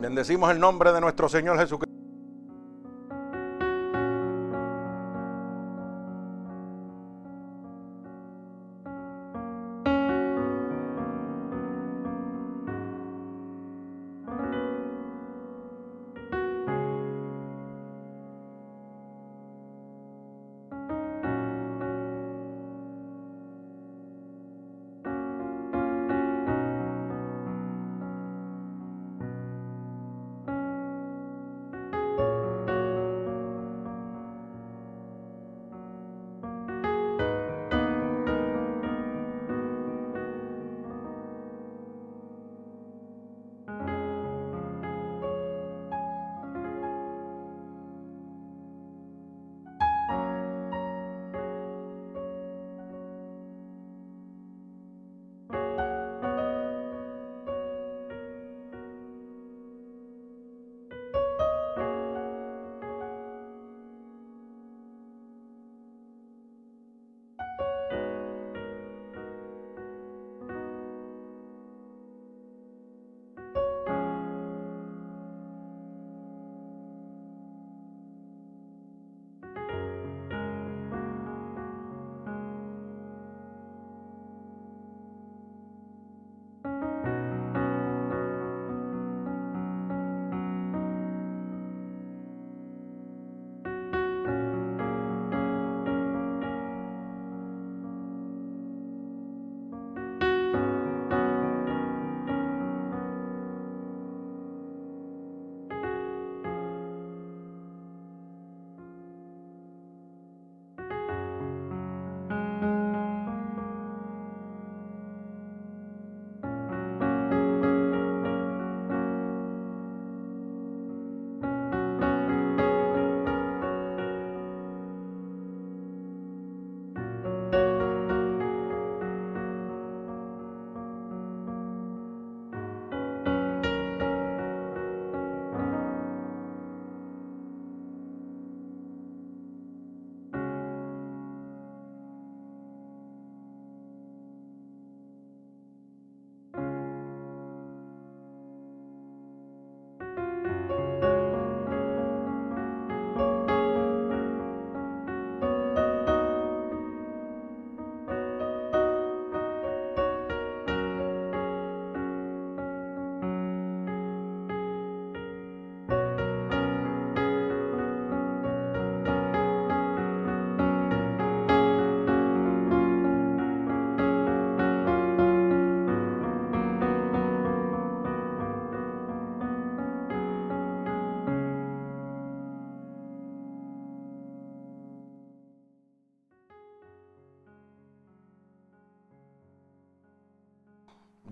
Bendecimos 0.00 0.50
el 0.50 0.58
nombre 0.58 0.92
de 0.92 1.00
nuestro 1.00 1.28
Señor 1.28 1.58
Jesucristo. 1.58 1.89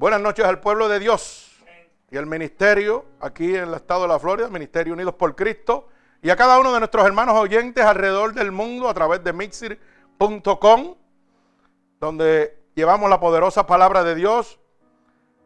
Buenas 0.08 0.22
noches 0.22 0.46
al 0.46 0.58
pueblo 0.58 0.88
de 0.88 1.00
Dios 1.00 1.50
y 2.10 2.16
al 2.16 2.24
ministerio 2.24 3.04
aquí 3.20 3.54
en 3.54 3.64
el 3.64 3.74
estado 3.74 4.04
de 4.04 4.08
la 4.08 4.18
Florida, 4.18 4.48
Ministerio 4.48 4.94
Unidos 4.94 5.12
por 5.16 5.36
Cristo, 5.36 5.88
y 6.22 6.30
a 6.30 6.36
cada 6.36 6.58
uno 6.58 6.72
de 6.72 6.78
nuestros 6.78 7.04
hermanos 7.04 7.36
oyentes 7.36 7.84
alrededor 7.84 8.32
del 8.32 8.50
mundo 8.50 8.88
a 8.88 8.94
través 8.94 9.22
de 9.22 9.34
mixir.com, 9.34 10.94
donde 12.00 12.58
llevamos 12.74 13.10
la 13.10 13.20
poderosa 13.20 13.66
palabra 13.66 14.02
de 14.02 14.14
Dios, 14.14 14.58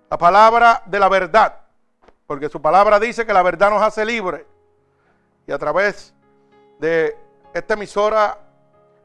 la 0.09 0.17
palabra 0.17 0.85
de 0.87 1.01
la 1.01 1.09
verdad, 1.09 1.63
porque 2.29 2.49
su 2.49 2.63
palabra 2.63 3.01
dice 3.01 3.27
que 3.27 3.33
la 3.33 3.43
verdad 3.43 3.69
nos 3.69 3.83
hace 3.83 4.05
libres. 4.05 4.47
Y 5.49 5.51
a 5.51 5.59
través 5.59 6.15
de 6.79 7.19
esta 7.53 7.75
emisora 7.75 8.39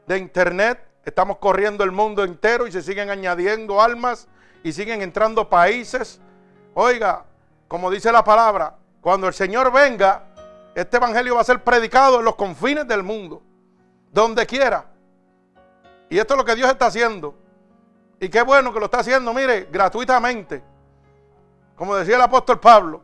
de 0.06 0.18
internet 0.18 0.78
estamos 1.04 1.38
corriendo 1.38 1.82
el 1.82 1.90
mundo 1.90 2.22
entero 2.22 2.68
y 2.68 2.70
se 2.70 2.80
siguen 2.80 3.10
añadiendo 3.10 3.82
almas 3.82 4.28
y 4.62 4.72
siguen 4.72 5.02
entrando 5.02 5.48
países. 5.48 6.20
Oiga, 6.74 7.24
como 7.66 7.90
dice 7.90 8.10
la 8.12 8.24
palabra, 8.24 8.76
cuando 9.00 9.26
el 9.26 9.34
Señor 9.34 9.72
venga, 9.72 10.24
este 10.74 10.96
evangelio 10.96 11.34
va 11.34 11.40
a 11.40 11.44
ser 11.44 11.62
predicado 11.62 12.18
en 12.18 12.24
los 12.24 12.34
confines 12.34 12.86
del 12.86 13.02
mundo, 13.02 13.42
donde 14.12 14.46
quiera. 14.46 14.84
Y 16.08 16.18
esto 16.18 16.34
es 16.34 16.38
lo 16.38 16.44
que 16.44 16.54
Dios 16.54 16.70
está 16.70 16.86
haciendo. 16.86 17.34
Y 18.20 18.28
qué 18.28 18.42
bueno 18.42 18.72
que 18.72 18.78
lo 18.80 18.86
está 18.86 19.00
haciendo, 19.00 19.32
mire, 19.32 19.68
gratuitamente. 19.70 20.62
Como 21.76 21.94
decía 21.94 22.16
el 22.16 22.22
apóstol 22.22 22.58
Pablo, 22.58 23.02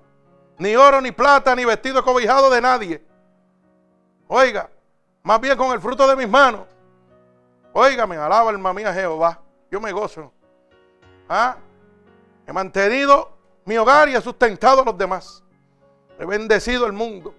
ni 0.59 0.75
oro, 0.75 1.01
ni 1.01 1.13
plata, 1.13 1.55
ni 1.55 1.65
vestido 1.65 2.05
cobijado 2.05 2.51
de 2.51 2.61
nadie. 2.61 3.05
Oiga, 4.27 4.69
más 5.23 5.41
bien 5.41 5.57
con 5.57 5.73
el 5.73 5.81
fruto 5.81 6.09
de 6.09 6.17
mis 6.17 6.29
manos. 6.29 6.67
Óigame, 7.73 8.17
alaba 8.17 8.51
alma 8.51 8.73
mía 8.73 8.93
Jehová. 8.93 9.41
Yo 9.71 9.81
me 9.81 9.93
gozo. 9.93 10.34
¿Ah? 11.29 11.57
He 12.47 12.53
mantenido 12.53 13.33
mi 13.65 13.77
hogar 13.77 14.09
y 14.09 14.15
he 14.15 14.21
sustentado 14.21 14.83
a 14.83 14.85
los 14.85 14.99
demás. 14.99 15.43
He 16.19 16.25
bendecido 16.25 16.87
el 16.87 16.93
mundo. 16.93 17.35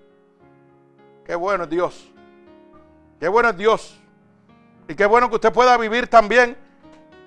Qué 1.23 1.35
bueno 1.35 1.63
es 1.63 1.69
Dios. 1.69 2.11
Qué 3.19 3.27
bueno 3.27 3.49
es 3.49 3.57
Dios. 3.57 3.99
Y 4.87 4.95
qué 4.95 5.05
bueno 5.05 5.29
que 5.29 5.35
usted 5.35 5.53
pueda 5.53 5.77
vivir 5.77 6.07
también 6.07 6.57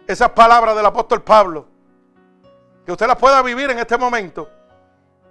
esas 0.07 0.31
palabras 0.31 0.77
del 0.77 0.87
apóstol 0.87 1.23
Pablo. 1.23 1.67
Que 2.85 2.93
usted 2.93 3.07
las 3.07 3.17
pueda 3.17 3.43
vivir 3.43 3.71
en 3.71 3.79
este 3.79 3.97
momento. 3.97 4.49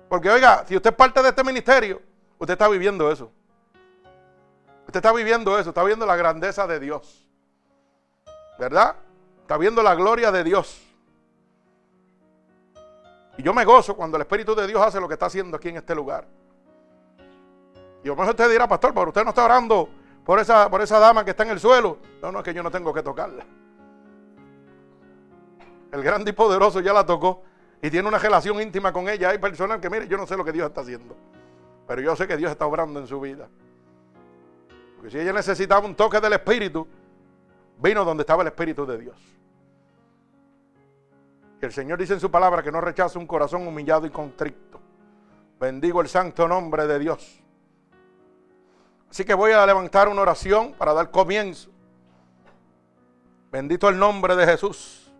Porque 0.09 0.29
oiga, 0.29 0.63
si 0.67 0.75
usted 0.75 0.91
es 0.91 0.95
parte 0.95 1.21
de 1.21 1.29
este 1.29 1.43
ministerio, 1.43 2.01
usted 2.37 2.53
está 2.53 2.67
viviendo 2.67 3.11
eso. 3.11 3.31
Usted 4.85 4.97
está 4.97 5.11
viviendo 5.11 5.59
eso, 5.59 5.69
está 5.69 5.83
viendo 5.83 6.05
la 6.05 6.15
grandeza 6.15 6.65
de 6.65 6.79
Dios. 6.79 7.27
¿Verdad? 8.57 8.95
Está 9.41 9.57
viendo 9.57 9.83
la 9.83 9.95
gloria 9.95 10.31
de 10.31 10.43
Dios. 10.43 10.86
Y 13.37 13.43
yo 13.43 13.53
me 13.53 13.63
gozo 13.63 13.95
cuando 13.95 14.17
el 14.17 14.21
Espíritu 14.21 14.55
de 14.55 14.65
Dios 14.65 14.81
hace 14.81 14.99
lo 14.99 15.07
que 15.07 15.13
está 15.13 15.27
haciendo 15.27 15.57
aquí 15.57 15.69
en 15.69 15.77
este 15.77 15.93
lugar. 15.93 16.27
Y 18.03 18.07
a 18.07 18.11
lo 18.11 18.15
mejor 18.15 18.31
usted 18.31 18.49
dirá, 18.49 18.67
pastor, 18.67 18.93
pero 18.93 19.07
usted 19.07 19.23
no 19.23 19.29
está 19.29 19.45
orando 19.45 19.89
por 20.25 20.39
esa, 20.39 20.69
por 20.69 20.81
esa 20.81 20.99
dama 20.99 21.23
que 21.23 21.31
está 21.31 21.43
en 21.43 21.51
el 21.51 21.59
suelo. 21.59 21.99
No, 22.21 22.31
no, 22.31 22.39
es 22.39 22.45
que 22.45 22.53
yo 22.53 22.63
no 22.63 22.71
tengo 22.71 22.93
que 22.93 23.03
tocarla. 23.03 23.45
El 25.91 26.03
grande 26.03 26.31
y 26.31 26.33
poderoso 26.33 26.79
ya 26.79 26.93
la 26.93 27.05
tocó. 27.05 27.43
y 27.81 27.91
tiene 27.91 28.07
una 28.07 28.17
relación 28.17 28.59
íntima 28.61 28.91
con 28.91 29.07
ella. 29.07 29.29
Hay 29.29 29.37
personas 29.37 29.79
que, 29.79 29.89
mire, 29.89 30.07
yo 30.07 30.17
no 30.17 30.25
sé 30.25 30.35
lo 30.35 30.43
que 30.43 30.51
Dios 30.51 30.67
está 30.67 30.81
haciendo, 30.81 31.15
pero 31.87 32.01
yo 32.01 32.15
sé 32.15 32.27
que 32.27 32.37
Dios 32.37 32.51
está 32.51 32.65
obrando 32.65 32.99
en 32.99 33.07
su 33.07 33.19
vida. 33.19 33.47
Porque 34.95 35.11
si 35.11 35.19
ella 35.19 35.31
necesitaba 35.31 35.85
un 35.85 35.95
toque 35.95 36.19
del 36.19 36.33
Espíritu, 36.33 36.87
vino 37.77 38.03
donde 38.03 38.21
estaba 38.21 38.41
el 38.41 38.47
Espíritu 38.47 38.85
de 38.85 38.97
Dios. 38.97 39.15
Y 41.61 41.65
el 41.65 41.73
Señor 41.73 41.99
dice 41.99 42.13
en 42.13 42.19
su 42.19 42.29
palabra 42.29 42.61
que 42.61 42.71
no 42.71 42.81
rechaza 42.81 43.17
un 43.17 43.25
corazón 43.25 43.67
humillado 43.67 44.05
y 44.05 44.09
contrito. 44.09 44.79
Bendigo 45.59 46.01
el 46.01 46.07
santo 46.07 46.47
nombre 46.47 46.85
de 46.85 46.99
Dios. 46.99 47.41
Así 49.09 49.25
que 49.25 49.33
voy 49.33 49.51
a 49.51 49.65
levantar 49.65 50.07
una 50.07 50.21
oración 50.21 50.73
para 50.73 50.93
dar 50.93 51.09
comienzo. 51.09 51.71
Bendito 53.51 53.89
el 53.89 53.97
nombre 53.97 54.35
de 54.35 54.45
Jesús. 54.45 55.11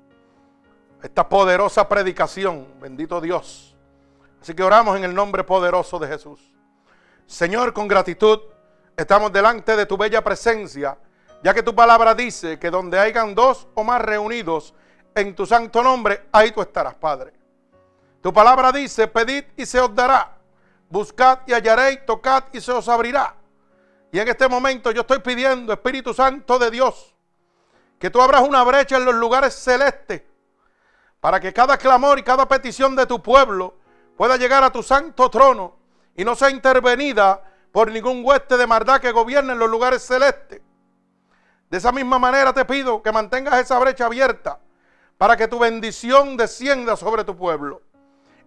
Esta 1.01 1.28
poderosa 1.28 1.89
predicación. 1.89 2.68
Bendito 2.80 3.19
Dios. 3.19 3.75
Así 4.40 4.54
que 4.54 4.62
oramos 4.62 4.95
en 4.98 5.06
el 5.06 5.16
nombre 5.16 5.44
poderoso 5.44 5.98
de 5.98 6.07
Jesús. 6.07 6.54
Señor, 7.25 7.74
con 7.74 7.88
gratitud 7.88 8.40
estamos 8.95 9.33
delante 9.33 9.75
de 9.75 9.86
tu 9.86 9.98
bella 9.98 10.24
presencia, 10.24 10.98
ya 11.44 11.54
que 11.54 11.63
tu 11.63 11.74
palabra 11.74 12.13
dice 12.13 12.60
que 12.60 12.69
donde 12.69 13.00
hayan 13.00 13.33
dos 13.33 13.68
o 13.74 13.83
más 13.83 14.01
reunidos 14.01 14.74
en 15.18 15.36
tu 15.36 15.48
santo 15.48 15.81
nombre, 15.81 16.28
ahí 16.31 16.52
tú 16.52 16.62
estarás, 16.62 16.94
Padre. 16.94 17.34
Tu 18.22 18.31
palabra 18.31 18.72
dice, 18.72 19.08
pedid 19.08 19.46
y 19.56 19.66
se 19.66 19.80
os 19.80 19.94
dará, 19.94 20.38
buscad 20.90 21.40
y 21.48 21.54
hallaréis, 21.54 22.06
tocad 22.06 22.46
y 22.54 22.62
se 22.62 22.72
os 22.72 22.88
abrirá. 22.88 23.36
Y 24.12 24.19
en 24.19 24.28
este 24.28 24.48
momento 24.48 24.92
yo 24.92 25.02
estoy 25.02 25.19
pidiendo, 25.19 25.74
Espíritu 25.74 26.14
Santo 26.14 26.60
de 26.60 26.69
Dios, 26.69 27.16
que 27.98 28.12
tú 28.12 28.22
abras 28.22 28.48
una 28.48 28.64
brecha 28.64 28.98
en 28.98 29.06
los 29.06 29.16
lugares 29.16 29.56
celestes, 29.56 30.22
para 31.19 31.40
que 31.40 31.52
cada 31.52 31.78
clamor 31.78 32.19
y 32.19 32.24
cada 32.24 32.48
petición 32.48 32.96
de 32.96 33.08
tu 33.08 33.22
pueblo 33.22 33.75
pueda 34.16 34.38
llegar 34.38 34.64
a 34.64 34.72
tu 34.72 34.84
santo 34.84 35.31
trono 35.31 35.78
y 36.16 36.24
no 36.24 36.36
sea 36.36 36.52
intervenida 36.52 37.42
por 37.72 37.92
ningún 37.92 38.24
hueste 38.24 38.56
de 38.56 38.68
maldad 38.68 39.02
que 39.02 39.12
gobierne 39.12 39.54
en 39.54 39.60
los 39.60 39.69
lugares 39.69 40.06
celestes. 40.06 40.62
De 41.72 41.78
esa 41.78 41.92
misma 41.92 42.19
manera 42.19 42.54
te 42.54 42.66
pido 42.66 43.02
que 43.02 43.12
mantengas 43.12 43.60
esa 43.60 43.80
brecha 43.80 44.06
abierta 44.06 44.60
para 45.18 45.36
que 45.36 45.48
tu 45.48 45.60
bendición 45.60 46.38
descienda 46.38 46.96
sobre 46.96 47.24
tu 47.24 47.36
pueblo. 47.36 47.81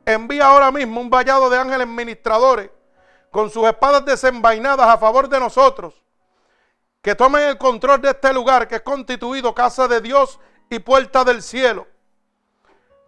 Envía 0.05 0.46
ahora 0.46 0.70
mismo 0.70 1.00
un 1.00 1.11
vallado 1.11 1.50
de 1.50 1.58
ángeles 1.58 1.87
ministradores 1.87 2.70
con 3.31 3.50
sus 3.50 3.67
espadas 3.67 4.05
desenvainadas 4.05 4.87
a 4.87 4.99
favor 4.99 5.28
de 5.28 5.38
nosotros, 5.38 5.94
que 7.02 7.14
tomen 7.14 7.43
el 7.44 7.58
control 7.58 8.00
de 8.00 8.11
este 8.11 8.32
lugar 8.32 8.67
que 8.67 8.76
es 8.76 8.82
constituido 8.82 9.55
casa 9.55 9.87
de 9.88 10.00
Dios 10.00 10.38
y 10.69 10.78
puerta 10.78 11.25
del 11.25 11.43
cielo. 11.43 11.87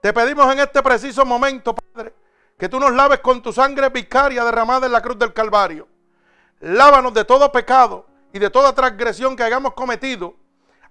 Te 0.01 0.13
pedimos 0.13 0.53
en 0.53 0.61
este 0.61 0.83
preciso 0.83 1.25
momento, 1.25 1.75
Padre, 1.75 2.15
que 2.59 2.69
tú 2.69 2.81
nos 2.81 2.93
laves 2.93 3.21
con 3.21 3.43
tu 3.43 3.53
sangre 3.53 3.89
vicaria 3.89 4.45
derramada 4.45 4.87
en 4.87 4.93
la 4.93 5.01
cruz 5.01 5.19
del 5.19 5.33
Calvario. 5.33 5.89
Lávanos 6.61 7.15
de 7.15 7.25
todo 7.25 7.51
pecado 7.51 8.07
y 8.33 8.39
de 8.39 8.51
toda 8.51 8.73
transgresión 8.73 9.37
que 9.37 9.43
hayamos 9.43 9.75
cometido, 9.75 10.35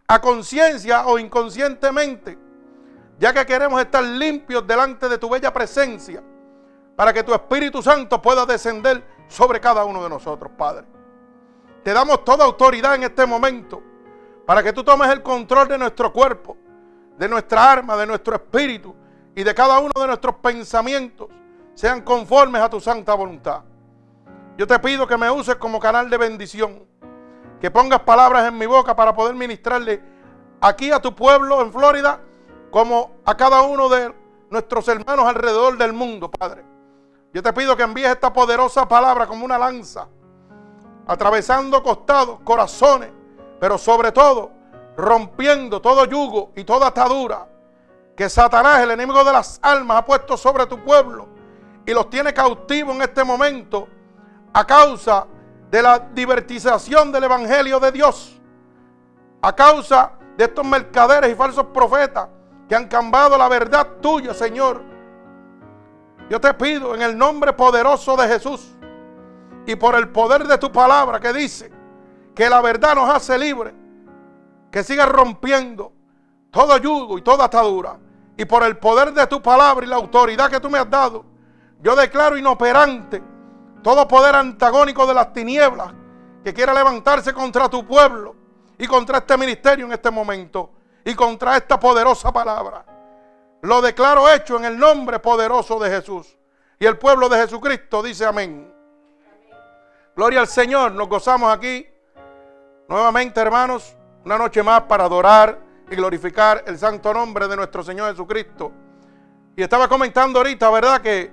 a 0.08 0.20
conciencia 0.20 1.06
o 1.06 1.18
inconscientemente 1.18 2.38
ya 3.22 3.32
que 3.32 3.46
queremos 3.46 3.80
estar 3.80 4.04
limpios 4.04 4.66
delante 4.66 5.08
de 5.08 5.20
tu 5.20 5.30
bella 5.30 5.54
presencia, 5.54 6.24
para 6.96 7.14
que 7.14 7.22
tu 7.22 7.32
Espíritu 7.36 7.80
Santo 7.84 8.20
pueda 8.20 8.48
descender 8.48 9.04
sobre 9.28 9.60
cada 9.60 9.86
uno 9.86 10.02
de 10.02 10.10
nosotros, 10.10 10.52
Padre. 10.58 10.88
Te 11.84 11.94
damos 11.94 12.26
toda 12.26 12.44
autoridad 12.44 12.96
en 12.96 13.04
este 13.04 13.28
momento, 13.28 13.80
para 14.44 14.64
que 14.64 14.74
tú 14.74 14.84
tomes 14.84 15.08
el 15.12 15.22
control 15.22 15.68
de 15.68 15.78
nuestro 15.78 16.12
cuerpo, 16.12 16.58
de 17.16 17.30
nuestra 17.30 17.72
arma, 17.72 17.96
de 17.96 18.08
nuestro 18.08 18.34
espíritu 18.34 18.96
y 19.36 19.44
de 19.44 19.54
cada 19.54 19.78
uno 19.78 19.94
de 19.96 20.08
nuestros 20.08 20.38
pensamientos, 20.38 21.28
sean 21.76 22.02
conformes 22.02 22.60
a 22.60 22.72
tu 22.72 22.80
santa 22.80 23.14
voluntad. 23.14 23.62
Yo 24.58 24.66
te 24.66 24.80
pido 24.80 25.06
que 25.06 25.16
me 25.16 25.30
uses 25.30 25.58
como 25.58 25.80
canal 25.80 26.10
de 26.10 26.18
bendición, 26.18 26.88
que 27.60 27.70
pongas 27.70 28.00
palabras 28.00 28.48
en 28.48 28.58
mi 28.58 28.66
boca 28.66 28.96
para 28.96 29.14
poder 29.14 29.36
ministrarle 29.36 30.02
aquí 30.60 30.92
a 30.92 31.00
tu 31.00 31.14
pueblo 31.14 31.62
en 31.62 31.72
Florida 31.72 32.20
como 32.72 33.12
a 33.26 33.36
cada 33.36 33.62
uno 33.62 33.90
de 33.90 34.14
nuestros 34.50 34.88
hermanos 34.88 35.26
alrededor 35.26 35.78
del 35.78 35.94
mundo, 35.94 36.32
Padre. 36.32 36.66
Yo 37.34 37.44
te 37.44 37.54
pido 37.54 37.76
que 37.76 37.84
envíes 37.84 38.10
esta 38.10 38.34
poderosa 38.34 38.88
palabra 38.88 39.28
como 39.28 39.46
una 39.46 39.58
lanza, 39.58 40.08
atravesando 41.06 41.84
costados, 41.84 42.40
corazones, 42.44 43.12
pero 43.60 43.78
sobre 43.78 44.12
todo 44.12 44.52
rompiendo 44.98 45.82
todo 45.82 46.06
yugo 46.06 46.52
y 46.56 46.64
toda 46.64 46.88
atadura 46.88 47.48
que 48.16 48.30
Satanás, 48.30 48.82
el 48.82 48.92
enemigo 48.92 49.24
de 49.24 49.32
las 49.32 49.60
almas, 49.62 49.98
ha 49.98 50.06
puesto 50.06 50.36
sobre 50.36 50.66
tu 50.66 50.84
pueblo 50.84 51.28
y 51.86 51.94
los 51.94 52.10
tiene 52.10 52.34
cautivos 52.34 52.96
en 52.96 53.02
este 53.02 53.24
momento 53.24 53.88
a 54.54 54.66
causa 54.66 55.28
de 55.70 55.82
la 55.82 56.00
divertización 56.00 57.12
del 57.12 57.24
Evangelio 57.24 57.80
de 57.80 57.92
Dios, 57.92 58.40
a 59.42 59.56
causa 59.56 60.12
de 60.38 60.44
estos 60.44 60.66
mercaderes 60.66 61.32
y 61.32 61.36
falsos 61.36 61.68
profetas 61.68 62.28
que 62.72 62.78
han 62.78 62.88
cambiado 62.88 63.38
la 63.38 63.50
verdad 63.50 63.86
tuya, 64.00 64.34
Señor. 64.34 64.82
Yo 66.30 66.40
te 66.40 66.54
pido 66.54 66.96
en 66.96 67.02
el 67.02 67.18
nombre 67.18 67.52
poderoso 67.52 68.16
de 68.16 68.30
Jesús 68.30 68.78
y 69.66 69.76
por 69.76 69.94
el 69.96 70.08
poder 70.08 70.48
de 70.48 70.58
tu 70.58 70.72
palabra 70.72 71.20
que 71.20 71.34
dice 71.34 71.70
que 72.34 72.50
la 72.50 72.62
verdad 72.62 72.96
nos 72.96 73.10
hace 73.10 73.38
libre, 73.38 73.76
que 74.72 74.86
siga 74.86 75.06
rompiendo 75.06 75.92
todo 76.50 76.78
yugo 76.78 77.18
y 77.18 77.22
toda 77.22 77.44
atadura. 77.44 78.00
Y 78.38 78.46
por 78.46 78.64
el 78.64 78.78
poder 78.78 79.12
de 79.12 79.28
tu 79.28 79.42
palabra 79.42 79.86
y 79.86 79.90
la 79.90 79.98
autoridad 79.98 80.50
que 80.50 80.62
tú 80.62 80.70
me 80.70 80.80
has 80.80 80.90
dado, 80.90 81.26
yo 81.82 81.94
declaro 81.94 82.38
inoperante 82.38 83.22
todo 83.84 84.08
poder 84.08 84.34
antagónico 84.34 85.06
de 85.06 85.14
las 85.14 85.34
tinieblas 85.34 85.92
que 86.42 86.54
quiera 86.54 86.74
levantarse 86.74 87.34
contra 87.34 87.68
tu 87.68 87.86
pueblo 87.86 88.34
y 88.78 88.88
contra 88.88 89.18
este 89.18 89.38
ministerio 89.38 89.88
en 89.88 89.92
este 89.92 90.10
momento 90.10 90.70
y 91.04 91.16
contra 91.16 91.58
esta 91.58 91.80
poderosa 91.80 92.32
palabra. 92.32 92.86
Lo 93.62 93.82
declaro 93.82 94.30
hecho 94.30 94.58
en 94.58 94.66
el 94.66 94.78
nombre 94.78 95.20
poderoso 95.20 95.80
de 95.80 95.90
Jesús. 95.90 96.38
Y 96.80 96.86
el 96.86 96.98
pueblo 96.98 97.30
de 97.30 97.38
Jesucristo 97.38 98.02
dice 98.02 98.26
amén. 98.26 98.74
Gloria 100.16 100.40
al 100.40 100.48
Señor, 100.48 100.92
nos 100.92 101.08
gozamos 101.08 101.54
aquí 101.54 101.88
nuevamente, 102.88 103.40
hermanos, 103.40 103.96
una 104.26 104.38
noche 104.38 104.64
más 104.64 104.82
para 104.82 105.06
adorar 105.06 105.60
y 105.90 105.96
glorificar 105.96 106.64
el 106.66 106.78
santo 106.78 107.14
nombre 107.14 107.48
de 107.48 107.56
nuestro 107.56 107.84
Señor 107.84 108.10
Jesucristo. 108.10 108.72
Y 109.56 109.62
estaba 109.62 109.88
comentando 109.88 110.40
ahorita, 110.40 110.70
¿verdad? 110.72 111.02
Que 111.02 111.32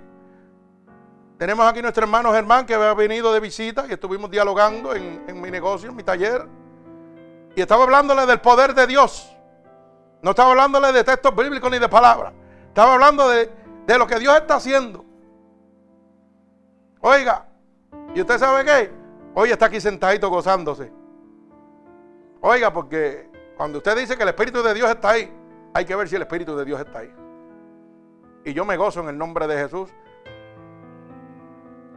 tenemos 1.39 1.67
aquí 1.67 1.81
nuestro 1.81 2.03
hermano 2.05 2.33
Germán 2.33 2.67
que 2.67 2.75
había 2.75 2.93
venido 2.93 3.33
de 3.33 3.41
visita 3.41 3.87
y 3.89 3.93
estuvimos 3.93 4.31
dialogando 4.31 4.95
en, 4.95 5.25
en 5.27 5.41
mi 5.41 5.51
negocio, 5.51 5.89
en 5.89 5.97
mi 5.97 6.03
taller. 6.03 6.47
Y 7.57 7.61
estaba 7.61 7.85
hablándole 7.85 8.27
del 8.27 8.41
poder 8.41 8.75
de 8.75 8.87
Dios. 8.87 9.35
No 10.23 10.31
estaba 10.31 10.51
hablándole 10.51 10.93
de 10.93 11.05
textos 11.05 11.35
bíblicos 11.35 11.71
ni 11.71 11.79
de 11.79 11.89
palabras. 11.89 12.33
Estaba 12.69 12.95
hablando 12.95 13.29
de, 13.29 13.51
lo 13.99 14.07
que 14.07 14.19
Dios 14.19 14.37
está 14.37 14.57
haciendo. 14.57 15.05
Oiga, 17.01 17.47
¿y 18.15 18.21
usted 18.21 18.39
sabe 18.39 18.65
qué? 18.65 18.91
Hoy 19.35 19.51
está 19.51 19.67
aquí 19.67 19.81
sentadito 19.81 20.29
gozándose. 20.29 20.93
Oiga, 22.41 22.73
porque 22.73 23.31
cuando 23.57 23.79
usted 23.79 23.97
dice 23.97 24.17
que 24.17 24.23
el 24.23 24.29
Espíritu 24.31 24.63
de 24.63 24.75
Dios 24.75 24.91
está 24.91 25.11
ahí, 25.11 25.33
hay 25.75 25.85
que 25.85 25.95
ver 25.95 26.09
si 26.09 26.17
el 26.17 26.23
Espíritu 26.23 26.57
de 26.57 26.65
Dios 26.65 26.81
está 26.81 27.01
ahí. 27.01 27.15
Y 28.45 28.53
yo 28.53 28.65
me 28.65 28.77
gozo 28.77 29.01
en 29.01 29.09
el 29.09 29.19
nombre 29.19 29.47
de 29.47 29.57
Jesús. 29.57 29.91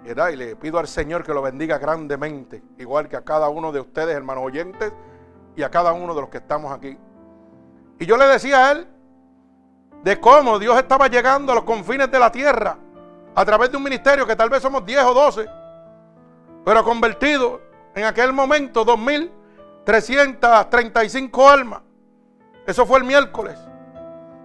Y 0.03 0.35
le 0.35 0.55
pido 0.55 0.79
al 0.79 0.87
Señor 0.87 1.23
que 1.23 1.33
lo 1.33 1.41
bendiga 1.41 1.77
grandemente, 1.77 2.63
igual 2.79 3.07
que 3.07 3.15
a 3.15 3.21
cada 3.21 3.49
uno 3.49 3.71
de 3.71 3.79
ustedes, 3.79 4.15
hermanos 4.15 4.43
oyentes, 4.45 4.91
y 5.55 5.63
a 5.63 5.69
cada 5.69 5.93
uno 5.93 6.15
de 6.15 6.21
los 6.21 6.29
que 6.29 6.37
estamos 6.37 6.71
aquí. 6.71 6.97
Y 8.01 8.05
yo 8.07 8.17
le 8.17 8.25
decía 8.25 8.65
a 8.65 8.71
él 8.71 8.87
de 10.01 10.19
cómo 10.19 10.57
Dios 10.57 10.75
estaba 10.75 11.07
llegando 11.07 11.51
a 11.51 11.55
los 11.55 11.65
confines 11.65 12.09
de 12.09 12.17
la 12.17 12.31
tierra 12.31 12.75
a 13.35 13.45
través 13.45 13.69
de 13.69 13.77
un 13.77 13.83
ministerio 13.83 14.25
que 14.25 14.35
tal 14.35 14.49
vez 14.49 14.63
somos 14.63 14.83
10 14.83 15.03
o 15.03 15.13
12, 15.13 15.47
pero 16.65 16.83
convertido 16.83 17.61
en 17.93 18.05
aquel 18.05 18.33
momento 18.33 18.83
2.335 18.83 21.47
almas. 21.47 21.81
Eso 22.65 22.87
fue 22.87 22.97
el 22.97 23.03
miércoles. 23.03 23.59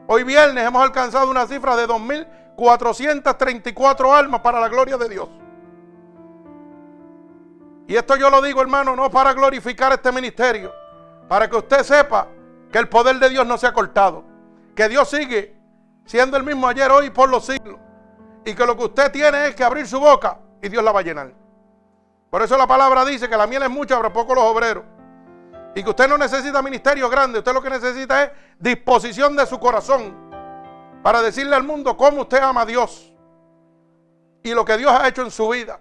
Hoy 0.07 0.23
viernes 0.23 0.63
hemos 0.63 0.83
alcanzado 0.83 1.31
una 1.31 1.47
cifra 1.47 1.77
de 1.77 1.89
2.434 1.89 4.15
almas 4.15 4.43
para 4.43 4.61
la 4.61 4.69
gloria 4.69 4.99
de 4.99 5.09
Dios. 5.09 5.31
Y 7.87 7.97
esto 7.97 8.17
yo 8.17 8.29
lo 8.29 8.43
digo, 8.43 8.61
hermano, 8.61 8.95
no 8.95 9.11
para 9.11 9.33
glorificar 9.33 9.95
este 9.95 10.13
ministerio, 10.13 10.75
para 11.27 11.49
que 11.49 11.57
usted 11.57 11.83
sepa 11.85 12.36
que 12.77 12.81
el 12.81 12.91
poder 12.91 13.19
de 13.19 13.31
Dios 13.31 13.47
no 13.47 13.57
se 13.57 13.67
ha 13.67 13.73
cortado. 13.73 14.23
Que 14.75 14.87
Dios 14.91 15.09
sigue 15.09 15.57
siendo 16.05 16.37
el 16.37 16.43
mismo 16.43 16.69
ayer, 16.69 16.91
hoy 16.91 17.07
y 17.07 17.11
por 17.11 17.31
los 17.31 17.47
siglos. 17.47 17.81
Y 18.45 18.53
que 18.53 18.67
lo 18.67 18.77
que 18.77 18.85
usted 18.85 19.11
tiene 19.11 19.47
es 19.49 19.55
que 19.55 19.65
abrir 19.65 19.87
su 19.87 19.99
boca 19.99 20.39
y 20.61 20.69
Dios 20.69 20.85
la 20.85 20.93
va 20.93 21.01
a 21.01 21.03
llenar. 21.03 21.33
Por 22.29 22.43
eso 22.43 22.55
la 22.59 22.67
palabra 22.67 23.03
dice 23.07 23.31
que 23.31 23.37
la 23.39 23.47
miel 23.47 23.63
es 23.63 23.71
mucha, 23.71 23.97
pero 23.97 24.13
poco 24.13 24.35
los 24.35 24.45
obreros. 24.45 24.85
Y 25.75 25.83
que 25.83 25.89
usted 25.89 26.07
no 26.07 26.19
necesita 26.19 26.61
ministerio 26.61 27.09
grande, 27.09 27.39
usted 27.39 27.55
lo 27.55 27.63
que 27.63 27.71
necesita 27.71 28.25
es 28.25 28.33
disposición 28.59 29.35
de 29.37 29.47
su 29.47 29.59
corazón 29.59 30.15
para 31.03 31.23
decirle 31.23 31.57
al 31.57 31.65
mundo 31.65 31.97
cómo 31.97 32.21
usted 32.21 32.43
ama 32.43 32.61
a 32.61 32.67
Dios 32.67 33.11
y 34.43 34.53
lo 34.53 34.67
que 34.67 34.77
Dios 34.77 34.93
ha 34.93 35.09
hecho 35.09 35.23
en 35.23 35.31
su 35.31 35.49
vida, 35.49 35.81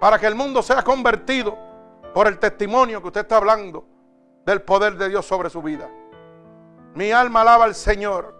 para 0.00 0.18
que 0.18 0.26
el 0.26 0.34
mundo 0.34 0.60
sea 0.60 0.82
convertido 0.82 1.56
por 2.12 2.26
el 2.26 2.40
testimonio 2.40 3.00
que 3.00 3.06
usted 3.06 3.20
está 3.20 3.36
hablando 3.36 3.86
del 4.44 4.62
poder 4.62 4.96
de 4.96 5.08
Dios 5.08 5.24
sobre 5.24 5.48
su 5.50 5.62
vida. 5.62 5.88
Mi 6.94 7.12
alma 7.12 7.42
alaba 7.42 7.64
al 7.64 7.74
Señor. 7.74 8.34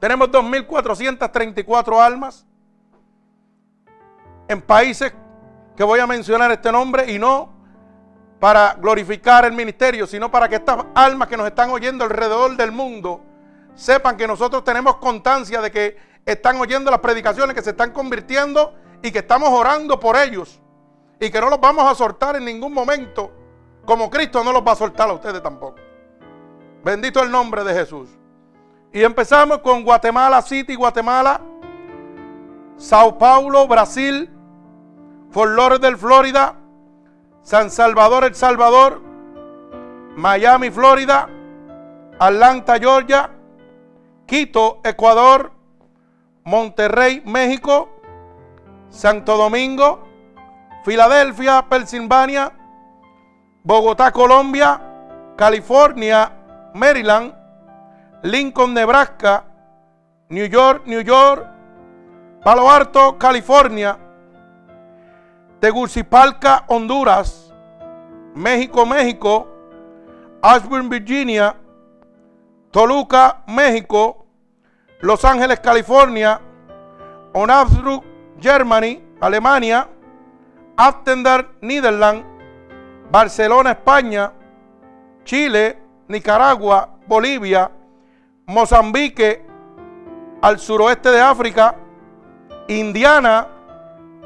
Tenemos 0.00 0.28
2.434 0.30 2.00
almas 2.00 2.46
en 4.48 4.62
países 4.62 5.12
que 5.76 5.84
voy 5.84 6.00
a 6.00 6.06
mencionar 6.06 6.50
este 6.52 6.70
nombre 6.70 7.10
y 7.10 7.18
no 7.18 7.54
para 8.40 8.74
glorificar 8.74 9.44
el 9.44 9.52
ministerio, 9.52 10.06
sino 10.06 10.30
para 10.30 10.48
que 10.48 10.56
estas 10.56 10.84
almas 10.94 11.28
que 11.28 11.36
nos 11.36 11.46
están 11.46 11.70
oyendo 11.70 12.04
alrededor 12.04 12.56
del 12.56 12.72
mundo 12.72 13.22
sepan 13.74 14.16
que 14.16 14.26
nosotros 14.26 14.64
tenemos 14.64 14.96
constancia 14.96 15.60
de 15.60 15.70
que 15.70 15.96
están 16.24 16.60
oyendo 16.60 16.90
las 16.90 17.00
predicaciones, 17.00 17.54
que 17.54 17.62
se 17.62 17.70
están 17.70 17.92
convirtiendo 17.92 18.74
y 19.02 19.10
que 19.10 19.20
estamos 19.20 19.48
orando 19.50 19.98
por 20.00 20.16
ellos 20.16 20.60
y 21.20 21.30
que 21.30 21.40
no 21.40 21.48
los 21.48 21.60
vamos 21.60 21.90
a 21.90 21.94
soltar 21.94 22.36
en 22.36 22.44
ningún 22.44 22.72
momento, 22.72 23.32
como 23.84 24.10
Cristo 24.10 24.42
no 24.44 24.52
los 24.52 24.62
va 24.66 24.72
a 24.72 24.76
soltar 24.76 25.08
a 25.08 25.14
ustedes 25.14 25.42
tampoco. 25.42 25.85
Bendito 26.86 27.20
el 27.20 27.32
nombre 27.32 27.64
de 27.64 27.74
Jesús. 27.74 28.08
Y 28.92 29.02
empezamos 29.02 29.58
con 29.58 29.82
Guatemala 29.82 30.40
City, 30.40 30.76
Guatemala, 30.76 31.40
Sao 32.76 33.18
Paulo, 33.18 33.66
Brasil, 33.66 34.30
Fort 35.32 35.50
Lauderdale, 35.50 35.96
Florida, 35.96 36.54
San 37.42 37.72
Salvador, 37.72 38.22
El 38.22 38.36
Salvador, 38.36 39.02
Miami, 40.14 40.70
Florida, 40.70 41.28
Atlanta, 42.20 42.78
Georgia, 42.78 43.32
Quito, 44.24 44.78
Ecuador, 44.84 45.50
Monterrey, 46.44 47.20
México, 47.26 47.88
Santo 48.90 49.36
Domingo, 49.36 50.06
Filadelfia, 50.84 51.66
Pensilvania, 51.68 52.52
Bogotá, 53.64 54.12
Colombia, 54.12 54.80
California, 55.36 56.35
Maryland, 56.76 57.32
Lincoln, 58.22 58.74
Nebraska, 58.74 59.44
New 60.28 60.46
York, 60.46 60.86
New 60.86 61.00
York, 61.00 61.46
Palo 62.44 62.70
Alto, 62.70 63.16
California, 63.18 63.98
Tegucigalpa, 65.60 66.64
Honduras, 66.68 67.52
México, 68.34 68.84
México, 68.84 69.48
Ashburn, 70.42 70.88
Virginia, 70.88 71.56
Toluca, 72.70 73.42
México, 73.46 74.26
Los 75.00 75.24
Ángeles, 75.24 75.60
California, 75.60 76.40
Onabsruck, 77.32 78.04
Germany, 78.40 79.02
Alemania, 79.20 79.88
Aftender, 80.76 81.48
Netherlands, 81.62 82.26
Barcelona, 83.10 83.70
España, 83.70 84.32
Chile, 85.24 85.85
Nicaragua, 86.08 86.88
Bolivia, 87.06 87.70
Mozambique, 88.46 89.44
al 90.40 90.58
suroeste 90.58 91.10
de 91.10 91.20
África, 91.20 91.74
Indiana, 92.68 93.48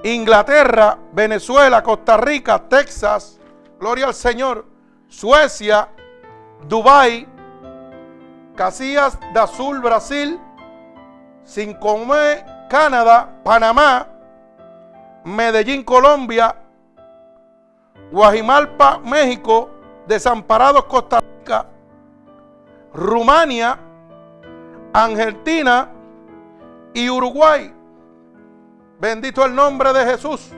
Inglaterra, 0.02 0.98
Venezuela, 1.12 1.82
Costa 1.82 2.16
Rica, 2.16 2.58
Texas, 2.58 3.38
gloria 3.78 4.06
al 4.06 4.14
Señor, 4.14 4.66
Suecia, 5.08 5.88
Dubai, 6.66 7.26
Casillas 8.54 9.18
de 9.32 9.40
Azul, 9.40 9.80
Brasil, 9.80 10.38
Sincomé, 11.44 12.44
Canadá, 12.68 13.40
Panamá, 13.42 14.06
Medellín, 15.24 15.82
Colombia, 15.82 16.56
Guajimalpa, 18.12 18.98
México, 18.98 19.70
Desamparados, 20.06 20.84
Costa 20.84 21.19
Rumania, 22.92 23.78
Argentina 24.92 25.90
y 26.92 27.08
Uruguay. 27.08 27.74
Bendito 28.98 29.44
el 29.44 29.54
nombre 29.54 29.92
de 29.92 30.04
Jesús. 30.04 30.52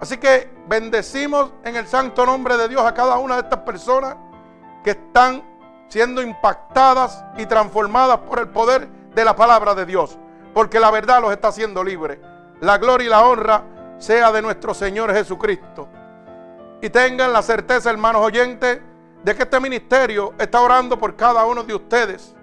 Así 0.00 0.16
que 0.16 0.50
bendecimos 0.66 1.52
en 1.64 1.76
el 1.76 1.86
santo 1.86 2.26
nombre 2.26 2.56
de 2.56 2.68
Dios 2.68 2.82
a 2.82 2.94
cada 2.94 3.18
una 3.18 3.36
de 3.36 3.42
estas 3.42 3.60
personas 3.60 4.16
que 4.82 4.90
están 4.90 5.42
siendo 5.88 6.22
impactadas 6.22 7.24
y 7.36 7.46
transformadas 7.46 8.18
por 8.18 8.40
el 8.40 8.48
poder 8.48 8.88
de 9.14 9.24
la 9.24 9.36
palabra 9.36 9.74
de 9.74 9.86
Dios. 9.86 10.18
Porque 10.54 10.80
la 10.80 10.90
verdad 10.90 11.20
los 11.20 11.32
está 11.32 11.48
haciendo 11.48 11.84
libres. 11.84 12.18
La 12.60 12.78
gloria 12.78 13.06
y 13.06 13.10
la 13.10 13.24
honra 13.24 13.62
sea 13.98 14.32
de 14.32 14.42
nuestro 14.42 14.74
Señor 14.74 15.12
Jesucristo. 15.12 15.88
Y 16.80 16.90
tengan 16.90 17.32
la 17.32 17.42
certeza, 17.42 17.90
hermanos 17.90 18.22
oyentes, 18.22 18.80
de 19.22 19.34
que 19.34 19.42
este 19.42 19.60
ministerio 19.60 20.34
está 20.38 20.60
orando 20.60 20.98
por 20.98 21.14
cada 21.16 21.44
uno 21.46 21.62
de 21.62 21.74
ustedes 21.74 22.34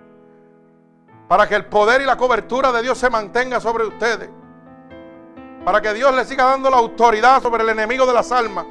para 1.30 1.48
que 1.48 1.54
el 1.54 1.66
poder 1.66 2.02
y 2.02 2.06
la 2.06 2.18
cobertura 2.18 2.72
de 2.72 2.82
Dios 2.82 2.98
se 2.98 3.08
mantenga 3.08 3.60
sobre 3.60 3.86
ustedes. 3.86 4.30
Para 5.64 5.80
que 5.80 5.94
Dios 5.94 6.14
le 6.16 6.26
siga 6.26 6.46
dando 6.46 6.72
la 6.72 6.78
autoridad 6.78 7.40
sobre 7.40 7.62
el 7.62 7.70
enemigo 7.70 8.08
de 8.08 8.14
las 8.14 8.32
almas. 8.32 8.66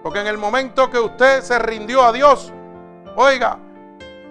Porque 0.00 0.20
en 0.20 0.28
el 0.28 0.38
momento 0.38 0.88
que 0.88 1.00
usted 1.00 1.42
se 1.42 1.58
rindió 1.58 2.04
a 2.04 2.12
Dios, 2.12 2.52
oiga, 3.16 3.58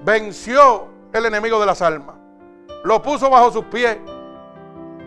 venció 0.06 0.88
el 1.12 1.26
enemigo 1.26 1.60
de 1.60 1.66
las 1.66 1.82
almas. 1.82 2.16
Lo 2.86 3.02
puso 3.02 3.30
bajo 3.30 3.52
sus 3.52 3.66
pies. 3.66 3.98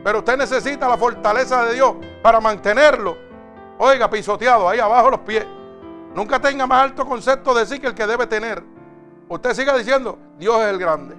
Pero 0.05 0.19
usted 0.19 0.37
necesita 0.37 0.87
la 0.87 0.99
fortaleza 0.99 1.65
de 1.65 1.75
Dios 1.75 1.95
para 2.23 2.41
mantenerlo. 2.41 3.17
Oiga, 3.79 4.11
pisoteado 4.11 4.69
ahí 4.69 4.81
abajo 4.81 5.13
los 5.13 5.21
pies. 5.21 5.47
Nunca 6.15 6.41
tenga 6.41 6.67
más 6.67 6.83
alto 6.83 7.07
concepto 7.07 7.55
de 7.55 7.67
sí 7.67 7.79
que 7.79 7.87
el 7.87 7.95
que 7.95 8.07
debe 8.07 8.27
tener. 8.27 8.63
Usted 9.29 9.55
siga 9.55 9.77
diciendo, 9.77 10.19
Dios 10.39 10.61
es 10.61 10.69
el 10.69 10.79
grande. 10.79 11.17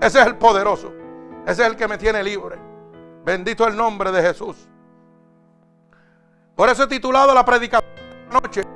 Ese 0.00 0.20
es 0.20 0.26
el 0.26 0.36
poderoso. 0.36 0.92
Ese 1.46 1.62
es 1.62 1.68
el 1.68 1.76
que 1.76 1.86
me 1.86 1.98
tiene 1.98 2.22
libre. 2.22 2.58
Bendito 3.24 3.66
el 3.66 3.76
nombre 3.76 4.10
de 4.10 4.22
Jesús. 4.22 4.68
Por 6.54 6.68
eso 6.68 6.84
he 6.84 6.86
titulado 6.86 7.34
la 7.34 7.44
predicación 7.44 7.94
de 7.94 8.34
la 8.34 8.40
noche, 8.40 8.66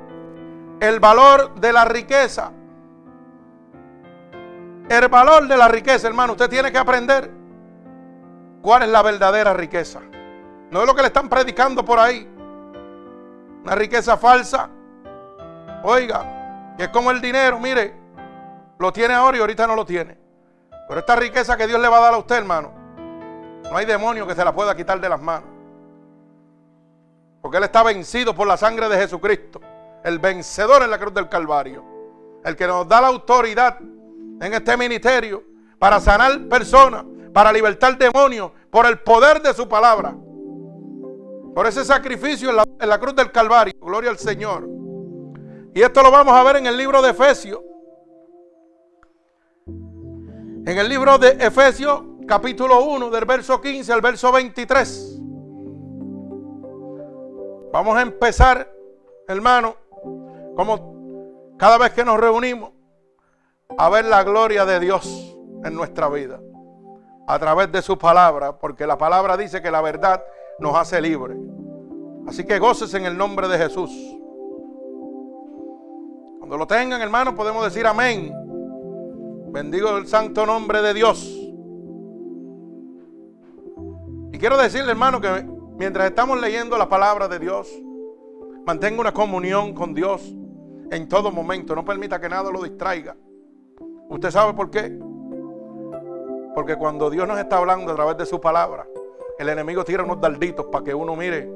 el 0.79 0.99
valor 0.99 1.55
de 1.55 1.73
la 1.73 1.85
riqueza. 1.85 2.51
El 4.89 5.07
valor 5.09 5.47
de 5.47 5.57
la 5.57 5.67
riqueza, 5.67 6.07
hermano, 6.07 6.33
usted 6.33 6.49
tiene 6.49 6.71
que 6.71 6.77
aprender 6.77 7.29
cuál 8.61 8.83
es 8.83 8.89
la 8.89 9.01
verdadera 9.01 9.53
riqueza. 9.53 10.01
No 10.71 10.81
es 10.81 10.87
lo 10.87 10.95
que 10.95 11.01
le 11.01 11.07
están 11.07 11.29
predicando 11.29 11.83
por 11.83 11.99
ahí. 11.99 12.29
Una 13.63 13.75
riqueza 13.75 14.17
falsa. 14.17 14.69
Oiga, 15.89 16.73
que 16.75 16.83
es 16.83 16.89
como 16.89 17.11
el 17.11 17.21
dinero, 17.21 17.61
mire, 17.61 17.93
lo 18.77 18.91
tiene 18.91 19.13
ahora 19.13 19.37
y 19.37 19.39
ahorita 19.39 19.65
no 19.65 19.73
lo 19.73 19.85
tiene. 19.85 20.17
Pero 20.85 20.99
esta 20.99 21.15
riqueza 21.15 21.55
que 21.55 21.65
Dios 21.65 21.79
le 21.79 21.87
va 21.87 21.99
a 21.99 22.01
dar 22.01 22.13
a 22.13 22.17
usted, 22.17 22.35
hermano, 22.35 22.73
no 23.71 23.77
hay 23.77 23.85
demonio 23.85 24.27
que 24.27 24.35
se 24.35 24.43
la 24.43 24.53
pueda 24.53 24.75
quitar 24.75 24.99
de 24.99 25.07
las 25.07 25.21
manos. 25.21 25.47
Porque 27.41 27.55
Él 27.55 27.63
está 27.63 27.83
vencido 27.83 28.35
por 28.35 28.45
la 28.49 28.57
sangre 28.57 28.89
de 28.89 28.97
Jesucristo. 28.97 29.61
El 30.03 30.19
vencedor 30.19 30.83
en 30.83 30.91
la 30.91 30.99
cruz 30.99 31.13
del 31.13 31.29
Calvario. 31.29 31.85
El 32.43 32.57
que 32.57 32.67
nos 32.67 32.85
da 32.85 32.99
la 32.99 33.07
autoridad 33.07 33.79
en 33.79 34.53
este 34.53 34.75
ministerio 34.75 35.41
para 35.79 36.01
sanar 36.01 36.49
personas, 36.49 37.05
para 37.33 37.53
libertar 37.53 37.97
demonios, 37.97 38.51
por 38.69 38.85
el 38.87 38.99
poder 38.99 39.41
de 39.41 39.53
su 39.53 39.69
palabra. 39.69 40.13
Por 41.55 41.65
ese 41.65 41.85
sacrificio 41.85 42.49
en 42.49 42.57
la, 42.57 42.65
en 42.77 42.89
la 42.89 42.99
cruz 42.99 43.15
del 43.15 43.31
Calvario. 43.31 43.73
Gloria 43.79 44.09
al 44.09 44.17
Señor. 44.17 44.75
Y 45.77 45.83
esto 45.83 46.01
lo 46.01 46.09
vamos 46.09 46.33
a 46.33 46.41
ver 46.41 46.55
en 46.55 46.65
el 46.65 46.75
libro 46.75 47.03
de 47.03 47.11
Efesios. 47.11 47.61
En 49.67 50.75
el 50.75 50.89
libro 50.89 51.19
de 51.19 51.37
Efesios, 51.39 52.01
capítulo 52.27 52.83
1, 52.83 53.11
del 53.11 53.25
verso 53.25 53.61
15 53.61 53.93
al 53.93 54.01
verso 54.01 54.31
23. 54.31 55.19
Vamos 57.71 57.95
a 57.95 58.01
empezar, 58.01 58.67
hermano, 59.27 59.75
como 60.55 61.53
cada 61.59 61.77
vez 61.77 61.91
que 61.91 62.03
nos 62.03 62.19
reunimos, 62.19 62.71
a 63.77 63.87
ver 63.89 64.05
la 64.05 64.23
gloria 64.23 64.65
de 64.65 64.79
Dios 64.79 65.37
en 65.63 65.75
nuestra 65.75 66.09
vida. 66.09 66.39
A 67.27 67.37
través 67.37 67.71
de 67.71 67.83
su 67.83 67.99
palabra, 67.99 68.57
porque 68.57 68.87
la 68.87 68.97
palabra 68.97 69.37
dice 69.37 69.61
que 69.61 69.69
la 69.69 69.81
verdad 69.81 70.23
nos 70.57 70.75
hace 70.75 70.99
libres. 70.99 71.37
Así 72.27 72.45
que 72.45 72.57
goces 72.57 72.95
en 72.95 73.05
el 73.05 73.15
nombre 73.15 73.47
de 73.47 73.59
Jesús. 73.59 74.16
Cuando 76.47 76.59
lo 76.59 76.67
tengan, 76.67 77.01
hermano, 77.01 77.35
podemos 77.35 77.61
decir 77.65 77.85
amén. 77.85 78.33
Bendigo 79.51 79.97
el 79.97 80.07
santo 80.07 80.45
nombre 80.45 80.81
de 80.81 80.93
Dios. 80.93 81.21
Y 84.31 84.37
quiero 84.37 84.57
decirle, 84.57 84.91
hermano, 84.91 85.19
que 85.19 85.45
mientras 85.77 86.07
estamos 86.07 86.39
leyendo 86.39 86.77
la 86.77 86.87
palabra 86.87 87.27
de 87.27 87.39
Dios, 87.39 87.69
mantenga 88.65 89.01
una 89.01 89.13
comunión 89.13 89.73
con 89.73 89.93
Dios 89.93 90.33
en 90.89 91.09
todo 91.09 91.33
momento. 91.33 91.75
No 91.75 91.83
permita 91.83 92.21
que 92.21 92.29
nada 92.29 92.49
lo 92.49 92.63
distraiga. 92.63 93.17
¿Usted 94.07 94.31
sabe 94.31 94.53
por 94.53 94.71
qué? 94.71 94.97
Porque 96.55 96.77
cuando 96.77 97.09
Dios 97.09 97.27
nos 97.27 97.39
está 97.39 97.57
hablando 97.57 97.91
a 97.91 97.95
través 97.95 98.15
de 98.15 98.25
su 98.25 98.39
palabra, 98.39 98.87
el 99.37 99.49
enemigo 99.49 99.83
tira 99.83 100.01
unos 100.01 100.21
darditos 100.21 100.67
para 100.67 100.85
que 100.85 100.95
uno 100.95 101.13
mire, 101.13 101.51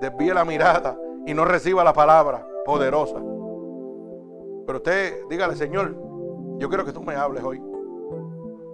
desvíe 0.00 0.34
la 0.34 0.44
mirada 0.44 0.98
y 1.24 1.32
no 1.32 1.44
reciba 1.44 1.84
la 1.84 1.92
palabra 1.92 2.44
poderosa. 2.64 3.22
Pero 4.66 4.78
usted 4.78 5.20
dígale, 5.28 5.56
Señor, 5.56 5.94
yo 6.58 6.68
quiero 6.68 6.84
que 6.84 6.92
tú 6.92 7.02
me 7.02 7.14
hables 7.14 7.42
hoy. 7.42 7.60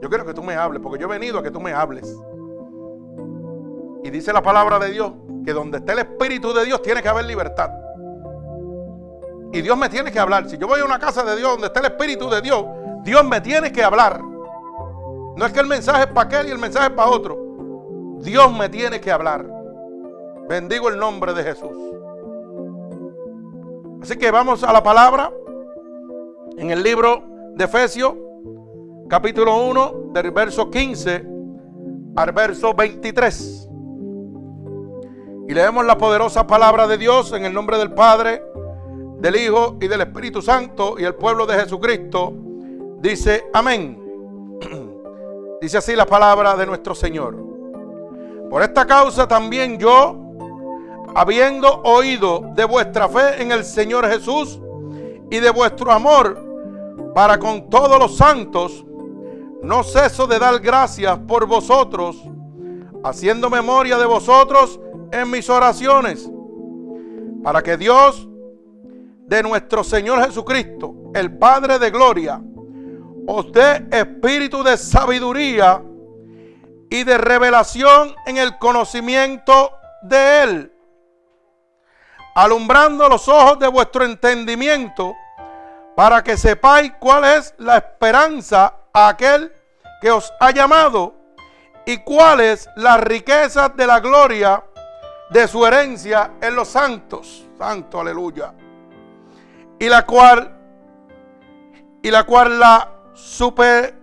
Yo 0.00 0.08
quiero 0.08 0.24
que 0.24 0.32
tú 0.32 0.42
me 0.42 0.54
hables, 0.54 0.80
porque 0.80 0.98
yo 0.98 1.06
he 1.06 1.18
venido 1.18 1.38
a 1.38 1.42
que 1.42 1.50
tú 1.50 1.60
me 1.60 1.72
hables. 1.72 2.16
Y 4.02 4.10
dice 4.10 4.32
la 4.32 4.42
palabra 4.42 4.78
de 4.78 4.90
Dios 4.90 5.12
que 5.44 5.52
donde 5.52 5.78
esté 5.78 5.92
el 5.92 6.00
Espíritu 6.00 6.52
de 6.52 6.64
Dios 6.64 6.80
tiene 6.82 7.02
que 7.02 7.08
haber 7.08 7.24
libertad. 7.24 7.70
Y 9.52 9.60
Dios 9.62 9.76
me 9.76 9.88
tiene 9.88 10.12
que 10.12 10.18
hablar. 10.18 10.48
Si 10.48 10.56
yo 10.56 10.66
voy 10.66 10.80
a 10.80 10.84
una 10.84 10.98
casa 10.98 11.24
de 11.24 11.36
Dios 11.36 11.52
donde 11.52 11.66
está 11.66 11.80
el 11.80 11.86
Espíritu 11.86 12.30
de 12.30 12.40
Dios, 12.40 12.64
Dios 13.02 13.24
me 13.24 13.40
tiene 13.40 13.72
que 13.72 13.82
hablar. 13.82 14.20
No 15.36 15.46
es 15.46 15.52
que 15.52 15.60
el 15.60 15.66
mensaje 15.66 16.02
es 16.02 16.06
para 16.08 16.26
aquel 16.26 16.48
y 16.48 16.50
el 16.52 16.58
mensaje 16.58 16.86
es 16.86 16.92
para 16.92 17.10
otro. 17.10 18.18
Dios 18.20 18.52
me 18.56 18.68
tiene 18.68 19.00
que 19.00 19.10
hablar. 19.10 19.46
Bendigo 20.48 20.88
el 20.88 20.98
nombre 20.98 21.34
de 21.34 21.42
Jesús. 21.42 21.76
Así 24.02 24.16
que 24.16 24.30
vamos 24.30 24.62
a 24.62 24.72
la 24.72 24.82
palabra 24.82 25.32
en 26.56 26.70
el 26.70 26.82
libro 26.82 27.24
de 27.54 27.64
Efesios, 27.64 28.14
capítulo 29.08 29.64
1, 29.64 30.12
del 30.12 30.30
verso 30.30 30.70
15 30.70 31.26
al 32.16 32.32
verso 32.32 32.74
23. 32.74 33.68
Y 35.48 35.54
leemos 35.54 35.84
la 35.84 35.98
poderosa 35.98 36.46
palabra 36.46 36.86
de 36.86 36.98
Dios 36.98 37.32
en 37.32 37.44
el 37.44 37.52
nombre 37.52 37.78
del 37.78 37.92
Padre, 37.92 38.42
del 39.18 39.36
Hijo 39.36 39.76
y 39.80 39.88
del 39.88 40.02
Espíritu 40.02 40.42
Santo 40.42 40.96
y 40.98 41.04
el 41.04 41.14
pueblo 41.14 41.46
de 41.46 41.54
Jesucristo. 41.54 42.32
Dice, 43.00 43.44
amén. 43.52 43.98
Dice 45.60 45.78
así 45.78 45.96
la 45.96 46.06
palabra 46.06 46.56
de 46.56 46.66
nuestro 46.66 46.94
Señor. 46.94 47.36
Por 48.48 48.62
esta 48.62 48.86
causa 48.86 49.28
también 49.28 49.78
yo, 49.78 50.16
habiendo 51.14 51.82
oído 51.82 52.44
de 52.54 52.64
vuestra 52.64 53.08
fe 53.08 53.42
en 53.42 53.52
el 53.52 53.64
Señor 53.64 54.06
Jesús 54.08 54.60
y 55.30 55.38
de 55.38 55.50
vuestro 55.50 55.92
amor 55.92 56.50
para 57.14 57.38
con 57.38 57.70
todos 57.70 57.98
los 57.98 58.16
santos, 58.16 58.84
no 59.62 59.82
ceso 59.82 60.26
de 60.26 60.38
dar 60.38 60.58
gracias 60.60 61.18
por 61.20 61.46
vosotros, 61.46 62.16
haciendo 63.04 63.48
memoria 63.48 63.98
de 63.98 64.06
vosotros 64.06 64.80
en 65.12 65.30
mis 65.30 65.48
oraciones, 65.48 66.30
para 67.42 67.62
que 67.62 67.76
Dios 67.76 68.28
de 69.26 69.42
nuestro 69.42 69.84
Señor 69.84 70.24
Jesucristo, 70.24 70.94
el 71.14 71.36
Padre 71.36 71.78
de 71.78 71.90
Gloria, 71.90 72.40
os 73.26 73.52
dé 73.52 73.86
espíritu 73.92 74.62
de 74.62 74.76
sabiduría 74.76 75.82
y 76.90 77.04
de 77.04 77.18
revelación 77.18 78.14
en 78.26 78.38
el 78.38 78.58
conocimiento 78.58 79.70
de 80.02 80.42
Él, 80.42 80.72
alumbrando 82.34 83.08
los 83.08 83.28
ojos 83.28 83.58
de 83.58 83.68
vuestro 83.68 84.04
entendimiento, 84.04 85.14
para 85.96 86.22
que 86.22 86.36
sepáis 86.36 86.92
cuál 86.98 87.24
es 87.24 87.54
la 87.58 87.76
esperanza 87.76 88.74
a 88.92 89.08
aquel 89.08 89.52
que 90.00 90.10
os 90.10 90.32
ha 90.40 90.50
llamado 90.50 91.14
y 91.84 91.98
cuáles 91.98 92.68
las 92.76 93.00
riquezas 93.00 93.76
de 93.76 93.86
la 93.86 94.00
gloria 94.00 94.62
de 95.30 95.46
su 95.46 95.64
herencia 95.66 96.32
en 96.40 96.54
los 96.54 96.68
santos. 96.68 97.46
Santo, 97.58 98.00
aleluya. 98.00 98.52
Y 99.78 99.88
la 99.88 100.06
cual, 100.06 100.56
y 102.02 102.10
la 102.10 102.24
cual 102.24 102.58
la 102.58 102.88
super, 103.12 103.94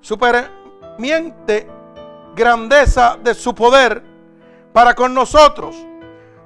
supermiente 0.00 1.68
grandeza 2.34 3.18
de 3.22 3.34
su 3.34 3.54
poder 3.54 4.02
para 4.72 4.94
con 4.94 5.12
nosotros, 5.12 5.76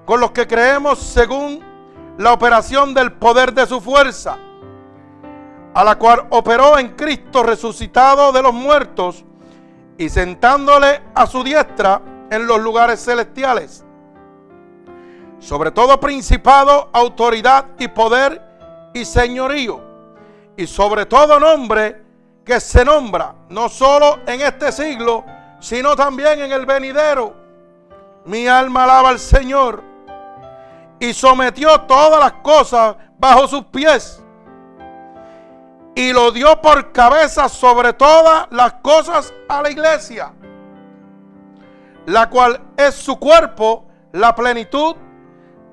con 0.04 0.20
los 0.20 0.32
que 0.32 0.46
creemos 0.46 0.98
según 0.98 1.60
la 2.18 2.32
operación 2.32 2.94
del 2.94 3.12
poder 3.12 3.52
de 3.52 3.66
su 3.66 3.80
fuerza 3.80 4.38
a 5.74 5.82
la 5.82 5.96
cual 5.96 6.26
operó 6.30 6.78
en 6.78 6.90
Cristo 6.90 7.42
resucitado 7.42 8.30
de 8.30 8.42
los 8.42 8.54
muertos 8.54 9.24
y 9.98 10.08
sentándole 10.08 11.02
a 11.14 11.26
su 11.26 11.42
diestra 11.42 12.00
en 12.30 12.46
los 12.46 12.60
lugares 12.60 13.04
celestiales. 13.04 13.84
Sobre 15.40 15.72
todo 15.72 15.98
principado, 15.98 16.88
autoridad 16.92 17.66
y 17.78 17.88
poder 17.88 18.40
y 18.94 19.04
señorío. 19.04 19.82
Y 20.56 20.66
sobre 20.68 21.06
todo 21.06 21.40
nombre 21.40 22.02
que 22.44 22.60
se 22.60 22.84
nombra, 22.84 23.34
no 23.48 23.68
solo 23.68 24.20
en 24.26 24.40
este 24.40 24.70
siglo, 24.70 25.24
sino 25.58 25.96
también 25.96 26.40
en 26.40 26.52
el 26.52 26.64
venidero. 26.66 27.34
Mi 28.26 28.46
alma 28.46 28.84
alaba 28.84 29.08
al 29.08 29.18
Señor. 29.18 29.93
Y 31.00 31.12
sometió 31.12 31.80
todas 31.82 32.20
las 32.20 32.32
cosas 32.42 32.96
bajo 33.18 33.46
sus 33.48 33.64
pies 33.66 34.24
y 35.94 36.12
lo 36.12 36.32
dio 36.32 36.60
por 36.60 36.92
cabeza 36.92 37.48
sobre 37.48 37.92
todas 37.92 38.48
las 38.50 38.74
cosas 38.74 39.32
a 39.48 39.62
la 39.62 39.70
iglesia, 39.70 40.32
la 42.06 42.28
cual 42.28 42.60
es 42.76 42.94
su 42.94 43.18
cuerpo, 43.18 43.86
la 44.12 44.34
plenitud 44.34 44.96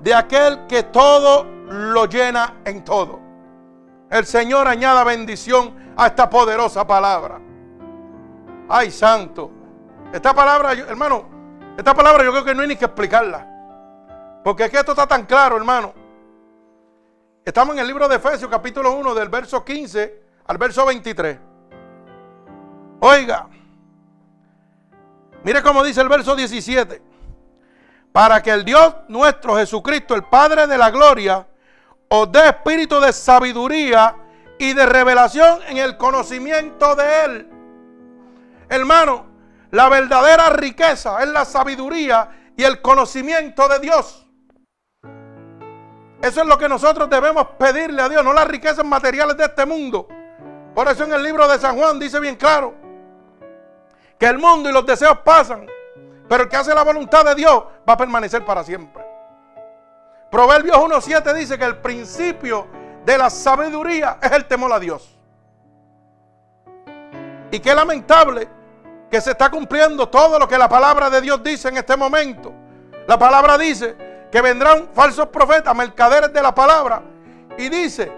de 0.00 0.14
aquel 0.14 0.66
que 0.66 0.84
todo 0.84 1.44
lo 1.68 2.06
llena 2.06 2.60
en 2.64 2.84
todo. 2.84 3.20
El 4.10 4.26
Señor 4.26 4.68
añada 4.68 5.04
bendición 5.04 5.74
a 5.96 6.08
esta 6.08 6.28
poderosa 6.28 6.86
palabra. 6.86 7.40
Ay, 8.68 8.90
santo. 8.90 9.50
Esta 10.12 10.34
palabra, 10.34 10.72
hermano, 10.72 11.24
esta 11.76 11.94
palabra 11.94 12.24
yo 12.24 12.30
creo 12.30 12.44
que 12.44 12.54
no 12.54 12.62
hay 12.62 12.68
ni 12.68 12.76
que 12.76 12.84
explicarla. 12.84 13.51
Porque 14.42 14.64
es 14.64 14.70
que 14.70 14.78
esto 14.78 14.92
está 14.92 15.06
tan 15.06 15.24
claro, 15.24 15.56
hermano. 15.56 15.94
Estamos 17.44 17.74
en 17.74 17.80
el 17.80 17.86
libro 17.86 18.08
de 18.08 18.16
Efesios 18.16 18.50
capítulo 18.50 18.92
1 18.92 19.14
del 19.14 19.28
verso 19.28 19.64
15 19.64 20.22
al 20.46 20.58
verso 20.58 20.84
23. 20.86 21.38
Oiga, 23.00 23.48
mire 25.42 25.62
cómo 25.62 25.82
dice 25.82 26.00
el 26.00 26.08
verso 26.08 26.34
17. 26.34 27.02
Para 28.12 28.42
que 28.42 28.50
el 28.50 28.64
Dios 28.64 28.94
nuestro 29.08 29.56
Jesucristo, 29.56 30.14
el 30.14 30.24
Padre 30.24 30.66
de 30.66 30.76
la 30.76 30.90
Gloria, 30.90 31.46
os 32.08 32.30
dé 32.30 32.48
espíritu 32.48 33.00
de 33.00 33.12
sabiduría 33.12 34.16
y 34.58 34.74
de 34.74 34.86
revelación 34.86 35.60
en 35.68 35.78
el 35.78 35.96
conocimiento 35.96 36.94
de 36.94 37.24
Él. 37.24 37.48
Hermano, 38.68 39.26
la 39.70 39.88
verdadera 39.88 40.50
riqueza 40.50 41.22
es 41.22 41.28
la 41.28 41.44
sabiduría 41.44 42.52
y 42.56 42.64
el 42.64 42.82
conocimiento 42.82 43.66
de 43.68 43.78
Dios. 43.78 44.21
Eso 46.22 46.42
es 46.42 46.46
lo 46.46 46.56
que 46.56 46.68
nosotros 46.68 47.10
debemos 47.10 47.48
pedirle 47.58 48.00
a 48.00 48.08
Dios, 48.08 48.22
no 48.22 48.32
las 48.32 48.46
riquezas 48.46 48.84
materiales 48.84 49.36
de 49.36 49.44
este 49.44 49.66
mundo. 49.66 50.06
Por 50.72 50.86
eso 50.86 51.02
en 51.02 51.12
el 51.12 51.20
libro 51.20 51.48
de 51.48 51.58
San 51.58 51.76
Juan 51.76 51.98
dice 51.98 52.20
bien 52.20 52.36
claro 52.36 52.74
que 54.16 54.26
el 54.26 54.38
mundo 54.38 54.70
y 54.70 54.72
los 54.72 54.86
deseos 54.86 55.18
pasan, 55.24 55.66
pero 56.28 56.44
el 56.44 56.48
que 56.48 56.56
hace 56.56 56.72
la 56.72 56.84
voluntad 56.84 57.24
de 57.24 57.34
Dios 57.34 57.64
va 57.86 57.94
a 57.94 57.96
permanecer 57.96 58.44
para 58.44 58.62
siempre. 58.62 59.04
Proverbios 60.30 60.76
1.7 60.76 61.34
dice 61.34 61.58
que 61.58 61.64
el 61.64 61.78
principio 61.78 62.68
de 63.04 63.18
la 63.18 63.28
sabiduría 63.28 64.18
es 64.22 64.30
el 64.30 64.44
temor 64.44 64.72
a 64.72 64.78
Dios. 64.78 65.18
Y 67.50 67.58
qué 67.58 67.74
lamentable 67.74 68.48
que 69.10 69.20
se 69.20 69.32
está 69.32 69.50
cumpliendo 69.50 70.08
todo 70.08 70.38
lo 70.38 70.46
que 70.46 70.56
la 70.56 70.68
palabra 70.68 71.10
de 71.10 71.20
Dios 71.20 71.42
dice 71.42 71.68
en 71.68 71.78
este 71.78 71.96
momento. 71.96 72.52
La 73.08 73.18
palabra 73.18 73.58
dice 73.58 74.11
que 74.32 74.40
vendrán 74.40 74.88
falsos 74.94 75.28
profetas, 75.28 75.76
mercaderes 75.76 76.32
de 76.32 76.42
la 76.42 76.54
palabra. 76.54 77.02
Y 77.58 77.68
dice, 77.68 78.10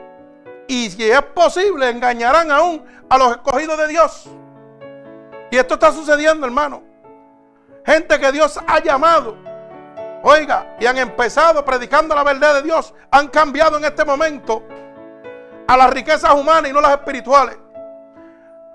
y 0.68 0.88
si 0.88 1.10
es 1.10 1.22
posible, 1.22 1.90
engañarán 1.90 2.52
aún 2.52 2.84
a 3.10 3.18
los 3.18 3.32
escogidos 3.32 3.76
de 3.76 3.88
Dios. 3.88 4.30
Y 5.50 5.56
esto 5.56 5.74
está 5.74 5.92
sucediendo, 5.92 6.46
hermano. 6.46 6.82
Gente 7.84 8.18
que 8.20 8.30
Dios 8.30 8.58
ha 8.64 8.78
llamado. 8.78 9.36
Oiga, 10.22 10.76
y 10.80 10.86
han 10.86 10.96
empezado 10.98 11.64
predicando 11.64 12.14
la 12.14 12.22
verdad 12.22 12.54
de 12.54 12.62
Dios. 12.62 12.94
Han 13.10 13.26
cambiado 13.28 13.76
en 13.76 13.84
este 13.84 14.04
momento 14.04 14.62
a 15.66 15.76
las 15.76 15.90
riquezas 15.90 16.32
humanas 16.32 16.70
y 16.70 16.72
no 16.72 16.80
las 16.80 16.92
espirituales. 16.92 17.58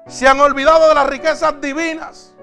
Se 0.08 0.28
han 0.28 0.40
olvidado 0.42 0.90
de 0.90 0.96
las 0.96 1.08
riquezas 1.08 1.60
divinas, 1.62 2.36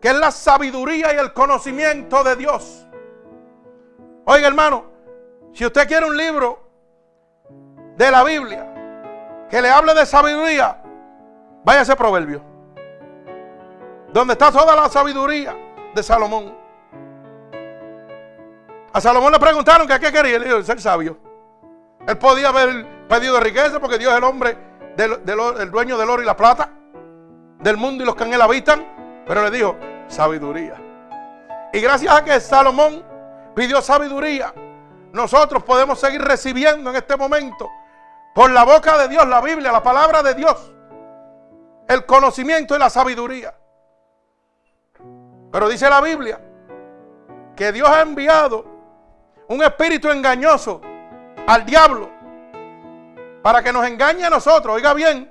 que 0.00 0.08
es 0.08 0.16
la 0.16 0.32
sabiduría 0.32 1.14
y 1.14 1.18
el 1.18 1.32
conocimiento 1.32 2.24
de 2.24 2.36
Dios. 2.36 2.86
Oiga, 4.24 4.46
hermano, 4.46 4.84
si 5.52 5.66
usted 5.66 5.86
quiere 5.86 6.06
un 6.06 6.16
libro 6.16 6.58
de 7.96 8.10
la 8.10 8.22
Biblia 8.24 9.46
que 9.50 9.60
le 9.60 9.68
hable 9.68 9.94
de 9.94 10.06
sabiduría, 10.06 10.80
vaya 11.64 11.82
ese 11.82 11.96
proverbio. 11.96 12.42
Donde 14.12 14.34
está 14.34 14.52
toda 14.52 14.76
la 14.76 14.88
sabiduría 14.88 15.56
de 15.94 16.02
Salomón. 16.02 16.56
A 18.92 19.00
Salomón 19.00 19.32
le 19.32 19.38
preguntaron 19.38 19.86
que 19.86 19.98
qué 19.98 20.12
quería. 20.12 20.36
Él 20.36 20.44
dijo, 20.44 20.62
ser 20.62 20.80
sabio. 20.80 21.16
Él 22.06 22.18
podía 22.18 22.48
haber 22.48 22.86
pedido 23.08 23.40
riqueza 23.40 23.80
porque 23.80 23.98
Dios 23.98 24.12
es 24.12 24.18
el 24.18 24.24
hombre, 24.24 24.56
del, 24.96 25.20
el 25.58 25.70
dueño 25.70 25.96
del 25.96 26.10
oro 26.10 26.22
y 26.22 26.26
la 26.26 26.36
plata. 26.36 26.70
del 27.60 27.76
mundo 27.76 28.02
y 28.02 28.06
los 28.06 28.16
que 28.16 28.24
en 28.24 28.34
él 28.34 28.42
habitan, 28.42 28.84
pero 29.26 29.42
le 29.42 29.50
dijo, 29.50 29.76
sabiduría. 30.08 30.74
Y 31.72 31.80
gracias 31.80 32.12
a 32.14 32.24
que 32.24 32.38
Salomón 32.40 33.02
pidió 33.54 33.80
sabiduría, 33.82 34.54
nosotros 35.12 35.62
podemos 35.62 35.98
seguir 35.98 36.22
recibiendo 36.22 36.90
en 36.90 36.96
este 36.96 37.16
momento, 37.16 37.68
por 38.34 38.50
la 38.50 38.64
boca 38.64 38.96
de 38.98 39.08
Dios, 39.08 39.26
la 39.26 39.40
Biblia, 39.40 39.70
la 39.70 39.82
palabra 39.82 40.22
de 40.22 40.34
Dios, 40.34 40.72
el 41.88 42.06
conocimiento 42.06 42.74
y 42.74 42.78
la 42.78 42.88
sabiduría. 42.88 43.54
Pero 45.50 45.68
dice 45.68 45.88
la 45.90 46.00
Biblia 46.00 46.40
que 47.54 47.72
Dios 47.72 47.88
ha 47.88 48.00
enviado 48.00 48.64
un 49.48 49.62
espíritu 49.62 50.10
engañoso 50.10 50.80
al 51.46 51.66
diablo 51.66 52.10
para 53.42 53.62
que 53.62 53.72
nos 53.72 53.86
engañe 53.86 54.24
a 54.24 54.30
nosotros, 54.30 54.74
oiga 54.74 54.94
bien, 54.94 55.30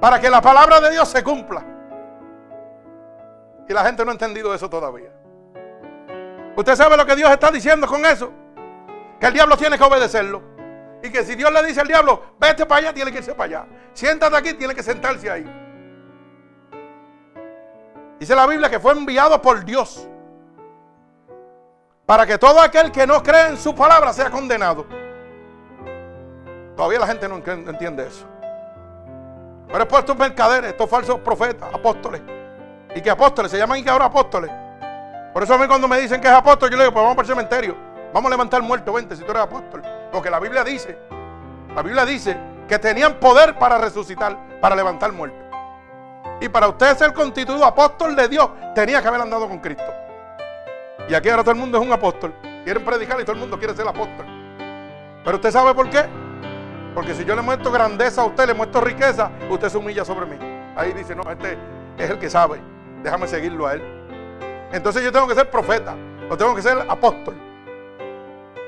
para 0.00 0.20
que 0.20 0.28
la 0.28 0.42
palabra 0.42 0.80
de 0.80 0.90
Dios 0.90 1.08
se 1.08 1.24
cumpla. 1.24 1.64
Y 3.66 3.72
la 3.72 3.84
gente 3.84 4.04
no 4.04 4.10
ha 4.10 4.14
entendido 4.14 4.54
eso 4.54 4.68
todavía. 4.68 5.10
¿Usted 6.56 6.76
sabe 6.76 6.96
lo 6.96 7.04
que 7.04 7.16
Dios 7.16 7.30
está 7.30 7.50
diciendo 7.50 7.86
con 7.86 8.04
eso? 8.04 8.32
Que 9.18 9.26
el 9.26 9.32
diablo 9.32 9.56
tiene 9.56 9.76
que 9.76 9.84
obedecerlo. 9.84 10.42
Y 11.02 11.10
que 11.10 11.24
si 11.24 11.34
Dios 11.34 11.52
le 11.52 11.62
dice 11.64 11.80
al 11.80 11.88
diablo, 11.88 12.34
vete 12.38 12.64
para 12.64 12.80
allá, 12.80 12.94
tiene 12.94 13.12
que 13.12 13.18
irse 13.18 13.34
para 13.34 13.44
allá. 13.44 13.66
Siéntate 13.92 14.36
aquí, 14.36 14.54
tiene 14.54 14.74
que 14.74 14.82
sentarse 14.82 15.30
ahí. 15.30 15.44
Dice 18.18 18.34
la 18.34 18.46
Biblia 18.46 18.70
que 18.70 18.80
fue 18.80 18.92
enviado 18.92 19.40
por 19.42 19.64
Dios 19.64 20.08
para 22.06 22.26
que 22.26 22.38
todo 22.38 22.60
aquel 22.60 22.92
que 22.92 23.06
no 23.06 23.22
cree 23.22 23.48
en 23.48 23.58
su 23.58 23.74
palabra 23.74 24.12
sea 24.12 24.30
condenado. 24.30 24.86
Todavía 26.76 27.00
la 27.00 27.06
gente 27.06 27.28
no 27.28 27.36
entiende 27.36 28.06
eso. 28.06 28.26
Pero 29.68 29.98
estos 29.98 30.16
mercaderes, 30.16 30.70
estos 30.70 30.88
falsos 30.88 31.18
profetas, 31.20 31.72
apóstoles. 31.74 32.22
Y 32.94 33.00
que 33.00 33.10
apóstoles, 33.10 33.50
se 33.50 33.58
llaman 33.58 33.78
y 33.78 33.82
que 33.82 33.90
ahora 33.90 34.04
apóstoles. 34.04 34.50
Por 35.34 35.42
eso 35.42 35.52
a 35.52 35.58
mí 35.58 35.66
cuando 35.66 35.88
me 35.88 35.98
dicen 35.98 36.20
que 36.20 36.28
es 36.28 36.32
apóstol, 36.32 36.70
yo 36.70 36.76
le 36.76 36.84
digo, 36.84 36.94
pues 36.94 37.02
vamos 37.02 37.16
para 37.16 37.26
el 37.26 37.34
cementerio. 37.34 37.76
Vamos 38.12 38.28
a 38.28 38.30
levantar 38.30 38.62
muerto, 38.62 38.92
vente, 38.92 39.16
si 39.16 39.24
tú 39.24 39.32
eres 39.32 39.42
apóstol. 39.42 39.82
Porque 40.12 40.30
la 40.30 40.38
Biblia 40.38 40.62
dice, 40.62 40.96
la 41.74 41.82
Biblia 41.82 42.06
dice 42.06 42.36
que 42.68 42.78
tenían 42.78 43.14
poder 43.14 43.58
para 43.58 43.76
resucitar, 43.78 44.60
para 44.60 44.76
levantar 44.76 45.10
muertos. 45.10 45.40
Y 46.40 46.48
para 46.48 46.68
usted 46.68 46.96
ser 46.96 47.12
constituido 47.12 47.64
apóstol 47.64 48.14
de 48.14 48.28
Dios, 48.28 48.48
tenía 48.76 49.02
que 49.02 49.08
haber 49.08 49.22
andado 49.22 49.48
con 49.48 49.58
Cristo. 49.58 49.92
Y 51.08 51.14
aquí 51.14 51.28
ahora 51.28 51.42
todo 51.42 51.50
el 51.52 51.58
mundo 51.58 51.78
es 51.78 51.84
un 51.84 51.92
apóstol. 51.92 52.32
Quieren 52.62 52.84
predicar 52.84 53.20
y 53.20 53.24
todo 53.24 53.32
el 53.32 53.40
mundo 53.40 53.58
quiere 53.58 53.74
ser 53.74 53.88
apóstol. 53.88 54.24
Pero 55.24 55.36
usted 55.36 55.50
sabe 55.50 55.74
por 55.74 55.90
qué. 55.90 56.04
Porque 56.94 57.12
si 57.12 57.24
yo 57.24 57.34
le 57.34 57.42
muestro 57.42 57.72
grandeza 57.72 58.22
a 58.22 58.26
usted, 58.26 58.46
le 58.46 58.54
muestro 58.54 58.80
riqueza, 58.80 59.32
usted 59.50 59.68
se 59.68 59.78
humilla 59.78 60.04
sobre 60.04 60.26
mí. 60.26 60.36
Ahí 60.76 60.92
dice, 60.92 61.16
no, 61.16 61.28
este 61.28 61.58
es 61.98 62.08
el 62.08 62.20
que 62.20 62.30
sabe. 62.30 62.60
Déjame 63.02 63.26
seguirlo 63.26 63.66
a 63.66 63.74
él. 63.74 64.03
Entonces 64.74 65.04
yo 65.04 65.12
tengo 65.12 65.28
que 65.28 65.34
ser 65.36 65.48
profeta. 65.48 65.94
O 66.28 66.36
tengo 66.36 66.52
que 66.54 66.62
ser 66.62 66.76
apóstol. 66.88 67.34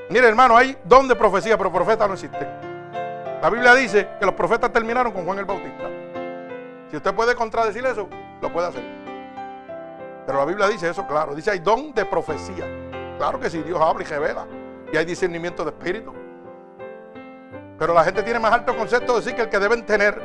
Mire, 0.09 0.25
hermano, 0.25 0.55
hay 0.55 0.77
don 0.85 1.05
de 1.05 1.15
profecía, 1.15 1.57
pero 1.57 1.69
profeta 1.71 2.07
no 2.07 2.13
existe. 2.13 2.47
La 3.41 3.49
Biblia 3.49 3.75
dice 3.75 4.07
que 4.17 4.25
los 4.25 4.33
profetas 4.33 4.71
terminaron 4.71 5.11
con 5.11 5.25
Juan 5.25 5.37
el 5.39 5.45
Bautista. 5.45 5.83
Si 6.89 6.95
usted 6.95 7.13
puede 7.13 7.35
contradecir 7.35 7.85
eso, 7.85 8.07
lo 8.41 8.53
puede 8.53 8.67
hacer. 8.67 8.83
Pero 10.25 10.39
la 10.39 10.45
Biblia 10.45 10.67
dice 10.67 10.89
eso, 10.89 11.05
claro. 11.05 11.35
Dice, 11.35 11.51
hay 11.51 11.59
don 11.59 11.93
de 11.93 12.05
profecía. 12.05 12.65
Claro 13.17 13.37
que 13.37 13.49
sí, 13.49 13.61
Dios 13.63 13.79
habla 13.81 14.03
y 14.03 14.05
revela. 14.05 14.45
Y 14.93 14.95
hay 14.95 15.03
discernimiento 15.03 15.65
de 15.65 15.71
espíritu. 15.71 16.13
Pero 17.77 17.93
la 17.93 18.05
gente 18.05 18.23
tiene 18.23 18.39
más 18.39 18.53
alto 18.53 18.77
concepto 18.77 19.11
de 19.11 19.19
decir 19.19 19.35
que 19.35 19.41
el 19.41 19.49
que 19.49 19.59
deben 19.59 19.85
tener. 19.85 20.21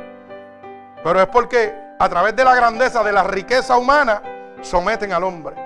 Pero 1.03 1.19
es 1.19 1.27
porque 1.27 1.73
a 1.99 2.07
través 2.07 2.33
de 2.37 2.45
la 2.45 2.55
grandeza, 2.55 3.03
de 3.03 3.11
la 3.11 3.23
riqueza 3.23 3.75
humana, 3.75 4.21
someten 4.61 5.11
al 5.11 5.25
hombre. 5.25 5.62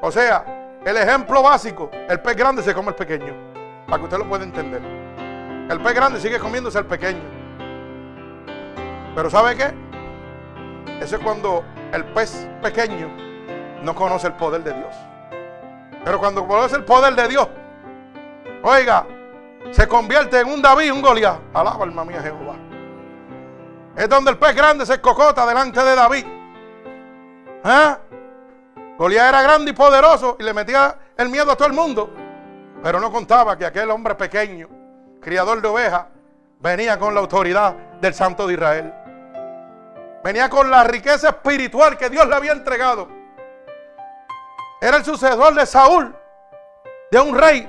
O 0.00 0.10
sea, 0.10 0.78
el 0.84 0.96
ejemplo 0.96 1.42
básico, 1.42 1.90
el 2.08 2.20
pez 2.20 2.36
grande 2.36 2.62
se 2.62 2.74
come 2.74 2.88
el 2.88 2.94
pequeño. 2.94 3.34
Para 3.86 3.98
que 3.98 4.04
usted 4.04 4.18
lo 4.18 4.28
pueda 4.28 4.44
entender. 4.44 4.80
El 5.68 5.80
pez 5.80 5.94
grande 5.94 6.20
sigue 6.20 6.38
comiéndose 6.38 6.78
al 6.78 6.86
pequeño. 6.86 7.20
Pero 9.14 9.28
¿sabe 9.28 9.56
qué? 9.56 9.74
Eso 11.00 11.16
es 11.16 11.22
cuando 11.22 11.64
el 11.92 12.04
pez 12.06 12.48
pequeño 12.62 13.08
no 13.82 13.94
conoce 13.94 14.28
el 14.28 14.34
poder 14.34 14.62
de 14.62 14.72
Dios. 14.72 14.94
Pero 16.04 16.18
cuando 16.18 16.46
conoce 16.46 16.76
el 16.76 16.84
poder 16.84 17.14
de 17.14 17.28
Dios, 17.28 17.48
oiga, 18.62 19.06
se 19.70 19.86
convierte 19.86 20.40
en 20.40 20.48
un 20.48 20.62
David, 20.62 20.92
un 20.92 21.02
Goliat. 21.02 21.38
Alaba 21.52 21.84
alma 21.84 22.04
mía 22.04 22.22
Jehová. 22.22 22.56
Es 23.96 24.08
donde 24.08 24.30
el 24.30 24.38
pez 24.38 24.54
grande 24.54 24.86
se 24.86 25.00
cocota 25.00 25.46
delante 25.46 25.82
de 25.82 25.94
David. 25.94 26.24
¿Ah? 27.64 27.98
Goliat 29.00 29.30
era 29.30 29.40
grande 29.40 29.70
y 29.70 29.72
poderoso 29.72 30.36
y 30.38 30.42
le 30.42 30.52
metía 30.52 30.94
el 31.16 31.30
miedo 31.30 31.50
a 31.50 31.56
todo 31.56 31.66
el 31.66 31.72
mundo. 31.72 32.10
Pero 32.82 33.00
no 33.00 33.10
contaba 33.10 33.56
que 33.56 33.64
aquel 33.64 33.90
hombre 33.90 34.14
pequeño, 34.14 34.68
criador 35.22 35.62
de 35.62 35.68
ovejas, 35.68 36.04
venía 36.58 36.98
con 36.98 37.14
la 37.14 37.20
autoridad 37.20 37.74
del 37.98 38.12
Santo 38.12 38.46
de 38.46 38.52
Israel. 38.52 38.92
Venía 40.22 40.50
con 40.50 40.70
la 40.70 40.84
riqueza 40.84 41.30
espiritual 41.30 41.96
que 41.96 42.10
Dios 42.10 42.28
le 42.28 42.34
había 42.34 42.52
entregado. 42.52 43.08
Era 44.82 44.98
el 44.98 45.04
sucesor 45.06 45.54
de 45.54 45.64
Saúl, 45.64 46.14
de 47.10 47.20
un 47.20 47.34
rey. 47.34 47.66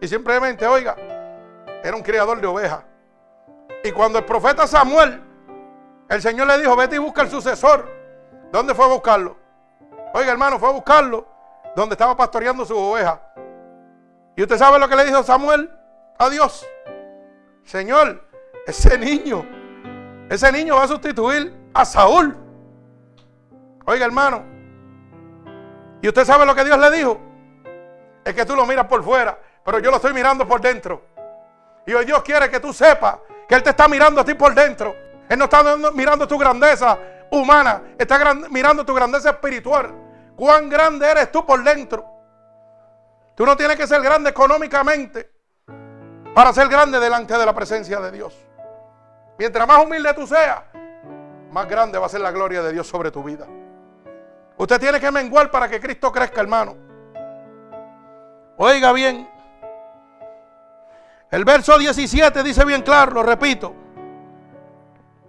Y 0.00 0.06
simplemente, 0.06 0.64
oiga, 0.64 0.94
era 1.82 1.96
un 1.96 2.04
criador 2.04 2.40
de 2.40 2.46
ovejas. 2.46 2.84
Y 3.82 3.90
cuando 3.90 4.20
el 4.20 4.24
profeta 4.24 4.64
Samuel, 4.68 5.20
el 6.08 6.22
Señor 6.22 6.46
le 6.46 6.58
dijo, 6.58 6.76
vete 6.76 6.94
y 6.94 6.98
busca 6.98 7.22
el 7.22 7.30
sucesor. 7.30 7.90
¿Dónde 8.52 8.76
fue 8.76 8.84
a 8.84 8.88
buscarlo? 8.88 9.37
Oiga, 10.14 10.32
hermano, 10.32 10.58
fue 10.58 10.68
a 10.68 10.72
buscarlo 10.72 11.26
donde 11.76 11.94
estaba 11.94 12.16
pastoreando 12.16 12.64
su 12.64 12.76
oveja. 12.76 13.20
¿Y 14.36 14.42
usted 14.42 14.56
sabe 14.56 14.78
lo 14.78 14.88
que 14.88 14.96
le 14.96 15.04
dijo 15.04 15.22
Samuel 15.22 15.70
a 16.18 16.28
Dios? 16.28 16.66
Señor, 17.64 18.24
ese 18.66 18.96
niño, 18.96 19.44
ese 20.30 20.50
niño 20.52 20.76
va 20.76 20.84
a 20.84 20.88
sustituir 20.88 21.54
a 21.74 21.84
Saúl. 21.84 22.36
Oiga, 23.84 24.04
hermano, 24.04 24.44
y 26.00 26.08
usted 26.08 26.24
sabe 26.24 26.46
lo 26.46 26.54
que 26.54 26.64
Dios 26.64 26.78
le 26.78 26.90
dijo. 26.90 27.18
Es 28.24 28.34
que 28.34 28.44
tú 28.44 28.54
lo 28.54 28.66
miras 28.66 28.86
por 28.86 29.02
fuera, 29.02 29.38
pero 29.64 29.78
yo 29.78 29.90
lo 29.90 29.96
estoy 29.96 30.12
mirando 30.12 30.46
por 30.46 30.60
dentro. 30.60 31.02
Y 31.86 31.94
hoy 31.94 32.04
Dios 32.04 32.22
quiere 32.22 32.50
que 32.50 32.60
tú 32.60 32.72
sepas 32.72 33.16
que 33.48 33.54
Él 33.54 33.62
te 33.62 33.70
está 33.70 33.88
mirando 33.88 34.20
a 34.20 34.24
ti 34.24 34.34
por 34.34 34.54
dentro. 34.54 34.94
Él 35.28 35.38
no 35.38 35.44
está 35.44 35.76
mirando 35.92 36.28
tu 36.28 36.38
grandeza 36.38 36.98
humana, 37.30 37.82
está 37.98 38.34
mirando 38.50 38.84
tu 38.84 38.94
grandeza 38.94 39.30
espiritual. 39.30 39.94
Cuán 40.36 40.68
grande 40.68 41.10
eres 41.10 41.32
tú 41.32 41.44
por 41.44 41.62
dentro. 41.62 42.06
Tú 43.34 43.44
no 43.44 43.56
tienes 43.56 43.76
que 43.76 43.86
ser 43.86 44.02
grande 44.02 44.30
económicamente 44.30 45.30
para 46.34 46.52
ser 46.52 46.68
grande 46.68 47.00
delante 47.00 47.36
de 47.36 47.46
la 47.46 47.54
presencia 47.54 48.00
de 48.00 48.10
Dios. 48.10 48.34
Mientras 49.38 49.66
más 49.66 49.84
humilde 49.84 50.12
tú 50.14 50.26
seas, 50.26 50.60
más 51.50 51.68
grande 51.68 51.98
va 51.98 52.06
a 52.06 52.08
ser 52.08 52.20
la 52.20 52.30
gloria 52.30 52.62
de 52.62 52.72
Dios 52.72 52.86
sobre 52.86 53.10
tu 53.10 53.22
vida. 53.22 53.46
Usted 54.56 54.80
tiene 54.80 55.00
que 55.00 55.10
menguar 55.10 55.50
para 55.50 55.68
que 55.68 55.80
Cristo 55.80 56.10
crezca, 56.10 56.40
hermano. 56.40 56.76
Oiga 58.56 58.92
bien. 58.92 59.28
El 61.30 61.44
verso 61.44 61.78
17 61.78 62.42
dice 62.42 62.64
bien 62.64 62.82
claro, 62.82 63.12
lo 63.12 63.22
repito. 63.22 63.74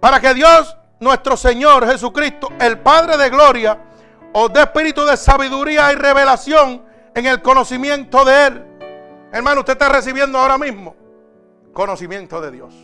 Para 0.00 0.20
que 0.20 0.34
Dios, 0.34 0.76
nuestro 1.00 1.36
Señor 1.36 1.86
Jesucristo, 1.86 2.50
el 2.60 2.78
Padre 2.78 3.16
de 3.16 3.30
gloria, 3.30 3.78
os 4.32 4.52
dé 4.52 4.60
espíritu 4.60 5.04
de 5.04 5.16
sabiduría 5.16 5.92
y 5.92 5.96
revelación 5.96 6.84
en 7.14 7.26
el 7.26 7.42
conocimiento 7.42 8.24
de 8.24 8.46
Él. 8.46 8.66
Hermano, 9.32 9.60
usted 9.60 9.72
está 9.72 9.88
recibiendo 9.88 10.38
ahora 10.38 10.58
mismo 10.58 10.94
conocimiento 11.72 12.40
de 12.40 12.50
Dios. 12.50 12.74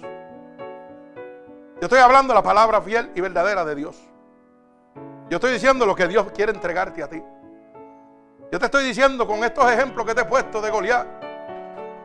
Yo 1.78 1.82
estoy 1.82 1.98
hablando 1.98 2.32
la 2.32 2.42
palabra 2.42 2.80
fiel 2.80 3.10
y 3.14 3.20
verdadera 3.20 3.64
de 3.64 3.74
Dios. 3.74 3.96
Yo 5.28 5.36
estoy 5.36 5.52
diciendo 5.52 5.84
lo 5.84 5.94
que 5.94 6.08
Dios 6.08 6.26
quiere 6.34 6.52
entregarte 6.52 7.02
a 7.02 7.08
ti. 7.08 7.22
Yo 8.50 8.58
te 8.58 8.64
estoy 8.64 8.84
diciendo 8.84 9.26
con 9.26 9.44
estos 9.44 9.70
ejemplos 9.70 10.06
que 10.06 10.14
te 10.14 10.22
he 10.22 10.24
puesto 10.24 10.62
de 10.62 10.70
Goliat, 10.70 11.06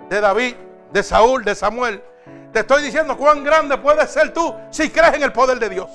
de 0.09 0.19
David, 0.19 0.55
de 0.91 1.03
Saúl, 1.03 1.45
de 1.45 1.55
Samuel. 1.55 2.03
Te 2.51 2.59
estoy 2.59 2.83
diciendo 2.83 3.17
cuán 3.17 3.43
grande 3.43 3.77
puedes 3.77 4.09
ser 4.09 4.33
tú 4.33 4.53
si 4.69 4.89
crees 4.89 5.13
en 5.13 5.23
el 5.23 5.31
poder 5.31 5.57
de 5.59 5.69
Dios. 5.69 5.89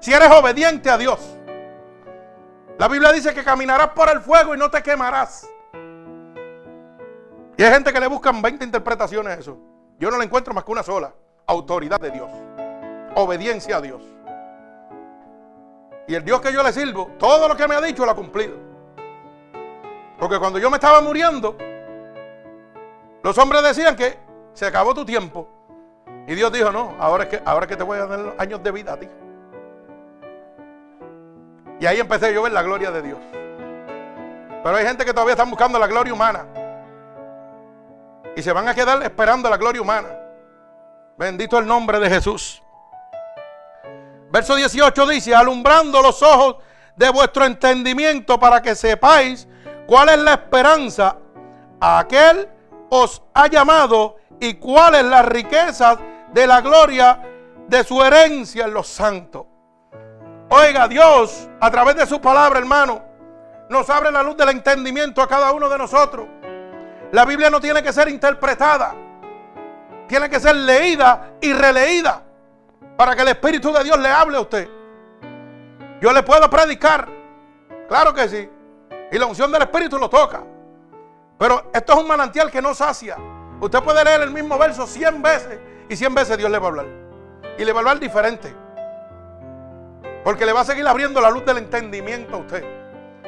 Si 0.00 0.12
eres 0.12 0.30
obediente 0.30 0.90
a 0.90 0.98
Dios. 0.98 1.18
La 2.78 2.88
Biblia 2.88 3.12
dice 3.12 3.34
que 3.34 3.44
caminarás 3.44 3.88
por 3.88 4.08
el 4.08 4.20
fuego 4.20 4.54
y 4.54 4.58
no 4.58 4.70
te 4.70 4.82
quemarás. 4.82 5.48
Y 7.56 7.62
hay 7.62 7.72
gente 7.72 7.92
que 7.92 8.00
le 8.00 8.06
buscan 8.06 8.40
20 8.40 8.64
interpretaciones 8.64 9.36
a 9.36 9.40
eso. 9.40 9.58
Yo 9.98 10.10
no 10.10 10.18
le 10.18 10.24
encuentro 10.24 10.54
más 10.54 10.64
que 10.64 10.72
una 10.72 10.82
sola. 10.82 11.12
Autoridad 11.46 12.00
de 12.00 12.10
Dios. 12.10 12.30
Obediencia 13.14 13.76
a 13.76 13.80
Dios. 13.80 14.02
Y 16.08 16.14
el 16.14 16.24
Dios 16.24 16.40
que 16.40 16.52
yo 16.52 16.62
le 16.62 16.72
sirvo, 16.72 17.10
todo 17.18 17.48
lo 17.48 17.56
que 17.56 17.68
me 17.68 17.74
ha 17.74 17.80
dicho 17.80 18.04
lo 18.04 18.12
ha 18.12 18.16
cumplido. 18.16 18.56
Porque 20.18 20.38
cuando 20.38 20.58
yo 20.58 20.70
me 20.70 20.76
estaba 20.76 21.00
muriendo, 21.00 21.56
los 23.22 23.36
hombres 23.38 23.62
decían 23.62 23.94
que 23.94 24.18
se 24.52 24.66
acabó 24.66 24.94
tu 24.94 25.04
tiempo. 25.04 25.48
Y 26.26 26.34
Dios 26.34 26.52
dijo, 26.52 26.70
no, 26.70 26.94
ahora 26.98 27.24
es 27.24 27.30
que, 27.30 27.42
ahora 27.44 27.66
que 27.66 27.76
te 27.76 27.82
voy 27.82 27.98
a 27.98 28.06
dar 28.06 28.34
años 28.38 28.62
de 28.62 28.70
vida 28.70 28.92
a 28.92 28.98
ti. 28.98 29.08
Y 31.80 31.86
ahí 31.86 31.98
empecé 31.98 32.32
yo 32.32 32.40
a 32.40 32.42
ver 32.44 32.52
la 32.52 32.62
gloria 32.62 32.90
de 32.90 33.02
Dios. 33.02 33.18
Pero 34.62 34.76
hay 34.76 34.84
gente 34.84 35.04
que 35.04 35.12
todavía 35.12 35.32
están 35.32 35.48
buscando 35.48 35.78
la 35.78 35.86
gloria 35.86 36.12
humana. 36.12 36.46
Y 38.36 38.42
se 38.42 38.52
van 38.52 38.68
a 38.68 38.74
quedar 38.74 39.02
esperando 39.02 39.48
la 39.48 39.56
gloria 39.56 39.80
humana. 39.80 40.08
Bendito 41.16 41.58
el 41.58 41.66
nombre 41.66 41.98
de 41.98 42.10
Jesús. 42.10 42.62
Verso 44.30 44.54
18 44.54 45.06
dice, 45.06 45.34
alumbrando 45.34 46.00
los 46.02 46.22
ojos 46.22 46.56
de 46.94 47.08
vuestro 47.10 47.44
entendimiento 47.44 48.38
para 48.38 48.60
que 48.62 48.74
sepáis 48.74 49.48
cuál 49.86 50.10
es 50.10 50.18
la 50.18 50.34
esperanza 50.34 51.16
a 51.80 51.98
aquel 51.98 52.48
os 52.90 53.22
ha 53.34 53.48
llamado 53.48 54.19
y 54.40 54.54
cuáles 54.54 55.04
las 55.04 55.24
riquezas 55.26 55.98
de 56.32 56.46
la 56.46 56.60
gloria 56.60 57.22
de 57.68 57.84
su 57.84 58.02
herencia 58.02 58.64
en 58.64 58.74
los 58.74 58.88
santos. 58.88 59.46
Oiga, 60.48 60.88
Dios, 60.88 61.48
a 61.60 61.70
través 61.70 61.94
de 61.94 62.06
su 62.06 62.20
palabra, 62.20 62.58
hermano, 62.58 63.02
nos 63.68 63.88
abre 63.88 64.10
la 64.10 64.22
luz 64.22 64.36
del 64.36 64.48
entendimiento 64.48 65.22
a 65.22 65.28
cada 65.28 65.52
uno 65.52 65.68
de 65.68 65.78
nosotros. 65.78 66.26
La 67.12 67.24
Biblia 67.24 67.50
no 67.50 67.60
tiene 67.60 67.82
que 67.82 67.92
ser 67.92 68.08
interpretada, 68.08 68.94
tiene 70.08 70.28
que 70.28 70.40
ser 70.40 70.56
leída 70.56 71.34
y 71.40 71.52
releída 71.52 72.22
para 72.96 73.14
que 73.14 73.22
el 73.22 73.28
Espíritu 73.28 73.72
de 73.72 73.84
Dios 73.84 73.98
le 73.98 74.08
hable 74.08 74.38
a 74.38 74.40
usted. 74.40 74.68
Yo 76.00 76.12
le 76.12 76.22
puedo 76.22 76.48
predicar, 76.50 77.08
claro 77.88 78.12
que 78.12 78.28
sí, 78.28 78.50
y 79.12 79.18
la 79.18 79.26
unción 79.26 79.52
del 79.52 79.62
Espíritu 79.62 79.98
lo 79.98 80.08
toca. 80.08 80.42
Pero 81.38 81.70
esto 81.72 81.92
es 81.92 81.98
un 81.98 82.08
manantial 82.08 82.50
que 82.50 82.60
no 82.60 82.74
sacia. 82.74 83.16
Usted 83.60 83.80
puede 83.82 84.04
leer 84.04 84.22
el 84.22 84.30
mismo 84.30 84.56
verso 84.58 84.86
100 84.86 85.20
veces 85.22 85.58
y 85.88 85.96
100 85.96 86.14
veces 86.14 86.38
Dios 86.38 86.50
le 86.50 86.58
va 86.58 86.66
a 86.66 86.68
hablar. 86.68 86.86
Y 87.58 87.64
le 87.64 87.72
va 87.72 87.78
a 87.78 87.80
hablar 87.80 88.00
diferente. 88.00 88.54
Porque 90.24 90.46
le 90.46 90.52
va 90.52 90.60
a 90.60 90.64
seguir 90.64 90.86
abriendo 90.86 91.20
la 91.20 91.30
luz 91.30 91.44
del 91.44 91.58
entendimiento 91.58 92.36
a 92.36 92.38
usted. 92.38 92.64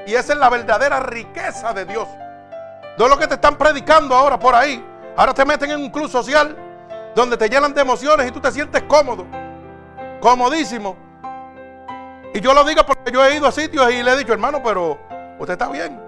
Y 0.07 0.15
esa 0.15 0.33
es 0.33 0.39
la 0.39 0.49
verdadera 0.49 1.01
riqueza 1.01 1.73
de 1.73 1.85
Dios. 1.85 2.09
No 2.99 3.09
lo 3.09 3.19
que 3.19 3.27
te 3.27 3.35
están 3.35 3.57
predicando 3.57 4.15
ahora 4.15 4.39
por 4.39 4.55
ahí. 4.55 4.85
Ahora 5.17 5.35
te 5.35 5.45
meten 5.45 5.71
en 5.71 5.81
un 5.81 5.91
club 5.91 6.09
social 6.09 6.57
donde 7.15 7.37
te 7.37 7.49
llenan 7.49 7.75
de 7.75 7.83
emociones 7.83 8.27
y 8.29 8.31
tú 8.31 8.41
te 8.41 8.51
sientes 8.51 8.83
cómodo. 8.85 9.27
Comodísimo. 10.21 10.97
Y 12.35 12.41
yo 12.41 12.55
lo 12.55 12.65
digo 12.65 12.85
porque 12.87 13.13
yo 13.13 13.25
he 13.25 13.37
ido 13.37 13.47
a 13.47 13.53
sitios 13.53 13.91
y 13.93 14.03
le 14.03 14.13
he 14.13 14.17
dicho, 14.17 14.33
hermano, 14.33 14.63
pero 14.63 14.99
usted 15.39 15.53
está 15.53 15.69
bien. 15.69 16.01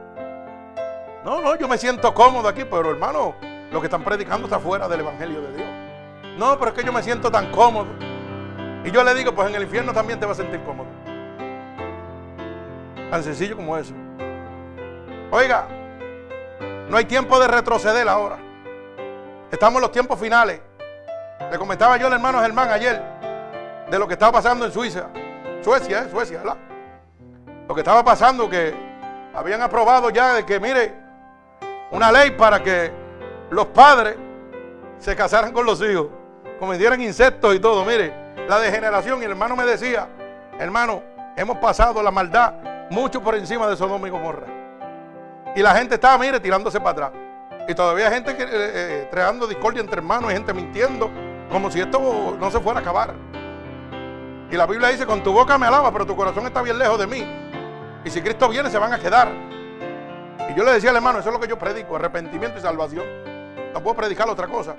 No, 1.25 1.41
no, 1.41 1.57
yo 1.57 1.69
me 1.69 1.77
siento 1.79 2.15
cómodo 2.15 2.49
aquí, 2.49 2.65
pero 2.65 2.91
hermano, 2.91 3.35
lo 3.75 3.81
que 3.81 3.89
están 3.89 4.05
predicando 4.05 4.47
está 4.47 4.61
fuera 4.61 4.87
del 4.87 5.01
Evangelio 5.01 5.43
de 5.43 5.57
Dios. 5.57 5.69
No, 6.39 6.57
pero 6.61 6.71
es 6.71 6.79
que 6.79 6.85
yo 6.85 6.93
me 6.93 7.03
siento 7.03 7.29
tan 7.29 7.51
cómodo. 7.51 7.89
Y 8.85 8.91
yo 8.93 9.03
le 9.03 9.13
digo, 9.15 9.35
pues 9.35 9.49
en 9.49 9.57
el 9.57 9.65
infierno 9.65 9.93
también 9.93 10.21
te 10.21 10.27
vas 10.27 10.39
a 10.39 10.43
sentir 10.43 10.63
cómodo. 10.63 10.87
Tan 13.11 13.25
sencillo 13.25 13.57
como 13.57 13.77
eso. 13.77 13.93
Oiga, 15.33 15.67
no 16.89 16.97
hay 16.97 17.05
tiempo 17.05 17.41
de 17.41 17.49
retroceder 17.49 18.09
ahora. 18.09 18.39
Estamos 19.51 19.77
en 19.77 19.83
los 19.83 19.91
tiempos 19.91 20.21
finales. 20.21 20.61
Le 21.51 21.59
comentaba 21.59 21.97
yo 21.97 22.07
al 22.07 22.13
hermano 22.13 22.41
Germán 22.41 22.71
ayer 22.71 23.03
de 23.91 23.99
lo 23.99 24.07
que 24.07 24.13
estaba 24.13 24.31
pasando 24.31 24.67
en 24.67 24.73
Suiza. 24.73 25.09
Suecia, 25.63 26.03
¿eh? 26.03 26.09
Suecia, 26.13 26.39
¿verdad? 26.39 26.57
Lo 27.67 27.75
que 27.75 27.81
estaba 27.81 28.05
pasando 28.05 28.49
que 28.49 28.73
habían 29.35 29.63
aprobado 29.63 30.11
ya 30.11 30.35
de 30.35 30.47
que, 30.47 30.61
mire, 30.61 30.95
una 31.91 32.13
ley 32.13 32.31
para 32.31 32.63
que 32.63 33.04
los 33.51 33.67
padres 33.67 34.17
se 34.99 35.15
casaran 35.15 35.53
con 35.53 35.67
los 35.67 35.81
hijos, 35.83 36.09
cometieran 36.59 37.01
insectos 37.01 37.55
y 37.55 37.59
todo. 37.59 37.85
Mire, 37.85 38.25
la 38.49 38.59
degeneración. 38.59 39.21
Y 39.21 39.25
el 39.25 39.33
hermano 39.33 39.57
me 39.57 39.65
decía, 39.65 40.09
hermano, 40.59 41.03
hemos 41.37 41.59
pasado 41.59 42.03
la 42.03 42.11
maldad 42.11 42.55
mucho 42.91 43.23
por 43.23 43.35
encima 43.35 43.67
de 43.67 43.77
Sodoma 43.77 44.07
y 44.09 44.11
Gomorra. 44.11 44.47
Y 45.57 45.63
la 45.63 45.75
gente 45.75 45.95
estaba, 45.95 46.19
mire, 46.19 46.41
tirándose 46.41 46.81
para 46.81 46.91
atrás. 46.91 47.13
Y 47.69 47.75
todavía 47.75 48.09
hay 48.09 48.15
gente 48.15 48.37
que, 48.37 48.43
eh, 48.43 48.49
eh, 48.51 49.09
creando 49.11 49.47
discordia 49.47 49.81
entre 49.81 49.99
hermanos, 49.99 50.31
y 50.31 50.35
gente 50.35 50.53
mintiendo, 50.53 51.11
como 51.51 51.71
si 51.71 51.81
esto 51.81 52.37
no 52.39 52.51
se 52.51 52.61
fuera 52.61 52.81
a 52.81 52.83
acabar. 52.83 53.15
Y 54.51 54.57
la 54.57 54.67
Biblia 54.67 54.89
dice, 54.89 55.07
con 55.07 55.23
tu 55.23 55.33
boca 55.33 55.57
me 55.57 55.67
alaba, 55.67 55.91
pero 55.93 56.05
tu 56.05 56.15
corazón 56.15 56.45
está 56.47 56.61
bien 56.63 56.79
lejos 56.79 56.99
de 56.99 57.07
mí. 57.07 57.27
Y 58.05 58.11
si 58.11 58.21
Cristo 58.21 58.49
viene, 58.49 58.69
se 58.71 58.79
van 58.79 58.93
a 58.93 58.99
quedar. 58.99 59.29
Y 60.51 60.55
yo 60.55 60.65
le 60.65 60.73
decía 60.73 60.91
al 60.91 60.97
hermano, 60.97 61.21
eso 61.21 61.31
es 61.31 61.35
lo 61.35 61.41
que 61.41 61.49
yo 61.49 61.59
predico, 61.59 61.97
arrepentimiento 61.97 62.59
y 62.59 62.61
salvación. 62.61 63.05
No 63.75 63.83
puedo 63.83 63.97
predicar 63.97 64.29
otra 64.31 64.47
cosa. 64.47 64.77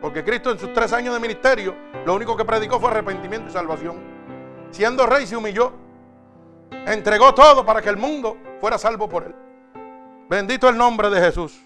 Porque 0.00 0.24
Cristo 0.24 0.50
en 0.50 0.58
sus 0.58 0.72
tres 0.72 0.92
años 0.94 1.12
de 1.12 1.20
ministerio, 1.20 1.76
lo 2.06 2.14
único 2.14 2.34
que 2.34 2.44
predicó 2.44 2.80
fue 2.80 2.90
arrepentimiento 2.90 3.50
y 3.50 3.52
salvación. 3.52 4.00
Siendo 4.70 5.04
rey 5.04 5.26
se 5.26 5.36
humilló. 5.36 5.74
Entregó 6.86 7.34
todo 7.34 7.66
para 7.66 7.82
que 7.82 7.90
el 7.90 7.98
mundo 7.98 8.38
fuera 8.58 8.78
salvo 8.78 9.08
por 9.08 9.24
él. 9.24 9.34
Bendito 10.30 10.70
el 10.70 10.78
nombre 10.78 11.10
de 11.10 11.20
Jesús. 11.20 11.60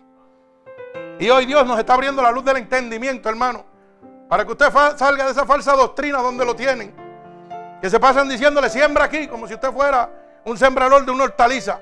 Y 1.21 1.31
hoy 1.31 1.47
Dios 1.47 1.65
nos 1.65 1.79
está 1.79 1.95
abriendo 1.95 2.21
la 2.23 2.33
luz 2.33 2.45
del 2.45 2.57
entendimiento, 2.57 3.29
hermano. 3.29 3.65
Para 4.29 4.45
que 4.45 4.51
usted 4.51 4.73
salga 4.97 5.27
de 5.27 5.31
esa 5.31 5.47
falsa 5.47 5.75
doctrina 5.75 6.19
donde 6.19 6.45
lo 6.45 6.57
tienen. 6.57 6.93
Que 7.81 7.89
se 7.89 8.01
pasan 8.01 8.29
diciéndole, 8.29 8.69
siembra 8.69 9.05
aquí, 9.05 9.29
como 9.29 9.47
si 9.47 9.55
usted 9.55 9.71
fuera 9.71 10.11
un 10.45 10.59
sembrador 10.59 11.05
de 11.05 11.13
una 11.13 11.25
hortaliza. 11.25 11.79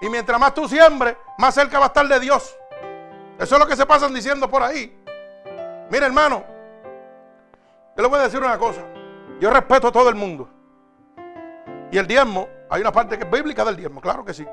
Y 0.00 0.08
mientras 0.08 0.40
más 0.40 0.54
tú 0.54 0.66
siembres, 0.66 1.16
más 1.36 1.54
cerca 1.54 1.78
va 1.78 1.86
a 1.86 1.88
estar 1.88 2.08
de 2.08 2.18
Dios. 2.20 2.57
Eso 3.38 3.54
es 3.54 3.60
lo 3.60 3.66
que 3.66 3.76
se 3.76 3.86
pasan 3.86 4.12
diciendo 4.12 4.50
por 4.50 4.62
ahí. 4.62 5.00
Mire, 5.90 6.06
hermano, 6.06 6.44
yo 7.96 8.02
le 8.02 8.08
voy 8.08 8.18
a 8.18 8.24
decir 8.24 8.40
una 8.40 8.58
cosa. 8.58 8.82
Yo 9.40 9.50
respeto 9.50 9.88
a 9.88 9.92
todo 9.92 10.08
el 10.08 10.16
mundo. 10.16 10.48
Y 11.90 11.98
el 11.98 12.06
diezmo, 12.06 12.48
hay 12.68 12.80
una 12.80 12.92
parte 12.92 13.16
que 13.16 13.24
es 13.24 13.30
bíblica 13.30 13.64
del 13.64 13.76
diezmo, 13.76 14.00
claro 14.00 14.24
que 14.24 14.34
sí. 14.34 14.46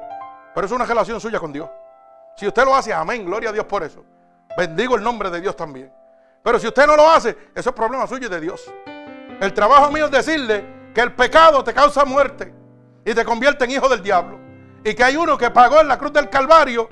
Pero 0.53 0.67
es 0.67 0.71
una 0.71 0.85
relación 0.85 1.19
suya 1.19 1.39
con 1.39 1.51
Dios. 1.51 1.69
Si 2.37 2.47
usted 2.47 2.63
lo 2.63 2.75
hace, 2.75 2.93
amén, 2.93 3.25
gloria 3.25 3.49
a 3.49 3.53
Dios 3.53 3.65
por 3.65 3.83
eso. 3.83 4.03
Bendigo 4.57 4.95
el 4.95 5.03
nombre 5.03 5.29
de 5.29 5.41
Dios 5.41 5.55
también. 5.55 5.91
Pero 6.43 6.59
si 6.59 6.67
usted 6.67 6.85
no 6.85 6.95
lo 6.95 7.09
hace, 7.09 7.35
eso 7.55 7.69
es 7.71 7.75
problema 7.75 8.05
suyo 8.05 8.27
y 8.27 8.29
de 8.29 8.39
Dios. 8.39 8.71
El 9.41 9.53
trabajo 9.53 9.91
mío 9.91 10.05
es 10.05 10.11
decirle 10.11 10.91
que 10.93 11.01
el 11.01 11.13
pecado 11.13 11.63
te 11.63 11.73
causa 11.73 12.05
muerte 12.05 12.53
y 13.03 13.13
te 13.13 13.25
convierte 13.25 13.65
en 13.65 13.71
hijo 13.71 13.89
del 13.89 14.01
diablo. 14.01 14.39
Y 14.83 14.93
que 14.93 15.03
hay 15.03 15.17
uno 15.17 15.37
que 15.37 15.49
pagó 15.49 15.81
en 15.81 15.87
la 15.87 15.97
cruz 15.97 16.13
del 16.13 16.29
Calvario, 16.29 16.87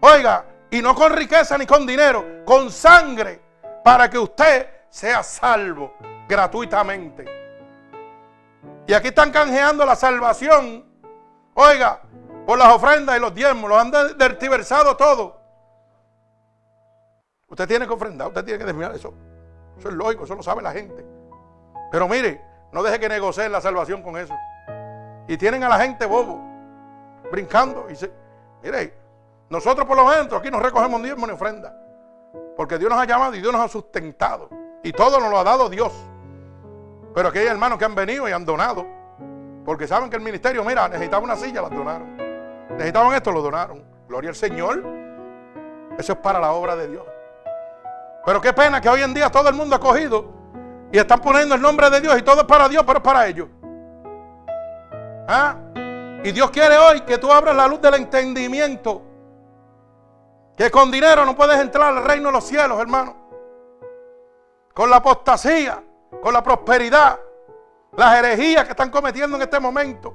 oiga, 0.00 0.44
y 0.76 0.82
no 0.82 0.94
con 0.94 1.12
riqueza 1.12 1.56
ni 1.56 1.64
con 1.64 1.86
dinero, 1.86 2.44
con 2.44 2.70
sangre, 2.70 3.40
para 3.82 4.10
que 4.10 4.18
usted 4.18 4.68
sea 4.90 5.22
salvo 5.22 5.94
gratuitamente. 6.28 7.24
Y 8.86 8.92
aquí 8.92 9.08
están 9.08 9.30
canjeando 9.30 9.86
la 9.86 9.96
salvación, 9.96 10.84
oiga, 11.54 12.02
por 12.46 12.58
las 12.58 12.68
ofrendas 12.74 13.16
y 13.16 13.20
los 13.20 13.34
diezmos, 13.34 13.70
los 13.70 13.78
han 13.78 13.90
dertiversado 14.18 14.96
todo. 14.96 15.40
Usted 17.48 17.66
tiene 17.66 17.86
que 17.86 17.94
ofrendar, 17.94 18.28
usted 18.28 18.44
tiene 18.44 18.58
que 18.58 18.66
desviar 18.66 18.94
eso. 18.94 19.14
Eso 19.78 19.88
es 19.88 19.94
lógico, 19.94 20.24
eso 20.24 20.34
lo 20.34 20.42
sabe 20.42 20.62
la 20.62 20.72
gente. 20.72 21.04
Pero 21.90 22.06
mire, 22.06 22.40
no 22.72 22.82
deje 22.82 23.00
que 23.00 23.08
negocien 23.08 23.50
la 23.50 23.60
salvación 23.60 24.02
con 24.02 24.18
eso. 24.18 24.34
Y 25.26 25.38
tienen 25.38 25.64
a 25.64 25.68
la 25.68 25.78
gente 25.78 26.04
bobo, 26.04 26.38
brincando. 27.30 27.86
Y 27.88 27.96
se, 27.96 28.10
mire, 28.62 29.05
nosotros 29.48 29.86
por 29.86 29.96
lo 29.96 30.04
menos 30.06 30.32
aquí 30.32 30.50
no 30.50 30.60
recogemos 30.60 31.02
diezmo 31.02 31.26
ni 31.26 31.32
ofrenda. 31.32 31.74
Porque 32.56 32.78
Dios 32.78 32.90
nos 32.90 32.98
ha 32.98 33.04
llamado 33.04 33.34
y 33.34 33.40
Dios 33.40 33.52
nos 33.52 33.62
ha 33.62 33.68
sustentado. 33.68 34.48
Y 34.82 34.92
todo 34.92 35.20
nos 35.20 35.30
lo 35.30 35.38
ha 35.38 35.44
dado 35.44 35.68
Dios. 35.68 35.92
Pero 37.14 37.28
aquí 37.28 37.38
hay 37.38 37.46
hermanos 37.46 37.78
que 37.78 37.84
han 37.84 37.94
venido 37.94 38.28
y 38.28 38.32
han 38.32 38.44
donado. 38.44 38.86
Porque 39.64 39.86
saben 39.86 40.08
que 40.08 40.16
el 40.16 40.22
ministerio, 40.22 40.64
mira, 40.64 40.88
necesitaba 40.88 41.22
una 41.22 41.36
silla, 41.36 41.62
la 41.62 41.68
donaron. 41.68 42.16
Necesitaban 42.70 43.14
esto, 43.14 43.32
lo 43.32 43.42
donaron. 43.42 43.84
Gloria 44.08 44.30
al 44.30 44.36
Señor. 44.36 44.82
Eso 45.98 46.12
es 46.12 46.18
para 46.18 46.38
la 46.40 46.52
obra 46.52 46.76
de 46.76 46.88
Dios. 46.88 47.04
Pero 48.24 48.40
qué 48.40 48.52
pena 48.52 48.80
que 48.80 48.88
hoy 48.88 49.02
en 49.02 49.14
día 49.14 49.30
todo 49.30 49.48
el 49.48 49.54
mundo 49.54 49.76
ha 49.76 49.80
cogido 49.80 50.32
y 50.90 50.98
están 50.98 51.20
poniendo 51.20 51.54
el 51.54 51.60
nombre 51.60 51.88
de 51.90 52.00
Dios 52.00 52.18
y 52.18 52.22
todo 52.22 52.40
es 52.40 52.46
para 52.46 52.68
Dios, 52.68 52.84
pero 52.86 52.98
es 52.98 53.04
para 53.04 53.26
ellos. 53.26 53.48
¿Ah? 55.28 55.56
Y 56.24 56.32
Dios 56.32 56.50
quiere 56.50 56.76
hoy 56.76 57.02
que 57.02 57.18
tú 57.18 57.30
abras 57.30 57.54
la 57.54 57.68
luz 57.68 57.80
del 57.80 57.94
entendimiento 57.94 59.02
que 60.56 60.70
con 60.70 60.90
dinero 60.90 61.24
no 61.24 61.36
puedes 61.36 61.60
entrar 61.60 61.96
al 61.96 62.04
reino 62.04 62.28
de 62.28 62.32
los 62.32 62.44
cielos, 62.44 62.80
hermano. 62.80 63.14
Con 64.72 64.88
la 64.88 64.96
apostasía, 64.96 65.82
con 66.22 66.32
la 66.32 66.42
prosperidad, 66.42 67.18
las 67.96 68.18
herejías 68.18 68.64
que 68.64 68.70
están 68.70 68.90
cometiendo 68.90 69.36
en 69.36 69.42
este 69.42 69.60
momento, 69.60 70.14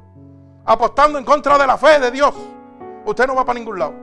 apostando 0.65 1.19
en 1.19 1.25
contra 1.25 1.57
de 1.57 1.67
la 1.67 1.77
fe 1.77 1.99
de 1.99 2.11
Dios, 2.11 2.33
usted 3.05 3.27
no 3.27 3.35
va 3.35 3.45
para 3.45 3.59
ningún 3.59 3.79
lado. 3.79 3.93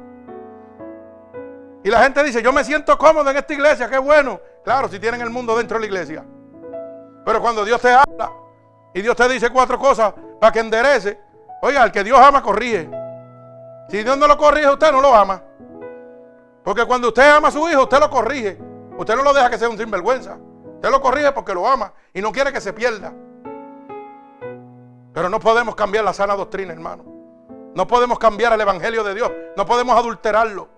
Y 1.83 1.91
la 1.91 2.03
gente 2.03 2.23
dice, 2.23 2.43
yo 2.43 2.53
me 2.53 2.65
siento 2.65 2.97
cómodo 2.99 3.31
en 3.31 3.37
esta 3.37 3.53
iglesia, 3.53 3.89
qué 3.89 3.99
bueno. 3.99 4.41
Claro, 4.65 4.89
si 4.89 4.99
tienen 4.99 5.21
el 5.21 5.31
mundo 5.31 5.57
dentro 5.57 5.77
de 5.77 5.81
la 5.81 5.87
iglesia. 5.87 6.25
Pero 7.25 7.41
cuando 7.41 7.65
Dios 7.65 7.81
te 7.81 7.93
habla 7.93 8.33
y 8.95 9.01
Dios 9.01 9.17
te 9.17 9.29
dice 9.29 9.51
cuatro 9.51 9.79
cosas 9.79 10.13
para 10.41 10.53
que 10.53 10.61
enderece, 10.61 11.21
oiga, 11.63 11.85
el 11.85 11.93
que 11.93 12.05
Dios 12.05 12.19
ama 12.19 12.43
corrige. 12.43 12.91
Si 13.89 14.03
Dios 14.03 14.17
no 14.19 14.27
lo 14.27 14.37
corrige, 14.37 14.69
usted 14.69 14.93
no 14.93 15.01
lo 15.01 15.15
ama. 15.15 15.43
Porque 16.69 16.85
cuando 16.85 17.09
usted 17.09 17.27
ama 17.27 17.49
a 17.49 17.51
su 17.51 17.67
hijo, 17.67 17.85
usted 17.85 17.99
lo 17.99 18.11
corrige. 18.11 18.59
Usted 18.99 19.17
no 19.17 19.23
lo 19.23 19.33
deja 19.33 19.49
que 19.49 19.57
sea 19.57 19.71
un 19.71 19.79
sinvergüenza. 19.79 20.37
Usted 20.75 20.91
lo 20.91 21.01
corrige 21.01 21.33
porque 21.33 21.55
lo 21.55 21.67
ama 21.67 21.95
y 22.13 22.21
no 22.21 22.31
quiere 22.31 22.53
que 22.53 22.61
se 22.61 22.75
pierda. 22.75 23.11
Pero 25.15 25.31
no 25.31 25.41
podemos 25.41 25.75
cambiar 25.75 26.05
la 26.05 26.13
sana 26.13 26.37
doctrina, 26.37 26.75
hermano. 26.75 27.07
No 27.75 27.87
podemos 27.87 28.19
cambiar 28.19 28.53
el 28.53 28.61
Evangelio 28.61 29.03
de 29.03 29.15
Dios. 29.15 29.33
No 29.57 29.65
podemos 29.65 29.97
adulterarlo. 29.97 30.69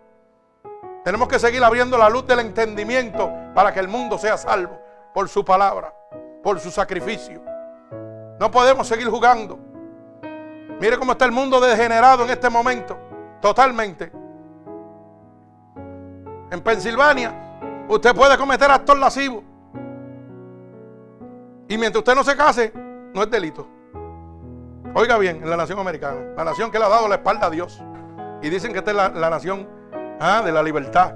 Tenemos 1.03 1.27
que 1.27 1.41
seguir 1.41 1.65
abriendo 1.65 1.99
la 1.99 2.09
luz 2.09 2.25
del 2.25 2.39
entendimiento 2.39 3.29
para 3.53 3.75
que 3.75 3.81
el 3.81 3.89
mundo 3.89 4.17
sea 4.17 4.37
salvo 4.37 4.81
por 5.13 5.29
su 5.29 5.45
palabra, 5.45 5.93
por 6.41 6.61
su 6.61 6.71
sacrificio. 6.71 7.43
No 8.39 8.49
podemos 8.49 8.87
seguir 8.87 9.09
jugando. 9.09 9.59
Mire 10.81 10.97
cómo 10.99 11.11
está 11.11 11.25
el 11.25 11.33
mundo 11.33 11.59
degenerado 11.59 12.23
en 12.23 12.31
este 12.31 12.49
momento. 12.49 12.97
Totalmente. 13.41 14.20
En 16.51 16.61
Pensilvania, 16.63 17.33
usted 17.89 18.15
puede 18.15 18.37
cometer 18.37 18.71
actos 18.71 18.99
lascivos. 18.99 19.45
Y 21.69 21.79
mientras 21.79 22.01
usted 22.01 22.15
no 22.15 22.25
se 22.25 22.37
case, 22.37 22.73
no 23.15 23.23
es 23.23 23.31
delito. 23.31 23.69
Oiga 24.95 25.19
bien, 25.19 25.37
en 25.43 25.49
la 25.49 25.57
nación 25.57 25.79
americana, 25.79 26.21
la 26.37 26.45
nación 26.45 26.73
que 26.73 26.79
le 26.81 26.85
ha 26.85 26.89
dado 26.89 27.07
la 27.07 27.17
espalda 27.17 27.47
a 27.47 27.51
Dios. 27.51 27.81
Y 28.43 28.49
dicen 28.49 28.73
que 28.73 28.79
esta 28.79 28.91
es 28.91 28.97
la, 28.97 29.31
nación 29.31 29.69
ah, 30.19 30.43
de 30.45 30.51
la 30.51 30.63
libertad. 30.63 31.15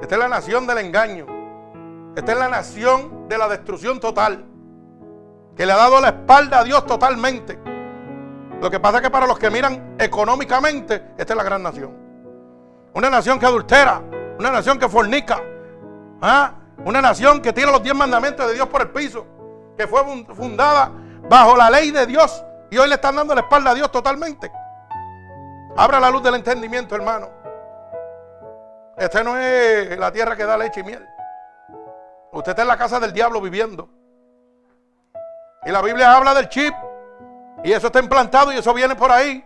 Esta 0.00 0.14
es 0.14 0.20
la 0.20 0.28
nación 0.28 0.66
del 0.68 0.78
engaño. 0.78 1.26
Esta 2.14 2.32
es 2.32 2.38
la 2.38 2.48
nación 2.48 3.28
de 3.28 3.38
la 3.38 3.48
destrucción 3.48 3.98
total. 3.98 4.44
Que 5.56 5.66
le 5.66 5.72
ha 5.72 5.76
dado 5.76 6.00
la 6.00 6.08
espalda 6.08 6.60
a 6.60 6.64
Dios 6.64 6.86
totalmente. 6.86 7.58
Lo 8.60 8.70
que 8.70 8.78
pasa 8.78 8.98
es 8.98 9.02
que 9.02 9.10
para 9.10 9.26
los 9.26 9.38
que 9.38 9.50
miran 9.50 9.96
económicamente, 9.98 11.12
esta 11.18 11.32
es 11.32 11.36
la 11.36 11.42
gran 11.42 11.62
nación. 11.62 11.96
Una 12.94 13.10
nación 13.10 13.38
que 13.38 13.46
adultera, 13.46 14.02
una 14.40 14.50
nación 14.50 14.78
que 14.78 14.88
fornica, 14.88 15.38
¿ah? 16.22 16.54
una 16.86 17.02
nación 17.02 17.42
que 17.42 17.52
tiene 17.52 17.70
los 17.70 17.82
diez 17.82 17.94
mandamientos 17.94 18.46
de 18.48 18.54
Dios 18.54 18.68
por 18.68 18.80
el 18.80 18.88
piso, 18.88 19.26
que 19.76 19.86
fue 19.86 20.02
fundada 20.34 20.90
bajo 21.28 21.54
la 21.56 21.68
ley 21.68 21.90
de 21.90 22.06
Dios 22.06 22.42
y 22.70 22.78
hoy 22.78 22.88
le 22.88 22.94
están 22.94 23.16
dando 23.16 23.34
la 23.34 23.42
espalda 23.42 23.72
a 23.72 23.74
Dios 23.74 23.92
totalmente. 23.92 24.50
Abra 25.76 26.00
la 26.00 26.10
luz 26.10 26.22
del 26.22 26.36
entendimiento, 26.36 26.94
hermano. 26.94 27.28
Este 28.96 29.22
no 29.22 29.36
es 29.36 29.98
la 29.98 30.10
tierra 30.10 30.34
que 30.34 30.46
da 30.46 30.56
leche 30.56 30.80
y 30.80 30.84
miel. 30.84 31.06
Usted 32.32 32.52
está 32.52 32.62
en 32.62 32.68
la 32.68 32.78
casa 32.78 32.98
del 32.98 33.12
diablo 33.12 33.42
viviendo. 33.42 33.90
Y 35.66 35.70
la 35.70 35.82
Biblia 35.82 36.16
habla 36.16 36.32
del 36.32 36.48
chip. 36.48 36.74
Y 37.62 37.72
eso 37.72 37.88
está 37.88 38.00
implantado 38.00 38.52
y 38.52 38.56
eso 38.56 38.72
viene 38.72 38.96
por 38.96 39.12
ahí. 39.12 39.44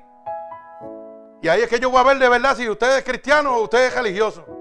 Y 1.42 1.48
ahí 1.48 1.62
es 1.62 1.68
que 1.68 1.80
yo 1.80 1.90
voy 1.90 2.00
a 2.00 2.04
ver 2.04 2.18
de 2.18 2.28
verdad 2.28 2.56
si 2.56 2.68
usted 2.68 2.98
es 2.98 3.02
cristiano 3.02 3.56
o 3.56 3.62
usted 3.64 3.88
es 3.88 3.94
religioso. 3.94 4.54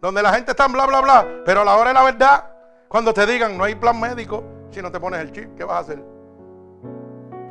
Donde 0.00 0.22
la 0.22 0.32
gente 0.32 0.52
está 0.52 0.66
en 0.66 0.72
bla, 0.72 0.86
bla, 0.86 1.00
bla. 1.00 1.26
Pero 1.44 1.62
a 1.62 1.64
la 1.64 1.76
hora 1.76 1.88
de 1.88 1.94
la 1.94 2.02
verdad, 2.04 2.50
cuando 2.88 3.12
te 3.12 3.26
digan 3.26 3.56
no 3.56 3.64
hay 3.64 3.74
plan 3.74 3.98
médico, 3.98 4.44
si 4.70 4.82
no 4.82 4.90
te 4.90 5.00
pones 5.00 5.20
el 5.20 5.32
chip, 5.32 5.56
¿qué 5.56 5.64
vas 5.64 5.76
a 5.76 5.80
hacer? 5.80 6.04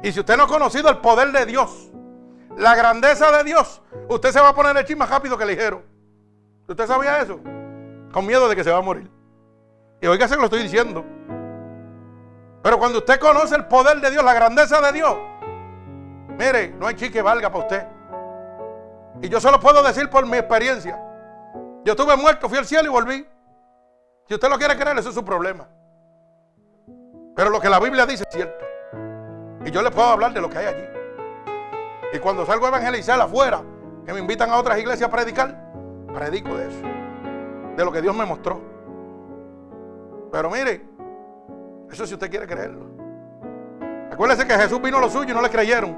Y 0.03 0.12
si 0.12 0.19
usted 0.19 0.38
no 0.38 0.43
ha 0.43 0.47
conocido 0.47 0.89
el 0.89 0.97
poder 0.97 1.31
de 1.31 1.45
Dios, 1.45 1.89
la 2.58 2.75
grandeza 2.75 3.31
de 3.31 3.43
Dios, 3.43 3.81
usted 4.08 4.31
se 4.31 4.39
va 4.39 4.49
a 4.49 4.55
poner 4.55 4.77
el 4.77 4.86
chip 4.86 4.97
más 4.97 5.10
rápido 5.10 5.38
que 5.38 5.45
ligero. 5.45 5.84
¿Usted 6.67 6.88
sabía 6.88 7.19
eso? 7.19 7.39
Con 8.12 8.25
miedo 8.25 8.47
de 8.47 8.55
que 8.55 8.63
se 8.63 8.71
va 8.71 8.77
a 8.77 8.81
morir. 8.81 9.10
Y 10.01 10.08
oiga, 10.08 10.27
se 10.27 10.36
lo 10.36 10.45
estoy 10.45 10.63
diciendo. 10.63 11.03
Pero 12.62 12.79
cuando 12.79 12.99
usted 12.99 13.19
conoce 13.19 13.55
el 13.55 13.65
poder 13.65 14.01
de 14.01 14.12
Dios, 14.12 14.23
la 14.23 14.34
grandeza 14.34 14.81
de 14.81 14.91
Dios, 14.91 15.15
mire, 16.38 16.69
no 16.79 16.88
hay 16.88 16.95
chip 16.95 17.12
que 17.12 17.21
valga 17.21 17.49
para 17.51 17.63
usted. 17.63 17.88
Y 19.21 19.29
yo 19.29 19.39
se 19.39 19.51
lo 19.51 19.60
puedo 19.60 19.84
decir 19.84 20.10
por 20.10 20.25
mi 20.25 20.38
experiencia. 20.38 20.99
Yo 21.86 21.91
estuve 21.91 22.17
muerto, 22.17 22.50
fui 22.50 22.58
al 22.58 22.65
cielo 22.65 22.86
y 22.86 22.91
volví. 22.91 23.28
Si 24.28 24.34
usted 24.34 24.50
lo 24.50 24.58
quiere 24.58 24.76
creer, 24.76 24.98
eso 24.98 25.10
es 25.10 25.15
su 25.15 25.24
problema. 25.24 25.69
Pero 27.36 27.52
lo 27.52 27.62
que 27.62 27.69
la 27.69 27.80
Biblia 27.80 28.08
dice 28.08 28.24
es 28.28 28.36
cierto. 28.36 28.65
Y 29.63 29.69
yo 29.69 29.84
les 29.84 29.91
puedo 29.91 30.08
hablar 30.08 30.34
de 30.34 30.41
lo 30.41 30.50
que 30.50 30.58
hay 30.58 30.65
allí. 30.65 30.84
Y 32.12 32.17
cuando 32.17 32.43
salgo 32.43 32.65
a 32.65 32.69
evangelizar 32.69 33.21
afuera, 33.21 33.62
que 34.04 34.13
me 34.13 34.19
invitan 34.19 34.50
a 34.50 34.58
otras 34.58 34.80
iglesias 34.80 35.08
a 35.08 35.12
predicar, 35.12 35.56
predico 36.12 36.58
de 36.58 36.69
eso. 36.69 36.82
De 37.78 37.86
lo 37.86 37.91
que 37.91 38.02
Dios 38.02 38.15
me 38.15 38.26
mostró. 38.26 38.60
Pero 40.32 40.50
mire, 40.50 40.84
eso 41.91 42.08
si 42.08 42.15
usted 42.15 42.32
quiere 42.32 42.48
creerlo. 42.48 42.88
Acuérdese 44.12 44.48
que 44.48 44.56
Jesús 44.56 44.82
vino 44.82 44.98
a 44.98 45.02
lo 45.02 45.10
suyo 45.10 45.30
y 45.30 45.36
no 45.36 45.41
le 45.41 45.52
creyeron. 45.52 45.95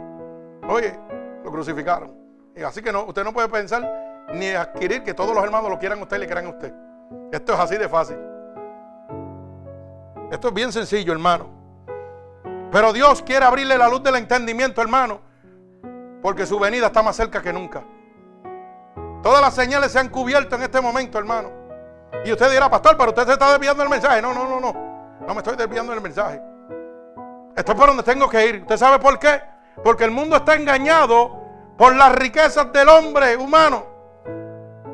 Oye, 0.67 1.00
lo 1.45 1.50
crucificaron. 1.50 2.13
Y 2.58 2.63
así 2.63 2.82
que 2.82 2.91
no, 2.91 3.06
usted 3.06 3.23
no 3.23 3.32
puede 3.32 3.47
pensar 3.47 4.06
ni 4.33 4.49
adquirir 4.49 5.03
que 5.03 5.13
todos 5.13 5.33
los 5.33 5.43
hermanos 5.43 5.69
lo 5.69 5.79
quieran 5.79 5.99
a 5.99 6.03
usted 6.03 6.17
y 6.17 6.19
le 6.19 6.27
crean 6.27 6.45
a 6.47 6.49
usted. 6.49 6.73
Esto 7.31 7.53
es 7.53 7.59
así 7.59 7.77
de 7.77 7.87
fácil. 7.87 8.17
Esto 10.31 10.49
es 10.49 10.53
bien 10.53 10.71
sencillo, 10.71 11.13
hermano. 11.13 11.47
Pero 12.71 12.91
Dios 12.91 13.21
quiere 13.21 13.45
abrirle 13.45 13.77
la 13.77 13.87
luz 13.87 14.03
del 14.03 14.15
entendimiento, 14.15 14.81
hermano, 14.81 15.21
porque 16.21 16.45
su 16.45 16.59
venida 16.59 16.87
está 16.87 17.01
más 17.01 17.15
cerca 17.15 17.41
que 17.41 17.53
nunca. 17.53 17.83
Todas 19.23 19.41
las 19.41 19.53
señales 19.53 19.91
se 19.91 19.99
han 19.99 20.09
cubierto 20.09 20.55
en 20.55 20.63
este 20.63 20.81
momento, 20.81 21.17
hermano. 21.17 21.49
Y 22.25 22.31
usted 22.31 22.51
dirá, 22.51 22.69
pastor, 22.69 22.97
pero 22.97 23.09
usted 23.09 23.25
se 23.25 23.33
está 23.33 23.51
desviando 23.51 23.83
el 23.83 23.89
mensaje. 23.89 24.21
No, 24.21 24.33
no, 24.33 24.47
no, 24.47 24.59
no. 24.59 24.73
No 25.25 25.33
me 25.33 25.39
estoy 25.39 25.55
desviando 25.55 25.93
el 25.93 26.01
mensaje. 26.01 26.41
Esto 27.55 27.71
es 27.71 27.77
por 27.77 27.87
donde 27.87 28.03
tengo 28.03 28.29
que 28.29 28.45
ir. 28.45 28.61
¿Usted 28.61 28.77
sabe 28.77 28.99
por 28.99 29.17
qué? 29.17 29.41
Porque 29.83 30.03
el 30.03 30.11
mundo 30.11 30.35
está 30.35 30.55
engañado 30.55 31.41
por 31.77 31.95
las 31.95 32.13
riquezas 32.13 32.71
del 32.71 32.89
hombre 32.89 33.35
humano. 33.35 33.96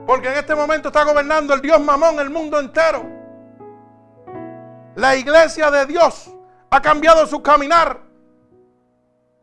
Porque 0.06 0.28
en 0.30 0.38
este 0.38 0.56
momento 0.56 0.90
está 0.90 1.04
gobernando 1.04 1.54
el 1.54 1.62
Dios 1.62 1.80
mamón 1.80 2.20
el 2.20 2.30
mundo 2.30 2.60
entero. 2.60 3.06
La 4.96 5.16
iglesia 5.16 5.72
de 5.72 5.86
Dios 5.86 6.30
ha 6.70 6.82
cambiado 6.82 7.26
su 7.26 7.42
caminar 7.42 8.02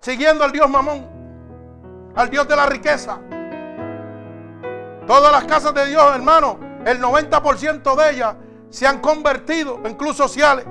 siguiendo 0.01 0.45
al 0.45 0.53
Dios 0.53 0.69
mamón, 0.69 1.07
al 2.15 2.31
Dios 2.31 2.47
de 2.49 2.57
la 2.57 2.67
riqueza. 2.67 3.19
Todas 5.07 5.33
las 5.33 5.45
casas 5.45 5.75
de 5.75 5.87
Dios, 5.87 6.15
hermano, 6.15 6.59
el 6.85 7.01
90% 7.01 7.97
de 7.97 8.11
ellas 8.11 8.37
se 8.71 8.87
han 8.87 9.01
convertido 9.01 9.81
en 9.85 9.95
clubes 9.95 10.17
sociales, 10.17 10.65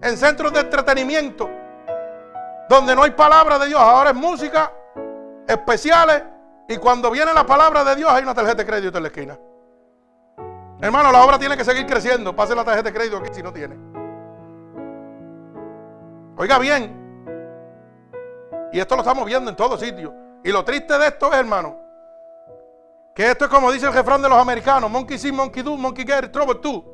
en 0.00 0.16
centros 0.16 0.52
de 0.52 0.60
entretenimiento, 0.60 1.48
donde 2.68 2.94
no 2.94 3.04
hay 3.04 3.12
palabra 3.12 3.58
de 3.58 3.68
Dios, 3.68 3.80
ahora 3.80 4.10
es 4.10 4.16
música, 4.16 4.72
especiales, 5.46 6.22
y 6.68 6.76
cuando 6.78 7.10
viene 7.10 7.32
la 7.34 7.44
palabra 7.44 7.84
de 7.84 7.96
Dios 7.96 8.10
hay 8.10 8.22
una 8.22 8.34
tarjeta 8.34 8.56
de 8.56 8.66
crédito 8.66 8.96
en 8.96 9.02
la 9.02 9.08
esquina. 9.08 9.38
Hermano, 10.80 11.12
la 11.12 11.24
obra 11.24 11.38
tiene 11.38 11.56
que 11.56 11.64
seguir 11.64 11.86
creciendo. 11.86 12.34
Pase 12.34 12.54
la 12.54 12.64
tarjeta 12.64 12.90
de 12.90 12.92
crédito 12.92 13.18
aquí 13.18 13.28
si 13.32 13.42
no 13.42 13.52
tiene. 13.52 13.76
Oiga 16.36 16.58
bien. 16.58 17.00
Y 18.72 18.80
esto 18.80 18.96
lo 18.96 19.02
estamos 19.02 19.24
viendo 19.24 19.48
en 19.50 19.56
todos 19.56 19.78
sitios. 19.78 20.12
Y 20.42 20.50
lo 20.50 20.64
triste 20.64 20.98
de 20.98 21.06
esto 21.06 21.30
es, 21.32 21.38
hermano, 21.38 21.78
que 23.14 23.30
esto 23.30 23.44
es 23.44 23.50
como 23.50 23.70
dice 23.70 23.86
el 23.86 23.92
refrán 23.92 24.22
de 24.22 24.28
los 24.28 24.38
americanos: 24.38 24.90
Monkey 24.90 25.18
see, 25.18 25.30
monkey 25.30 25.62
do, 25.62 25.76
monkey 25.76 26.04
get, 26.04 26.32
trouble 26.32 26.56
too. 26.56 26.84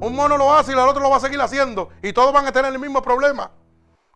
Un 0.00 0.14
mono 0.14 0.36
lo 0.36 0.52
hace 0.52 0.70
y 0.70 0.74
el 0.74 0.80
otro 0.80 1.02
lo 1.02 1.10
va 1.10 1.16
a 1.16 1.20
seguir 1.20 1.40
haciendo. 1.40 1.88
Y 2.02 2.12
todos 2.12 2.32
van 2.32 2.46
a 2.46 2.52
tener 2.52 2.72
el 2.72 2.78
mismo 2.78 3.02
problema. 3.02 3.50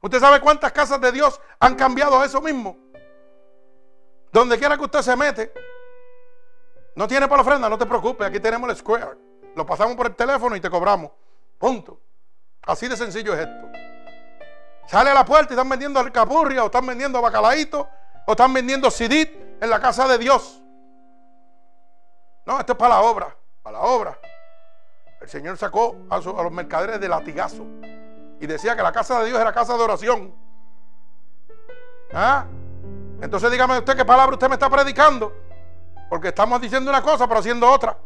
¿Usted 0.00 0.20
sabe 0.20 0.40
cuántas 0.40 0.70
casas 0.70 1.00
de 1.00 1.10
Dios 1.10 1.40
han 1.58 1.74
cambiado 1.74 2.22
eso 2.22 2.40
mismo? 2.40 2.76
Donde 4.32 4.58
quiera 4.58 4.76
que 4.76 4.84
usted 4.84 5.02
se 5.02 5.16
mete, 5.16 5.52
no 6.94 7.06
tiene 7.06 7.28
para 7.28 7.42
la 7.42 7.48
ofrenda, 7.48 7.68
no 7.68 7.78
te 7.78 7.86
preocupes, 7.86 8.26
aquí 8.26 8.40
tenemos 8.40 8.68
el 8.70 8.76
square. 8.76 9.16
Lo 9.54 9.64
pasamos 9.64 9.96
por 9.96 10.06
el 10.06 10.14
teléfono 10.14 10.54
y 10.56 10.60
te 10.60 10.68
cobramos. 10.68 11.10
Punto. 11.58 12.00
Así 12.62 12.88
de 12.88 12.96
sencillo 12.96 13.34
es 13.34 13.40
esto. 13.40 13.68
Sale 14.86 15.10
a 15.10 15.14
la 15.14 15.24
puerta 15.24 15.52
y 15.52 15.54
están 15.54 15.68
vendiendo 15.68 16.00
alcapurria, 16.00 16.62
o 16.62 16.66
están 16.66 16.86
vendiendo 16.86 17.20
bacalaíto, 17.20 17.88
o 18.26 18.32
están 18.32 18.52
vendiendo 18.52 18.90
sidit 18.90 19.30
en 19.60 19.70
la 19.70 19.80
casa 19.80 20.08
de 20.08 20.18
Dios. 20.18 20.62
No, 22.46 22.58
esto 22.58 22.72
es 22.72 22.78
para 22.78 22.94
la 22.94 23.02
obra, 23.02 23.36
para 23.62 23.78
la 23.78 23.84
obra. 23.84 24.18
El 25.20 25.28
Señor 25.28 25.58
sacó 25.58 25.96
a, 26.08 26.18
los 26.18 26.52
mercaderes 26.52 27.00
de 27.00 27.08
latigazo 27.08 27.66
y 28.40 28.46
decía 28.46 28.76
que 28.76 28.82
la 28.82 28.92
casa 28.92 29.20
de 29.20 29.26
Dios 29.26 29.40
era 29.40 29.52
casa 29.52 29.76
de 29.76 29.82
oración. 29.82 30.34
¿Ah? 32.12 32.46
Entonces 33.20 33.50
dígame 33.50 33.78
usted 33.78 33.96
qué 33.96 34.04
palabra 34.04 34.34
usted 34.34 34.48
me 34.48 34.54
está 34.54 34.70
predicando. 34.70 35.32
Porque 36.08 36.28
estamos 36.28 36.60
diciendo 36.60 36.90
una 36.90 37.02
cosa 37.02 37.26
pero 37.26 37.40
haciendo 37.40 37.68
otra. 37.68 37.96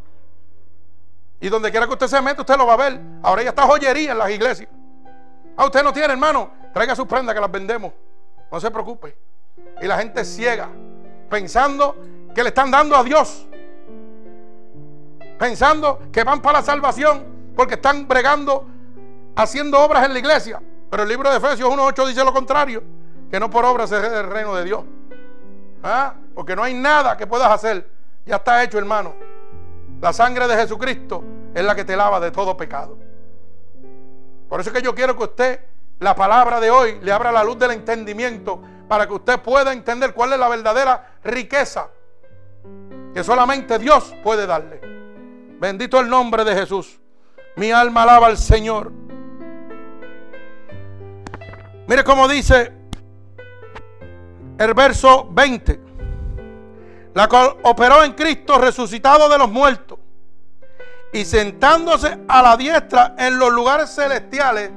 Y 1.39 1.49
donde 1.49 1.71
quiera 1.71 1.85
que 1.85 1.93
usted 1.93 2.07
se 2.07 2.21
meta, 2.21 2.41
usted 2.41 2.57
lo 2.57 2.65
va 2.65 2.73
a 2.73 2.77
ver. 2.77 2.99
Ahora 3.21 3.43
ya 3.43 3.49
está 3.49 3.63
joyería 3.63 4.13
en 4.13 4.17
las 4.17 4.29
iglesias. 4.29 4.69
Ah, 5.57 5.65
usted 5.65 5.83
no 5.83 5.93
tiene, 5.93 6.13
hermano. 6.13 6.49
Traiga 6.73 6.95
sus 6.95 7.05
prendas 7.05 7.35
que 7.35 7.41
las 7.41 7.51
vendemos. 7.51 7.91
No 8.51 8.59
se 8.59 8.71
preocupe. 8.71 9.15
Y 9.81 9.85
la 9.85 9.97
gente 9.97 10.25
ciega, 10.25 10.69
pensando 11.29 11.95
que 12.33 12.41
le 12.43 12.49
están 12.49 12.71
dando 12.71 12.95
a 12.95 13.03
Dios. 13.03 13.45
Pensando 15.37 15.99
que 16.11 16.23
van 16.23 16.41
para 16.41 16.59
la 16.59 16.65
salvación 16.65 17.25
porque 17.55 17.75
están 17.75 18.07
bregando, 18.07 18.65
haciendo 19.35 19.79
obras 19.79 20.05
en 20.05 20.13
la 20.13 20.19
iglesia. 20.19 20.61
Pero 20.89 21.03
el 21.03 21.09
libro 21.09 21.29
de 21.29 21.37
Efesios 21.37 21.69
1.8 21.69 22.07
dice 22.07 22.23
lo 22.23 22.33
contrario, 22.33 22.83
que 23.29 23.39
no 23.39 23.49
por 23.49 23.65
obras 23.65 23.89
se 23.89 23.97
el 23.97 24.29
reino 24.29 24.55
de 24.55 24.63
Dios. 24.63 24.83
¿Ah? 25.83 26.15
Porque 26.33 26.55
no 26.55 26.63
hay 26.63 26.73
nada 26.73 27.17
que 27.17 27.27
puedas 27.27 27.51
hacer. 27.51 27.87
Ya 28.25 28.37
está 28.37 28.63
hecho, 28.63 28.77
hermano. 28.77 29.13
La 29.99 30.13
sangre 30.13 30.47
de 30.47 30.55
Jesucristo 30.55 31.23
es 31.53 31.63
la 31.63 31.75
que 31.75 31.83
te 31.83 31.95
lava 31.95 32.19
de 32.19 32.31
todo 32.31 32.55
pecado. 32.55 32.97
Por 34.47 34.61
eso 34.61 34.69
es 34.69 34.75
que 34.75 34.81
yo 34.81 34.95
quiero 34.95 35.17
que 35.17 35.23
usted 35.23 35.59
la 35.99 36.15
palabra 36.15 36.59
de 36.59 36.71
hoy 36.71 36.99
le 37.01 37.11
abra 37.11 37.31
la 37.31 37.43
luz 37.43 37.57
del 37.57 37.71
entendimiento 37.71 38.61
para 38.87 39.07
que 39.07 39.13
usted 39.13 39.39
pueda 39.39 39.73
entender 39.73 40.13
cuál 40.13 40.33
es 40.33 40.39
la 40.39 40.49
verdadera 40.49 41.11
riqueza 41.23 41.89
que 43.13 43.23
solamente 43.23 43.77
Dios 43.79 44.13
puede 44.23 44.47
darle. 44.47 44.81
Bendito 45.59 45.99
el 45.99 46.09
nombre 46.09 46.43
de 46.43 46.55
Jesús. 46.55 46.99
Mi 47.55 47.71
alma 47.71 48.03
alaba 48.03 48.27
al 48.27 48.37
Señor. 48.37 48.91
Mire 51.87 52.03
cómo 52.03 52.27
dice 52.27 52.73
el 54.57 54.73
verso 54.73 55.27
20. 55.31 55.79
La 57.13 57.27
cual 57.27 57.57
operó 57.63 58.03
en 58.03 58.13
Cristo 58.13 58.57
resucitado 58.57 59.29
de 59.29 59.37
los 59.37 59.49
muertos 59.49 59.99
y 61.11 61.25
sentándose 61.25 62.19
a 62.27 62.41
la 62.41 62.57
diestra 62.57 63.15
en 63.17 63.37
los 63.37 63.51
lugares 63.51 63.93
celestiales. 63.93 64.71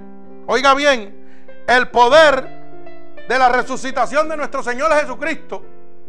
Oiga 0.47 0.75
bien, 0.75 1.65
el 1.67 1.89
poder 1.89 2.57
de 3.29 3.39
la 3.39 3.49
resucitación 3.49 4.29
de 4.29 4.37
nuestro 4.37 4.63
Señor 4.63 4.93
Jesucristo. 4.93 5.63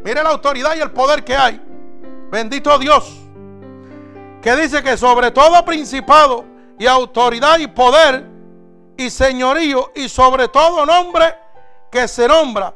Mire 0.04 0.22
la 0.22 0.30
autoridad 0.30 0.76
y 0.76 0.82
el 0.82 0.92
poder 0.92 1.24
que 1.24 1.36
hay. 1.36 1.62
Bendito 2.30 2.78
Dios. 2.78 3.18
Que 4.42 4.56
dice 4.56 4.84
que 4.84 4.98
sobre 4.98 5.32
todo 5.32 5.64
principado 5.66 6.46
y 6.78 6.86
autoridad 6.86 7.58
y 7.60 7.68
poder 7.68 8.26
y 8.98 9.10
señorío 9.10 9.92
y 9.96 10.10
sobre 10.10 10.48
todo 10.50 10.86
nombre 10.86 11.36
que 11.92 12.08
se 12.08 12.28
nombra, 12.28 12.74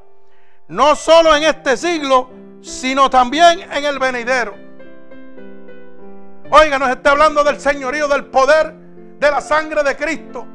no 0.72 0.96
solo 0.96 1.36
en 1.36 1.44
este 1.44 1.76
siglo, 1.76 2.30
sino 2.62 3.10
también 3.10 3.60
en 3.74 3.84
el 3.84 4.00
venidero. 4.00 4.56
Oiga, 6.50 6.80
nos 6.80 6.90
está 6.90 7.12
hablando 7.12 7.44
del 7.44 7.60
señorío, 7.60 8.08
del 8.08 8.26
poder 8.28 8.74
de 9.20 9.32
la 9.32 9.42
sangre 9.42 9.84
de 9.84 9.98
Cristo, 9.98 10.48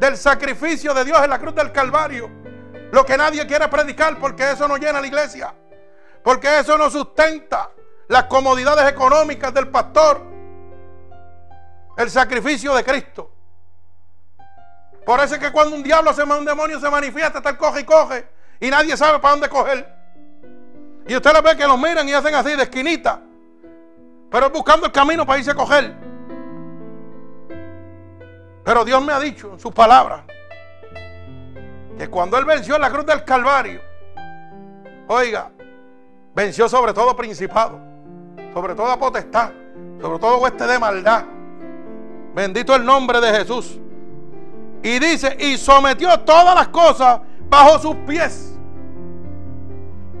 del 0.00 0.16
sacrificio 0.16 0.92
de 0.92 1.04
Dios 1.04 1.22
en 1.22 1.30
la 1.30 1.38
cruz 1.38 1.54
del 1.54 1.70
Calvario. 1.70 2.28
Lo 2.90 3.06
que 3.06 3.16
nadie 3.16 3.46
quiere 3.46 3.68
predicar 3.68 4.18
porque 4.18 4.50
eso 4.50 4.66
no 4.66 4.76
llena 4.76 5.00
la 5.00 5.06
iglesia, 5.06 5.54
porque 6.24 6.58
eso 6.58 6.76
no 6.76 6.90
sustenta 6.90 7.70
las 8.08 8.24
comodidades 8.24 8.90
económicas 8.90 9.54
del 9.54 9.68
pastor, 9.68 10.20
el 11.96 12.10
sacrificio 12.10 12.74
de 12.74 12.82
Cristo. 12.82 13.30
Por 15.04 15.20
eso 15.20 15.36
es 15.36 15.40
que 15.40 15.52
cuando 15.52 15.76
un 15.76 15.84
diablo 15.84 16.12
se 16.12 16.24
un 16.24 16.44
demonio 16.44 16.80
se 16.80 16.90
manifiesta, 16.90 17.48
el 17.48 17.56
coge 17.56 17.80
y 17.82 17.84
coge, 17.84 18.35
y 18.60 18.70
nadie 18.70 18.96
sabe 18.96 19.18
para 19.18 19.32
dónde 19.32 19.48
coger. 19.48 19.94
Y 21.06 21.14
usted 21.14 21.32
le 21.32 21.40
ve 21.40 21.56
que 21.56 21.66
los 21.66 21.78
miran 21.78 22.08
y 22.08 22.12
hacen 22.12 22.34
así 22.34 22.56
de 22.56 22.62
esquinita, 22.64 23.20
pero 24.30 24.50
buscando 24.50 24.86
el 24.86 24.92
camino 24.92 25.24
para 25.24 25.38
irse 25.38 25.52
a 25.52 25.54
coger. 25.54 25.94
Pero 28.64 28.84
Dios 28.84 29.02
me 29.02 29.12
ha 29.12 29.20
dicho 29.20 29.52
en 29.52 29.60
sus 29.60 29.72
palabras 29.72 30.22
que 31.96 32.08
cuando 32.08 32.36
Él 32.36 32.44
venció 32.44 32.74
en 32.74 32.82
la 32.82 32.90
cruz 32.90 33.06
del 33.06 33.24
Calvario, 33.24 33.80
oiga, 35.06 35.50
venció 36.34 36.68
sobre 36.68 36.92
todo 36.92 37.14
principado 37.14 37.96
sobre 38.56 38.74
toda 38.74 38.98
potestad, 38.98 39.50
sobre 40.00 40.18
todo 40.18 40.38
hueste 40.38 40.66
de 40.66 40.78
maldad. 40.78 41.24
Bendito 42.34 42.74
el 42.74 42.86
nombre 42.86 43.20
de 43.20 43.30
Jesús. 43.30 43.78
Y 44.82 44.98
dice, 44.98 45.36
y 45.38 45.58
sometió 45.58 46.18
todas 46.20 46.54
las 46.54 46.68
cosas 46.68 47.20
bajo 47.48 47.78
sus 47.78 47.96
pies. 48.06 48.52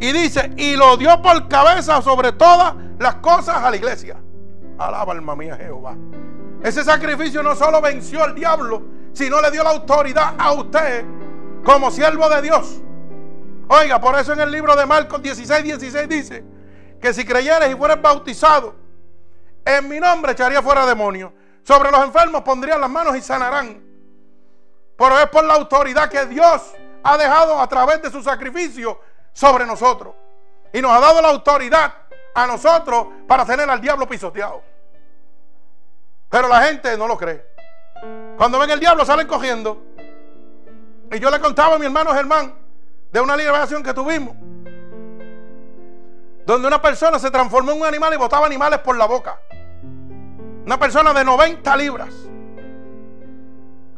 Y 0.00 0.12
dice, 0.12 0.50
y 0.56 0.76
lo 0.76 0.96
dio 0.96 1.20
por 1.22 1.48
cabeza 1.48 2.02
sobre 2.02 2.32
todas 2.32 2.74
las 2.98 3.16
cosas 3.16 3.56
a 3.56 3.70
la 3.70 3.76
iglesia. 3.76 4.16
Alaba 4.78 5.12
alma 5.12 5.34
mía 5.34 5.56
Jehová. 5.56 5.96
Ese 6.62 6.84
sacrificio 6.84 7.42
no 7.42 7.54
solo 7.54 7.80
venció 7.80 8.22
al 8.22 8.34
diablo, 8.34 8.82
sino 9.12 9.40
le 9.40 9.50
dio 9.50 9.62
la 9.62 9.70
autoridad 9.70 10.34
a 10.38 10.52
usted 10.52 11.04
como 11.64 11.90
siervo 11.90 12.28
de 12.28 12.42
Dios. 12.42 12.80
Oiga, 13.68 14.00
por 14.00 14.18
eso 14.18 14.32
en 14.32 14.40
el 14.40 14.50
libro 14.50 14.76
de 14.76 14.86
Marcos 14.86 15.22
16, 15.22 15.64
16 15.64 16.08
dice, 16.08 16.44
que 17.00 17.12
si 17.12 17.24
creyeres 17.24 17.70
y 17.70 17.74
fueres 17.74 18.00
bautizado, 18.00 18.74
en 19.64 19.88
mi 19.88 19.98
nombre 19.98 20.32
echaría 20.32 20.62
fuera 20.62 20.86
demonios. 20.86 21.32
Sobre 21.62 21.90
los 21.90 22.04
enfermos 22.04 22.42
pondrían 22.42 22.80
las 22.80 22.90
manos 22.90 23.16
y 23.16 23.20
sanarán. 23.20 23.82
Pero 24.96 25.18
es 25.18 25.26
por 25.26 25.44
la 25.44 25.54
autoridad 25.54 26.08
que 26.08 26.24
Dios 26.26 26.62
ha 27.06 27.18
dejado 27.18 27.60
a 27.60 27.68
través 27.68 28.02
de 28.02 28.10
su 28.10 28.22
sacrificio 28.22 29.00
sobre 29.32 29.66
nosotros. 29.66 30.14
Y 30.72 30.80
nos 30.80 30.92
ha 30.92 31.00
dado 31.00 31.22
la 31.22 31.28
autoridad 31.28 31.92
a 32.34 32.46
nosotros 32.46 33.06
para 33.26 33.44
tener 33.44 33.68
al 33.68 33.80
diablo 33.80 34.06
pisoteado. 34.08 34.62
Pero 36.28 36.48
la 36.48 36.62
gente 36.62 36.96
no 36.96 37.06
lo 37.06 37.16
cree. 37.16 37.44
Cuando 38.36 38.58
ven 38.58 38.70
el 38.70 38.80
diablo 38.80 39.04
salen 39.04 39.26
cogiendo. 39.26 39.82
Y 41.12 41.18
yo 41.18 41.30
le 41.30 41.40
contaba 41.40 41.76
a 41.76 41.78
mi 41.78 41.86
hermano 41.86 42.12
Germán 42.12 42.54
de 43.12 43.20
una 43.20 43.36
liberación 43.36 43.82
que 43.82 43.94
tuvimos 43.94 44.34
donde 46.46 46.68
una 46.68 46.80
persona 46.80 47.18
se 47.18 47.30
transformó 47.30 47.72
en 47.72 47.80
un 47.80 47.86
animal 47.86 48.14
y 48.14 48.16
botaba 48.16 48.46
animales 48.46 48.78
por 48.78 48.96
la 48.96 49.06
boca. 49.06 49.40
Una 50.64 50.78
persona 50.78 51.12
de 51.12 51.24
90 51.24 51.76
libras. 51.76 52.14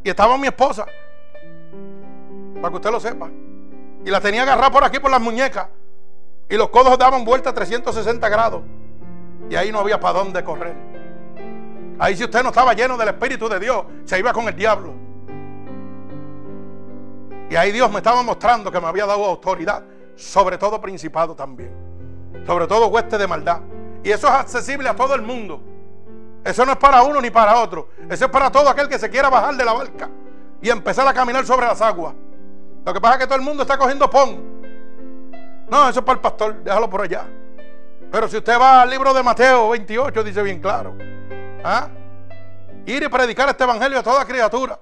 Y 0.02 0.08
estaba 0.08 0.38
mi 0.38 0.46
esposa. 0.46 0.86
Para 2.60 2.70
que 2.70 2.76
usted 2.76 2.90
lo 2.90 3.00
sepa. 3.00 3.30
Y 4.04 4.10
la 4.10 4.20
tenía 4.20 4.42
agarrada 4.42 4.70
por 4.70 4.84
aquí 4.84 4.98
por 4.98 5.10
las 5.10 5.20
muñecas. 5.20 5.68
Y 6.48 6.56
los 6.56 6.68
codos 6.70 6.98
daban 6.98 7.24
vuelta 7.24 7.50
a 7.50 7.54
360 7.54 8.28
grados. 8.28 8.62
Y 9.50 9.56
ahí 9.56 9.72
no 9.72 9.80
había 9.80 9.98
para 10.00 10.18
dónde 10.18 10.42
correr. 10.44 10.74
Ahí 11.98 12.16
si 12.16 12.24
usted 12.24 12.42
no 12.42 12.50
estaba 12.50 12.74
lleno 12.74 12.96
del 12.96 13.08
Espíritu 13.08 13.48
de 13.48 13.58
Dios, 13.58 13.84
se 14.04 14.18
iba 14.18 14.32
con 14.32 14.46
el 14.48 14.54
diablo. 14.54 14.94
Y 17.50 17.56
ahí 17.56 17.72
Dios 17.72 17.90
me 17.90 17.98
estaba 17.98 18.22
mostrando 18.22 18.70
que 18.70 18.80
me 18.80 18.86
había 18.86 19.06
dado 19.06 19.24
autoridad, 19.24 19.82
sobre 20.14 20.58
todo 20.58 20.80
principado 20.80 21.34
también 21.34 21.88
sobre 22.48 22.66
todo 22.66 22.88
hueste 22.88 23.18
de 23.18 23.26
maldad. 23.26 23.60
Y 24.02 24.10
eso 24.10 24.26
es 24.26 24.32
accesible 24.32 24.88
a 24.88 24.96
todo 24.96 25.14
el 25.14 25.20
mundo. 25.20 25.60
Eso 26.42 26.64
no 26.64 26.72
es 26.72 26.78
para 26.78 27.02
uno 27.02 27.20
ni 27.20 27.30
para 27.30 27.60
otro. 27.60 27.88
Eso 28.08 28.24
es 28.24 28.30
para 28.30 28.50
todo 28.50 28.70
aquel 28.70 28.88
que 28.88 28.98
se 28.98 29.10
quiera 29.10 29.28
bajar 29.28 29.54
de 29.54 29.64
la 29.66 29.74
barca 29.74 30.08
y 30.62 30.70
empezar 30.70 31.06
a 31.06 31.12
caminar 31.12 31.44
sobre 31.44 31.66
las 31.66 31.82
aguas. 31.82 32.14
Lo 32.88 32.94
que 32.94 33.02
pasa 33.02 33.16
es 33.16 33.20
que 33.20 33.26
todo 33.26 33.36
el 33.36 33.44
mundo 33.44 33.64
está 33.64 33.76
cogiendo 33.76 34.08
pon. 34.08 34.62
No, 35.68 35.90
eso 35.90 35.98
es 35.98 36.06
para 36.06 36.16
el 36.16 36.22
pastor, 36.22 36.64
déjalo 36.64 36.88
por 36.88 37.02
allá. 37.02 37.26
Pero 38.10 38.26
si 38.28 38.38
usted 38.38 38.58
va 38.58 38.80
al 38.80 38.88
libro 38.88 39.12
de 39.12 39.22
Mateo 39.22 39.68
28, 39.68 40.24
dice 40.24 40.42
bien 40.42 40.58
claro. 40.58 40.96
¿ah? 41.62 41.88
Ir 42.86 43.02
y 43.02 43.08
predicar 43.08 43.46
este 43.50 43.64
evangelio 43.64 43.98
a 43.98 44.02
toda 44.02 44.24
criatura, 44.24 44.80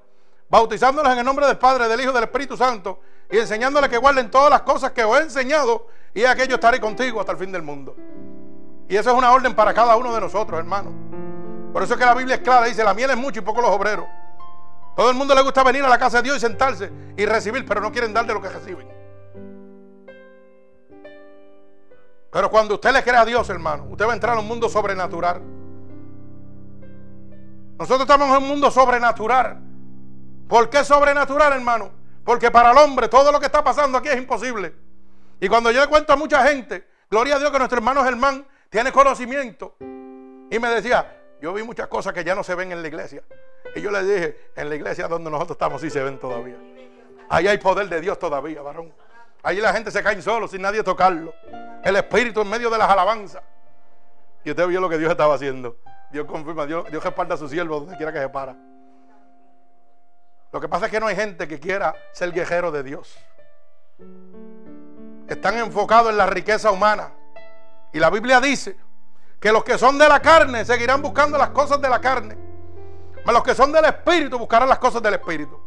bautizándolos 0.48 1.12
en 1.14 1.18
el 1.18 1.24
nombre 1.24 1.48
del 1.48 1.58
Padre, 1.58 1.88
del 1.88 2.00
Hijo 2.00 2.12
y 2.12 2.14
del 2.14 2.22
Espíritu 2.22 2.56
Santo, 2.56 3.00
y 3.28 3.38
enseñándoles 3.38 3.90
que 3.90 3.98
guarden 3.98 4.30
todas 4.30 4.50
las 4.50 4.62
cosas 4.62 4.92
que 4.92 5.02
os 5.02 5.18
he 5.18 5.24
enseñado, 5.24 5.88
y 6.14 6.24
aquello 6.26 6.54
estaré 6.54 6.80
contigo 6.80 7.18
hasta 7.18 7.32
el 7.32 7.38
fin 7.38 7.50
del 7.50 7.62
mundo. 7.62 7.96
Y 8.88 8.94
eso 8.94 9.10
es 9.10 9.16
una 9.16 9.32
orden 9.32 9.52
para 9.56 9.74
cada 9.74 9.96
uno 9.96 10.14
de 10.14 10.20
nosotros, 10.20 10.60
hermano. 10.60 10.92
Por 11.72 11.82
eso 11.82 11.94
es 11.94 11.98
que 11.98 12.06
la 12.06 12.14
Biblia 12.14 12.36
es 12.36 12.42
clara, 12.42 12.66
dice, 12.66 12.84
la 12.84 12.94
miel 12.94 13.10
es 13.10 13.16
mucho 13.16 13.40
y 13.40 13.42
poco 13.42 13.60
los 13.60 13.70
obreros. 13.70 14.06
Todo 14.96 15.10
el 15.10 15.16
mundo 15.16 15.34
le 15.34 15.42
gusta 15.42 15.62
venir 15.62 15.84
a 15.84 15.88
la 15.88 15.98
casa 15.98 16.16
de 16.16 16.22
Dios 16.22 16.38
y 16.38 16.40
sentarse 16.40 16.90
y 17.18 17.26
recibir, 17.26 17.66
pero 17.66 17.82
no 17.82 17.92
quieren 17.92 18.14
dar 18.14 18.26
de 18.26 18.32
lo 18.32 18.40
que 18.40 18.48
reciben. 18.48 18.88
Pero 22.32 22.50
cuando 22.50 22.74
usted 22.74 22.92
le 22.92 23.02
cree 23.02 23.16
a 23.16 23.24
Dios, 23.26 23.48
hermano, 23.50 23.84
usted 23.90 24.06
va 24.06 24.12
a 24.12 24.14
entrar 24.14 24.36
a 24.36 24.40
un 24.40 24.48
mundo 24.48 24.70
sobrenatural. 24.70 25.42
Nosotros 27.78 28.08
estamos 28.08 28.28
en 28.30 28.42
un 28.42 28.48
mundo 28.48 28.70
sobrenatural. 28.70 29.60
¿Por 30.48 30.70
qué 30.70 30.82
sobrenatural, 30.82 31.52
hermano? 31.52 31.90
Porque 32.24 32.50
para 32.50 32.72
el 32.72 32.78
hombre 32.78 33.08
todo 33.08 33.30
lo 33.30 33.38
que 33.38 33.46
está 33.46 33.62
pasando 33.62 33.98
aquí 33.98 34.08
es 34.08 34.16
imposible. 34.16 34.74
Y 35.40 35.48
cuando 35.48 35.70
yo 35.70 35.82
le 35.82 35.88
cuento 35.88 36.14
a 36.14 36.16
mucha 36.16 36.42
gente, 36.46 36.88
gloria 37.10 37.36
a 37.36 37.38
Dios 37.38 37.50
que 37.50 37.58
nuestro 37.58 37.78
hermano 37.78 38.02
Germán 38.02 38.46
tiene 38.70 38.92
conocimiento. 38.92 39.76
Y 39.78 40.58
me 40.58 40.68
decía, 40.68 41.15
yo 41.40 41.52
vi 41.52 41.62
muchas 41.62 41.88
cosas 41.88 42.12
que 42.12 42.24
ya 42.24 42.34
no 42.34 42.42
se 42.42 42.54
ven 42.54 42.72
en 42.72 42.82
la 42.82 42.88
iglesia. 42.88 43.22
Y 43.74 43.80
yo 43.80 43.90
le 43.90 44.02
dije, 44.04 44.50
en 44.56 44.68
la 44.68 44.74
iglesia 44.74 45.08
donde 45.08 45.30
nosotros 45.30 45.56
estamos 45.56 45.80
sí 45.80 45.90
se 45.90 46.02
ven 46.02 46.18
todavía. 46.18 46.56
Ahí 47.28 47.46
hay 47.46 47.58
poder 47.58 47.88
de 47.88 48.00
Dios 48.00 48.18
todavía, 48.18 48.62
varón. 48.62 48.92
Ahí 49.42 49.60
la 49.60 49.72
gente 49.72 49.90
se 49.90 50.02
cae 50.02 50.20
solo 50.22 50.48
sin 50.48 50.62
nadie 50.62 50.82
tocarlo. 50.82 51.34
El 51.84 51.96
Espíritu 51.96 52.40
en 52.40 52.48
medio 52.48 52.70
de 52.70 52.78
las 52.78 52.88
alabanzas. 52.88 53.42
Y 54.44 54.50
usted 54.50 54.66
vio 54.66 54.80
lo 54.80 54.88
que 54.88 54.98
Dios 54.98 55.10
estaba 55.10 55.34
haciendo. 55.34 55.76
Dios 56.10 56.26
confirma, 56.26 56.66
Dios, 56.66 56.88
Dios 56.90 57.02
respalda 57.02 57.34
a 57.34 57.38
su 57.38 57.48
siervo 57.48 57.80
donde 57.80 57.96
quiera 57.96 58.12
que 58.12 58.20
se 58.20 58.28
para. 58.28 58.56
Lo 60.52 60.60
que 60.60 60.68
pasa 60.68 60.86
es 60.86 60.92
que 60.92 61.00
no 61.00 61.06
hay 61.06 61.16
gente 61.16 61.46
que 61.48 61.58
quiera 61.58 61.94
ser 62.12 62.32
guerrero 62.32 62.70
de 62.70 62.82
Dios 62.82 63.16
están 65.28 65.58
enfocados 65.58 66.10
en 66.10 66.18
la 66.18 66.26
riqueza 66.26 66.70
humana. 66.70 67.10
Y 67.92 67.98
la 67.98 68.10
Biblia 68.10 68.40
dice 68.40 68.76
que 69.40 69.52
los 69.52 69.64
que 69.64 69.78
son 69.78 69.98
de 69.98 70.08
la 70.08 70.20
carne 70.20 70.64
seguirán 70.64 71.02
buscando 71.02 71.36
las 71.38 71.50
cosas 71.50 71.80
de 71.80 71.88
la 71.88 72.00
carne. 72.00 72.36
Mas 73.24 73.34
los 73.34 73.42
que 73.42 73.54
son 73.54 73.72
del 73.72 73.84
Espíritu 73.84 74.38
buscarán 74.38 74.68
las 74.68 74.78
cosas 74.78 75.02
del 75.02 75.14
Espíritu. 75.14 75.60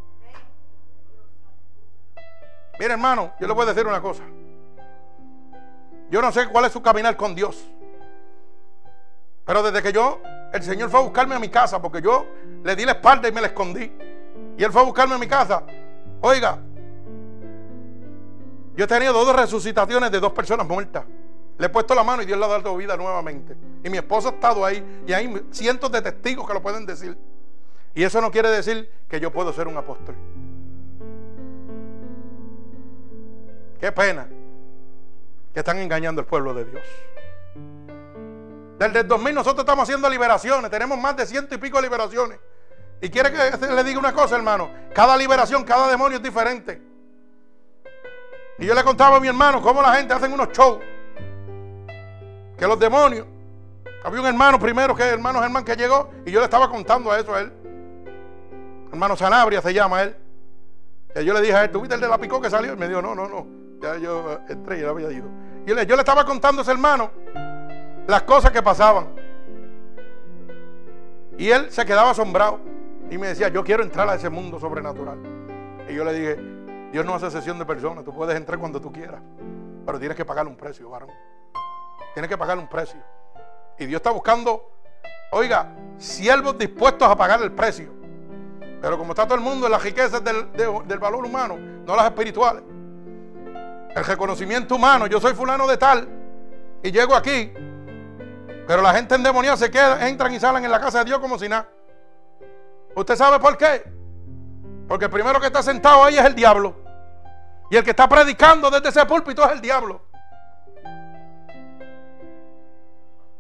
Mire 2.80 2.94
hermano, 2.94 3.34
yo 3.40 3.48
le 3.48 3.54
voy 3.54 3.64
a 3.64 3.74
decir 3.74 3.86
una 3.86 4.02
cosa. 4.02 4.24
Yo 6.10 6.22
no 6.22 6.32
sé 6.32 6.48
cuál 6.48 6.66
es 6.66 6.72
su 6.72 6.82
caminar 6.82 7.16
con 7.18 7.36
Dios. 7.36 7.70
Pero 9.46 9.62
desde 9.62 9.82
que 9.84 9.92
yo, 9.92 10.22
el 10.54 10.64
Señor 10.64 10.90
fue 10.90 11.00
a 11.00 11.04
buscarme 11.04 11.36
a 11.36 11.40
mi 11.40 11.50
casa, 11.50 11.82
porque 11.82 12.02
yo 12.02 12.26
le 12.64 12.76
di 12.76 12.86
la 12.86 12.94
espalda 12.94 13.28
y 13.28 13.32
me 13.32 13.42
la 13.42 13.48
escondí. 13.48 13.92
Y 14.58 14.64
Él 14.64 14.72
fue 14.72 14.82
a 14.82 14.86
buscarme 14.86 15.16
a 15.16 15.18
mi 15.18 15.28
casa. 15.28 15.64
Oiga, 16.22 16.60
yo 18.76 18.86
he 18.86 18.88
tenido 18.88 19.14
dos 19.14 19.36
resucitaciones 19.36 20.10
de 20.12 20.20
dos 20.20 20.32
personas 20.32 20.66
muertas. 20.66 21.04
Le 21.60 21.66
he 21.66 21.70
puesto 21.70 21.94
la 21.94 22.06
mano 22.06 22.24
y 22.24 22.26
Dios 22.26 22.40
le 22.40 22.46
ha 22.46 22.48
dado 22.48 22.76
vida 22.78 22.96
nuevamente. 22.96 23.54
Y 23.84 23.90
mi 23.90 23.98
esposa 23.98 24.30
ha 24.30 24.32
estado 24.32 24.64
ahí 24.64 25.04
y 25.06 25.12
hay 25.12 25.46
cientos 25.52 25.92
de 25.92 26.02
testigos 26.02 26.48
que 26.48 26.54
lo 26.54 26.62
pueden 26.62 26.86
decir. 26.86 27.18
Y 27.94 28.04
eso 28.04 28.22
no 28.22 28.32
quiere 28.32 28.50
decir 28.50 28.90
que 29.10 29.20
yo 29.20 29.32
puedo 29.32 29.52
ser 29.52 29.68
un 29.68 29.76
apóstol. 29.76 30.16
Qué 33.78 33.92
pena 33.92 34.30
que 35.54 35.60
están 35.60 35.80
engañando 35.80 36.22
al 36.22 36.28
pueblo 36.28 36.54
de 36.54 36.64
Dios. 36.64 36.84
Desde 38.78 39.02
el 39.02 39.08
2000 39.10 39.36
nosotros 39.36 39.64
estamos 39.64 39.84
haciendo 39.84 40.10
liberaciones. 40.10 40.72
Tenemos 40.72 40.98
más 40.98 41.18
de 41.18 41.26
ciento 41.26 41.56
y 41.56 41.58
pico 41.58 41.82
liberaciones. 41.82 42.40
Y 43.02 43.10
quiere 43.10 43.34
que 43.34 43.68
le 43.68 43.84
diga 43.84 44.00
una 44.00 44.14
cosa, 44.14 44.38
hermano. 44.38 44.70
Cada 44.96 45.18
liberación, 45.18 45.66
cada 45.66 45.90
demonio 45.90 46.20
es 46.20 46.24
diferente. 46.24 46.82
Y 48.60 48.66
yo 48.66 48.74
le 48.74 48.84
contaba 48.86 49.18
a 49.18 49.20
mi 49.20 49.28
hermano 49.28 49.62
cómo 49.62 49.82
la 49.82 49.96
gente 49.96 50.14
hace 50.14 50.28
unos 50.28 50.50
shows. 50.54 50.80
Que 52.60 52.68
los 52.68 52.78
demonios. 52.78 53.26
Había 54.04 54.22
un 54.22 54.28
hermano 54.28 54.60
primero, 54.60 54.96
que 54.96 55.04
hermano 55.04 55.42
Germán, 55.42 55.64
que 55.64 55.76
llegó. 55.76 56.12
Y 56.26 56.32
yo 56.32 56.40
le 56.40 56.46
estaba 56.46 56.70
contando 56.70 57.12
a 57.12 57.20
eso 57.20 57.34
a 57.34 57.40
él. 57.42 57.52
Hermano 58.92 59.16
Sanabria 59.16 59.62
se 59.62 59.74
llama 59.74 60.04
él. 60.04 60.16
Y 61.16 61.24
yo 61.24 61.34
le 61.34 61.42
dije 61.42 61.56
a 61.56 61.64
él, 61.64 61.72
¿tú 61.72 61.80
viste 61.80 61.96
el 61.96 62.02
de 62.02 62.08
la 62.08 62.18
picó 62.18 62.42
que 62.42 62.50
salió? 62.50 62.74
Y 62.74 62.78
me 62.78 62.88
dijo, 62.88 63.02
no, 63.02 63.16
no, 63.16 63.28
no. 63.28 63.48
Ya 63.82 63.98
yo 63.98 64.40
entré 64.50 64.80
y 64.80 64.82
ya 64.82 64.90
había 64.90 65.12
ido. 65.12 65.28
Y 65.66 65.70
yo 65.70 65.76
le, 65.76 65.86
yo 65.86 65.96
le 65.96 66.02
estaba 66.02 66.26
contando 66.26 66.62
a 66.62 66.64
ese 66.64 66.72
hermano 66.72 67.12
las 68.08 68.24
cosas 68.24 68.52
que 68.52 68.62
pasaban. 68.62 69.08
Y 71.38 71.50
él 71.50 71.72
se 71.72 71.86
quedaba 71.86 72.12
asombrado. 72.12 72.60
Y 73.10 73.18
me 73.18 73.28
decía, 73.28 73.48
yo 73.48 73.64
quiero 73.64 73.84
entrar 73.84 74.08
a 74.10 74.16
ese 74.16 74.30
mundo 74.30 74.60
sobrenatural. 74.60 75.18
Y 75.88 75.96
yo 75.96 76.04
le 76.04 76.14
dije, 76.14 76.38
Dios 76.92 77.06
no 77.06 77.16
hace 77.16 77.32
sesión 77.32 77.58
de 77.58 77.66
personas. 77.66 78.04
Tú 78.04 78.14
puedes 78.14 78.36
entrar 78.36 78.60
cuando 78.60 78.82
tú 78.82 78.92
quieras. 78.92 79.22
Pero 79.86 79.98
tienes 79.98 80.18
que 80.18 80.26
pagar 80.26 80.46
un 80.48 80.56
precio, 80.56 80.90
varón. 80.90 81.10
Tienes 82.20 82.32
que 82.32 82.38
pagar 82.38 82.58
un 82.58 82.68
precio. 82.68 83.00
Y 83.78 83.86
Dios 83.86 84.00
está 84.00 84.12
buscando, 84.12 84.70
oiga, 85.32 85.74
siervos 85.98 86.58
dispuestos 86.58 87.08
a 87.08 87.16
pagar 87.16 87.42
el 87.42 87.54
precio. 87.54 87.94
Pero 88.82 88.98
como 88.98 89.14
está 89.14 89.24
todo 89.24 89.36
el 89.36 89.40
mundo 89.40 89.68
en 89.68 89.72
las 89.72 89.82
riquezas 89.82 90.22
del, 90.22 90.52
del 90.52 91.00
valor 91.00 91.24
humano, 91.24 91.56
no 91.56 91.96
las 91.96 92.04
espirituales. 92.08 92.62
El 93.96 94.04
reconocimiento 94.04 94.76
humano, 94.76 95.08
yo 95.08 95.22
soy 95.22 95.34
fulano 95.34 95.66
de 95.66 95.78
tal 95.78 96.10
y 96.84 96.92
llego 96.92 97.16
aquí, 97.16 97.54
pero 98.68 98.82
la 98.82 98.94
gente 98.94 99.16
endemoniada 99.16 99.56
se 99.56 99.72
queda, 99.72 100.06
entran 100.06 100.34
y 100.34 100.42
salen 100.42 100.66
en 100.66 100.72
la 100.72 100.82
casa 100.82 101.00
de 101.00 101.06
Dios 101.06 101.20
como 101.20 101.40
si 101.40 101.48
nada. 101.48 101.70
¿Usted 102.98 103.16
sabe 103.16 103.40
por 103.40 103.56
qué? 103.56 103.90
Porque 104.90 105.06
el 105.06 105.12
primero 105.12 105.40
que 105.40 105.48
está 105.48 105.64
sentado 105.64 106.04
ahí 106.04 106.18
es 106.18 106.26
el 106.26 106.36
diablo. 106.36 106.76
Y 107.72 107.78
el 107.78 107.84
que 107.86 107.92
está 107.92 108.10
predicando 108.10 108.70
desde 108.70 108.90
ese 108.90 109.06
púlpito 109.06 109.46
es 109.46 109.54
el 109.54 109.62
diablo. 109.62 110.09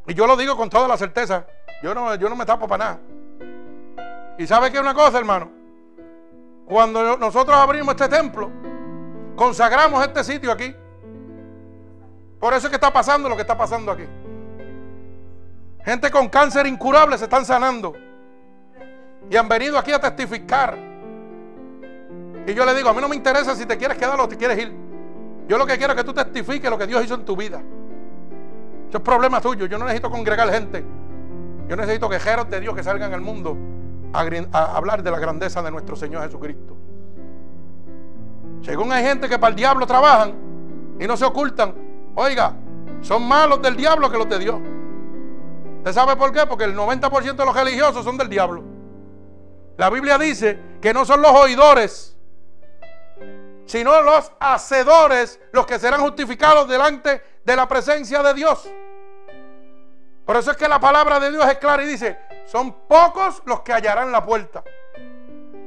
Y 0.10 0.16
yo 0.16 0.26
lo 0.26 0.36
digo 0.36 0.58
con 0.58 0.72
toda 0.72 0.88
la 0.88 0.98
certeza. 0.98 1.46
Yo 1.84 1.94
no, 1.94 2.16
yo 2.16 2.28
no 2.30 2.36
me 2.36 2.44
tapo 2.44 2.68
para 2.68 2.84
nada. 2.84 3.00
Y 4.40 4.48
sabe 4.48 4.72
que 4.72 4.80
una 4.80 4.96
cosa, 4.96 5.20
hermano. 5.20 5.52
Cuando 6.66 7.16
nosotros 7.18 7.56
abrimos 7.56 7.94
este 7.94 8.10
templo, 8.10 8.50
consagramos 9.36 10.04
este 10.04 10.24
sitio 10.24 10.52
aquí. 10.52 10.76
Por 12.40 12.54
eso 12.54 12.66
es 12.66 12.70
que 12.72 12.78
está 12.78 12.92
pasando 12.92 13.30
lo 13.30 13.36
que 13.36 13.44
está 13.44 13.56
pasando 13.56 13.92
aquí. 13.92 14.06
Gente 15.86 16.10
con 16.10 16.28
cáncer 16.28 16.66
incurable 16.66 17.16
se 17.16 17.26
están 17.26 17.46
sanando. 17.46 17.94
Y 19.30 19.36
han 19.36 19.48
venido 19.48 19.78
aquí 19.78 19.92
a 19.92 20.00
testificar. 20.00 20.76
Y 22.48 22.54
yo 22.56 22.66
le 22.66 22.74
digo, 22.74 22.90
a 22.90 22.94
mí 22.94 23.02
no 23.02 23.10
me 23.10 23.16
interesa 23.16 23.56
si 23.56 23.68
te 23.68 23.78
quieres 23.78 23.96
quedar 23.96 24.20
o 24.20 24.28
te 24.28 24.38
quieres 24.38 24.58
ir. 24.58 24.74
Yo 25.48 25.56
lo 25.60 25.68
que 25.68 25.78
quiero 25.78 25.94
es 25.94 25.98
que 25.98 26.04
tú 26.04 26.14
testifiques 26.14 26.68
lo 26.68 26.80
que 26.80 26.88
Dios 26.88 27.06
hizo 27.06 27.14
en 27.14 27.26
tu 27.26 27.36
vida. 27.36 27.62
Eso 28.90 28.98
es 28.98 29.04
problema 29.04 29.40
tuyo. 29.40 29.68
Yo 29.68 29.78
no 29.78 29.86
necesito 29.86 30.10
congregar 30.10 30.50
gente. 30.52 30.84
Yo 31.68 31.76
necesito 31.76 32.10
quejeros 32.10 32.50
de 32.50 32.60
Dios 32.60 32.76
que 32.76 32.84
salgan 32.84 33.14
al 33.14 33.22
mundo 33.22 33.56
a, 34.12 34.22
hablar 34.76 35.04
de 35.04 35.12
la 35.12 35.20
grandeza 35.20 35.62
de 35.62 35.70
nuestro 35.70 35.96
Señor 35.96 36.24
Jesucristo. 36.24 36.76
Según 38.64 38.92
hay 38.92 39.04
gente 39.04 39.30
que 39.30 39.38
para 39.38 39.52
el 39.52 39.56
diablo 39.56 39.86
trabajan 39.86 40.34
y 41.00 41.06
no 41.06 41.16
se 41.16 41.26
ocultan, 41.26 41.76
oiga, 42.16 42.54
son 43.02 43.28
malos 43.28 43.62
del 43.62 43.76
diablo 43.76 44.10
que 44.10 44.18
los 44.18 44.28
de 44.28 44.40
Dios. 44.40 44.60
¿Usted 45.78 45.94
sabe 45.94 46.16
por 46.16 46.34
qué? 46.34 46.48
Porque 46.48 46.64
el 46.66 46.76
90% 46.76 47.36
de 47.36 47.46
los 47.46 47.56
religiosos 47.56 48.04
son 48.04 48.18
del 48.18 48.28
diablo. 48.28 48.64
La 49.78 49.92
Biblia 49.92 50.18
dice 50.18 50.60
que 50.82 50.94
no 50.94 51.06
son 51.06 51.22
los 51.22 51.32
oidores, 51.32 52.18
sino 53.66 54.02
los 54.02 54.32
hacedores 54.40 55.40
los 55.54 55.68
que 55.68 55.78
serán 55.78 56.02
justificados 56.02 56.68
delante 56.68 57.22
de 57.50 57.56
la 57.56 57.68
presencia 57.68 58.22
de 58.22 58.36
Dios. 58.36 58.70
Por 60.24 60.36
eso 60.36 60.52
es 60.52 60.58
que 60.58 60.68
la 60.68 60.80
palabra 60.80 61.20
de 61.20 61.32
Dios 61.32 61.44
es 61.48 61.58
clara 61.58 61.84
y 61.84 61.88
dice, 61.88 62.20
son 62.46 62.72
pocos 62.88 63.42
los 63.46 63.62
que 63.62 63.74
hallarán 63.74 64.12
la 64.12 64.24
puerta. 64.24 64.64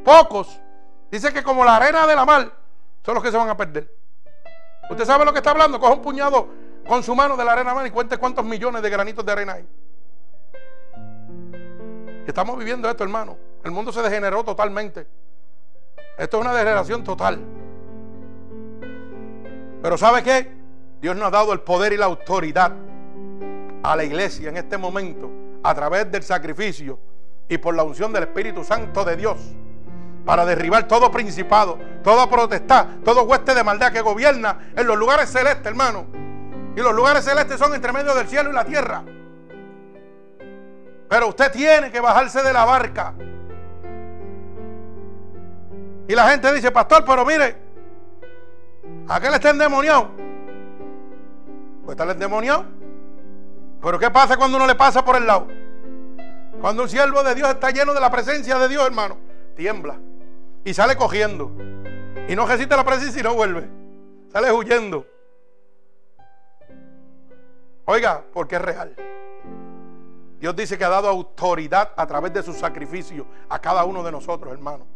Pocos. 0.05 0.61
Dice 1.11 1.33
que 1.33 1.43
como 1.43 1.64
la 1.64 1.74
arena 1.74 2.07
de 2.07 2.14
la 2.14 2.24
mar, 2.24 2.53
son 3.05 3.14
los 3.14 3.22
que 3.24 3.33
se 3.33 3.37
van 3.37 3.49
a 3.49 3.57
perder. 3.57 3.93
¿Usted 4.89 5.05
sabe 5.05 5.24
lo 5.24 5.33
que 5.33 5.39
está 5.41 5.51
hablando? 5.51 5.80
Coge 5.80 5.95
un 5.95 6.03
puñado 6.03 6.47
con 6.87 7.03
su 7.03 7.16
mano 7.16 7.37
de 7.37 7.45
la 7.45 7.53
arena 7.53 7.74
mar 7.74 7.85
y 7.85 7.91
cuente 7.91 8.16
cuántos 8.16 8.45
millones 8.45 8.80
de 8.80 8.89
granitos 8.89 9.26
de 9.26 9.33
arena 9.33 9.55
hay. 9.55 9.68
Estamos 12.28 12.57
viviendo 12.57 12.89
esto, 12.89 13.03
hermano. 13.03 13.37
El 13.64 13.72
mundo 13.72 13.91
se 13.91 14.03
degeneró 14.03 14.45
totalmente. 14.45 15.05
Esto 16.16 16.37
es 16.37 16.41
una 16.45 16.53
degeneración 16.53 17.03
total. 17.03 17.41
Pero 19.83 19.99
¿sabe 19.99 20.22
qué? 20.22 20.61
Dios 21.03 21.16
nos 21.16 21.26
ha 21.26 21.30
dado 21.30 21.53
el 21.53 21.61
poder 21.61 21.92
y 21.92 21.96
la 21.96 22.07
autoridad 22.07 22.72
a 23.82 23.96
la 23.96 24.05
iglesia 24.05 24.48
en 24.48 24.57
este 24.57 24.78
momento 24.78 25.28
a 25.64 25.74
través 25.74 26.11
del 26.12 26.22
sacrificio 26.22 26.98
y 27.48 27.59
por 27.59 27.74
la 27.74 27.82
unción 27.82 28.12
del 28.12 28.22
Espíritu 28.22 28.62
Santo 28.62 29.05
de 29.05 29.16
Dios 29.16 29.38
para 30.24 30.44
derribar 30.44 30.86
todo 30.86 31.11
principado, 31.11 31.76
toda 32.05 32.30
protestad, 32.30 32.86
todo 33.05 33.24
hueste 33.24 33.53
de 33.53 33.64
maldad 33.64 33.92
que 33.92 34.00
gobierna 34.00 34.70
en 34.76 34.86
los 34.86 34.96
lugares 34.96 35.28
celestes, 35.28 35.66
hermano. 35.66 36.07
Y 36.76 36.80
los 36.80 36.94
lugares 36.94 37.24
celestes 37.24 37.59
son 37.59 37.74
entre 37.74 37.92
medio 37.92 38.14
del 38.14 38.28
cielo 38.28 38.50
y 38.50 38.53
la 38.53 38.64
tierra. 38.64 39.03
Pero 41.09 41.28
usted 41.28 41.50
tiene 41.50 41.90
que 41.90 42.00
bajarse 42.00 42.42
de 42.42 42.53
la 42.53 42.64
barca 42.64 43.12
y 46.07 46.14
la 46.14 46.28
gente 46.30 46.53
dice, 46.53 46.70
pastor, 46.70 47.05
pero 47.05 47.24
mire, 47.24 47.57
aquel 49.09 49.34
está 49.34 49.50
endemoniado. 49.50 50.32
Pues 51.85 51.95
está 51.95 52.05
el 52.05 52.11
endemoniado. 52.11 52.64
Pero 53.83 53.99
¿qué 53.99 54.11
pasa 54.11 54.37
cuando 54.37 54.57
uno 54.57 54.66
le 54.66 54.74
pasa 54.74 55.05
por 55.05 55.16
el 55.16 55.26
lado? 55.26 55.49
Cuando 56.61 56.85
un 56.85 56.89
siervo 56.89 57.22
de 57.24 57.35
Dios 57.35 57.49
está 57.51 57.70
lleno 57.70 57.93
de 57.93 58.01
la 58.01 58.11
presencia 58.11 58.59
de 58.59 58.68
Dios, 58.68 58.87
hermano, 58.87 59.18
tiembla 59.57 59.99
y 60.64 60.72
sale 60.74 60.97
cogiendo. 60.97 61.51
Y 62.28 62.37
no 62.37 62.47
resiste 62.47 62.76
la 62.76 62.85
presencia 62.85 63.20
y 63.20 63.24
no 63.24 63.35
vuelve. 63.35 63.68
Sale 64.33 64.53
huyendo. 64.53 65.05
Oiga, 67.85 68.22
porque 68.33 68.57
es 68.57 68.62
real. 68.62 68.95
Dios 70.39 70.57
dice 70.57 70.78
que 70.78 70.85
ha 70.85 70.89
dado 70.89 71.09
autoridad 71.09 71.93
a 71.97 72.07
través 72.07 72.33
de 72.33 72.43
su 72.43 72.53
sacrificio 72.53 73.26
a 73.49 73.59
cada 73.61 73.85
uno 73.85 74.03
de 74.03 74.12
nosotros, 74.12 74.53
hermano. 74.53 74.87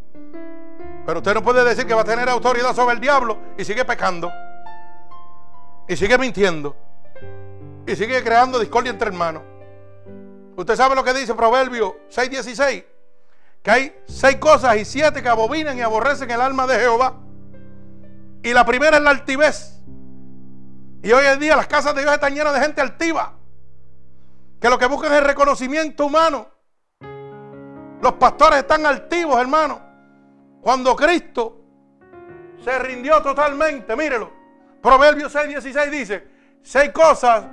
Pero 1.05 1.18
usted 1.18 1.34
no 1.34 1.43
puede 1.43 1.62
decir 1.64 1.87
que 1.87 1.95
va 1.95 2.01
a 2.01 2.05
tener 2.05 2.28
autoridad 2.28 2.74
sobre 2.74 2.95
el 2.95 3.01
diablo 3.01 3.39
y 3.57 3.64
sigue 3.64 3.84
pecando. 3.84 4.30
Y 5.89 5.97
sigue 5.97 6.18
mintiendo. 6.18 6.76
Y 7.87 7.95
sigue 7.95 8.22
creando 8.22 8.59
discordia 8.59 8.91
entre 8.91 9.09
hermanos. 9.09 9.43
Usted 10.57 10.74
sabe 10.74 10.95
lo 10.95 11.05
que 11.05 11.14
dice 11.14 11.34
Proverbio 11.34 11.97
6:16. 12.11 12.84
Que 13.62 13.70
hay 13.70 14.03
seis 14.07 14.37
cosas 14.37 14.76
y 14.76 14.84
siete 14.84 15.22
que 15.22 15.28
abominan 15.28 15.76
y 15.78 15.82
aborrecen 15.82 16.30
el 16.30 16.41
alma 16.41 16.66
de 16.66 16.78
Jehová. 16.78 17.14
Y 18.43 18.53
la 18.53 18.64
primera 18.64 18.97
es 18.97 19.03
la 19.03 19.11
altivez. 19.11 19.80
Y 21.03 21.12
hoy 21.12 21.24
en 21.26 21.39
día 21.39 21.57
las 21.57 21.66
casas 21.66 21.95
de 21.95 22.03
Dios 22.03 22.14
están 22.14 22.34
llenas 22.34 22.55
de 22.55 22.61
gente 22.61 22.80
altiva. 22.80 23.34
Que 24.61 24.70
lo 24.70 24.78
que 24.78 24.87
buscan 24.87 25.12
es 25.12 25.18
el 25.18 25.24
reconocimiento 25.24 26.07
humano. 26.07 26.49
Los 28.01 28.12
pastores 28.14 28.61
están 28.61 28.87
altivos, 28.87 29.41
hermano. 29.41 29.80
Cuando 30.61 30.97
Cristo 30.97 31.61
se 32.64 32.78
rindió 32.78 33.22
totalmente, 33.22 33.95
mírelo. 33.95 34.32
Proverbios 34.83 35.33
6, 35.33 35.49
16 35.49 35.91
dice, 35.91 36.29
seis 36.62 36.91
cosas 36.93 37.45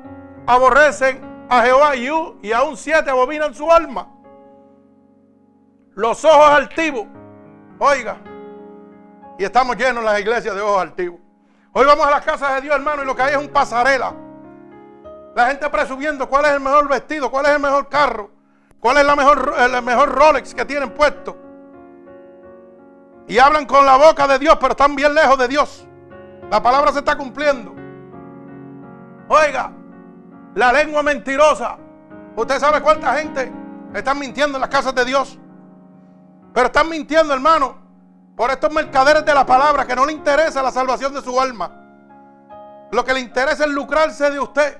aborrecen 0.45 1.45
a 1.49 1.61
Jehová 1.63 1.95
y, 1.95 2.09
y 2.41 2.51
aún 2.51 2.77
siete 2.77 3.09
abominan 3.09 3.53
su 3.53 3.71
alma. 3.71 4.07
Los 5.95 6.23
ojos 6.25 6.49
altivos. 6.49 7.05
Oiga. 7.79 8.17
Y 9.37 9.43
estamos 9.43 9.75
llenos 9.77 9.97
en 9.97 10.05
las 10.05 10.19
iglesias 10.19 10.55
de 10.55 10.61
ojos 10.61 10.81
altivos. 10.81 11.19
Hoy 11.71 11.85
vamos 11.85 12.05
a 12.05 12.11
las 12.11 12.23
casas 12.23 12.55
de 12.55 12.61
Dios, 12.61 12.75
hermano, 12.75 13.03
y 13.03 13.05
lo 13.05 13.15
que 13.15 13.23
hay 13.23 13.31
es 13.31 13.37
un 13.37 13.49
pasarela. 13.49 14.13
La 15.35 15.47
gente 15.47 15.67
presumiendo 15.69 16.29
cuál 16.29 16.45
es 16.45 16.51
el 16.51 16.59
mejor 16.59 16.87
vestido, 16.87 17.31
cuál 17.31 17.45
es 17.47 17.51
el 17.53 17.59
mejor 17.59 17.89
carro, 17.89 18.29
cuál 18.79 18.97
es 18.97 19.05
la 19.05 19.15
mejor, 19.15 19.55
el 19.57 19.81
mejor 19.81 20.09
Rolex 20.09 20.53
que 20.53 20.65
tienen 20.65 20.91
puesto. 20.91 21.35
Y 23.27 23.39
hablan 23.39 23.65
con 23.65 23.85
la 23.85 23.97
boca 23.97 24.27
de 24.27 24.37
Dios, 24.37 24.57
pero 24.59 24.71
están 24.71 24.95
bien 24.95 25.13
lejos 25.15 25.37
de 25.37 25.47
Dios. 25.47 25.87
La 26.53 26.61
palabra 26.61 26.91
se 26.91 26.99
está 26.99 27.17
cumpliendo. 27.17 27.73
Oiga, 29.27 29.71
la 30.53 30.71
lengua 30.71 31.01
mentirosa. 31.01 31.79
Usted 32.35 32.59
sabe 32.59 32.79
cuánta 32.79 33.15
gente 33.15 33.51
está 33.91 34.13
mintiendo 34.13 34.57
en 34.57 34.61
las 34.61 34.69
casas 34.69 34.93
de 34.93 35.03
Dios. 35.03 35.39
Pero 36.53 36.67
están 36.67 36.89
mintiendo, 36.89 37.33
hermano, 37.33 37.75
por 38.35 38.51
estos 38.51 38.71
mercaderes 38.71 39.25
de 39.25 39.33
la 39.33 39.47
palabra 39.47 39.87
que 39.87 39.95
no 39.95 40.05
le 40.05 40.13
interesa 40.13 40.61
la 40.61 40.69
salvación 40.69 41.11
de 41.15 41.23
su 41.23 41.41
alma. 41.41 41.71
Lo 42.91 43.03
que 43.03 43.15
le 43.15 43.21
interesa 43.21 43.65
es 43.65 43.71
lucrarse 43.71 44.29
de 44.29 44.39
usted. 44.39 44.77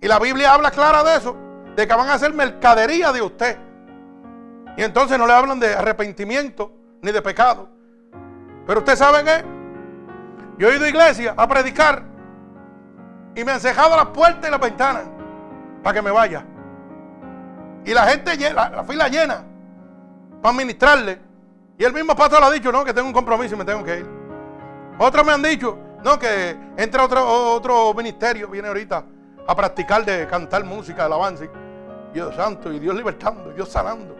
Y 0.00 0.08
la 0.08 0.18
Biblia 0.18 0.54
habla 0.54 0.72
clara 0.72 1.04
de 1.04 1.18
eso, 1.18 1.36
de 1.76 1.86
que 1.86 1.94
van 1.94 2.08
a 2.08 2.14
hacer 2.14 2.34
mercadería 2.34 3.12
de 3.12 3.22
usted. 3.22 3.58
Y 4.76 4.82
entonces 4.82 5.16
no 5.20 5.26
le 5.28 5.34
hablan 5.34 5.60
de 5.60 5.72
arrepentimiento 5.72 6.72
ni 7.00 7.12
de 7.12 7.22
pecado. 7.22 7.68
Pero 8.66 8.80
usted 8.80 8.96
sabe 8.96 9.22
qué? 9.22 9.57
Yo 10.58 10.68
he 10.68 10.76
ido 10.76 10.84
a 10.84 10.88
iglesia 10.88 11.34
a 11.36 11.46
predicar 11.46 12.02
y 13.34 13.44
me 13.44 13.52
han 13.52 13.60
cejado 13.60 13.96
las 13.96 14.06
puertas 14.06 14.48
y 14.48 14.50
las 14.50 14.60
ventanas 14.60 15.04
para 15.82 15.94
que 15.94 16.02
me 16.02 16.10
vaya. 16.10 16.44
Y 17.84 17.94
la 17.94 18.04
gente, 18.06 18.36
la, 18.52 18.68
la 18.68 18.84
fila 18.84 19.08
llena 19.08 19.44
para 20.42 20.56
ministrarle. 20.56 21.20
Y 21.78 21.84
el 21.84 21.92
mismo 21.92 22.16
pastor 22.16 22.42
ha 22.42 22.50
dicho, 22.50 22.72
no, 22.72 22.84
que 22.84 22.92
tengo 22.92 23.06
un 23.06 23.14
compromiso 23.14 23.54
y 23.54 23.58
me 23.58 23.64
tengo 23.64 23.84
que 23.84 24.00
ir. 24.00 24.06
Otros 24.98 25.24
me 25.24 25.32
han 25.32 25.42
dicho, 25.42 25.78
no, 26.04 26.18
que 26.18 26.56
entra 26.76 27.04
otro, 27.04 27.54
otro 27.54 27.94
ministerio, 27.94 28.48
viene 28.48 28.66
ahorita 28.68 29.04
a 29.46 29.54
practicar 29.54 30.04
de 30.04 30.26
cantar 30.26 30.64
música, 30.64 31.02
de 31.02 31.06
alabanza. 31.06 31.44
Dios 32.12 32.34
santo, 32.34 32.72
y 32.72 32.80
Dios 32.80 32.96
libertando, 32.96 33.52
Dios 33.52 33.68
sanando. 33.68 34.16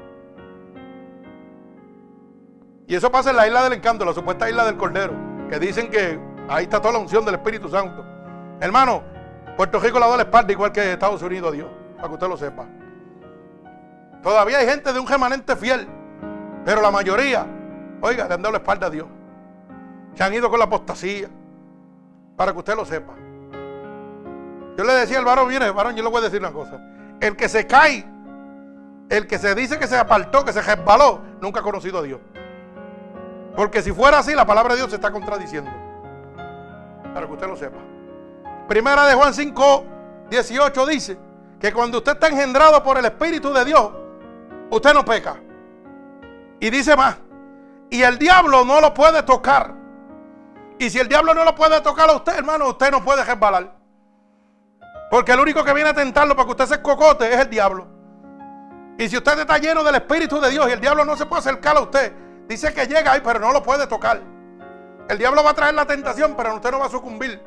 Y 2.86 2.95
eso 2.95 3.11
pasa 3.11 3.30
en 3.30 3.36
la 3.36 3.47
isla 3.47 3.64
del 3.64 3.72
encanto, 3.72 4.05
la 4.05 4.14
supuesta 4.14 4.49
isla 4.49 4.64
del 4.64 4.76
Cordero, 4.76 5.12
que 5.51 5.59
dicen 5.59 5.91
que 5.91 6.18
ahí 6.49 6.64
está 6.64 6.80
toda 6.80 6.94
la 6.94 7.01
unción 7.01 7.24
del 7.24 7.34
Espíritu 7.34 7.68
Santo. 7.68 8.05
Hermano, 8.61 9.03
Puerto 9.57 9.78
Rico 9.78 9.99
le 9.99 10.07
da 10.07 10.16
la 10.16 10.22
espalda 10.22 10.53
igual 10.53 10.72
que 10.72 10.92
Estados 10.92 11.22
Unidos 11.22 11.51
a 11.51 11.53
Dios, 11.53 11.68
para 11.96 12.09
que 12.09 12.14
usted 12.14 12.28
lo 12.28 12.36
sepa. 12.36 12.66
Todavía 14.22 14.59
hay 14.59 14.66
gente 14.66 14.92
de 14.92 14.99
un 14.99 15.07
remanente 15.07 15.55
fiel 15.57 15.88
pero 16.68 16.82
la 16.82 16.90
mayoría, 16.90 17.46
oiga, 18.03 18.28
le 18.28 18.34
han 18.34 18.42
dado 18.42 18.53
la 18.53 18.59
espalda 18.59 18.88
a 18.88 18.90
Dios. 18.90 19.07
Se 20.12 20.22
han 20.22 20.34
ido 20.34 20.51
con 20.51 20.59
la 20.59 20.66
apostasía. 20.66 21.30
Para 22.36 22.53
que 22.53 22.59
usted 22.59 22.76
lo 22.76 22.84
sepa. 22.84 23.14
Yo 24.76 24.84
le 24.84 24.92
decía 24.92 25.18
al 25.18 25.24
varón, 25.24 25.49
mire, 25.49 25.70
varón, 25.70 25.96
yo 25.96 26.03
le 26.03 26.11
voy 26.11 26.20
a 26.20 26.24
decir 26.24 26.40
una 26.40 26.53
cosa. 26.53 26.78
El 27.20 27.36
que 27.36 27.49
se 27.49 27.66
cae, 27.66 28.07
el 29.09 29.26
que 29.26 29.38
se 29.38 29.55
dice 29.55 29.78
que 29.78 29.86
se 29.86 29.96
apartó, 29.96 30.44
que 30.44 30.53
se 30.53 30.61
resbaló, 30.61 31.22
nunca 31.40 31.61
ha 31.61 31.62
conocido 31.62 32.01
a 32.01 32.03
Dios. 32.03 32.20
Porque 33.57 33.80
si 33.80 33.90
fuera 33.90 34.18
así, 34.18 34.34
la 34.34 34.44
palabra 34.44 34.74
de 34.74 34.80
Dios 34.80 34.90
se 34.90 34.96
está 34.96 35.11
contradiciendo. 35.11 35.70
Para 37.15 37.27
que 37.27 37.33
usted 37.33 37.47
lo 37.47 37.57
sepa. 37.57 37.79
Primera 38.69 39.07
de 39.07 39.15
Juan 39.15 39.33
5, 39.33 39.85
18 40.31 40.87
dice 40.87 41.19
que 41.59 41.73
cuando 41.73 41.99
usted 41.99 42.13
está 42.13 42.29
engendrado 42.29 42.83
por 42.83 42.99
el 42.99 43.05
Espíritu 43.05 43.53
de 43.53 43.65
Dios, 43.65 43.91
usted 44.71 44.95
no 44.95 45.05
peca. 45.05 45.37
Y 46.61 46.71
dice 46.71 46.97
más, 46.97 47.17
y 47.91 48.03
el 48.03 48.19
diablo 48.19 48.65
no 48.65 48.81
lo 48.81 48.93
puede 48.93 49.23
tocar. 49.23 49.75
Y 50.79 50.91
si 50.91 50.99
el 50.99 51.09
diablo 51.09 51.35
no 51.35 51.45
lo 51.45 51.55
puede 51.55 51.81
tocar 51.81 52.09
a 52.11 52.13
usted, 52.13 52.37
hermano, 52.37 52.69
usted 52.69 52.91
no 52.91 53.03
puede 53.03 53.25
resbalar. 53.25 53.75
Porque 55.11 55.33
el 55.33 55.41
único 55.41 55.65
que 55.65 55.73
viene 55.73 55.91
a 55.91 55.95
tentarlo 55.95 56.37
para 56.37 56.47
que 56.47 56.51
usted 56.51 56.67
se 56.67 56.83
cocote 56.83 57.33
es 57.33 57.41
el 57.41 57.51
diablo. 57.51 57.87
Y 58.99 59.09
si 59.09 59.17
usted 59.17 59.39
está 59.39 59.59
lleno 59.59 59.83
del 59.83 59.95
Espíritu 59.95 60.41
de 60.41 60.51
Dios 60.51 60.69
y 60.69 60.73
el 60.73 60.81
diablo 60.81 61.05
no 61.05 61.17
se 61.17 61.25
puede 61.27 61.41
acercar 61.41 61.77
a 61.77 61.81
usted, 61.81 62.13
dice 62.47 62.75
que 62.75 62.87
llega 62.87 63.13
ahí, 63.13 63.21
pero 63.25 63.39
no 63.39 63.53
lo 63.53 63.63
puede 63.63 63.87
tocar. 63.87 64.21
El 65.09 65.17
diablo 65.17 65.43
va 65.43 65.51
a 65.51 65.55
traer 65.55 65.75
la 65.75 65.87
tentación, 65.87 66.35
pero 66.37 66.55
usted 66.55 66.71
no 66.71 66.79
va 66.79 66.87
a 66.87 66.91
sucumbir. 66.91 67.41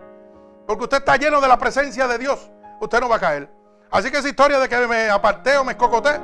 Porque 0.66 0.84
usted 0.84 0.98
está 0.98 1.16
lleno 1.18 1.40
de 1.40 1.48
la 1.48 1.58
presencia 1.58 2.08
de 2.08 2.18
Dios. 2.18 2.50
Usted 2.80 3.00
no 3.00 3.08
va 3.08 3.18
a 3.18 3.20
caer. 3.20 3.52
Así 3.92 4.10
que 4.10 4.18
esa 4.18 4.30
historia 4.30 4.58
de 4.58 4.68
que 4.68 4.88
me 4.88 5.10
aparté 5.10 5.58
o 5.58 5.64
me 5.64 5.74
escocoté, 5.74 6.20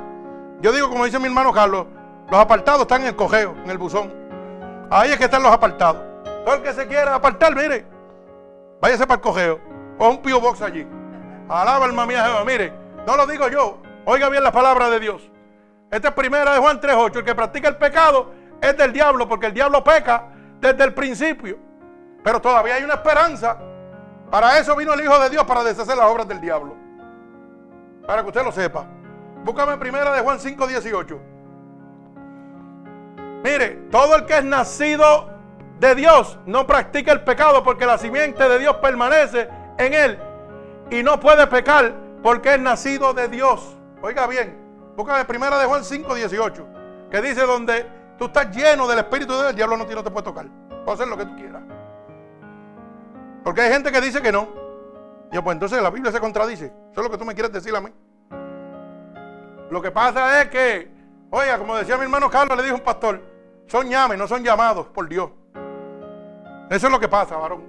yo 0.60 0.72
digo 0.72 0.88
como 0.88 1.04
dice 1.04 1.18
mi 1.18 1.26
hermano 1.26 1.52
Carlos, 1.52 1.86
los 2.30 2.40
apartados 2.40 2.82
están 2.82 3.02
en 3.02 3.08
el 3.08 3.16
cojeo, 3.16 3.54
en 3.62 3.70
el 3.70 3.78
buzón. 3.78 4.12
Ahí 4.90 5.12
es 5.12 5.18
que 5.18 5.24
están 5.24 5.42
los 5.42 5.52
apartados. 5.52 6.02
Todo 6.44 6.56
el 6.56 6.62
que 6.62 6.72
se 6.72 6.86
quiera 6.88 7.14
apartar, 7.14 7.54
mire, 7.54 7.86
váyase 8.80 9.06
para 9.06 9.16
el 9.16 9.20
cojeo. 9.20 9.60
O 9.98 10.08
un 10.08 10.22
pio 10.22 10.40
box 10.40 10.62
allí. 10.62 10.86
Alaba 11.48 11.84
alma 11.84 12.06
mía 12.06 12.24
Jehová. 12.24 12.44
Mire, 12.44 12.72
no 13.06 13.16
lo 13.16 13.26
digo 13.26 13.48
yo. 13.48 13.78
Oiga 14.06 14.28
bien 14.28 14.42
la 14.42 14.50
palabra 14.50 14.90
de 14.90 14.98
Dios. 14.98 15.30
Esta 15.90 16.08
es 16.08 16.14
primera 16.14 16.52
de 16.52 16.58
Juan 16.58 16.80
3.8. 16.80 17.18
El 17.18 17.24
que 17.24 17.34
practica 17.34 17.68
el 17.68 17.76
pecado 17.76 18.32
es 18.60 18.76
del 18.76 18.92
diablo, 18.92 19.28
porque 19.28 19.46
el 19.46 19.54
diablo 19.54 19.84
peca 19.84 20.32
desde 20.60 20.84
el 20.84 20.94
principio. 20.94 21.58
Pero 22.22 22.40
todavía 22.40 22.74
hay 22.74 22.84
una 22.84 22.94
esperanza. 22.94 23.56
Para 24.30 24.58
eso 24.58 24.76
vino 24.76 24.92
el 24.92 25.00
Hijo 25.00 25.18
de 25.18 25.30
Dios, 25.30 25.44
para 25.44 25.64
deshacer 25.64 25.96
las 25.96 26.06
obras 26.06 26.28
del 26.28 26.40
diablo. 26.40 26.76
Para 28.06 28.22
que 28.22 28.28
usted 28.28 28.44
lo 28.44 28.52
sepa. 28.52 28.86
Búscame 29.44 29.76
primera 29.78 30.12
de 30.12 30.20
Juan 30.20 30.38
5.18. 30.38 31.18
Mire, 33.42 33.68
todo 33.90 34.16
el 34.16 34.26
que 34.26 34.38
es 34.38 34.44
nacido 34.44 35.30
de 35.78 35.94
Dios 35.94 36.38
no 36.44 36.66
practica 36.66 37.12
el 37.12 37.22
pecado 37.22 37.62
porque 37.62 37.86
la 37.86 37.98
simiente 37.98 38.48
de 38.48 38.58
Dios 38.58 38.76
permanece 38.76 39.48
en 39.78 39.94
él 39.94 40.18
y 40.90 41.02
no 41.02 41.20
puede 41.20 41.46
pecar 41.46 41.94
porque 42.22 42.54
es 42.54 42.60
nacido 42.60 43.14
de 43.14 43.28
Dios. 43.28 43.76
Oiga 44.02 44.26
bien, 44.26 44.58
búscame 44.96 45.24
primera 45.24 45.58
de 45.58 45.66
Juan 45.66 45.84
5, 45.84 46.14
18, 46.14 46.66
que 47.10 47.22
dice 47.22 47.42
donde 47.42 47.86
tú 48.18 48.26
estás 48.26 48.54
lleno 48.54 48.86
del 48.86 48.98
Espíritu 48.98 49.32
de 49.32 49.38
Dios, 49.38 49.50
el 49.50 49.56
diablo 49.56 49.76
no, 49.76 49.84
no 49.84 50.04
te 50.04 50.10
puede 50.10 50.24
tocar. 50.24 50.46
Puedes 50.84 51.00
hacer 51.00 51.08
lo 51.08 51.16
que 51.16 51.24
tú 51.24 51.36
quieras. 51.36 51.62
Porque 53.44 53.62
hay 53.62 53.72
gente 53.72 53.90
que 53.90 54.00
dice 54.00 54.20
que 54.20 54.32
no. 54.32 54.48
Y 55.32 55.38
pues 55.38 55.54
entonces 55.54 55.80
la 55.82 55.90
Biblia 55.90 56.12
se 56.12 56.20
contradice. 56.20 56.66
Eso 56.66 57.00
es 57.00 57.02
lo 57.02 57.10
que 57.10 57.18
tú 57.18 57.24
me 57.24 57.34
quieres 57.34 57.52
decir 57.52 57.74
a 57.74 57.80
mí. 57.80 57.90
Lo 59.70 59.80
que 59.82 59.90
pasa 59.90 60.42
es 60.42 60.48
que 60.48 60.98
Oiga, 61.30 61.58
como 61.58 61.76
decía 61.76 61.98
mi 61.98 62.04
hermano 62.04 62.30
Carlos, 62.30 62.56
le 62.56 62.64
dijo 62.64 62.76
un 62.76 62.82
pastor, 62.82 63.22
son 63.66 63.88
llames, 63.88 64.16
no 64.16 64.26
son 64.26 64.42
llamados 64.42 64.86
por 64.86 65.06
Dios. 65.08 65.30
Eso 66.70 66.86
es 66.86 66.92
lo 66.92 66.98
que 66.98 67.08
pasa, 67.08 67.36
varón. 67.36 67.64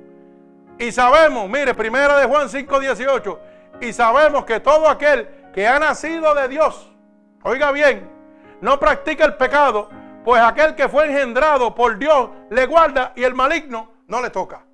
Y 0.77 0.93
sabemos, 0.93 1.49
mire, 1.49 1.73
primera 1.73 2.17
de 2.17 2.25
Juan 2.25 2.47
5:18, 2.47 3.37
y 3.81 3.91
sabemos 3.91 4.45
que 4.45 4.61
todo 4.61 4.87
aquel 4.87 5.27
que 5.53 5.67
ha 5.67 5.77
nacido 5.77 6.33
de 6.35 6.47
Dios, 6.47 6.89
oiga 7.43 7.73
bien, 7.73 8.09
no 8.61 8.79
practica 8.79 9.25
el 9.25 9.35
pecado, 9.35 9.89
pues 10.23 10.41
aquel 10.41 10.75
que 10.75 10.89
fue 10.89 11.05
engendrado 11.05 11.73
por 11.73 11.97
Dios 11.97 12.29
le 12.49 12.65
guarda 12.65 13.13
y 13.15 13.23
el 13.23 13.33
maligno 13.33 13.91
no 14.07 14.21
le 14.21 14.29
toca. 14.29 14.65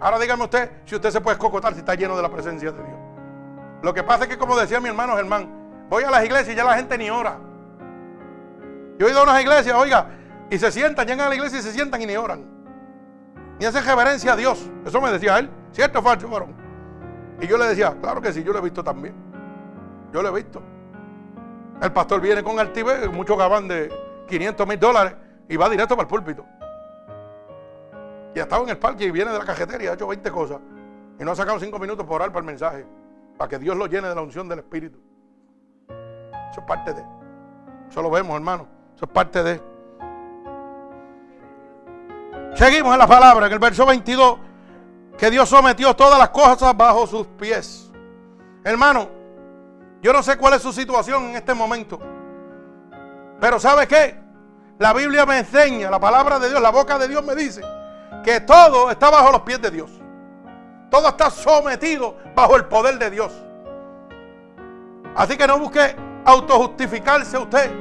Ahora 0.00 0.18
dígame 0.18 0.44
usted 0.44 0.70
si 0.84 0.94
usted 0.94 1.10
se 1.10 1.20
puede 1.20 1.34
escocotar 1.34 1.72
si 1.72 1.80
está 1.80 1.94
lleno 1.94 2.16
de 2.16 2.22
la 2.22 2.30
presencia 2.30 2.72
de 2.72 2.82
Dios. 2.82 2.98
Lo 3.82 3.94
que 3.94 4.02
pasa 4.02 4.24
es 4.24 4.30
que, 4.30 4.38
como 4.38 4.56
decía 4.56 4.80
mi 4.80 4.88
hermano 4.88 5.16
Germán, 5.16 5.64
Voy 5.88 6.02
a 6.02 6.10
las 6.10 6.24
iglesias 6.24 6.54
y 6.54 6.56
ya 6.56 6.64
la 6.64 6.76
gente 6.76 6.96
ni 6.96 7.10
ora. 7.10 7.38
Yo 8.98 9.06
he 9.06 9.10
ido 9.10 9.20
a 9.20 9.22
unas 9.24 9.40
iglesias, 9.40 9.76
oiga, 9.76 10.06
y 10.50 10.58
se 10.58 10.72
sientan, 10.72 11.06
llegan 11.06 11.26
a 11.26 11.28
la 11.28 11.34
iglesia 11.34 11.58
y 11.58 11.62
se 11.62 11.72
sientan 11.72 12.00
y 12.00 12.06
ni 12.06 12.16
oran. 12.16 12.44
Ni 13.58 13.66
hacen 13.66 13.84
reverencia 13.84 14.32
a 14.32 14.36
Dios. 14.36 14.70
Eso 14.84 15.00
me 15.00 15.10
decía 15.10 15.38
él. 15.38 15.50
¿Cierto 15.72 15.98
o 15.98 16.02
falso, 16.02 16.28
varón? 16.28 16.54
Y 17.40 17.46
yo 17.46 17.58
le 17.58 17.66
decía, 17.66 17.96
claro 18.00 18.20
que 18.20 18.32
sí, 18.32 18.42
yo 18.42 18.52
lo 18.52 18.58
he 18.60 18.62
visto 18.62 18.82
también. 18.82 19.14
Yo 20.12 20.22
lo 20.22 20.28
he 20.30 20.42
visto. 20.42 20.62
El 21.80 21.92
pastor 21.92 22.20
viene 22.20 22.42
con 22.42 22.58
altivez, 22.58 23.10
mucho 23.10 23.36
gabán 23.36 23.68
de 23.68 23.92
500 24.28 24.66
mil 24.66 24.78
dólares 24.78 25.14
y 25.48 25.56
va 25.56 25.68
directo 25.68 25.96
para 25.96 26.02
el 26.02 26.08
púlpito. 26.08 26.44
Y 28.34 28.40
ha 28.40 28.44
estado 28.44 28.64
en 28.64 28.70
el 28.70 28.78
parque 28.78 29.04
y 29.04 29.10
viene 29.10 29.32
de 29.32 29.38
la 29.38 29.44
cajetera 29.44 29.84
y 29.84 29.86
ha 29.86 29.92
hecho 29.92 30.06
20 30.06 30.30
cosas. 30.30 30.58
Y 31.18 31.24
no 31.24 31.32
ha 31.32 31.36
sacado 31.36 31.60
5 31.60 31.78
minutos 31.78 32.04
por 32.06 32.16
orar 32.16 32.30
para 32.30 32.40
el 32.40 32.46
mensaje. 32.46 32.84
Para 33.36 33.48
que 33.48 33.58
Dios 33.58 33.76
lo 33.76 33.86
llene 33.86 34.08
de 34.08 34.14
la 34.14 34.22
unción 34.22 34.48
del 34.48 34.60
Espíritu. 34.60 34.98
Eso 36.50 36.60
es 36.60 36.66
parte 36.66 36.94
de. 36.94 37.04
Eso 37.88 38.02
lo 38.02 38.10
vemos, 38.10 38.34
hermano. 38.34 38.66
Eso 38.96 39.04
es 39.04 39.10
parte 39.10 39.42
de. 39.42 39.60
Seguimos 42.54 42.92
en 42.92 42.98
la 42.98 43.06
palabra, 43.06 43.46
en 43.46 43.52
el 43.52 43.58
verso 43.58 43.84
22, 43.84 44.38
que 45.18 45.30
Dios 45.30 45.48
sometió 45.48 45.94
todas 45.94 46.18
las 46.18 46.30
cosas 46.30 46.76
bajo 46.76 47.06
sus 47.06 47.26
pies. 47.26 47.90
Hermano, 48.64 49.08
yo 50.04 50.12
no 50.12 50.22
sé 50.22 50.36
cuál 50.36 50.52
es 50.52 50.60
su 50.60 50.70
situación 50.70 51.30
en 51.30 51.36
este 51.36 51.54
momento. 51.54 51.98
Pero 53.40 53.58
¿sabe 53.58 53.88
qué? 53.88 54.20
La 54.78 54.92
Biblia 54.92 55.24
me 55.24 55.38
enseña, 55.38 55.90
la 55.90 55.98
palabra 55.98 56.38
de 56.38 56.50
Dios, 56.50 56.60
la 56.60 56.68
boca 56.68 56.98
de 56.98 57.08
Dios 57.08 57.24
me 57.24 57.34
dice 57.34 57.62
que 58.22 58.42
todo 58.42 58.90
está 58.90 59.08
bajo 59.08 59.32
los 59.32 59.40
pies 59.40 59.62
de 59.62 59.70
Dios. 59.70 59.90
Todo 60.90 61.08
está 61.08 61.30
sometido 61.30 62.18
bajo 62.34 62.54
el 62.54 62.66
poder 62.66 62.98
de 62.98 63.08
Dios. 63.08 63.32
Así 65.16 65.38
que 65.38 65.46
no 65.46 65.58
busque 65.58 65.96
autojustificarse 66.26 67.38
usted. 67.38 67.72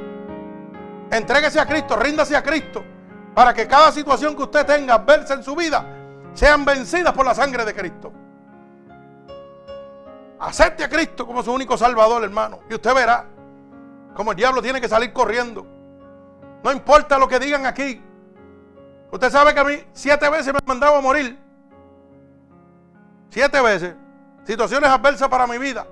Entréguese 1.11 1.59
a 1.59 1.65
Cristo, 1.65 1.97
ríndase 1.97 2.37
a 2.37 2.41
Cristo, 2.41 2.85
para 3.35 3.53
que 3.53 3.67
cada 3.67 3.91
situación 3.91 4.33
que 4.33 4.43
usted 4.43 4.65
tenga 4.65 4.97
verse 4.97 5.33
en 5.33 5.43
su 5.43 5.57
vida 5.57 5.85
sean 6.33 6.63
vencidas 6.63 7.11
por 7.11 7.25
la 7.25 7.35
sangre 7.35 7.65
de 7.65 7.75
Cristo. 7.75 8.13
Acepte 10.39 10.83
a 10.83 10.89
Cristo 10.89 11.25
como 11.25 11.41
su 11.43 11.53
único 11.53 11.77
salvador, 11.77 12.23
hermano, 12.23 12.59
y 12.69 12.73
usted 12.73 12.93
verá 12.93 13.27
como 14.13 14.31
el 14.31 14.37
diablo 14.37 14.61
tiene 14.61 14.79
que 14.79 14.87
salir 14.87 15.11
corriendo. 15.11 15.65
No 16.63 16.71
importa 16.71 17.17
lo 17.17 17.27
que 17.27 17.39
digan 17.39 17.65
aquí. 17.65 18.01
Usted 19.11 19.29
sabe 19.29 19.53
que 19.53 19.59
a 19.59 19.63
mí 19.63 19.83
siete 19.93 20.29
veces 20.29 20.53
me 20.53 20.59
han 20.59 20.65
mandado 20.65 20.95
a 20.95 21.01
morir. 21.01 21.37
Siete 23.29 23.61
veces. 23.61 23.95
Situaciones 24.43 24.89
adversas 24.89 25.27
para 25.29 25.47
mi 25.47 25.57
vida. 25.57 25.87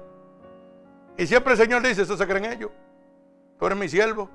Y 1.18 1.28
siempre 1.28 1.54
el 1.54 1.60
Señor 1.60 1.82
dice, 1.82 2.04
eso 2.04 2.16
se 2.16 2.28
creen 2.28 2.46
ellos. 2.46 2.72
Tú 3.60 3.66
eres 3.66 3.78
mi 3.78 3.89
siervo. 3.89 4.30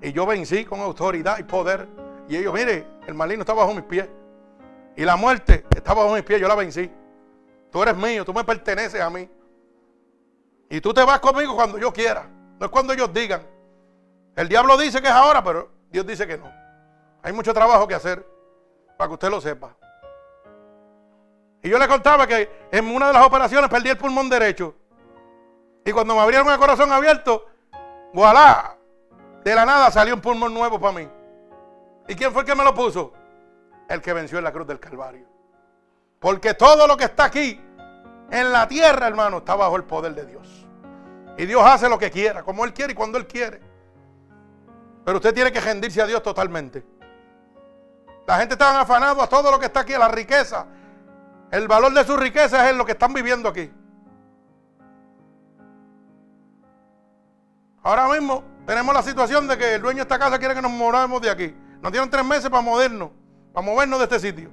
Y 0.00 0.12
yo 0.12 0.26
vencí 0.26 0.64
con 0.64 0.80
autoridad 0.80 1.38
y 1.38 1.42
poder. 1.44 1.88
Y 2.28 2.36
ellos, 2.36 2.52
mire, 2.54 2.86
el 3.06 3.14
maligno 3.14 3.42
está 3.42 3.54
bajo 3.54 3.74
mis 3.74 3.84
pies. 3.84 4.08
Y 4.96 5.04
la 5.04 5.16
muerte 5.16 5.64
está 5.74 5.94
bajo 5.94 6.12
mis 6.12 6.22
pies, 6.22 6.40
yo 6.40 6.48
la 6.48 6.54
vencí. 6.54 6.90
Tú 7.70 7.82
eres 7.82 7.96
mío, 7.96 8.24
tú 8.24 8.34
me 8.34 8.44
perteneces 8.44 9.00
a 9.00 9.08
mí. 9.08 9.28
Y 10.72 10.80
tú 10.80 10.94
te 10.94 11.04
vas 11.04 11.20
conmigo 11.20 11.54
cuando 11.54 11.76
yo 11.76 11.92
quiera. 11.92 12.26
No 12.58 12.64
es 12.64 12.72
cuando 12.72 12.94
ellos 12.94 13.12
digan. 13.12 13.46
El 14.34 14.48
diablo 14.48 14.78
dice 14.78 15.02
que 15.02 15.08
es 15.08 15.12
ahora, 15.12 15.44
pero 15.44 15.68
Dios 15.90 16.06
dice 16.06 16.26
que 16.26 16.38
no. 16.38 16.50
Hay 17.22 17.34
mucho 17.34 17.52
trabajo 17.52 17.86
que 17.86 17.94
hacer 17.94 18.26
para 18.96 19.08
que 19.08 19.12
usted 19.12 19.28
lo 19.28 19.38
sepa. 19.38 19.76
Y 21.62 21.68
yo 21.68 21.78
le 21.78 21.86
contaba 21.86 22.26
que 22.26 22.68
en 22.72 22.86
una 22.86 23.08
de 23.08 23.12
las 23.12 23.26
operaciones 23.26 23.68
perdí 23.68 23.90
el 23.90 23.98
pulmón 23.98 24.30
derecho. 24.30 24.74
Y 25.84 25.92
cuando 25.92 26.14
me 26.14 26.22
abrieron 26.22 26.48
el 26.48 26.58
corazón 26.58 26.90
abierto, 26.90 27.44
voilà, 28.14 28.74
de 29.44 29.54
la 29.54 29.66
nada 29.66 29.90
salió 29.90 30.14
un 30.14 30.22
pulmón 30.22 30.54
nuevo 30.54 30.80
para 30.80 30.94
mí. 31.00 31.08
¿Y 32.08 32.14
quién 32.14 32.32
fue 32.32 32.42
el 32.42 32.46
que 32.46 32.54
me 32.54 32.64
lo 32.64 32.72
puso? 32.72 33.12
El 33.90 34.00
que 34.00 34.14
venció 34.14 34.38
en 34.38 34.44
la 34.44 34.52
cruz 34.52 34.66
del 34.66 34.80
Calvario. 34.80 35.26
Porque 36.18 36.54
todo 36.54 36.86
lo 36.86 36.96
que 36.96 37.04
está 37.04 37.24
aquí, 37.24 37.60
en 38.30 38.52
la 38.52 38.66
tierra, 38.66 39.06
hermano, 39.06 39.38
está 39.38 39.54
bajo 39.54 39.76
el 39.76 39.84
poder 39.84 40.14
de 40.14 40.24
Dios. 40.24 40.61
Y 41.36 41.46
Dios 41.46 41.62
hace 41.64 41.88
lo 41.88 41.98
que 41.98 42.10
quiera, 42.10 42.42
como 42.42 42.64
Él 42.64 42.72
quiere 42.72 42.92
y 42.92 42.96
cuando 42.96 43.18
Él 43.18 43.26
quiere. 43.26 43.60
Pero 45.04 45.18
usted 45.18 45.34
tiene 45.34 45.50
que 45.50 45.60
rendirse 45.60 46.00
a 46.00 46.06
Dios 46.06 46.22
totalmente. 46.22 46.84
La 48.26 48.38
gente 48.38 48.54
está 48.54 48.80
afanada 48.80 49.24
a 49.24 49.26
todo 49.26 49.50
lo 49.50 49.58
que 49.58 49.66
está 49.66 49.80
aquí, 49.80 49.92
a 49.94 49.98
la 49.98 50.08
riqueza. 50.08 50.66
El 51.50 51.66
valor 51.68 51.92
de 51.92 52.04
su 52.04 52.16
riqueza 52.16 52.70
es 52.70 52.76
lo 52.76 52.84
que 52.84 52.92
están 52.92 53.12
viviendo 53.12 53.48
aquí. 53.48 53.70
Ahora 57.82 58.08
mismo 58.08 58.44
tenemos 58.64 58.94
la 58.94 59.02
situación 59.02 59.48
de 59.48 59.58
que 59.58 59.74
el 59.74 59.82
dueño 59.82 59.96
de 59.96 60.02
esta 60.02 60.18
casa 60.18 60.38
quiere 60.38 60.54
que 60.54 60.62
nos 60.62 60.70
movamos 60.70 61.20
de 61.20 61.30
aquí. 61.30 61.54
Nos 61.80 61.90
dieron 61.90 62.08
tres 62.08 62.24
meses 62.24 62.48
para 62.48 62.62
movernos, 62.62 63.10
para 63.52 63.66
movernos 63.66 63.98
de 63.98 64.04
este 64.04 64.20
sitio. 64.20 64.50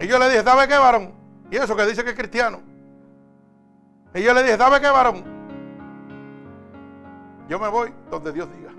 Y 0.00 0.06
yo 0.06 0.18
le 0.18 0.28
dije, 0.28 0.44
¿sabe 0.44 0.68
qué, 0.68 0.78
varón? 0.78 1.12
Y 1.50 1.56
eso 1.56 1.74
que 1.74 1.84
dice 1.84 2.04
que 2.04 2.10
es 2.10 2.16
cristiano. 2.16 2.73
Y 4.14 4.22
yo 4.22 4.32
le 4.32 4.44
dije, 4.44 4.56
¿sabe 4.56 4.80
qué, 4.80 4.88
varón? 4.88 5.24
Yo 7.48 7.58
me 7.58 7.68
voy 7.68 7.92
donde 8.10 8.32
Dios 8.32 8.48
diga. 8.56 8.70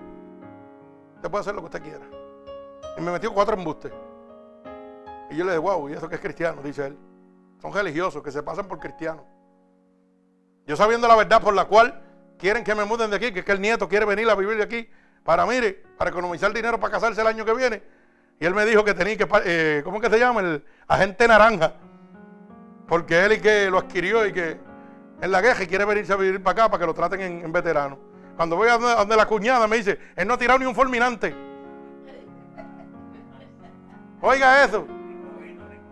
Usted 1.15 1.29
puede 1.29 1.41
hacer 1.41 1.53
lo 1.53 1.61
que 1.61 1.65
usted 1.65 1.83
quiera. 1.83 2.05
Y 2.97 3.01
me 3.01 3.11
metió 3.11 3.33
cuatro 3.33 3.55
embustes. 3.57 3.91
Y 5.29 5.35
yo 5.35 5.43
le 5.43 5.51
dije, 5.51 5.59
wow, 5.59 5.89
¿y 5.89 5.93
eso 5.93 6.07
que 6.07 6.15
es 6.15 6.21
cristiano? 6.21 6.61
Dice 6.63 6.87
él. 6.87 6.97
Son 7.61 7.73
religiosos 7.73 8.23
que 8.23 8.31
se 8.31 8.41
pasan 8.43 8.67
por 8.67 8.79
cristianos. 8.79 9.25
Yo 10.65 10.75
sabiendo 10.77 11.07
la 11.07 11.15
verdad 11.15 11.41
por 11.41 11.53
la 11.53 11.65
cual 11.65 12.01
quieren 12.39 12.63
que 12.63 12.73
me 12.73 12.85
muden 12.85 13.09
de 13.09 13.17
aquí, 13.17 13.31
que 13.33 13.39
es 13.39 13.45
que 13.45 13.51
el 13.51 13.61
nieto 13.61 13.89
quiere 13.89 14.05
venir 14.05 14.29
a 14.29 14.35
vivir 14.35 14.57
de 14.57 14.63
aquí 14.63 14.89
para, 15.23 15.45
mire, 15.45 15.83
para 15.97 16.11
economizar 16.11 16.53
dinero 16.53 16.79
para 16.79 16.93
casarse 16.93 17.21
el 17.21 17.27
año 17.27 17.43
que 17.43 17.53
viene. 17.53 17.83
Y 18.39 18.45
él 18.45 18.53
me 18.53 18.65
dijo 18.65 18.83
que 18.83 18.93
tenía 18.93 19.17
que, 19.17 19.27
eh, 19.45 19.81
¿cómo 19.83 19.99
que 19.99 20.09
se 20.09 20.17
llama? 20.17 20.41
El 20.41 20.65
agente 20.87 21.27
naranja. 21.27 21.73
Porque 22.87 23.25
él 23.25 23.33
y 23.33 23.39
que 23.39 23.69
lo 23.69 23.79
adquirió 23.79 24.25
y 24.25 24.33
que 24.33 24.59
en 25.21 25.31
la 25.31 25.41
guerra 25.41 25.63
y 25.63 25.67
quiere 25.67 25.85
venirse 25.85 26.13
a 26.13 26.17
vivir 26.17 26.41
para 26.41 26.63
acá 26.63 26.69
para 26.69 26.81
que 26.81 26.87
lo 26.87 26.93
traten 26.93 27.21
en, 27.21 27.51
veterano. 27.51 27.97
Cuando 28.35 28.55
voy 28.55 28.67
a 28.67 28.77
donde, 28.77 29.15
la 29.15 29.25
cuñada 29.25 29.67
me 29.67 29.77
dice, 29.77 29.97
él 30.15 30.27
no 30.27 30.33
ha 30.33 30.37
tirado 30.37 30.59
ni 30.59 30.65
un 30.65 30.75
fulminante. 30.75 31.33
Oiga 34.21 34.63
eso. 34.63 34.85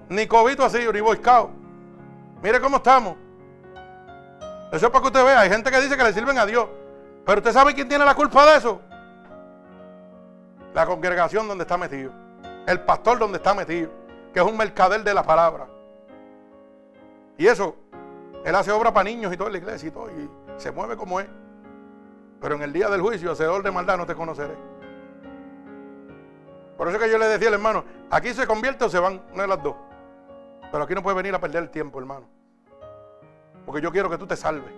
Ni 0.09 0.27
cobito 0.27 0.63
así, 0.63 0.79
ni 0.93 0.99
boiscao. 0.99 1.51
Mire 2.41 2.59
cómo 2.59 2.77
estamos. 2.77 3.15
Eso 4.71 4.87
es 4.87 4.91
para 4.91 5.01
que 5.01 5.07
usted 5.07 5.23
vea. 5.23 5.39
Hay 5.41 5.49
gente 5.49 5.71
que 5.71 5.79
dice 5.79 5.95
que 5.95 6.03
le 6.03 6.13
sirven 6.13 6.37
a 6.37 6.45
Dios. 6.45 6.67
Pero 7.25 7.37
usted 7.37 7.53
sabe 7.53 7.73
quién 7.73 7.87
tiene 7.87 8.03
la 8.03 8.15
culpa 8.15 8.45
de 8.45 8.57
eso. 8.57 8.81
La 10.73 10.85
congregación 10.85 11.47
donde 11.47 11.63
está 11.63 11.77
metido. 11.77 12.11
El 12.67 12.81
pastor 12.81 13.19
donde 13.19 13.37
está 13.37 13.53
metido. 13.53 13.91
Que 14.33 14.39
es 14.39 14.45
un 14.45 14.57
mercader 14.57 15.03
de 15.03 15.13
la 15.13 15.23
palabra. 15.23 15.67
Y 17.37 17.47
eso, 17.47 17.75
él 18.45 18.55
hace 18.55 18.71
obra 18.71 18.93
para 18.93 19.05
niños 19.05 19.33
y 19.33 19.37
toda 19.37 19.49
la 19.49 19.57
iglesia 19.57 19.87
y 19.87 19.91
todo. 19.91 20.09
Y 20.09 20.29
se 20.57 20.71
mueve 20.71 20.97
como 20.97 21.19
es. 21.19 21.27
Pero 22.41 22.55
en 22.55 22.61
el 22.63 22.73
día 22.73 22.89
del 22.89 23.01
juicio, 23.01 23.31
hacedor 23.31 23.63
de 23.63 23.71
maldad, 23.71 23.97
no 23.97 24.05
te 24.05 24.15
conoceré. 24.15 24.55
Por 26.77 26.89
eso 26.89 26.99
que 26.99 27.09
yo 27.09 27.17
le 27.17 27.27
decía 27.27 27.47
al 27.47 27.53
hermano, 27.53 27.85
aquí 28.09 28.33
se 28.33 28.45
convierte 28.45 28.83
o 28.83 28.89
se 28.89 28.99
van, 28.99 29.21
una 29.31 29.43
de 29.43 29.47
las 29.47 29.63
dos. 29.63 29.75
Pero 30.71 30.83
aquí 30.83 30.93
no 30.93 31.01
puede 31.03 31.15
venir 31.15 31.33
a 31.33 31.39
perder 31.39 31.63
el 31.63 31.69
tiempo, 31.69 31.99
hermano. 31.99 32.27
Porque 33.65 33.79
yo 33.79 33.91
quiero 33.91 34.09
que 34.09 34.17
tú 34.17 34.27
te 34.27 34.35
salves. 34.35 34.73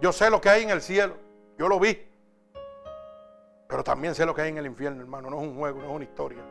Yo 0.00 0.12
sé 0.12 0.30
lo 0.30 0.40
que 0.40 0.50
hay 0.50 0.62
en 0.62 0.70
el 0.70 0.82
cielo. 0.82 1.16
Yo 1.58 1.68
lo 1.68 1.80
vi. 1.80 2.06
Pero 3.66 3.82
también 3.82 4.14
sé 4.14 4.24
lo 4.24 4.34
que 4.34 4.42
hay 4.42 4.50
en 4.50 4.58
el 4.58 4.66
infierno, 4.66 5.00
hermano. 5.00 5.30
No 5.30 5.40
es 5.40 5.42
un 5.42 5.56
juego, 5.56 5.78
no 5.80 5.86
es 5.86 5.90
una 5.90 6.04
historia. 6.04 6.42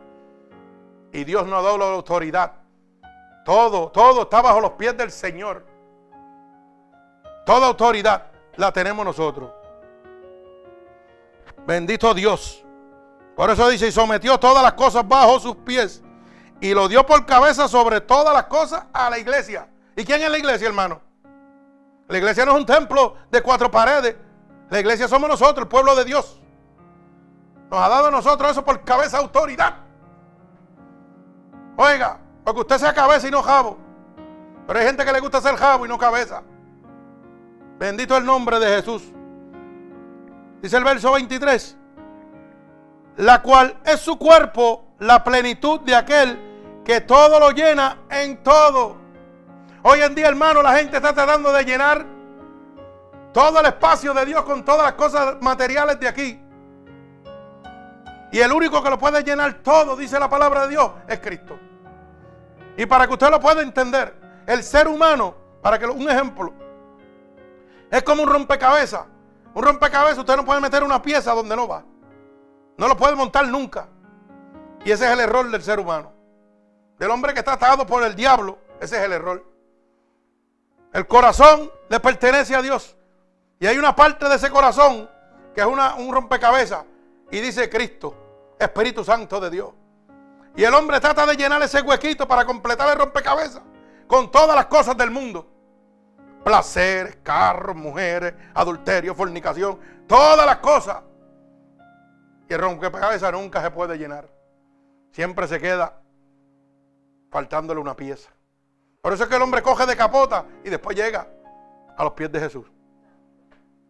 Y 1.14 1.24
Dios 1.24 1.48
nos 1.48 1.60
ha 1.60 1.62
dado 1.62 1.78
la 1.78 1.86
autoridad. 1.94 2.54
Todo, 3.46 3.92
todo 3.92 4.24
está 4.24 4.42
bajo 4.42 4.60
los 4.60 4.72
pies 4.72 4.98
del 4.98 5.12
Señor. 5.12 5.69
Toda 7.50 7.66
autoridad 7.66 8.28
la 8.58 8.72
tenemos 8.72 9.04
nosotros. 9.04 9.50
Bendito 11.66 12.14
Dios. 12.14 12.64
Por 13.36 13.50
eso 13.50 13.68
dice, 13.70 13.88
y 13.88 13.92
sometió 13.92 14.40
todas 14.40 14.62
las 14.62 14.74
cosas 14.74 15.08
bajo 15.08 15.40
sus 15.40 15.56
pies. 15.56 16.04
Y 16.62 16.76
lo 16.76 16.88
dio 16.88 17.04
por 17.08 17.26
cabeza 17.26 17.68
sobre 17.68 18.02
todas 18.02 18.36
las 18.36 18.44
cosas 18.44 18.86
a 18.94 19.10
la 19.10 19.18
iglesia. 19.18 19.68
¿Y 19.96 20.06
quién 20.06 20.22
es 20.22 20.30
la 20.30 20.38
iglesia, 20.38 20.68
hermano? 20.68 21.02
La 22.08 22.20
iglesia 22.20 22.46
no 22.46 22.52
es 22.52 22.60
un 22.60 22.68
templo 22.68 23.16
de 23.32 23.42
cuatro 23.42 23.72
paredes. 23.72 24.16
La 24.70 24.80
iglesia 24.80 25.08
somos 25.08 25.28
nosotros, 25.28 25.64
el 25.64 25.68
pueblo 25.68 25.96
de 25.96 26.06
Dios. 26.06 26.40
Nos 27.72 27.82
ha 27.82 27.90
dado 27.90 28.10
a 28.10 28.12
nosotros 28.12 28.52
eso 28.52 28.64
por 28.64 28.84
cabeza 28.84 29.18
autoridad. 29.18 29.74
Oiga, 31.78 32.20
porque 32.44 32.62
usted 32.62 32.78
sea 32.78 32.94
cabeza 32.94 33.28
y 33.28 33.32
no 33.32 33.42
jabo. 33.42 33.76
Pero 34.68 34.78
hay 34.78 34.86
gente 34.86 35.04
que 35.04 35.14
le 35.14 35.20
gusta 35.20 35.42
ser 35.42 35.56
jabo 35.56 35.88
y 35.88 35.90
no 35.90 35.98
cabeza. 35.98 36.44
Bendito 37.80 38.18
el 38.18 38.26
nombre 38.26 38.60
de 38.60 38.76
Jesús. 38.76 39.02
Dice 40.62 40.76
el 40.76 40.84
verso 40.84 41.14
23. 41.14 41.78
La 43.16 43.42
cual 43.42 43.78
es 43.86 44.02
su 44.02 44.20
cuerpo, 44.20 44.96
la 45.00 45.24
plenitud 45.24 45.80
de 45.80 45.96
aquel 45.96 46.82
que 46.84 47.00
todo 47.00 47.40
lo 47.40 47.52
llena 47.52 48.00
en 48.10 48.44
todo. 48.44 48.98
Hoy 49.84 50.02
en 50.02 50.14
día, 50.14 50.28
hermano, 50.28 50.62
la 50.62 50.76
gente 50.76 50.98
está 50.98 51.14
tratando 51.14 51.54
de 51.54 51.64
llenar 51.64 52.06
todo 53.32 53.62
el 53.62 53.66
espacio 53.68 54.14
de 54.14 54.26
Dios 54.26 54.44
con 54.44 54.66
todas 54.66 54.84
las 54.84 54.94
cosas 54.94 55.38
materiales 55.40 56.02
de 56.02 56.08
aquí. 56.10 56.42
Y 58.34 58.40
el 58.40 58.52
único 58.52 58.84
que 58.84 58.90
lo 58.90 59.00
puede 59.00 59.24
llenar 59.24 59.54
todo, 59.64 59.96
dice 59.96 60.20
la 60.20 60.30
palabra 60.30 60.64
de 60.64 60.72
Dios, 60.72 60.92
es 61.08 61.20
Cristo. 61.22 61.58
Y 62.76 62.86
para 62.86 63.08
que 63.08 63.14
usted 63.14 63.30
lo 63.30 63.40
pueda 63.40 63.62
entender, 63.62 64.14
el 64.46 64.64
ser 64.64 64.90
humano, 64.90 65.34
para 65.62 65.80
que 65.80 65.86
un 65.86 66.10
ejemplo, 66.10 66.54
es 67.92 68.04
como 68.04 68.24
un 68.24 68.30
rompecabezas. 68.30 69.06
Un 69.54 69.64
rompecabezas 69.64 70.20
usted 70.20 70.36
no 70.36 70.46
puede 70.46 70.62
meter 70.62 70.84
una 70.84 71.02
pieza 71.02 71.34
donde 71.34 71.56
no 71.56 71.68
va. 71.68 71.84
No 72.78 72.88
lo 72.88 72.96
puede 72.96 73.16
montar 73.16 73.48
nunca. 73.48 73.88
Y 74.86 74.92
ese 74.92 75.06
es 75.06 75.12
el 75.12 75.20
error 75.20 75.50
del 75.50 75.62
ser 75.62 75.80
humano. 75.80 76.14
Del 76.98 77.12
hombre 77.12 77.34
que 77.34 77.40
está 77.40 77.54
atado 77.54 77.86
por 77.86 78.04
el 78.04 78.16
diablo, 78.16 78.58
ese 78.80 78.98
es 78.98 79.04
el 79.04 79.14
error. 79.14 79.44
El 80.94 81.08
corazón 81.08 81.72
le 81.90 82.00
pertenece 82.00 82.56
a 82.56 82.62
Dios. 82.62 82.96
Y 83.60 83.68
hay 83.68 83.78
una 83.78 83.96
parte 83.96 84.28
de 84.30 84.36
ese 84.36 84.50
corazón 84.50 85.10
que 85.54 85.62
es 85.62 85.68
una, 85.68 85.96
un 85.96 86.14
rompecabezas. 86.14 86.86
Y 87.32 87.40
dice 87.40 87.70
Cristo, 87.70 88.56
Espíritu 88.58 89.04
Santo 89.04 89.40
de 89.40 89.50
Dios. 89.50 89.70
Y 90.56 90.64
el 90.64 90.74
hombre 90.74 91.00
trata 91.00 91.26
de 91.26 91.36
llenar 91.36 91.62
ese 91.62 91.82
huequito 91.82 92.28
para 92.28 92.46
completar 92.46 92.90
el 92.90 92.98
rompecabezas 92.98 93.62
con 94.08 94.32
todas 94.32 94.56
las 94.56 94.66
cosas 94.66 94.98
del 94.98 95.12
mundo. 95.12 95.48
Placeres, 96.44 97.18
carros, 97.24 97.76
mujeres, 97.76 98.34
adulterio, 98.54 99.14
fornicación, 99.14 99.80
todas 100.08 100.46
las 100.46 100.58
cosas. 100.58 101.04
Y 102.50 102.54
el 102.54 102.60
rompecabezas 102.60 103.32
nunca 103.32 103.62
se 103.62 103.72
puede 103.72 103.98
llenar. 103.98 104.30
Siempre 105.12 105.48
se 105.48 105.60
queda 105.60 106.02
faltándole 107.30 107.80
una 107.80 107.96
pieza. 107.96 108.30
Por 109.02 109.14
eso 109.14 109.24
es 109.24 109.30
que 109.30 109.36
el 109.36 109.42
hombre 109.42 109.62
coge 109.62 109.86
de 109.86 109.96
capota 109.96 110.46
y 110.64 110.70
después 110.70 110.96
llega 110.96 111.28
a 111.98 112.04
los 112.04 112.14
pies 112.14 112.32
de 112.32 112.40
Jesús. 112.40 112.66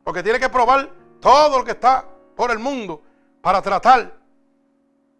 Porque 0.03 0.23
tiene 0.23 0.39
que 0.39 0.49
probar 0.49 0.89
todo 1.19 1.59
lo 1.59 1.63
que 1.63 1.71
está 1.71 2.05
por 2.35 2.51
el 2.51 2.59
mundo 2.59 3.01
para 3.41 3.61
tratar. 3.61 4.13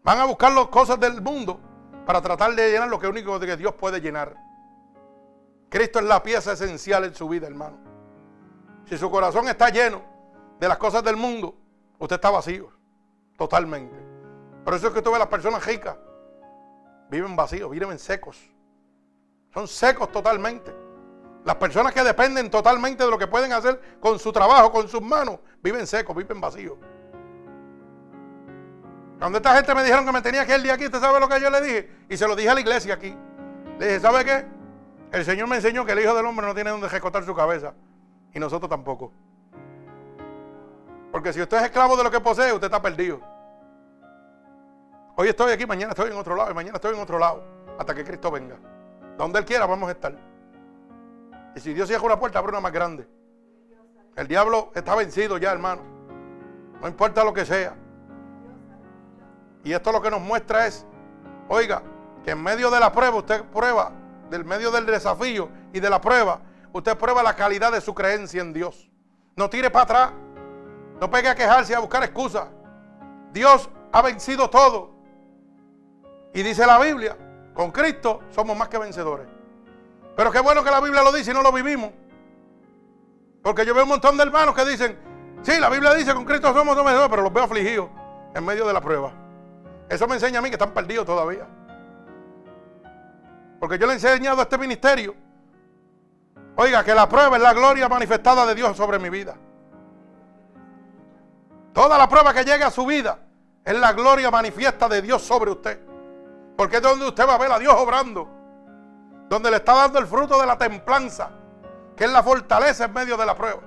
Van 0.03 0.19
a 0.19 0.25
buscar 0.25 0.51
las 0.51 0.67
cosas 0.67 0.99
del 0.99 1.21
mundo 1.21 1.59
para 2.05 2.21
tratar 2.21 2.53
de 2.55 2.71
llenar 2.71 2.89
lo 2.89 2.99
que 2.99 3.07
único 3.07 3.39
que 3.39 3.57
Dios 3.57 3.73
puede 3.75 4.01
llenar. 4.01 4.35
Cristo 5.69 5.99
es 5.99 6.05
la 6.05 6.21
pieza 6.23 6.53
esencial 6.53 7.05
en 7.05 7.13
su 7.13 7.29
vida, 7.29 7.47
hermano. 7.47 7.77
Si 8.85 8.97
su 8.97 9.09
corazón 9.09 9.47
está 9.47 9.69
lleno 9.69 10.01
de 10.59 10.67
las 10.67 10.77
cosas 10.77 11.03
del 11.03 11.15
mundo, 11.15 11.55
usted 11.99 12.15
está 12.15 12.29
vacío. 12.29 12.71
totalmente. 13.37 13.95
Por 14.65 14.73
eso 14.73 14.87
es 14.87 14.93
que 14.93 15.01
tú 15.01 15.11
ves 15.11 15.19
las 15.19 15.29
personas 15.29 15.65
ricas, 15.65 15.95
viven 17.09 17.35
vacíos, 17.35 17.69
viven 17.71 17.97
secos. 17.97 18.37
Son 19.53 19.65
secos 19.67 20.11
totalmente. 20.11 20.75
Las 21.45 21.55
personas 21.55 21.93
que 21.93 22.03
dependen 22.03 22.49
totalmente 22.49 23.05
de 23.05 23.09
lo 23.09 23.17
que 23.17 23.27
pueden 23.27 23.53
hacer 23.53 23.79
con 24.01 24.19
su 24.19 24.33
trabajo, 24.33 24.71
con 24.73 24.89
sus 24.89 25.01
manos, 25.01 25.39
viven 25.63 25.87
secos, 25.87 26.15
viven 26.15 26.41
vacíos. 26.41 26.77
Cuando 29.19 29.37
esta 29.37 29.55
gente 29.55 29.73
me 29.73 29.83
dijeron 29.83 30.05
que 30.05 30.11
me 30.11 30.21
tenía 30.21 30.45
que 30.45 30.55
ir 30.55 30.61
de 30.61 30.71
aquí, 30.71 30.85
¿usted 30.85 30.99
sabe 30.99 31.19
lo 31.19 31.29
que 31.29 31.39
yo 31.39 31.49
le 31.49 31.61
dije? 31.61 31.89
Y 32.09 32.17
se 32.17 32.27
lo 32.27 32.35
dije 32.35 32.49
a 32.49 32.53
la 32.53 32.59
iglesia 32.59 32.93
aquí. 32.93 33.15
Le 33.79 33.85
dije, 33.85 33.99
¿sabe 34.01 34.25
qué? 34.25 34.58
El 35.11 35.25
Señor 35.25 35.47
me 35.47 35.55
enseñó 35.55 35.85
que 35.85 35.93
el 35.93 35.99
Hijo 35.99 36.13
del 36.13 36.25
Hombre 36.25 36.45
no 36.45 36.53
tiene 36.53 36.69
donde 36.69 36.87
recotar 36.87 37.23
su 37.23 37.35
cabeza. 37.35 37.73
Y 38.33 38.39
nosotros 38.39 38.69
tampoco. 38.69 39.11
Porque 41.11 41.33
si 41.33 41.41
usted 41.41 41.57
es 41.57 41.63
esclavo 41.63 41.97
de 41.97 42.03
lo 42.03 42.11
que 42.11 42.19
posee, 42.19 42.53
usted 42.53 42.67
está 42.67 42.81
perdido. 42.81 43.19
Hoy 45.15 45.29
estoy 45.29 45.51
aquí, 45.51 45.65
mañana 45.65 45.91
estoy 45.91 46.11
en 46.11 46.17
otro 46.17 46.35
lado 46.35 46.51
y 46.51 46.53
mañana 46.53 46.75
estoy 46.75 46.93
en 46.93 47.01
otro 47.01 47.17
lado. 47.17 47.43
Hasta 47.79 47.95
que 47.95 48.03
Cristo 48.03 48.29
venga. 48.29 48.57
Donde 49.17 49.39
Él 49.39 49.45
quiera 49.45 49.65
vamos 49.65 49.89
a 49.89 49.93
estar. 49.93 50.15
Y 51.55 51.59
si 51.59 51.73
Dios 51.73 51.87
cierra 51.87 52.05
una 52.05 52.19
puerta, 52.19 52.39
abre 52.39 52.51
una 52.51 52.61
más 52.61 52.71
grande. 52.71 53.07
El 54.15 54.27
diablo 54.27 54.71
está 54.75 54.95
vencido 54.95 55.37
ya, 55.37 55.51
hermano. 55.51 55.81
No 56.81 56.87
importa 56.87 57.23
lo 57.23 57.33
que 57.33 57.45
sea. 57.45 57.75
Y 59.63 59.73
esto 59.73 59.91
lo 59.91 60.01
que 60.01 60.11
nos 60.11 60.21
muestra 60.21 60.67
es, 60.67 60.85
oiga, 61.47 61.81
que 62.23 62.31
en 62.31 62.43
medio 62.43 62.69
de 62.69 62.79
la 62.79 62.91
prueba 62.91 63.17
usted 63.17 63.43
prueba, 63.45 63.91
del 64.29 64.45
medio 64.45 64.71
del 64.71 64.85
desafío 64.85 65.49
y 65.73 65.79
de 65.79 65.89
la 65.89 66.01
prueba, 66.01 66.41
usted 66.73 66.97
prueba 66.97 67.23
la 67.23 67.35
calidad 67.35 67.71
de 67.71 67.81
su 67.81 67.93
creencia 67.93 68.41
en 68.41 68.53
Dios. 68.53 68.89
No 69.35 69.49
tire 69.49 69.69
para 69.69 69.83
atrás. 69.83 70.11
No 70.99 71.09
pegue 71.09 71.29
a 71.29 71.35
quejarse 71.35 71.71
y 71.71 71.75
a 71.75 71.79
buscar 71.79 72.03
excusas. 72.03 72.47
Dios 73.31 73.69
ha 73.91 74.01
vencido 74.01 74.49
todo. 74.49 74.91
Y 76.33 76.43
dice 76.43 76.65
la 76.65 76.77
Biblia, 76.77 77.17
con 77.53 77.71
Cristo 77.71 78.21
somos 78.31 78.57
más 78.57 78.67
que 78.67 78.77
vencedores. 78.77 79.27
Pero 80.15 80.31
qué 80.31 80.39
bueno 80.39 80.63
que 80.63 80.71
la 80.71 80.81
Biblia 80.81 81.01
lo 81.01 81.11
dice 81.11 81.31
y 81.31 81.33
no 81.33 81.41
lo 81.41 81.51
vivimos. 81.51 81.91
Porque 83.41 83.65
yo 83.65 83.73
veo 83.73 83.83
un 83.83 83.89
montón 83.89 84.17
de 84.17 84.23
hermanos 84.23 84.53
que 84.53 84.65
dicen, 84.65 84.99
sí, 85.41 85.57
la 85.59 85.69
Biblia 85.69 85.93
dice, 85.93 86.13
con 86.13 86.25
Cristo 86.25 86.53
somos 86.53 86.75
vencedores, 86.75 87.09
pero 87.09 87.21
los 87.21 87.31
veo 87.31 87.45
afligidos 87.45 87.89
en 88.35 88.45
medio 88.45 88.67
de 88.67 88.73
la 88.73 88.81
prueba. 88.81 89.13
Eso 89.87 90.07
me 90.07 90.15
enseña 90.15 90.39
a 90.39 90.41
mí 90.41 90.49
que 90.49 90.55
están 90.55 90.73
perdidos 90.73 91.05
todavía. 91.05 91.47
Porque 93.59 93.77
yo 93.77 93.85
le 93.85 93.93
he 93.93 93.95
enseñado 93.95 94.39
a 94.39 94.43
este 94.43 94.57
ministerio, 94.57 95.15
oiga, 96.55 96.83
que 96.83 96.95
la 96.95 97.09
prueba 97.09 97.35
es 97.35 97.43
la 97.43 97.53
gloria 97.53 97.89
manifestada 97.89 98.45
de 98.45 98.55
Dios 98.55 98.77
sobre 98.77 98.99
mi 98.99 99.09
vida. 99.09 99.35
Toda 101.73 101.97
la 101.97 102.07
prueba 102.07 102.33
que 102.33 102.43
llegue 102.43 102.63
a 102.63 102.71
su 102.71 102.85
vida 102.85 103.19
es 103.63 103.77
la 103.77 103.93
gloria 103.93 104.31
manifiesta 104.31 104.87
de 104.87 105.01
Dios 105.01 105.21
sobre 105.21 105.51
usted. 105.51 105.79
Porque 106.55 106.77
es 106.77 106.81
donde 106.81 107.07
usted 107.07 107.27
va 107.27 107.35
a 107.35 107.37
ver 107.37 107.51
a 107.51 107.59
Dios 107.59 107.73
obrando. 107.77 108.27
Donde 109.29 109.51
le 109.51 109.57
está 109.57 109.73
dando 109.73 109.99
el 109.99 110.07
fruto 110.07 110.39
de 110.39 110.47
la 110.47 110.57
templanza, 110.57 111.29
que 111.95 112.05
es 112.05 112.11
la 112.11 112.23
fortaleza 112.23 112.85
en 112.85 112.93
medio 112.93 113.15
de 113.15 113.25
la 113.25 113.35
prueba. 113.35 113.61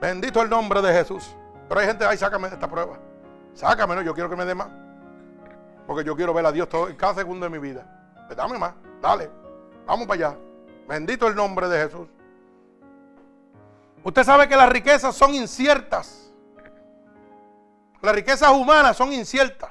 Bendito 0.00 0.42
el 0.42 0.50
nombre 0.50 0.82
de 0.82 0.92
Jesús. 0.92 1.34
Pero 1.68 1.80
hay 1.80 1.86
gente, 1.86 2.04
ay, 2.04 2.18
sácame 2.18 2.48
de 2.48 2.54
esta 2.54 2.68
prueba. 2.68 2.98
Sácame, 3.54 3.94
no, 3.94 4.02
yo 4.02 4.12
quiero 4.12 4.28
que 4.28 4.36
me 4.36 4.44
dé 4.44 4.54
más. 4.54 4.68
Porque 5.86 6.04
yo 6.04 6.16
quiero 6.16 6.34
ver 6.34 6.44
a 6.44 6.52
Dios 6.52 6.68
todo, 6.68 6.88
en 6.88 6.96
cada 6.96 7.14
segundo 7.14 7.46
de 7.46 7.50
mi 7.50 7.58
vida. 7.58 7.86
Dame 8.34 8.58
más, 8.58 8.74
dale. 9.00 9.30
Vamos 9.86 10.06
para 10.06 10.28
allá. 10.28 10.38
Bendito 10.88 11.26
el 11.26 11.34
nombre 11.34 11.68
de 11.68 11.84
Jesús. 11.84 12.08
Usted 14.02 14.24
sabe 14.24 14.48
que 14.48 14.56
las 14.56 14.68
riquezas 14.68 15.14
son 15.14 15.34
inciertas. 15.34 16.32
Las 18.02 18.14
riquezas 18.14 18.50
humanas 18.50 18.96
son 18.96 19.12
inciertas. 19.12 19.70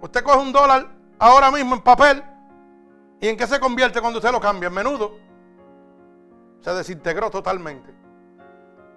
Usted 0.00 0.24
coge 0.24 0.38
un 0.38 0.52
dólar 0.52 0.88
ahora 1.18 1.50
mismo 1.50 1.74
en 1.74 1.82
papel. 1.82 2.24
¿Y 3.20 3.28
en 3.28 3.36
qué 3.36 3.46
se 3.46 3.60
convierte 3.60 4.00
cuando 4.00 4.18
usted 4.18 4.32
lo 4.32 4.40
cambia? 4.40 4.68
En 4.68 4.74
menudo. 4.74 5.16
Se 6.60 6.72
desintegró 6.72 7.30
totalmente. 7.30 7.94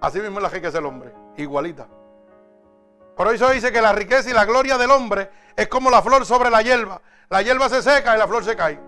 Así 0.00 0.18
mismo 0.20 0.38
es 0.38 0.42
la 0.42 0.48
riqueza 0.48 0.78
del 0.78 0.86
hombre. 0.86 1.12
Igualita. 1.36 1.86
Por 3.16 3.32
eso 3.32 3.48
dice 3.50 3.70
que 3.70 3.80
la 3.80 3.92
riqueza 3.92 4.30
y 4.30 4.32
la 4.32 4.44
gloria 4.44 4.78
del 4.78 4.90
hombre 4.90 5.30
es 5.54 5.68
como 5.68 5.90
la 5.90 6.02
flor 6.02 6.24
sobre 6.26 6.50
la 6.50 6.62
hierba. 6.62 7.00
La 7.28 7.42
hierba 7.42 7.68
se 7.68 7.82
seca 7.82 8.14
y 8.14 8.18
la 8.18 8.28
flor 8.28 8.44
se 8.44 8.54
cae. 8.54 8.78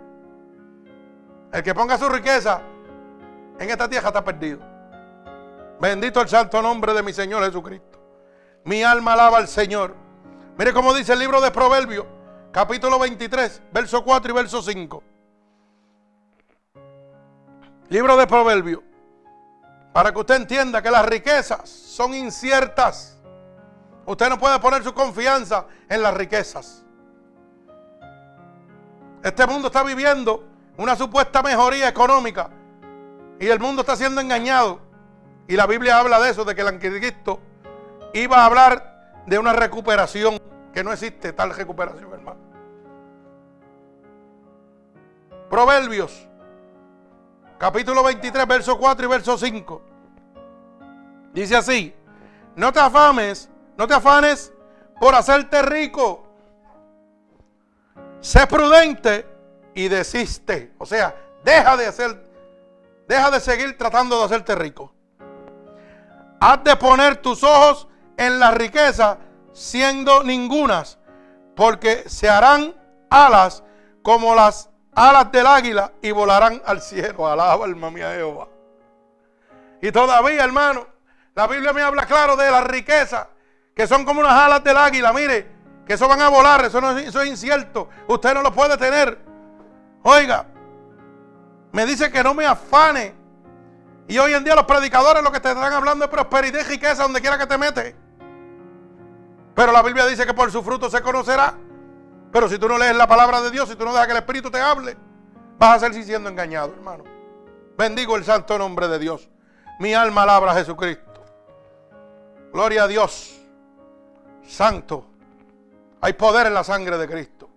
El 1.52 1.62
que 1.62 1.74
ponga 1.74 1.98
su 1.98 2.08
riqueza 2.08 2.60
en 3.58 3.70
esta 3.70 3.88
tierra 3.88 4.08
está 4.08 4.22
perdido. 4.22 4.60
Bendito 5.80 6.20
el 6.20 6.28
santo 6.28 6.62
nombre 6.62 6.92
de 6.92 7.02
mi 7.02 7.12
Señor 7.12 7.44
Jesucristo. 7.44 7.98
Mi 8.64 8.82
alma 8.84 9.14
alaba 9.14 9.38
al 9.38 9.48
Señor. 9.48 9.94
Mire 10.56 10.72
cómo 10.72 10.94
dice 10.94 11.12
el 11.12 11.20
libro 11.20 11.40
de 11.40 11.50
Proverbios, 11.50 12.06
capítulo 12.52 12.98
23, 12.98 13.62
verso 13.72 14.04
4 14.04 14.30
y 14.30 14.34
verso 14.34 14.62
5. 14.62 15.02
Libro 17.88 18.16
de 18.16 18.26
Proverbios. 18.26 18.82
Para 19.92 20.12
que 20.12 20.18
usted 20.18 20.36
entienda 20.36 20.82
que 20.82 20.90
las 20.90 21.06
riquezas 21.06 21.68
son 21.68 22.14
inciertas. 22.14 23.18
Usted 24.04 24.28
no 24.28 24.38
puede 24.38 24.58
poner 24.60 24.84
su 24.84 24.92
confianza 24.92 25.66
en 25.88 26.02
las 26.02 26.14
riquezas. 26.14 26.84
Este 29.22 29.46
mundo 29.46 29.68
está 29.68 29.82
viviendo 29.82 30.44
una 30.76 30.96
supuesta 30.96 31.42
mejoría 31.42 31.88
económica 31.88 32.50
y 33.40 33.46
el 33.46 33.58
mundo 33.58 33.82
está 33.82 33.96
siendo 33.96 34.20
engañado. 34.20 34.80
Y 35.46 35.56
la 35.56 35.66
Biblia 35.66 35.98
habla 35.98 36.20
de 36.20 36.30
eso, 36.30 36.44
de 36.44 36.54
que 36.54 36.60
el 36.60 36.68
anticristo 36.68 37.40
iba 38.12 38.38
a 38.38 38.46
hablar 38.46 39.22
de 39.26 39.38
una 39.38 39.52
recuperación, 39.52 40.38
que 40.72 40.84
no 40.84 40.92
existe 40.92 41.32
tal 41.32 41.54
recuperación, 41.54 42.12
hermano. 42.12 42.40
Proverbios, 45.48 46.28
capítulo 47.56 48.02
23, 48.02 48.46
verso 48.46 48.78
4 48.78 49.06
y 49.06 49.08
verso 49.08 49.38
5. 49.38 49.82
Dice 51.32 51.56
así, 51.56 51.94
no 52.54 52.72
te 52.72 52.80
afames 52.80 53.48
no 53.78 53.86
te 53.86 53.94
afanes 53.94 54.52
por 55.00 55.14
hacerte 55.14 55.62
rico. 55.62 56.27
Sé 58.20 58.46
prudente 58.46 59.26
y 59.74 59.88
desiste. 59.88 60.72
O 60.78 60.86
sea, 60.86 61.14
deja 61.44 61.76
de 61.76 61.86
hacer, 61.86 62.24
deja 63.06 63.30
de 63.30 63.40
seguir 63.40 63.76
tratando 63.78 64.18
de 64.18 64.24
hacerte 64.24 64.54
rico. 64.54 64.92
Haz 66.40 66.62
de 66.64 66.76
poner 66.76 67.16
tus 67.16 67.42
ojos 67.42 67.88
en 68.16 68.38
la 68.38 68.50
riqueza, 68.50 69.18
siendo 69.52 70.22
ningunas, 70.22 70.98
porque 71.56 72.08
se 72.08 72.28
harán 72.28 72.74
alas 73.10 73.62
como 74.02 74.34
las 74.34 74.70
alas 74.94 75.30
del 75.32 75.46
águila 75.46 75.92
y 76.02 76.10
volarán 76.10 76.62
al 76.64 76.80
cielo. 76.80 77.26
Alaba 77.26 77.64
alma 77.64 77.90
mía 77.90 78.12
Jehová. 78.14 78.48
Y 79.80 79.92
todavía, 79.92 80.44
hermano, 80.44 80.86
la 81.34 81.46
Biblia 81.46 81.72
me 81.72 81.82
habla 81.82 82.06
claro 82.06 82.36
de 82.36 82.50
la 82.50 82.62
riqueza 82.62 83.28
que 83.78 83.86
son 83.86 84.04
como 84.04 84.18
unas 84.18 84.32
alas 84.32 84.64
del 84.64 84.76
águila, 84.76 85.12
mire, 85.12 85.46
que 85.88 85.94
eso 85.94 86.06
van 86.06 86.20
a 86.20 86.28
volar, 86.28 86.66
eso, 86.66 86.82
no, 86.82 86.90
es 86.98 87.26
incierto, 87.26 87.88
usted 88.08 88.34
no 88.34 88.42
lo 88.42 88.52
puede 88.52 88.76
tener. 88.76 89.18
Oiga, 90.02 90.44
me 91.72 91.86
dice 91.86 92.12
que 92.12 92.22
no 92.22 92.34
me 92.34 92.44
afane. 92.44 93.14
Y 94.06 94.18
hoy 94.18 94.34
en 94.34 94.44
día 94.44 94.54
los 94.54 94.64
predicadores 94.64 95.22
lo 95.22 95.32
que 95.32 95.40
te 95.40 95.48
están 95.48 95.72
hablando 95.72 96.04
es 96.04 96.10
prosperidad 96.10 96.60
y 96.60 96.64
riqueza 96.64 97.04
donde 97.04 97.22
quiera 97.22 97.38
que 97.38 97.46
te 97.46 97.56
metes. 97.56 97.94
Pero 99.54 99.72
la 99.72 99.82
Biblia 99.82 100.04
dice 100.04 100.26
que 100.26 100.34
por 100.34 100.52
su 100.52 100.62
fruto 100.62 100.90
se 100.90 101.00
conocerá. 101.00 101.54
Pero 102.30 102.50
si 102.50 102.58
tú 102.58 102.68
no 102.68 102.76
lees 102.76 102.94
la 102.94 103.06
palabra 103.06 103.40
de 103.40 103.50
Dios, 103.50 103.66
si 103.66 103.74
tú 103.74 103.86
no 103.86 103.92
dejas 103.92 104.08
que 104.08 104.12
el 104.12 104.18
Espíritu 104.18 104.50
te 104.50 104.60
hable, 104.60 104.94
vas 105.58 105.82
a 105.82 105.86
seguir 105.86 106.04
siendo 106.04 106.28
engañado, 106.28 106.74
hermano. 106.74 107.04
Bendigo 107.78 108.16
el 108.16 108.24
santo 108.24 108.58
nombre 108.58 108.88
de 108.88 108.98
Dios. 108.98 109.30
Mi 109.78 109.94
alma 109.94 110.24
alabra 110.24 110.52
a 110.52 110.54
Jesucristo. 110.54 111.24
Gloria 112.52 112.84
a 112.84 112.88
Dios 112.88 113.40
santo. 114.46 115.17
Hay 116.00 116.12
poder 116.12 116.46
en 116.46 116.54
la 116.54 116.64
sangre 116.64 116.96
de 116.96 117.08
Cristo. 117.08 117.48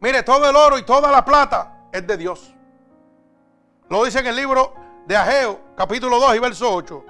Mire, 0.00 0.22
todo 0.22 0.48
el 0.48 0.56
oro 0.56 0.78
y 0.78 0.82
toda 0.82 1.10
la 1.10 1.24
plata 1.24 1.88
es 1.92 2.06
de 2.06 2.16
Dios. 2.16 2.54
Lo 3.88 4.04
dice 4.04 4.18
en 4.18 4.26
el 4.26 4.36
libro 4.36 4.74
de 5.06 5.16
Ageo, 5.16 5.60
capítulo 5.76 6.18
2 6.18 6.36
y 6.36 6.38
verso 6.40 6.74
8. 6.74 7.04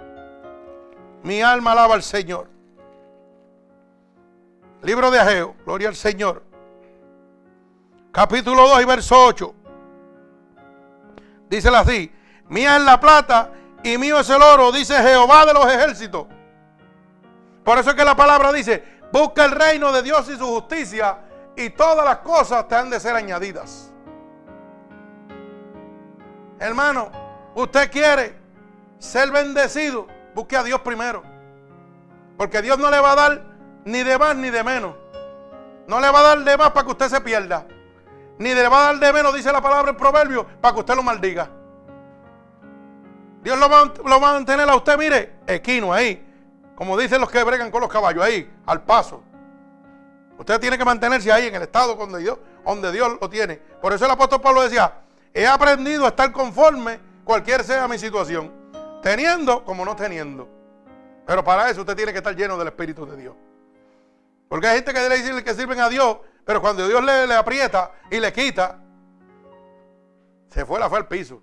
Mi 1.22 1.40
alma 1.40 1.72
alaba 1.72 1.94
al 1.94 2.02
Señor. 2.02 2.48
Libro 4.82 5.10
de 5.10 5.18
Ageo, 5.18 5.54
gloria 5.64 5.88
al 5.88 5.96
Señor. 5.96 6.42
Capítulo 8.12 8.68
2 8.68 8.82
y 8.82 8.84
verso 8.84 9.24
8. 9.26 9.54
Dice 11.48 11.68
así, 11.68 12.12
mía 12.48 12.76
es 12.76 12.82
la 12.82 13.00
plata 13.00 13.50
y 13.82 13.96
mío 13.96 14.20
es 14.20 14.28
el 14.28 14.42
oro, 14.42 14.70
dice 14.72 14.94
Jehová 15.02 15.46
de 15.46 15.54
los 15.54 15.66
ejércitos. 15.66 16.26
Por 17.64 17.78
eso 17.78 17.90
es 17.90 17.96
que 17.96 18.04
la 18.04 18.14
palabra 18.14 18.52
dice, 18.52 18.93
busca 19.14 19.44
el 19.44 19.52
reino 19.52 19.92
de 19.92 20.02
Dios 20.02 20.28
y 20.28 20.36
su 20.36 20.44
justicia 20.44 21.18
y 21.54 21.70
todas 21.70 22.04
las 22.04 22.18
cosas 22.18 22.66
te 22.66 22.74
han 22.74 22.90
de 22.90 22.98
ser 22.98 23.14
añadidas. 23.14 23.92
Hermano, 26.58 27.12
usted 27.54 27.92
quiere 27.92 28.36
ser 28.98 29.30
bendecido, 29.30 30.08
busque 30.34 30.56
a 30.56 30.64
Dios 30.64 30.80
primero. 30.80 31.22
Porque 32.36 32.60
Dios 32.60 32.76
no 32.76 32.90
le 32.90 32.98
va 32.98 33.12
a 33.12 33.14
dar 33.14 33.42
ni 33.84 34.02
de 34.02 34.18
más 34.18 34.34
ni 34.34 34.50
de 34.50 34.64
menos. 34.64 34.96
No 35.86 36.00
le 36.00 36.10
va 36.10 36.18
a 36.18 36.22
dar 36.22 36.38
de 36.40 36.56
más 36.56 36.70
para 36.70 36.84
que 36.84 36.90
usted 36.90 37.08
se 37.08 37.20
pierda. 37.20 37.68
Ni 38.38 38.52
le 38.52 38.66
va 38.66 38.80
a 38.80 38.92
dar 38.92 38.98
de 38.98 39.12
menos, 39.12 39.32
dice 39.32 39.52
la 39.52 39.60
palabra 39.60 39.92
en 39.92 39.96
proverbio, 39.96 40.44
para 40.60 40.74
que 40.74 40.80
usted 40.80 40.96
lo 40.96 41.04
maldiga. 41.04 41.48
Dios 43.44 43.56
lo 43.60 43.68
va, 43.68 43.92
lo 44.04 44.20
va 44.20 44.30
a 44.30 44.32
mantener 44.32 44.68
a 44.68 44.74
usted, 44.74 44.98
mire, 44.98 45.36
equino 45.46 45.92
ahí. 45.92 46.33
Como 46.74 46.98
dicen 46.98 47.20
los 47.20 47.30
que 47.30 47.42
bregan 47.44 47.70
con 47.70 47.80
los 47.80 47.90
caballos, 47.90 48.24
ahí, 48.24 48.50
al 48.66 48.82
paso. 48.82 49.22
Usted 50.38 50.58
tiene 50.58 50.76
que 50.76 50.84
mantenerse 50.84 51.30
ahí 51.30 51.46
en 51.46 51.54
el 51.54 51.62
estado 51.62 51.94
donde 51.94 52.18
Dios, 52.18 52.38
donde 52.64 52.90
Dios 52.90 53.16
lo 53.20 53.30
tiene. 53.30 53.56
Por 53.56 53.92
eso 53.92 54.04
el 54.04 54.10
apóstol 54.10 54.40
Pablo 54.40 54.62
decía, 54.62 54.92
he 55.32 55.46
aprendido 55.46 56.04
a 56.04 56.08
estar 56.08 56.32
conforme 56.32 56.98
cualquier 57.22 57.62
sea 57.62 57.86
mi 57.86 57.98
situación, 57.98 58.52
teniendo 59.02 59.64
como 59.64 59.84
no 59.84 59.94
teniendo. 59.94 60.48
Pero 61.26 61.44
para 61.44 61.70
eso 61.70 61.82
usted 61.82 61.94
tiene 61.94 62.12
que 62.12 62.18
estar 62.18 62.34
lleno 62.34 62.58
del 62.58 62.68
Espíritu 62.68 63.06
de 63.06 63.16
Dios. 63.16 63.34
Porque 64.48 64.66
hay 64.66 64.76
gente 64.76 64.92
que 64.92 65.00
debe 65.00 65.16
decirle 65.16 65.44
que 65.44 65.54
sirven 65.54 65.80
a 65.80 65.88
Dios, 65.88 66.18
pero 66.44 66.60
cuando 66.60 66.86
Dios 66.86 67.02
le, 67.02 67.26
le 67.26 67.34
aprieta 67.34 67.92
y 68.10 68.18
le 68.18 68.32
quita, 68.32 68.78
se 70.50 70.66
fue 70.66 70.78
la 70.78 70.90
fe 70.90 70.96
al 70.96 71.08
piso. 71.08 71.40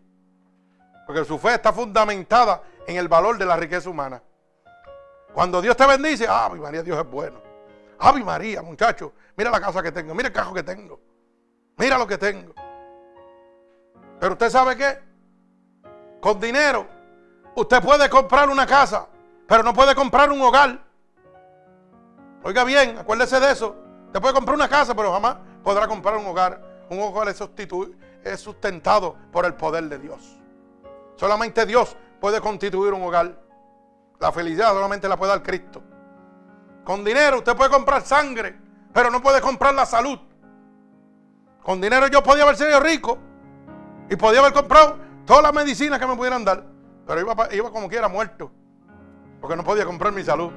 Porque 1.08 1.26
su 1.26 1.40
fe 1.40 1.56
está 1.56 1.74
fundamentada 1.74 2.62
en 2.88 2.98
el 2.98 3.08
valor 3.08 3.38
de 3.38 3.46
la 3.46 3.56
riqueza 3.56 3.90
humana. 3.90 4.22
Cuando 5.34 5.62
Dios 5.62 5.78
te 5.78 5.86
bendice, 5.86 6.26
ah, 6.30 6.50
mi 6.52 6.60
María, 6.60 6.84
Dios 6.84 6.98
es 7.00 7.10
bueno. 7.10 7.42
Ave 8.00 8.24
María, 8.24 8.62
muchacho, 8.62 9.14
mira 9.36 9.50
la 9.50 9.62
casa 9.62 9.82
que 9.82 9.92
tengo, 9.92 10.14
mira 10.14 10.28
el 10.28 10.34
cajo 10.34 10.54
que 10.54 10.64
tengo, 10.64 11.00
mira 11.78 11.98
lo 11.98 12.08
que 12.08 12.18
tengo. 12.18 12.54
Pero 14.20 14.34
usted 14.34 14.50
sabe 14.50 14.76
qué? 14.76 15.00
Con 16.20 16.40
dinero, 16.40 16.88
usted 17.56 17.82
puede 17.82 18.10
comprar 18.10 18.50
una 18.50 18.66
casa, 18.66 19.08
pero 19.48 19.64
no 19.64 19.74
puede 19.74 19.96
comprar 19.96 20.32
un 20.32 20.42
hogar. 20.42 20.80
Oiga 22.44 22.64
bien, 22.64 22.98
acuérdese 22.98 23.40
de 23.40 23.52
eso. 23.52 23.76
Usted 24.08 24.20
puede 24.20 24.34
comprar 24.34 24.56
una 24.56 24.68
casa, 24.68 24.96
pero 24.96 25.14
jamás 25.14 25.38
podrá 25.64 25.88
comprar 25.88 26.18
un 26.18 26.26
hogar. 26.26 26.62
Un 26.90 27.00
hogar 27.00 27.30
es, 27.30 27.42
es 28.24 28.40
sustentado 28.40 29.16
por 29.32 29.46
el 29.46 29.54
poder 29.54 29.86
de 29.86 30.00
Dios. 30.00 30.38
Solamente 31.16 31.66
Dios 31.66 31.96
puede 32.20 32.42
constituir 32.42 32.94
un 32.94 33.04
hogar. 33.04 33.36
La 34.22 34.32
felicidad 34.32 34.72
solamente 34.72 35.10
la 35.10 35.18
puede 35.18 35.32
dar 35.32 35.42
Cristo. 35.42 35.82
Con 36.84 37.04
dinero 37.04 37.40
usted 37.40 37.56
puede 37.56 37.72
comprar 37.72 38.04
sangre, 38.04 38.56
pero 38.94 39.10
no 39.10 39.20
puede 39.20 39.42
comprar 39.42 39.74
la 39.74 39.86
salud. 39.88 40.20
Con 41.64 41.82
dinero 41.82 42.06
yo 42.08 42.22
podía 42.22 42.44
haber 42.44 42.56
sido 42.56 42.80
rico 42.80 43.18
y 44.12 44.16
podía 44.16 44.40
haber 44.42 44.54
comprado 44.54 45.00
todas 45.26 45.42
las 45.42 45.54
medicinas 45.54 46.00
que 46.00 46.06
me 46.06 46.16
pudieran 46.16 46.46
dar, 46.46 46.64
pero 47.08 47.20
iba, 47.20 47.36
iba 47.52 47.72
como 47.72 47.90
quiera 47.90 48.08
muerto, 48.08 48.52
porque 49.40 49.56
no 49.56 49.64
podía 49.64 49.86
comprar 49.86 50.14
mi 50.14 50.24
salud. 50.24 50.52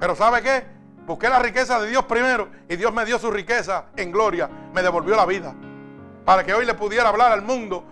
Pero 0.00 0.16
¿sabe 0.16 0.42
qué? 0.42 0.66
Busqué 1.06 1.28
la 1.28 1.38
riqueza 1.38 1.80
de 1.80 1.88
Dios 1.88 2.04
primero 2.06 2.48
y 2.68 2.74
Dios 2.74 2.92
me 2.92 3.04
dio 3.04 3.16
su 3.16 3.30
riqueza 3.30 3.86
en 3.96 4.10
gloria, 4.10 4.50
me 4.74 4.82
devolvió 4.82 5.14
la 5.14 5.26
vida, 5.26 5.54
para 6.24 6.42
que 6.42 6.52
hoy 6.52 6.66
le 6.66 6.74
pudiera 6.74 7.10
hablar 7.10 7.30
al 7.30 7.42
mundo 7.42 7.84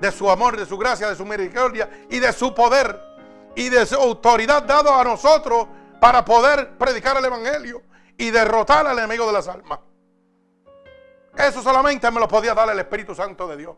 de 0.00 0.10
su 0.10 0.30
amor, 0.30 0.56
de 0.56 0.64
su 0.64 0.78
gracia, 0.78 1.08
de 1.08 1.16
su 1.16 1.24
misericordia 1.24 1.90
y 2.08 2.18
de 2.18 2.32
su 2.32 2.54
poder 2.54 3.07
y 3.54 3.68
de 3.68 3.86
su 3.86 3.96
autoridad 3.96 4.62
dado 4.62 4.94
a 4.94 5.04
nosotros 5.04 5.66
para 6.00 6.24
poder 6.24 6.76
predicar 6.78 7.16
el 7.16 7.24
Evangelio 7.24 7.82
y 8.16 8.30
derrotar 8.30 8.86
al 8.86 8.98
enemigo 8.98 9.26
de 9.26 9.32
las 9.32 9.48
almas. 9.48 9.80
Eso 11.36 11.62
solamente 11.62 12.10
me 12.10 12.20
lo 12.20 12.26
podía 12.26 12.54
dar 12.54 12.68
el 12.68 12.78
Espíritu 12.78 13.14
Santo 13.14 13.46
de 13.46 13.56
Dios. 13.56 13.76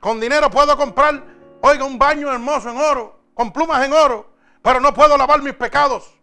Con 0.00 0.20
dinero 0.20 0.50
puedo 0.50 0.76
comprar, 0.76 1.22
oiga, 1.62 1.84
un 1.84 1.98
baño 1.98 2.32
hermoso 2.32 2.70
en 2.70 2.76
oro, 2.78 3.20
con 3.34 3.52
plumas 3.52 3.84
en 3.84 3.92
oro, 3.92 4.34
pero 4.62 4.80
no 4.80 4.92
puedo 4.92 5.16
lavar 5.16 5.40
mis 5.42 5.54
pecados. 5.54 6.16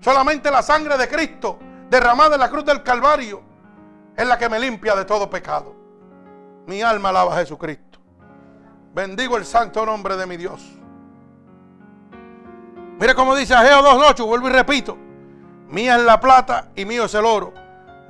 Solamente 0.00 0.50
la 0.50 0.62
sangre 0.62 0.96
de 0.96 1.08
Cristo 1.08 1.58
derramada 1.90 2.34
en 2.34 2.40
la 2.40 2.50
cruz 2.50 2.64
del 2.64 2.82
Calvario 2.82 3.42
es 4.16 4.26
la 4.26 4.38
que 4.38 4.48
me 4.48 4.58
limpia 4.58 4.94
de 4.96 5.04
todo 5.04 5.28
pecado. 5.28 5.74
Mi 6.66 6.82
alma 6.82 7.10
alaba 7.10 7.34
a 7.34 7.38
Jesucristo. 7.38 7.98
Bendigo 8.94 9.36
el 9.36 9.44
santo 9.44 9.84
nombre 9.84 10.16
de 10.16 10.26
mi 10.26 10.36
Dios. 10.36 10.77
Mire 12.98 13.14
cómo 13.14 13.34
dice 13.36 13.54
Ageo 13.54 13.80
2.8, 13.80 14.26
vuelvo 14.26 14.48
y 14.48 14.52
repito. 14.52 14.96
Mía 15.68 15.96
es 15.96 16.02
la 16.02 16.18
plata 16.18 16.68
y 16.74 16.84
mío 16.84 17.04
es 17.04 17.14
el 17.14 17.24
oro, 17.24 17.52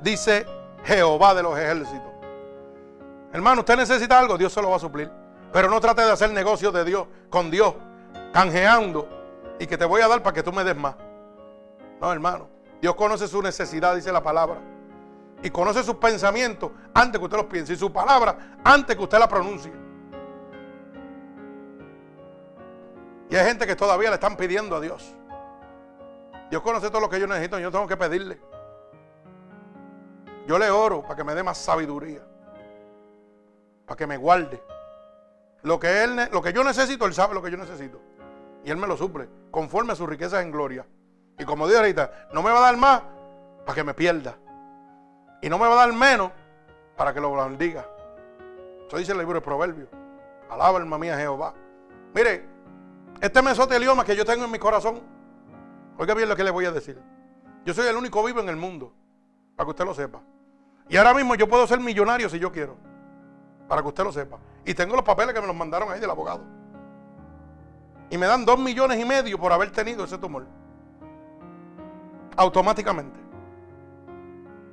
dice 0.01 0.45
Jehová 0.83 1.35
de 1.35 1.43
los 1.43 1.57
ejércitos. 1.57 2.09
Hermano, 3.31 3.61
usted 3.61 3.77
necesita 3.77 4.17
algo, 4.17 4.37
Dios 4.37 4.51
se 4.51 4.61
lo 4.61 4.71
va 4.71 4.77
a 4.77 4.79
suplir. 4.79 5.11
Pero 5.51 5.69
no 5.69 5.79
trate 5.79 6.01
de 6.01 6.11
hacer 6.11 6.31
negocios 6.31 6.73
de 6.73 6.83
Dios, 6.85 7.07
con 7.29 7.51
Dios, 7.51 7.75
canjeando 8.33 9.07
y 9.59 9.67
que 9.67 9.77
te 9.77 9.85
voy 9.85 10.01
a 10.01 10.07
dar 10.07 10.23
para 10.23 10.33
que 10.33 10.41
tú 10.41 10.51
me 10.51 10.63
des 10.63 10.75
más. 10.75 10.95
No, 12.01 12.11
hermano. 12.11 12.47
Dios 12.81 12.95
conoce 12.95 13.27
su 13.27 13.41
necesidad, 13.41 13.95
dice 13.95 14.11
la 14.11 14.23
palabra. 14.23 14.59
Y 15.43 15.49
conoce 15.49 15.83
sus 15.83 15.95
pensamientos 15.95 16.71
antes 16.93 17.19
que 17.19 17.25
usted 17.25 17.37
los 17.37 17.45
piense. 17.47 17.73
Y 17.73 17.75
su 17.75 17.91
palabra 17.91 18.57
antes 18.63 18.95
que 18.95 19.03
usted 19.03 19.19
la 19.19 19.27
pronuncie. 19.27 19.71
Y 23.29 23.35
hay 23.35 23.45
gente 23.45 23.67
que 23.67 23.75
todavía 23.75 24.09
le 24.09 24.15
están 24.15 24.35
pidiendo 24.35 24.75
a 24.75 24.81
Dios. 24.81 25.15
Dios 26.49 26.61
conoce 26.63 26.89
todo 26.89 27.01
lo 27.01 27.09
que 27.09 27.19
yo 27.19 27.27
necesito, 27.27 27.59
yo 27.59 27.71
tengo 27.71 27.87
que 27.87 27.95
pedirle. 27.95 28.39
Yo 30.47 30.57
le 30.57 30.71
oro 30.71 31.03
para 31.03 31.15
que 31.15 31.23
me 31.23 31.35
dé 31.35 31.43
más 31.43 31.59
sabiduría, 31.59 32.21
para 33.85 33.95
que 33.95 34.07
me 34.07 34.17
guarde. 34.17 34.63
Lo 35.61 35.79
que, 35.79 36.03
él, 36.03 36.29
lo 36.31 36.41
que 36.41 36.53
yo 36.53 36.63
necesito, 36.63 37.05
Él 37.05 37.13
sabe 37.13 37.35
lo 37.35 37.43
que 37.43 37.51
yo 37.51 37.57
necesito. 37.57 38.01
Y 38.63 38.71
Él 38.71 38.77
me 38.77 38.87
lo 38.87 38.97
suple, 38.97 39.29
conforme 39.51 39.93
a 39.93 39.95
sus 39.95 40.09
riquezas 40.09 40.41
en 40.41 40.51
gloria. 40.51 40.85
Y 41.37 41.45
como 41.45 41.67
digo 41.67 41.79
ahorita, 41.79 42.29
no 42.33 42.41
me 42.41 42.51
va 42.51 42.59
a 42.59 42.61
dar 42.61 42.77
más 42.77 43.01
para 43.65 43.75
que 43.75 43.83
me 43.83 43.93
pierda. 43.93 44.35
Y 45.41 45.49
no 45.49 45.59
me 45.59 45.67
va 45.67 45.73
a 45.73 45.85
dar 45.85 45.93
menos 45.93 46.31
para 46.97 47.13
que 47.13 47.21
lo 47.21 47.33
bendiga. 47.35 47.85
Eso 48.87 48.97
dice 48.97 49.11
el 49.11 49.19
libro 49.19 49.35
de 49.35 49.41
Proverbios. 49.41 49.89
Alaba 50.49 50.79
alma 50.79 50.97
mía 50.97 51.15
Jehová. 51.15 51.53
Mire, 52.13 52.43
este 53.21 53.41
mesotelioma 53.41 54.05
que 54.05 54.15
yo 54.15 54.25
tengo 54.25 54.45
en 54.45 54.51
mi 54.51 54.59
corazón, 54.59 55.01
oiga 55.97 56.13
bien 56.13 56.29
lo 56.29 56.35
que 56.35 56.43
le 56.43 56.51
voy 56.51 56.65
a 56.65 56.71
decir. 56.71 57.01
Yo 57.65 57.73
soy 57.73 57.87
el 57.87 57.95
único 57.95 58.23
vivo 58.23 58.39
en 58.39 58.49
el 58.49 58.55
mundo, 58.55 58.93
para 59.55 59.65
que 59.65 59.71
usted 59.71 59.85
lo 59.85 59.93
sepa. 59.93 60.21
Y 60.87 60.97
ahora 60.97 61.13
mismo 61.13 61.35
yo 61.35 61.47
puedo 61.47 61.67
ser 61.67 61.79
millonario 61.79 62.29
si 62.29 62.39
yo 62.39 62.51
quiero, 62.51 62.77
para 63.67 63.81
que 63.81 63.87
usted 63.89 64.03
lo 64.03 64.11
sepa. 64.11 64.39
Y 64.65 64.73
tengo 64.73 64.95
los 64.95 65.03
papeles 65.03 65.33
que 65.33 65.41
me 65.41 65.47
los 65.47 65.55
mandaron 65.55 65.91
ahí 65.91 65.99
del 65.99 66.09
abogado. 66.09 66.43
Y 68.09 68.17
me 68.17 68.25
dan 68.25 68.45
dos 68.45 68.57
millones 68.57 68.99
y 68.99 69.05
medio 69.05 69.37
por 69.37 69.51
haber 69.51 69.71
tenido 69.71 70.03
ese 70.05 70.17
tumor. 70.17 70.47
Automáticamente. 72.37 73.19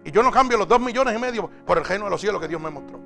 Y 0.04 0.12
yo 0.12 0.22
no 0.22 0.30
cambio 0.30 0.56
los 0.56 0.68
dos 0.68 0.80
millones 0.80 1.16
y 1.16 1.18
medio 1.18 1.50
por 1.66 1.78
el 1.78 1.84
reino 1.84 2.04
de 2.04 2.10
los 2.12 2.20
cielos 2.20 2.40
que 2.40 2.48
Dios 2.48 2.60
me 2.60 2.70
mostró. 2.70 3.00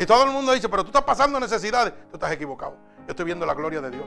Y 0.00 0.06
todo 0.06 0.24
el 0.24 0.30
mundo 0.30 0.52
dice, 0.52 0.66
pero 0.66 0.82
tú 0.82 0.88
estás 0.88 1.02
pasando 1.02 1.38
necesidades. 1.38 1.92
Tú 2.08 2.14
estás 2.16 2.32
equivocado. 2.32 2.74
Yo 3.00 3.10
estoy 3.10 3.26
viendo 3.26 3.44
la 3.44 3.52
gloria 3.52 3.82
de 3.82 3.90
Dios. 3.90 4.06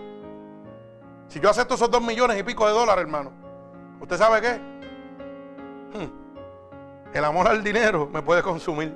Si 1.28 1.40
yo 1.40 1.52
acepto 1.52 1.76
esos 1.76 1.92
dos 1.92 2.02
millones 2.02 2.40
y 2.40 2.42
pico 2.42 2.66
de 2.66 2.74
dólares, 2.74 3.04
hermano, 3.04 3.32
¿usted 4.02 4.18
sabe 4.18 4.42
qué? 4.42 4.54
Hmm. 5.94 7.14
El 7.14 7.24
amor 7.24 7.48
al 7.48 7.64
dinero 7.64 8.10
me 8.12 8.24
puede 8.24 8.42
consumir. 8.42 8.92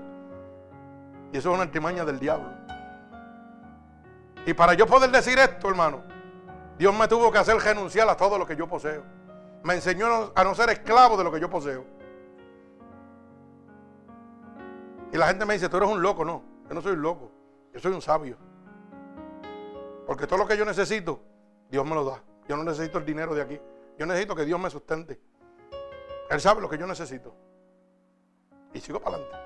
Y 1.31 1.37
eso 1.37 1.49
es 1.49 1.53
una 1.53 1.65
artimaña 1.65 2.03
del 2.03 2.17
diablo. 2.17 2.49
Y 4.47 4.55
para 4.55 4.73
yo 4.73 4.87
poder 4.87 5.11
decir 5.11 5.37
esto, 5.37 5.69
hermano, 5.69 6.01
Dios 6.79 6.97
me 6.97 7.07
tuvo 7.07 7.31
que 7.31 7.37
hacer 7.37 7.57
renunciar 7.57 8.09
a 8.09 8.17
todo 8.17 8.39
lo 8.39 8.47
que 8.47 8.55
yo 8.55 8.67
poseo. 8.67 9.03
Me 9.61 9.75
enseñó 9.75 10.31
a 10.33 10.43
no 10.43 10.55
ser 10.55 10.71
esclavo 10.71 11.15
de 11.15 11.23
lo 11.23 11.31
que 11.31 11.39
yo 11.39 11.47
poseo. 11.47 11.85
Y 15.13 15.17
la 15.17 15.27
gente 15.27 15.45
me 15.45 15.53
dice, 15.53 15.69
tú 15.69 15.77
eres 15.77 15.89
un 15.91 16.01
loco, 16.01 16.25
no. 16.25 16.56
Yo 16.67 16.75
no 16.75 16.81
soy 16.81 16.93
un 16.93 17.01
loco, 17.01 17.31
yo 17.73 17.79
soy 17.79 17.93
un 17.93 18.01
sabio. 18.01 18.37
Porque 20.05 20.27
todo 20.27 20.39
lo 20.39 20.47
que 20.47 20.57
yo 20.57 20.65
necesito, 20.65 21.21
Dios 21.69 21.85
me 21.85 21.95
lo 21.95 22.03
da. 22.03 22.21
Yo 22.47 22.55
no 22.57 22.63
necesito 22.63 22.97
el 22.97 23.05
dinero 23.05 23.33
de 23.33 23.41
aquí. 23.41 23.59
Yo 23.97 24.05
necesito 24.05 24.35
que 24.35 24.45
Dios 24.45 24.59
me 24.59 24.69
sustente. 24.69 25.19
Él 26.29 26.41
sabe 26.41 26.61
lo 26.61 26.69
que 26.69 26.77
yo 26.77 26.87
necesito. 26.87 27.33
Y 28.73 28.79
sigo 28.79 28.99
para 28.99 29.17
adelante. 29.17 29.37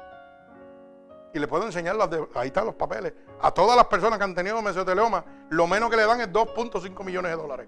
Y 1.34 1.40
le 1.40 1.48
puedo 1.48 1.66
enseñar, 1.66 1.96
las 1.96 2.10
de, 2.10 2.28
ahí 2.36 2.48
están 2.48 2.66
los 2.66 2.76
papeles. 2.76 3.14
A 3.42 3.52
todas 3.52 3.76
las 3.76 3.86
personas 3.86 4.18
que 4.18 4.24
han 4.26 4.36
tenido 4.36 4.62
mesotelioma, 4.62 5.24
lo 5.50 5.66
menos 5.66 5.90
que 5.90 5.96
le 5.96 6.06
dan 6.06 6.22
es 6.22 6.30
2.5 6.30 7.04
millones 7.04 7.32
de 7.32 7.38
dólares. 7.38 7.68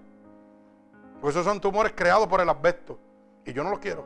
Pues 1.20 1.34
esos 1.34 1.44
son 1.44 1.60
tumores 1.60 1.94
creados 1.96 2.26
por 2.28 2.40
el 2.40 2.48
asbesto. 2.48 2.98
Y 3.44 3.52
yo 3.52 3.64
no 3.64 3.70
los 3.70 3.78
quiero. 3.78 4.04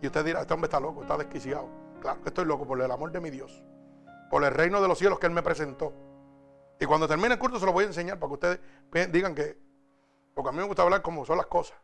Y 0.00 0.06
usted 0.06 0.24
dirá, 0.24 0.40
este 0.40 0.52
hombre 0.52 0.66
está 0.66 0.80
loco, 0.80 1.02
está 1.02 1.16
desquiciado. 1.16 1.68
Claro 2.00 2.20
que 2.22 2.28
estoy 2.30 2.44
loco 2.44 2.66
por 2.66 2.80
el 2.80 2.90
amor 2.90 3.12
de 3.12 3.20
mi 3.20 3.30
Dios 3.30 3.62
por 4.32 4.42
el 4.44 4.50
reino 4.50 4.80
de 4.80 4.88
los 4.88 4.96
cielos 4.96 5.18
que 5.18 5.26
Él 5.26 5.32
me 5.34 5.42
presentó. 5.42 5.92
Y 6.80 6.86
cuando 6.86 7.06
termine 7.06 7.34
el 7.34 7.38
culto 7.38 7.60
se 7.60 7.66
lo 7.66 7.72
voy 7.74 7.84
a 7.84 7.88
enseñar 7.88 8.18
para 8.18 8.28
que 8.30 8.32
ustedes 8.32 9.12
digan 9.12 9.34
que, 9.34 9.58
porque 10.32 10.48
a 10.48 10.52
mí 10.52 10.58
me 10.58 10.64
gusta 10.64 10.80
hablar 10.80 11.02
como 11.02 11.26
son 11.26 11.36
las 11.36 11.44
cosas. 11.48 11.76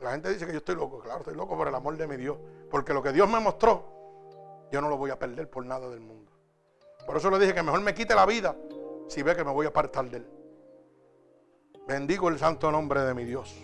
La 0.00 0.10
gente 0.10 0.28
dice 0.28 0.44
que 0.44 0.52
yo 0.52 0.58
estoy 0.58 0.74
loco, 0.74 1.00
claro, 1.00 1.20
estoy 1.20 1.34
loco 1.34 1.56
por 1.56 1.66
el 1.66 1.74
amor 1.74 1.96
de 1.96 2.06
mi 2.06 2.18
Dios, 2.18 2.36
porque 2.70 2.92
lo 2.92 3.02
que 3.02 3.10
Dios 3.12 3.26
me 3.26 3.40
mostró, 3.40 4.68
yo 4.70 4.82
no 4.82 4.90
lo 4.90 4.98
voy 4.98 5.12
a 5.12 5.18
perder 5.18 5.48
por 5.48 5.64
nada 5.64 5.88
del 5.88 6.00
mundo. 6.00 6.30
Por 7.06 7.16
eso 7.16 7.30
le 7.30 7.38
dije 7.38 7.54
que 7.54 7.62
mejor 7.62 7.80
me 7.80 7.94
quite 7.94 8.14
la 8.14 8.26
vida 8.26 8.54
si 9.08 9.22
ve 9.22 9.34
que 9.34 9.42
me 9.42 9.50
voy 9.50 9.64
a 9.64 9.70
apartar 9.70 10.10
de 10.10 10.18
Él. 10.18 10.26
Bendigo 11.88 12.28
el 12.28 12.38
santo 12.38 12.70
nombre 12.70 13.00
de 13.00 13.14
mi 13.14 13.24
Dios. 13.24 13.56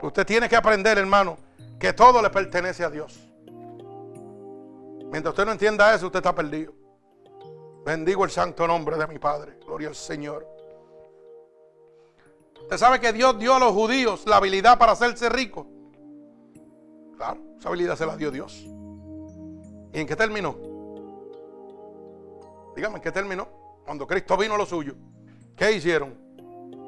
Usted 0.00 0.24
tiene 0.24 0.48
que 0.48 0.56
aprender, 0.56 0.96
hermano, 0.96 1.36
que 1.78 1.92
todo 1.92 2.22
le 2.22 2.30
pertenece 2.30 2.82
a 2.82 2.88
Dios. 2.88 3.29
Mientras 5.10 5.32
usted 5.32 5.44
no 5.44 5.52
entienda 5.52 5.94
eso, 5.94 6.06
usted 6.06 6.20
está 6.20 6.34
perdido. 6.34 6.72
Bendigo 7.84 8.24
el 8.24 8.30
santo 8.30 8.66
nombre 8.66 8.96
de 8.96 9.06
mi 9.06 9.18
Padre. 9.18 9.58
Gloria 9.64 9.88
al 9.88 9.94
Señor. 9.94 10.46
Usted 12.60 12.76
sabe 12.76 13.00
que 13.00 13.12
Dios 13.12 13.38
dio 13.38 13.54
a 13.54 13.58
los 13.58 13.72
judíos 13.72 14.24
la 14.26 14.36
habilidad 14.36 14.78
para 14.78 14.92
hacerse 14.92 15.28
ricos. 15.28 15.66
Claro, 17.16 17.40
esa 17.58 17.68
habilidad 17.68 17.96
se 17.96 18.06
la 18.06 18.16
dio 18.16 18.30
Dios. 18.30 18.64
¿Y 19.92 19.98
en 19.98 20.06
qué 20.06 20.14
terminó? 20.14 20.56
Dígame, 22.76 22.96
¿en 22.96 23.02
qué 23.02 23.10
terminó? 23.10 23.48
Cuando 23.84 24.06
Cristo 24.06 24.36
vino 24.36 24.54
a 24.54 24.58
lo 24.58 24.66
suyo. 24.66 24.94
¿Qué 25.56 25.72
hicieron? 25.72 26.16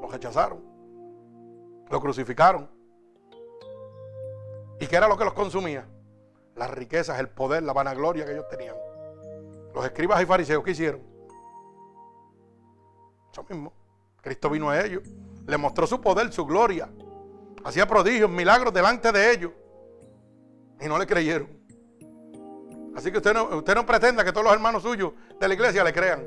Lo 0.01 0.07
rechazaron. 0.09 0.63
Lo 1.91 2.01
crucificaron. 2.01 2.71
¿Y 4.79 4.87
qué 4.87 4.97
era 4.97 5.09
lo 5.09 5.19
que 5.19 5.25
los 5.25 5.35
consumía? 5.35 5.87
Las 6.57 6.71
riquezas, 6.71 7.19
el 7.19 7.29
poder, 7.29 7.63
la 7.63 7.73
vanagloria 7.73 8.25
que 8.25 8.33
ellos 8.33 8.49
tenían. 8.49 8.77
Los 9.75 9.85
escribas 9.85 10.23
y 10.23 10.27
fariseos, 10.27 10.63
¿qué 10.63 10.73
hicieron? 10.73 11.01
Eso 13.33 13.45
mismo. 13.49 13.73
Cristo 14.21 14.51
vino 14.51 14.71
a 14.71 14.81
ellos, 14.81 15.03
le 15.47 15.57
mostró 15.57 15.87
su 15.87 16.01
poder, 16.01 16.33
su 16.33 16.45
gloria. 16.45 16.89
Hacía 17.65 17.87
prodigios, 17.87 18.31
milagros 18.31 18.73
delante 18.73 19.11
de 19.11 19.33
ellos. 19.33 19.53
Y 20.81 20.87
no 20.87 20.99
le 20.99 21.07
creyeron. 21.07 21.49
Así 22.95 23.11
que 23.11 23.19
usted 23.19 23.33
no, 23.33 23.45
usted 23.57 23.75
no 23.75 23.87
pretenda 23.87 24.25
que 24.25 24.33
todos 24.33 24.45
los 24.45 24.53
hermanos 24.53 24.83
suyos 24.83 25.13
de 25.41 25.49
la 25.49 25.55
iglesia 25.55 25.83
le 25.83 25.93
crean. 25.93 26.25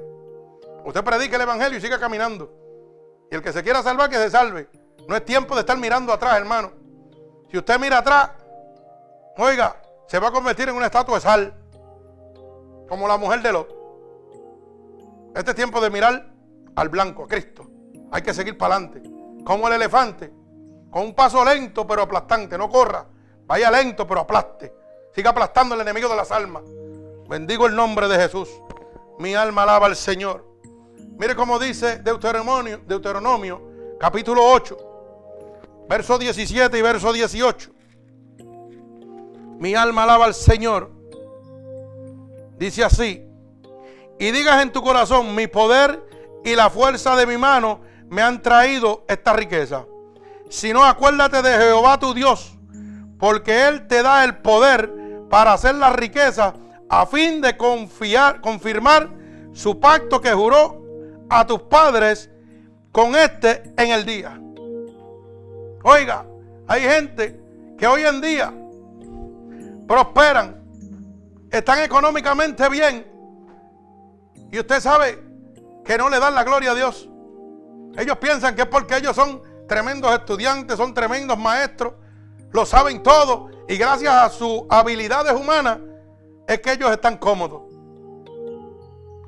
Usted 0.84 1.03
predique 1.03 1.36
el 1.36 1.41
evangelio 1.41 1.78
y 1.78 1.82
siga 1.82 1.99
caminando. 1.99 2.51
Y 3.32 3.36
el 3.36 3.41
que 3.41 3.53
se 3.53 3.63
quiera 3.63 3.84
salvar, 3.84 4.09
que 4.09 4.17
se 4.17 4.30
salve. 4.30 4.67
No 5.07 5.15
es 5.15 5.23
tiempo 5.23 5.53
de 5.55 5.61
estar 5.61 5.78
mirando 5.78 6.11
atrás, 6.11 6.38
hermano. 6.38 6.71
Si 7.51 7.57
usted 7.57 7.80
mira 7.80 7.99
atrás, 7.99 8.32
Oiga, 9.38 9.76
se 10.08 10.20
va 10.20 10.28
a 10.28 10.32
convertir 10.32 10.70
en 10.70 10.76
una 10.76 10.86
estatua 10.86 11.16
de 11.16 11.22
sal. 11.22 11.53
Como 12.88 13.08
la 13.08 13.18
mujer 13.18 13.41
de 13.41 13.51
Lot. 13.51 13.76
Este 15.36 15.51
es 15.51 15.56
tiempo 15.56 15.82
de 15.82 15.89
mirar 15.89 16.32
al 16.76 16.89
blanco, 16.89 17.24
a 17.24 17.28
Cristo. 17.28 17.68
Hay 18.12 18.22
que 18.22 18.34
seguir 18.34 18.58
para 18.58 18.76
adelante. 18.76 19.01
Como 19.43 19.68
el 19.68 19.74
elefante. 19.74 20.32
Con 20.91 21.03
un 21.03 21.14
paso 21.16 21.43
lento 21.43 21.86
pero 21.88 22.03
aplastante. 22.03 22.58
No 22.58 22.70
corra. 22.70 23.06
Vaya 23.45 23.72
lento 23.72 24.08
pero 24.08 24.22
aplaste. 24.22 24.74
Siga 25.14 25.32
aplastando 25.32 25.76
al 25.76 25.82
enemigo 25.82 26.08
de 26.10 26.16
las 26.16 26.32
almas. 26.32 26.64
Bendigo 27.28 27.66
el 27.66 27.76
nombre 27.76 28.08
de 28.08 28.18
Jesús. 28.18 28.49
Mi 29.18 29.34
alma 29.34 29.64
alaba 29.64 29.88
al 29.88 29.95
Señor. 29.95 30.45
Mire 31.18 31.36
cómo 31.36 31.58
dice 31.58 31.99
Deuteronomio, 31.99 32.80
Deuteronomio 32.86 33.76
capítulo 33.97 34.45
8, 34.51 35.86
verso 35.88 36.18
17 36.18 36.78
y 36.78 36.82
verso 36.82 37.14
18. 37.14 37.72
Mi 39.60 39.76
alma 39.76 40.03
alaba 40.03 40.26
al 40.26 40.34
Señor. 40.34 40.91
Dice 42.58 42.84
así. 42.84 43.26
Y 44.20 44.32
digas 44.32 44.62
en 44.62 44.72
tu 44.72 44.82
corazón, 44.82 45.36
mi 45.36 45.47
poder 45.47 46.03
y 46.43 46.56
la 46.56 46.70
fuerza 46.70 47.16
de 47.16 47.26
mi 47.26 47.38
mano 47.38 47.82
me 48.08 48.22
han 48.22 48.41
traído 48.41 49.03
esta 49.08 49.34
riqueza. 49.34 49.86
Si 50.49 50.72
no, 50.72 50.86
acuérdate 50.86 51.41
de 51.41 51.58
Jehová 51.58 51.99
tu 51.99 52.14
Dios, 52.14 52.58
porque 53.20 53.68
Él 53.68 53.88
te 53.88 54.03
da 54.03 54.24
el 54.24 54.38
poder 54.38 54.93
para 55.30 55.53
hacer 55.53 55.76
la 55.76 55.91
riqueza 55.91 56.53
a 56.88 57.06
fin 57.06 57.41
de 57.41 57.58
confiar, 57.58 58.41
confirmar 58.41 59.10
su 59.53 59.80
pacto 59.80 60.22
que 60.22 60.32
juró 60.32 60.82
a 61.30 61.45
tus 61.45 61.62
padres 61.64 62.30
con 62.91 63.16
este 63.16 63.64
en 63.78 63.89
el 63.91 64.06
día. 64.06 64.39
Oiga, 65.84 66.26
hay 66.68 66.82
gente 66.82 67.39
que 67.78 67.88
hoy 67.88 68.03
en 68.03 68.22
día 68.22 68.53
prosperan, 69.88 70.64
están 71.52 71.80
económicamente 71.80 72.68
bien. 72.70 73.06
Y 74.52 74.60
usted 74.60 74.80
sabe 74.80 75.24
que 75.84 75.98
no 75.98 76.10
le 76.10 76.20
dan 76.20 76.36
la 76.36 76.44
gloria 76.44 76.72
a 76.72 76.76
Dios. 76.76 77.10
Ellos 77.98 78.18
piensan 78.18 78.56
que 78.56 78.64
es 78.64 78.68
porque 78.68 78.98
ellos 78.98 79.16
son 79.16 79.42
tremendos 79.68 80.14
estudiantes, 80.14 80.78
son 80.78 80.94
tremendos 80.94 81.38
maestros, 81.38 81.94
lo 82.52 82.66
saben 82.66 83.02
todo. 83.04 83.50
Y 83.68 83.78
gracias 83.78 84.14
a 84.14 84.30
sus 84.30 84.64
habilidades 84.70 85.34
humanas 85.34 85.80
es 86.48 86.60
que 86.60 86.74
ellos 86.74 86.92
están 86.92 87.18
cómodos. 87.18 87.64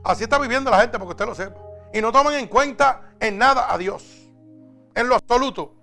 Así 0.04 0.24
está 0.24 0.38
viviendo 0.40 0.72
la 0.72 0.82
gente, 0.82 0.98
porque 0.98 1.12
usted 1.12 1.26
lo 1.26 1.36
sepa. 1.36 1.60
Y 1.94 2.02
no 2.02 2.12
toman 2.12 2.36
en 2.36 2.48
cuenta 2.48 3.14
en 3.20 3.38
nada 3.38 3.72
a 3.72 3.78
Dios. 3.78 4.04
En 4.96 5.08
lo 5.08 5.16
absoluto. 5.16 5.74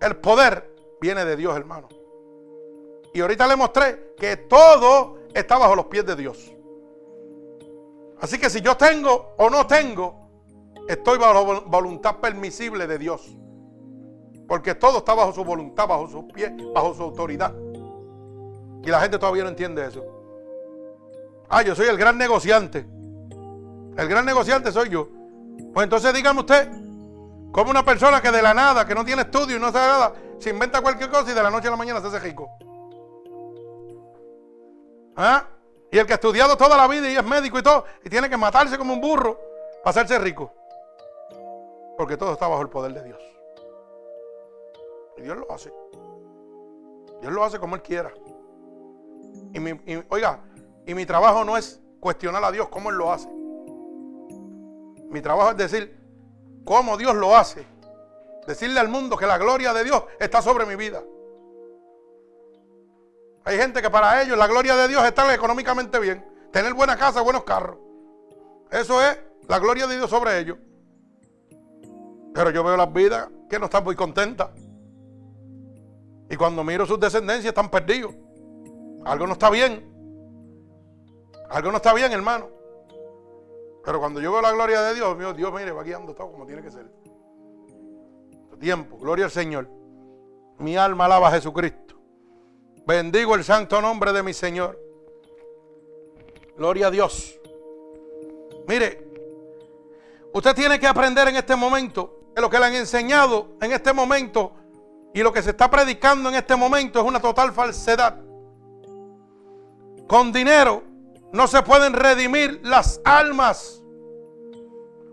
El 0.00 0.16
poder 0.16 0.70
viene 1.00 1.24
de 1.24 1.36
Dios, 1.36 1.56
hermano. 1.56 1.88
Y 3.12 3.20
ahorita 3.20 3.46
le 3.46 3.56
mostré 3.56 4.14
que 4.16 4.36
todo 4.36 5.18
está 5.34 5.58
bajo 5.58 5.74
los 5.74 5.86
pies 5.86 6.06
de 6.06 6.16
Dios. 6.16 6.52
Así 8.20 8.38
que 8.38 8.50
si 8.50 8.60
yo 8.60 8.76
tengo 8.76 9.34
o 9.38 9.48
no 9.48 9.66
tengo, 9.66 10.30
estoy 10.88 11.18
bajo 11.18 11.52
la 11.52 11.60
voluntad 11.60 12.16
permisible 12.16 12.86
de 12.86 12.98
Dios. 12.98 13.36
Porque 14.46 14.74
todo 14.74 14.98
está 14.98 15.14
bajo 15.14 15.32
su 15.32 15.44
voluntad, 15.44 15.88
bajo 15.88 16.08
sus 16.08 16.24
pies, 16.32 16.52
bajo 16.74 16.94
su 16.94 17.02
autoridad. 17.02 17.54
Y 18.82 18.90
la 18.90 19.00
gente 19.00 19.18
todavía 19.18 19.44
no 19.44 19.50
entiende 19.50 19.86
eso. 19.86 20.04
Ah, 21.48 21.62
yo 21.62 21.74
soy 21.74 21.86
el 21.86 21.96
gran 21.96 22.18
negociante. 22.18 22.86
El 23.96 24.08
gran 24.08 24.24
negociante 24.24 24.70
soy 24.72 24.88
yo. 24.90 25.08
Pues 25.72 25.84
entonces 25.84 26.12
dígame 26.12 26.40
usted, 26.40 26.68
como 27.52 27.70
una 27.70 27.84
persona 27.84 28.20
que 28.20 28.30
de 28.30 28.42
la 28.42 28.54
nada, 28.54 28.86
que 28.86 28.94
no 28.94 29.04
tiene 29.04 29.22
estudio 29.22 29.56
y 29.56 29.60
no 29.60 29.72
sabe 29.72 29.86
nada, 29.86 30.12
se 30.40 30.50
inventa 30.50 30.80
cualquier 30.80 31.10
cosa 31.10 31.30
y 31.30 31.34
de 31.34 31.42
la 31.42 31.50
noche 31.50 31.68
a 31.68 31.70
la 31.70 31.76
mañana 31.76 32.00
se 32.00 32.08
hace 32.08 32.18
rico. 32.18 32.50
¿Ah? 35.16 35.46
Y 35.92 35.98
el 35.98 36.06
que 36.06 36.12
ha 36.12 36.16
estudiado 36.16 36.56
toda 36.56 36.76
la 36.76 36.88
vida 36.88 37.10
y 37.10 37.16
es 37.16 37.24
médico 37.24 37.58
y 37.58 37.62
todo, 37.62 37.84
y 38.02 38.08
tiene 38.08 38.30
que 38.30 38.36
matarse 38.36 38.78
como 38.78 38.94
un 38.94 39.00
burro 39.00 39.38
para 39.84 39.90
hacerse 39.90 40.18
rico. 40.18 40.52
Porque 41.98 42.16
todo 42.16 42.32
está 42.32 42.48
bajo 42.48 42.62
el 42.62 42.68
poder 42.68 42.94
de 42.94 43.04
Dios. 43.04 43.20
Y 45.18 45.22
Dios 45.22 45.36
lo 45.36 45.52
hace. 45.52 45.70
Dios 47.20 47.32
lo 47.32 47.44
hace 47.44 47.58
como 47.58 47.74
Él 47.74 47.82
quiera. 47.82 48.12
Y, 49.52 49.60
mi, 49.60 49.78
oiga, 50.08 50.40
y 50.86 50.94
mi 50.94 51.04
trabajo 51.04 51.44
no 51.44 51.56
es 51.56 51.80
cuestionar 51.98 52.42
a 52.42 52.50
Dios 52.50 52.68
cómo 52.68 52.90
Él 52.90 52.96
lo 52.96 53.12
hace. 53.12 53.28
Mi 55.10 55.20
trabajo 55.20 55.50
es 55.50 55.56
decir 55.56 56.00
cómo 56.64 56.96
Dios 56.96 57.14
lo 57.14 57.36
hace. 57.36 57.66
Decirle 58.50 58.80
al 58.80 58.88
mundo 58.88 59.16
que 59.16 59.28
la 59.28 59.38
gloria 59.38 59.72
de 59.72 59.84
Dios 59.84 60.02
está 60.18 60.42
sobre 60.42 60.66
mi 60.66 60.74
vida. 60.74 61.04
Hay 63.44 63.56
gente 63.56 63.80
que 63.80 63.88
para 63.88 64.20
ellos 64.20 64.36
la 64.36 64.48
gloria 64.48 64.74
de 64.74 64.88
Dios 64.88 65.02
es 65.02 65.10
estar 65.10 65.32
económicamente 65.32 66.00
bien, 66.00 66.26
tener 66.50 66.74
buena 66.74 66.96
casa, 66.96 67.20
buenos 67.20 67.44
carros. 67.44 67.78
Eso 68.72 69.00
es 69.00 69.16
la 69.46 69.60
gloria 69.60 69.86
de 69.86 69.98
Dios 69.98 70.10
sobre 70.10 70.36
ellos. 70.40 70.58
Pero 72.34 72.50
yo 72.50 72.64
veo 72.64 72.76
las 72.76 72.92
vidas 72.92 73.28
que 73.48 73.60
no 73.60 73.66
están 73.66 73.84
muy 73.84 73.94
contentas. 73.94 74.50
Y 76.28 76.34
cuando 76.34 76.64
miro 76.64 76.86
sus 76.86 76.98
descendencias 76.98 77.50
están 77.52 77.70
perdidos. 77.70 78.12
Algo 79.04 79.28
no 79.28 79.34
está 79.34 79.48
bien. 79.48 79.88
Algo 81.50 81.70
no 81.70 81.76
está 81.76 81.94
bien, 81.94 82.10
hermano. 82.10 82.48
Pero 83.84 84.00
cuando 84.00 84.20
yo 84.20 84.32
veo 84.32 84.42
la 84.42 84.50
gloria 84.50 84.82
de 84.82 84.94
Dios, 84.96 85.16
Dios, 85.16 85.36
Dios 85.36 85.52
mire, 85.52 85.70
va 85.70 85.84
guiando 85.84 86.12
todo 86.16 86.32
como 86.32 86.46
tiene 86.46 86.62
que 86.62 86.72
ser. 86.72 86.90
Tiempo, 88.60 88.98
gloria 88.98 89.24
al 89.24 89.30
Señor. 89.30 89.68
Mi 90.58 90.76
alma 90.76 91.06
alaba 91.06 91.28
a 91.28 91.32
Jesucristo. 91.32 91.98
Bendigo 92.86 93.34
el 93.34 93.42
santo 93.42 93.80
nombre 93.80 94.12
de 94.12 94.22
mi 94.22 94.34
Señor. 94.34 94.78
Gloria 96.58 96.88
a 96.88 96.90
Dios. 96.90 97.40
Mire, 98.68 99.08
usted 100.34 100.54
tiene 100.54 100.78
que 100.78 100.86
aprender 100.86 101.26
en 101.28 101.36
este 101.36 101.56
momento 101.56 102.20
que 102.34 102.42
lo 102.42 102.50
que 102.50 102.58
le 102.58 102.66
han 102.66 102.74
enseñado 102.74 103.56
en 103.62 103.72
este 103.72 103.94
momento 103.94 104.52
y 105.14 105.22
lo 105.22 105.32
que 105.32 105.42
se 105.42 105.50
está 105.50 105.70
predicando 105.70 106.28
en 106.28 106.34
este 106.34 106.54
momento 106.54 107.00
es 107.00 107.06
una 107.06 107.20
total 107.20 107.52
falsedad. 107.52 108.20
Con 110.06 110.32
dinero 110.32 110.82
no 111.32 111.46
se 111.46 111.62
pueden 111.62 111.94
redimir 111.94 112.60
las 112.62 113.00
almas. 113.04 113.79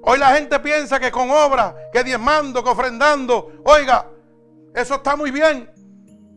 Hoy 0.09 0.19
la 0.19 0.33
gente 0.33 0.57
piensa 0.61 1.01
que 1.01 1.11
con 1.11 1.29
obra, 1.29 1.75
que 1.91 2.01
diezmando, 2.01 2.63
que 2.63 2.69
ofrendando, 2.69 3.61
oiga, 3.65 4.05
eso 4.73 4.95
está 4.95 5.17
muy 5.17 5.31
bien. 5.31 5.69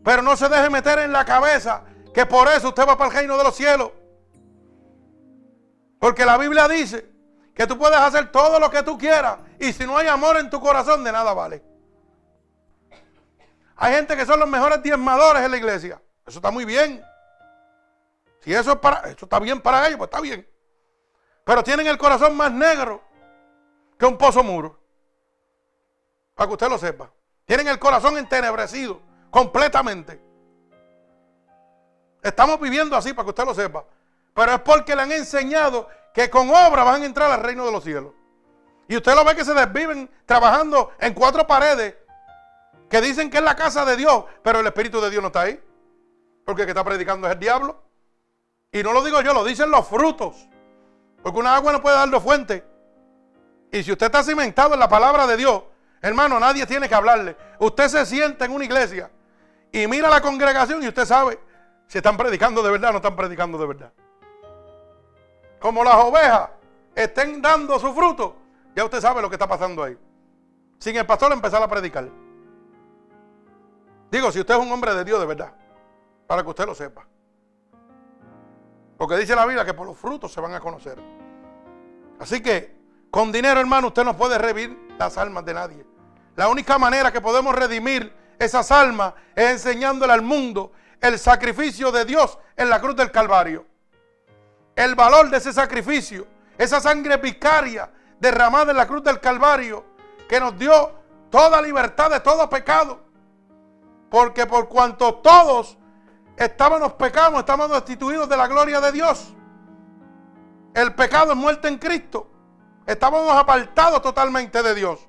Pero 0.03 0.21
no 0.21 0.35
se 0.35 0.49
deje 0.49 0.69
meter 0.69 0.99
en 0.99 1.13
la 1.13 1.23
cabeza 1.23 1.85
que 2.13 2.25
por 2.25 2.49
eso 2.49 2.67
usted 2.67 2.85
va 2.85 2.97
para 2.97 3.09
el 3.09 3.15
reino 3.15 3.37
de 3.37 3.45
los 3.45 3.55
cielos. 3.55 3.91
Porque 5.99 6.25
la 6.25 6.37
Biblia 6.37 6.67
dice 6.67 7.09
que 7.55 7.65
tú 7.65 7.77
puedes 7.77 7.97
hacer 7.97 8.29
todo 8.29 8.59
lo 8.59 8.69
que 8.69 8.83
tú 8.83 8.97
quieras 8.97 9.37
y 9.57 9.71
si 9.71 9.85
no 9.85 9.97
hay 9.97 10.07
amor 10.07 10.35
en 10.35 10.49
tu 10.49 10.59
corazón 10.59 11.05
de 11.05 11.13
nada 11.13 11.33
vale. 11.33 11.63
Hay 13.77 13.93
gente 13.93 14.17
que 14.17 14.25
son 14.25 14.41
los 14.41 14.49
mejores 14.49 14.83
diezmadores 14.83 15.43
en 15.43 15.51
la 15.51 15.55
iglesia. 15.55 16.01
Eso 16.27 16.39
está 16.39 16.51
muy 16.51 16.65
bien. 16.65 17.01
Si 18.41 18.53
eso, 18.53 18.73
es 18.73 18.79
para, 18.79 19.09
eso 19.09 19.23
está 19.23 19.39
bien 19.39 19.61
para 19.61 19.87
ellos, 19.87 19.97
pues 19.97 20.09
está 20.09 20.19
bien. 20.19 20.45
Pero 21.45 21.63
tienen 21.63 21.87
el 21.87 21.97
corazón 21.97 22.35
más 22.35 22.51
negro 22.51 23.09
que 24.01 24.07
un 24.07 24.17
pozo 24.17 24.43
muro. 24.43 24.79
Para 26.33 26.47
que 26.47 26.53
usted 26.53 26.69
lo 26.69 26.79
sepa. 26.79 27.11
Tienen 27.45 27.67
el 27.67 27.77
corazón 27.77 28.17
entenebrecido 28.17 28.99
completamente. 29.29 30.19
Estamos 32.23 32.59
viviendo 32.59 32.95
así 32.95 33.13
para 33.13 33.25
que 33.25 33.29
usted 33.29 33.45
lo 33.45 33.53
sepa. 33.53 33.85
Pero 34.33 34.53
es 34.53 34.61
porque 34.61 34.95
le 34.95 35.03
han 35.03 35.11
enseñado 35.11 35.87
que 36.15 36.31
con 36.31 36.49
obra 36.49 36.83
van 36.83 37.03
a 37.03 37.05
entrar 37.05 37.29
al 37.29 37.43
reino 37.43 37.63
de 37.63 37.71
los 37.71 37.83
cielos. 37.83 38.13
Y 38.87 38.97
usted 38.97 39.13
lo 39.13 39.23
ve 39.23 39.35
que 39.35 39.45
se 39.45 39.53
desviven 39.53 40.09
trabajando 40.25 40.93
en 40.97 41.13
cuatro 41.13 41.45
paredes 41.45 41.95
que 42.89 43.01
dicen 43.01 43.29
que 43.29 43.37
es 43.37 43.43
la 43.43 43.55
casa 43.55 43.85
de 43.85 43.97
Dios, 43.97 44.25
pero 44.41 44.61
el 44.61 44.65
Espíritu 44.65 44.99
de 44.99 45.11
Dios 45.11 45.21
no 45.21 45.27
está 45.27 45.41
ahí. 45.41 45.63
Porque 46.43 46.63
el 46.63 46.65
que 46.65 46.71
está 46.71 46.83
predicando 46.83 47.27
es 47.27 47.33
el 47.33 47.39
diablo. 47.39 47.83
Y 48.71 48.81
no 48.81 48.93
lo 48.93 49.03
digo 49.03 49.21
yo, 49.21 49.31
lo 49.31 49.43
dicen 49.43 49.69
los 49.69 49.87
frutos. 49.87 50.47
Porque 51.21 51.37
una 51.37 51.55
agua 51.55 51.71
no 51.71 51.83
puede 51.83 51.97
dar 51.97 52.09
dos 52.09 52.23
fuentes. 52.23 52.63
Y 53.71 53.83
si 53.83 53.91
usted 53.91 54.07
está 54.07 54.23
cimentado 54.23 54.73
en 54.73 54.79
la 54.79 54.89
palabra 54.89 55.25
de 55.25 55.37
Dios, 55.37 55.63
hermano, 56.01 56.39
nadie 56.39 56.65
tiene 56.65 56.89
que 56.89 56.95
hablarle. 56.95 57.37
Usted 57.59 57.87
se 57.87 58.05
sienta 58.05 58.45
en 58.45 58.51
una 58.51 58.65
iglesia 58.65 59.09
y 59.71 59.87
mira 59.87 60.09
la 60.09 60.21
congregación 60.21 60.83
y 60.83 60.87
usted 60.87 61.05
sabe 61.05 61.39
si 61.87 61.97
están 61.97 62.17
predicando 62.17 62.61
de 62.61 62.71
verdad 62.71 62.89
o 62.89 62.93
no 62.93 62.97
están 62.97 63.15
predicando 63.15 63.57
de 63.57 63.67
verdad. 63.67 63.93
Como 65.59 65.83
las 65.83 65.95
ovejas 65.95 66.49
estén 66.93 67.41
dando 67.41 67.79
su 67.79 67.93
fruto, 67.93 68.35
ya 68.75 68.83
usted 68.83 68.99
sabe 68.99 69.21
lo 69.21 69.29
que 69.29 69.35
está 69.35 69.47
pasando 69.47 69.83
ahí. 69.83 69.97
Sin 70.79 70.97
el 70.97 71.05
pastor 71.05 71.31
empezar 71.31 71.61
a 71.63 71.67
predicar. 71.67 72.09
Digo, 74.09 74.31
si 74.31 74.39
usted 74.41 74.55
es 74.55 74.59
un 74.59 74.71
hombre 74.71 74.93
de 74.93 75.05
Dios 75.05 75.19
de 75.19 75.25
verdad, 75.25 75.53
para 76.27 76.43
que 76.43 76.49
usted 76.49 76.65
lo 76.65 76.75
sepa. 76.75 77.05
Porque 78.97 79.15
dice 79.17 79.35
la 79.35 79.45
Biblia 79.45 79.63
que 79.63 79.73
por 79.73 79.87
los 79.87 79.97
frutos 79.97 80.33
se 80.33 80.41
van 80.41 80.53
a 80.53 80.59
conocer. 80.59 80.97
Así 82.19 82.41
que 82.41 82.80
con 83.11 83.31
dinero, 83.31 83.59
hermano, 83.59 83.87
usted 83.87 84.05
no 84.05 84.15
puede 84.15 84.37
revivir 84.37 84.95
las 84.97 85.17
almas 85.17 85.43
de 85.43 85.53
nadie. 85.53 85.85
La 86.37 86.47
única 86.47 86.77
manera 86.77 87.11
que 87.11 87.19
podemos 87.19 87.53
redimir 87.53 88.13
esas 88.39 88.71
almas 88.71 89.13
es 89.35 89.51
enseñándole 89.51 90.13
al 90.13 90.21
mundo 90.21 90.71
el 91.01 91.19
sacrificio 91.19 91.91
de 91.91 92.05
Dios 92.05 92.39
en 92.55 92.69
la 92.69 92.79
cruz 92.79 92.95
del 92.95 93.11
Calvario. 93.11 93.65
El 94.75 94.95
valor 94.95 95.29
de 95.29 95.37
ese 95.37 95.51
sacrificio, 95.51 96.25
esa 96.57 96.79
sangre 96.79 97.17
vicaria 97.17 97.91
derramada 98.19 98.71
en 98.71 98.77
la 98.77 98.87
cruz 98.87 99.03
del 99.03 99.19
Calvario, 99.19 99.83
que 100.29 100.39
nos 100.39 100.57
dio 100.57 100.93
toda 101.29 101.61
libertad 101.61 102.09
de 102.09 102.21
todo 102.21 102.49
pecado. 102.49 103.01
Porque 104.09 104.45
por 104.45 104.69
cuanto 104.69 105.15
todos 105.15 105.77
estábamos 106.37 106.93
pecados, 106.93 107.39
estábamos 107.39 107.71
destituidos 107.71 108.29
de 108.29 108.37
la 108.37 108.47
gloria 108.47 108.79
de 108.79 108.91
Dios. 108.93 109.33
El 110.73 110.95
pecado 110.95 111.33
es 111.33 111.37
muerte 111.37 111.67
en 111.67 111.77
Cristo. 111.77 112.30
Estábamos 112.91 113.33
apartados 113.33 114.01
totalmente 114.01 114.61
de 114.61 114.75
Dios. 114.75 114.99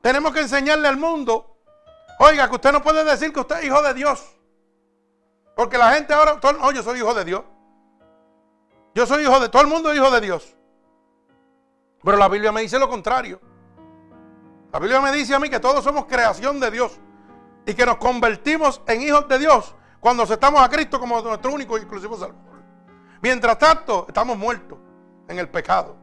Tenemos 0.00 0.32
que 0.32 0.40
enseñarle 0.40 0.88
al 0.88 0.96
mundo, 0.96 1.58
oiga, 2.18 2.48
que 2.48 2.54
usted 2.54 2.72
no 2.72 2.82
puede 2.82 3.04
decir 3.04 3.32
que 3.32 3.40
usted 3.40 3.58
es 3.58 3.64
hijo 3.66 3.82
de 3.82 3.94
Dios. 3.94 4.36
Porque 5.54 5.76
la 5.76 5.92
gente 5.92 6.14
ahora, 6.14 6.40
todo, 6.40 6.72
yo 6.72 6.82
soy 6.82 6.98
hijo 6.98 7.12
de 7.12 7.24
Dios. 7.24 7.42
Yo 8.94 9.06
soy 9.06 9.22
hijo 9.22 9.38
de, 9.38 9.48
todo 9.50 9.62
el 9.62 9.68
mundo 9.68 9.90
es 9.90 9.98
hijo 9.98 10.10
de 10.10 10.20
Dios. 10.22 10.56
Pero 12.02 12.16
la 12.16 12.28
Biblia 12.28 12.52
me 12.52 12.62
dice 12.62 12.78
lo 12.78 12.88
contrario. 12.88 13.38
La 14.72 14.78
Biblia 14.78 15.00
me 15.02 15.12
dice 15.12 15.34
a 15.34 15.38
mí 15.38 15.50
que 15.50 15.60
todos 15.60 15.84
somos 15.84 16.06
creación 16.06 16.58
de 16.58 16.70
Dios 16.70 16.98
y 17.66 17.74
que 17.74 17.84
nos 17.84 17.98
convertimos 17.98 18.80
en 18.86 19.02
hijos 19.02 19.28
de 19.28 19.38
Dios 19.38 19.74
cuando 20.00 20.22
aceptamos 20.22 20.62
a 20.62 20.70
Cristo 20.70 20.98
como 20.98 21.20
nuestro 21.20 21.52
único 21.52 21.76
y 21.76 21.82
exclusivo 21.82 22.16
Salvador. 22.16 22.62
Mientras 23.20 23.58
tanto, 23.58 24.06
estamos 24.08 24.38
muertos 24.38 24.78
en 25.28 25.38
el 25.38 25.48
pecado. 25.48 26.01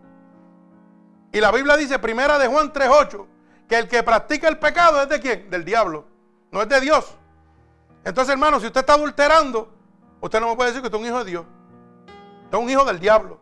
Y 1.32 1.40
la 1.40 1.52
Biblia 1.52 1.78
dice, 1.78 2.00
primera 2.00 2.38
de 2.40 2.48
Juan 2.48 2.74
3.8, 2.74 3.26
que 3.68 3.78
el 3.78 3.88
que 3.88 4.02
practica 4.04 4.48
el 4.48 4.58
pecado 4.58 5.02
es 5.02 5.10
de 5.10 5.20
quién? 5.20 5.50
Del 5.50 5.64
diablo, 5.64 6.06
no 6.52 6.62
es 6.62 6.70
de 6.70 6.82
Dios. 6.82 7.16
Entonces, 8.04 8.34
hermano, 8.34 8.60
si 8.60 8.66
usted 8.66 8.80
está 8.80 8.94
adulterando, 8.94 9.72
usted 10.22 10.40
no 10.40 10.50
me 10.50 10.56
puede 10.56 10.70
decir 10.70 10.82
que 10.82 10.88
usted 10.88 10.98
es 10.98 11.04
un 11.04 11.08
hijo 11.08 11.24
de 11.24 11.30
Dios. 11.32 11.46
Usted 12.46 12.58
es 12.58 12.64
un 12.64 12.70
hijo 12.70 12.86
del 12.86 13.00
diablo. 13.00 13.40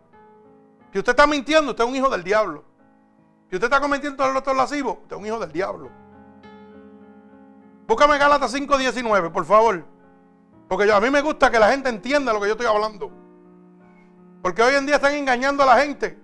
Si 0.92 1.00
usted 1.00 1.12
está 1.12 1.28
mintiendo, 1.28 1.72
usted 1.72 1.84
es 1.84 1.90
un 1.90 1.96
hijo 1.96 2.10
del 2.10 2.24
diablo. 2.24 2.66
Si 3.50 3.56
usted 3.56 3.68
está 3.68 3.80
cometiendo 3.80 4.26
el 4.26 4.36
otro 4.36 4.54
lascivo, 4.54 5.00
usted 5.04 5.16
es 5.16 5.20
un 5.22 5.26
hijo 5.26 5.40
del 5.40 5.52
diablo. 5.52 5.90
Búscame 7.88 8.18
Gálatas 8.18 8.54
5.19, 8.54 9.32
por 9.32 9.46
favor. 9.46 9.86
Porque 10.68 10.92
a 10.92 11.00
mí 11.00 11.10
me 11.10 11.22
gusta 11.22 11.50
que 11.50 11.58
la 11.58 11.70
gente 11.70 11.88
entienda 11.88 12.34
lo 12.34 12.42
que 12.42 12.48
yo 12.48 12.54
estoy 12.54 12.68
hablando. 12.68 13.10
Porque 14.42 14.62
hoy 14.62 14.76
en 14.76 14.86
día 14.86 14.96
están 14.96 15.14
engañando 15.14 15.64
a 15.64 15.68
la 15.68 15.78
gente. 15.78 16.20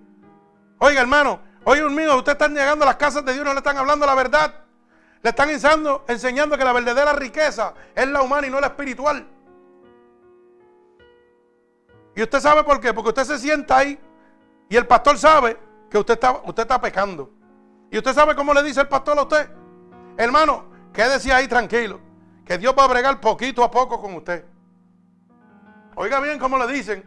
Oiga, 0.78 1.00
hermano, 1.00 1.40
hoy 1.64 1.80
un 1.80 1.94
mío, 1.94 2.16
usted 2.16 2.32
están 2.32 2.54
llegando 2.54 2.84
a 2.84 2.86
las 2.86 2.96
casas 2.96 3.24
de 3.24 3.32
Dios, 3.32 3.44
no 3.44 3.52
le 3.52 3.58
están 3.58 3.76
hablando 3.76 4.06
la 4.06 4.14
verdad. 4.14 4.54
Le 5.22 5.30
están 5.30 5.48
enseñando, 5.48 6.04
enseñando 6.06 6.58
que 6.58 6.64
la 6.64 6.72
verdadera 6.72 7.14
riqueza 7.14 7.72
es 7.94 8.06
la 8.08 8.20
humana 8.22 8.46
y 8.46 8.50
no 8.50 8.60
la 8.60 8.66
espiritual. 8.68 9.26
Y 12.14 12.22
usted 12.22 12.40
sabe 12.40 12.62
por 12.62 12.80
qué, 12.80 12.92
porque 12.92 13.08
usted 13.08 13.24
se 13.24 13.38
sienta 13.38 13.78
ahí 13.78 13.98
y 14.68 14.76
el 14.76 14.86
pastor 14.86 15.18
sabe 15.18 15.56
que 15.90 15.98
usted 15.98 16.14
está, 16.14 16.32
usted 16.44 16.62
está 16.62 16.80
pecando. 16.80 17.30
Y 17.90 17.96
usted 17.96 18.12
sabe 18.12 18.34
cómo 18.34 18.52
le 18.52 18.62
dice 18.62 18.82
el 18.82 18.88
pastor 18.88 19.18
a 19.18 19.22
usted. 19.22 19.48
Hermano, 20.16 20.66
quédese 20.92 21.32
ahí 21.32 21.48
tranquilo, 21.48 22.00
que 22.44 22.58
Dios 22.58 22.74
va 22.78 22.84
a 22.84 22.88
bregar 22.88 23.20
poquito 23.20 23.64
a 23.64 23.70
poco 23.70 24.00
con 24.00 24.14
usted. 24.14 24.44
Oiga 25.96 26.20
bien 26.20 26.38
cómo 26.38 26.58
le 26.58 26.66
dicen. 26.72 27.02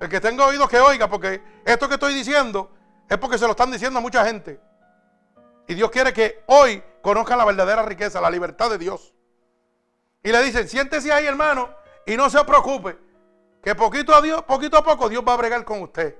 El 0.00 0.08
que 0.08 0.20
tenga 0.20 0.46
oídos 0.46 0.68
que 0.68 0.80
oiga, 0.80 1.08
porque 1.08 1.40
esto 1.64 1.86
que 1.86 1.94
estoy 1.94 2.14
diciendo 2.14 2.73
es 3.08 3.18
porque 3.18 3.38
se 3.38 3.44
lo 3.44 3.52
están 3.52 3.70
diciendo 3.70 3.98
a 3.98 4.02
mucha 4.02 4.24
gente. 4.24 4.60
Y 5.66 5.74
Dios 5.74 5.90
quiere 5.90 6.12
que 6.12 6.42
hoy 6.46 6.82
conozcan 7.02 7.38
la 7.38 7.44
verdadera 7.44 7.82
riqueza, 7.82 8.20
la 8.20 8.30
libertad 8.30 8.70
de 8.70 8.78
Dios. 8.78 9.14
Y 10.22 10.32
le 10.32 10.42
dicen, 10.42 10.68
siéntese 10.68 11.12
ahí, 11.12 11.26
hermano, 11.26 11.68
y 12.06 12.16
no 12.16 12.30
se 12.30 12.42
preocupe, 12.44 12.98
que 13.62 13.74
poquito 13.74 14.14
a 14.14 14.20
Dios, 14.20 14.42
poquito 14.42 14.76
a 14.76 14.84
poco 14.84 15.08
Dios 15.08 15.24
va 15.26 15.34
a 15.34 15.36
bregar 15.36 15.64
con 15.64 15.82
usted. 15.82 16.18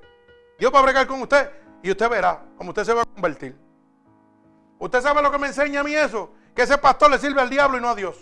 Dios 0.59 0.73
va 0.75 0.79
a 0.79 0.83
bregar 0.83 1.07
con 1.07 1.21
usted 1.21 1.51
y 1.83 1.91
usted 1.91 2.09
verá 2.09 2.43
cómo 2.57 2.71
usted 2.71 2.85
se 2.85 2.95
va 2.95 3.03
a 3.03 3.05
convertir. 3.05 3.57
¿Usted 4.79 5.01
sabe 5.01 5.23
lo 5.23 5.31
que 5.31 5.39
me 5.39 5.49
enseña 5.49 5.81
a 5.81 5.85
mí 5.85 5.95
eso? 5.95 6.31
Que 6.55 6.63
ese 6.63 6.79
pastor 6.79 7.11
le 7.11 7.19
sirve 7.19 7.41
al 7.41 7.51
diablo 7.51 7.79
y 7.79 7.81
no 7.81 7.89
a 7.89 7.95
Dios. 7.95 8.17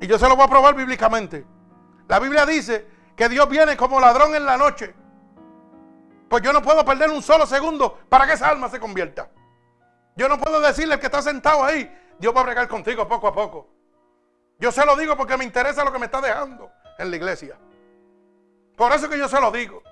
Y 0.00 0.06
yo 0.06 0.18
se 0.18 0.28
lo 0.28 0.36
voy 0.36 0.44
a 0.44 0.48
probar 0.48 0.74
bíblicamente. 0.74 1.46
La 2.08 2.18
Biblia 2.18 2.44
dice 2.44 2.86
que 3.16 3.28
Dios 3.28 3.48
viene 3.48 3.76
como 3.76 4.00
ladrón 4.00 4.34
en 4.34 4.44
la 4.44 4.56
noche. 4.56 4.94
Pues 6.32 6.42
yo 6.42 6.50
no 6.50 6.62
puedo 6.62 6.82
perder 6.82 7.10
un 7.10 7.22
solo 7.22 7.44
segundo 7.44 7.94
para 8.08 8.26
que 8.26 8.32
esa 8.32 8.48
alma 8.48 8.70
se 8.70 8.80
convierta. 8.80 9.28
Yo 10.16 10.30
no 10.30 10.38
puedo 10.38 10.62
decirle 10.62 10.94
al 10.94 10.98
que 10.98 11.04
está 11.04 11.20
sentado 11.20 11.62
ahí, 11.62 11.94
Dios 12.18 12.34
va 12.34 12.40
a 12.40 12.44
bregar 12.44 12.68
contigo 12.68 13.06
poco 13.06 13.28
a 13.28 13.34
poco. 13.34 13.68
Yo 14.58 14.72
se 14.72 14.82
lo 14.86 14.96
digo 14.96 15.14
porque 15.14 15.36
me 15.36 15.44
interesa 15.44 15.84
lo 15.84 15.92
que 15.92 15.98
me 15.98 16.06
está 16.06 16.22
dejando 16.22 16.72
en 16.98 17.10
la 17.10 17.16
iglesia. 17.16 17.58
Por 18.78 18.92
eso 18.92 19.10
que 19.10 19.18
yo 19.18 19.28
se 19.28 19.38
lo 19.42 19.50
digo. 19.50 19.82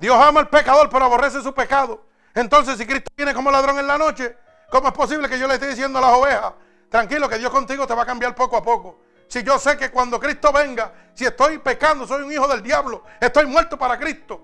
Dios 0.00 0.16
ama 0.16 0.40
al 0.40 0.48
pecador, 0.48 0.90
pero 0.90 1.04
aborrece 1.04 1.40
su 1.40 1.54
pecado. 1.54 2.04
Entonces, 2.34 2.76
si 2.78 2.84
Cristo 2.84 3.12
viene 3.16 3.34
como 3.34 3.48
ladrón 3.48 3.78
en 3.78 3.86
la 3.86 3.96
noche, 3.96 4.36
¿cómo 4.70 4.88
es 4.88 4.94
posible 4.94 5.28
que 5.28 5.38
yo 5.38 5.46
le 5.46 5.54
esté 5.54 5.68
diciendo 5.68 6.00
a 6.00 6.02
las 6.02 6.14
ovejas, 6.14 6.52
tranquilo, 6.88 7.28
que 7.28 7.38
Dios 7.38 7.52
contigo 7.52 7.86
te 7.86 7.94
va 7.94 8.02
a 8.02 8.06
cambiar 8.06 8.34
poco 8.34 8.56
a 8.56 8.62
poco? 8.64 8.98
Si 9.32 9.42
yo 9.42 9.58
sé 9.58 9.78
que 9.78 9.90
cuando 9.90 10.20
Cristo 10.20 10.52
venga, 10.52 10.92
si 11.14 11.24
estoy 11.24 11.56
pecando, 11.56 12.06
soy 12.06 12.20
un 12.20 12.30
hijo 12.30 12.46
del 12.46 12.62
diablo, 12.62 13.02
estoy 13.18 13.46
muerto 13.46 13.78
para 13.78 13.98
Cristo. 13.98 14.38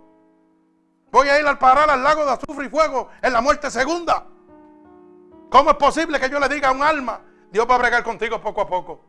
Voy 1.10 1.28
a 1.28 1.38
ir 1.38 1.46
al 1.46 1.58
parar 1.58 1.90
al 1.90 2.02
lago 2.02 2.24
de 2.24 2.30
azufre 2.30 2.64
y 2.64 2.68
fuego 2.70 3.10
en 3.20 3.34
la 3.34 3.42
muerte 3.42 3.70
segunda. 3.70 4.24
¿Cómo 5.50 5.72
es 5.72 5.76
posible 5.76 6.18
que 6.18 6.30
yo 6.30 6.40
le 6.40 6.48
diga 6.48 6.70
a 6.70 6.72
un 6.72 6.82
alma, 6.82 7.20
Dios 7.50 7.68
va 7.68 7.74
a 7.74 7.78
bregar 7.78 8.02
contigo 8.02 8.40
poco 8.40 8.62
a 8.62 8.66
poco? 8.66 9.04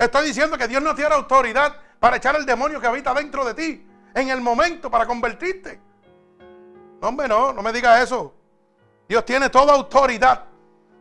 Estoy 0.00 0.26
diciendo 0.26 0.58
que 0.58 0.66
Dios 0.66 0.82
no 0.82 0.96
tiene 0.96 1.14
autoridad 1.14 1.76
para 2.00 2.16
echar 2.16 2.34
el 2.34 2.44
demonio 2.44 2.80
que 2.80 2.88
habita 2.88 3.14
dentro 3.14 3.44
de 3.44 3.54
ti 3.54 3.86
en 4.12 4.30
el 4.30 4.40
momento 4.40 4.90
para 4.90 5.06
convertirte. 5.06 5.80
No, 7.00 7.06
hombre, 7.06 7.28
no, 7.28 7.52
no 7.52 7.62
me 7.62 7.72
diga 7.72 8.02
eso. 8.02 8.34
Dios 9.08 9.24
tiene 9.24 9.48
toda 9.48 9.74
autoridad. 9.74 10.46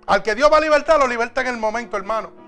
Al 0.05 0.21
que 0.21 0.35
Dios 0.35 0.53
va 0.53 0.57
a 0.57 0.61
libertar, 0.61 0.99
lo 0.99 1.07
liberta 1.07 1.41
en 1.41 1.47
el 1.47 1.57
momento, 1.57 1.97
hermano. 1.97 2.46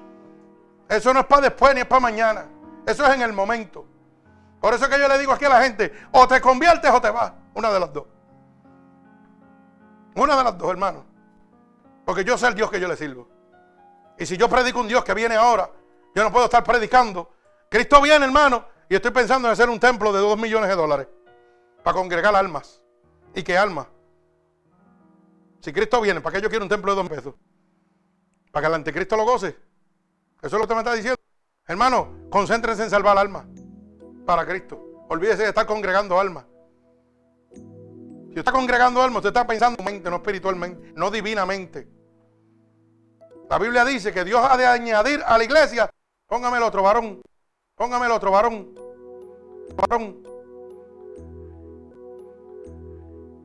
Eso 0.90 1.14
no 1.14 1.20
es 1.20 1.26
para 1.28 1.44
después 1.44 1.74
ni 1.76 1.82
es 1.82 1.86
para 1.86 2.00
mañana. 2.00 2.46
Eso 2.86 3.06
es 3.06 3.14
en 3.14 3.22
el 3.22 3.32
momento. 3.32 3.86
Por 4.60 4.74
eso 4.74 4.90
que 4.90 5.00
yo 5.00 5.08
le 5.08 5.18
digo 5.20 5.32
aquí 5.32 5.46
a 5.46 5.50
la 5.50 5.62
gente, 5.62 5.94
o 6.12 6.28
te 6.28 6.42
conviertes 6.42 6.92
o 6.92 7.00
te 7.00 7.12
vas. 7.12 7.32
Una 7.54 7.72
de 7.72 7.80
las 7.80 7.94
dos. 7.94 8.06
Una 10.16 10.36
de 10.36 10.44
las 10.44 10.58
dos, 10.58 10.70
hermano. 10.72 11.06
Porque 12.06 12.24
yo 12.24 12.38
sé 12.38 12.48
el 12.48 12.56
Dios 12.56 12.72
que 12.72 12.80
yo 12.80 12.88
le 12.88 12.98
sirvo. 12.98 13.30
Y 14.18 14.26
si 14.26 14.36
yo 14.36 14.50
predico 14.50 14.80
un 14.80 14.88
Dios 14.88 15.04
que 15.04 15.14
viene 15.14 15.36
ahora, 15.36 15.70
yo 16.16 16.24
no 16.24 16.32
puedo 16.32 16.46
estar 16.46 16.64
predicando. 16.64 17.32
Cristo 17.70 18.02
viene, 18.02 18.26
hermano, 18.26 18.66
y 18.90 18.96
estoy 18.96 19.12
pensando 19.12 19.48
en 19.48 19.54
hacer 19.54 19.70
un 19.70 19.80
templo 19.80 20.12
de 20.12 20.20
dos 20.20 20.38
millones 20.38 20.70
de 20.70 20.76
dólares 20.76 21.08
para 21.84 21.96
congregar 21.96 22.36
almas. 22.36 22.82
¿Y 23.36 23.44
qué 23.44 23.58
almas? 23.58 23.88
Si 25.62 25.72
Cristo 25.72 26.02
viene, 26.02 26.20
¿para 26.20 26.36
qué 26.36 26.42
yo 26.42 26.50
quiero 26.50 26.66
un 26.66 26.70
templo 26.70 26.94
de 26.96 27.02
dos 27.02 27.10
pesos? 27.10 27.36
¿Para 28.52 28.64
que 28.64 28.68
el 28.68 28.74
anticristo 28.74 29.16
lo 29.16 29.26
goce? 29.26 29.69
Eso 30.42 30.56
es 30.56 30.62
lo 30.62 30.68
que 30.68 30.74
me 30.74 30.80
está 30.80 30.94
diciendo. 30.94 31.20
Hermano, 31.68 32.30
concéntrense 32.30 32.84
en 32.84 32.90
salvar 32.90 33.18
almas 33.18 33.46
para 34.26 34.46
Cristo. 34.46 35.06
Olvídese 35.10 35.44
de 35.44 35.50
estar 35.50 35.66
congregando 35.66 36.20
almas. 36.20 36.46
Si 38.34 38.40
está 38.40 38.52
congregando 38.52 39.02
alma, 39.02 39.18
usted 39.18 39.30
está 39.30 39.46
pensando 39.46 39.84
mente, 39.84 40.10
no 40.10 40.18
espiritualmente, 40.18 40.94
no 40.96 41.12
divinamente. 41.12 41.88
La 43.50 43.58
Biblia 43.58 43.84
dice 43.84 44.14
que 44.14 44.24
Dios 44.24 44.46
ha 44.48 44.56
de 44.56 44.66
añadir 44.66 45.22
a 45.26 45.38
la 45.38 45.44
iglesia, 45.44 45.90
póngame 46.28 46.58
el 46.58 46.64
otro 46.64 46.84
varón, 46.84 47.22
póngame 47.76 48.06
el 48.06 48.12
otro 48.12 48.32
varón, 48.32 48.76
varón. 49.76 50.24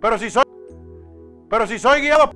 Pero 0.01 0.19
si 0.19 0.31
soy, 0.31 0.45
pero 1.49 1.67
si 1.67 1.79
soy 1.79 2.03
guiado, 2.03 2.31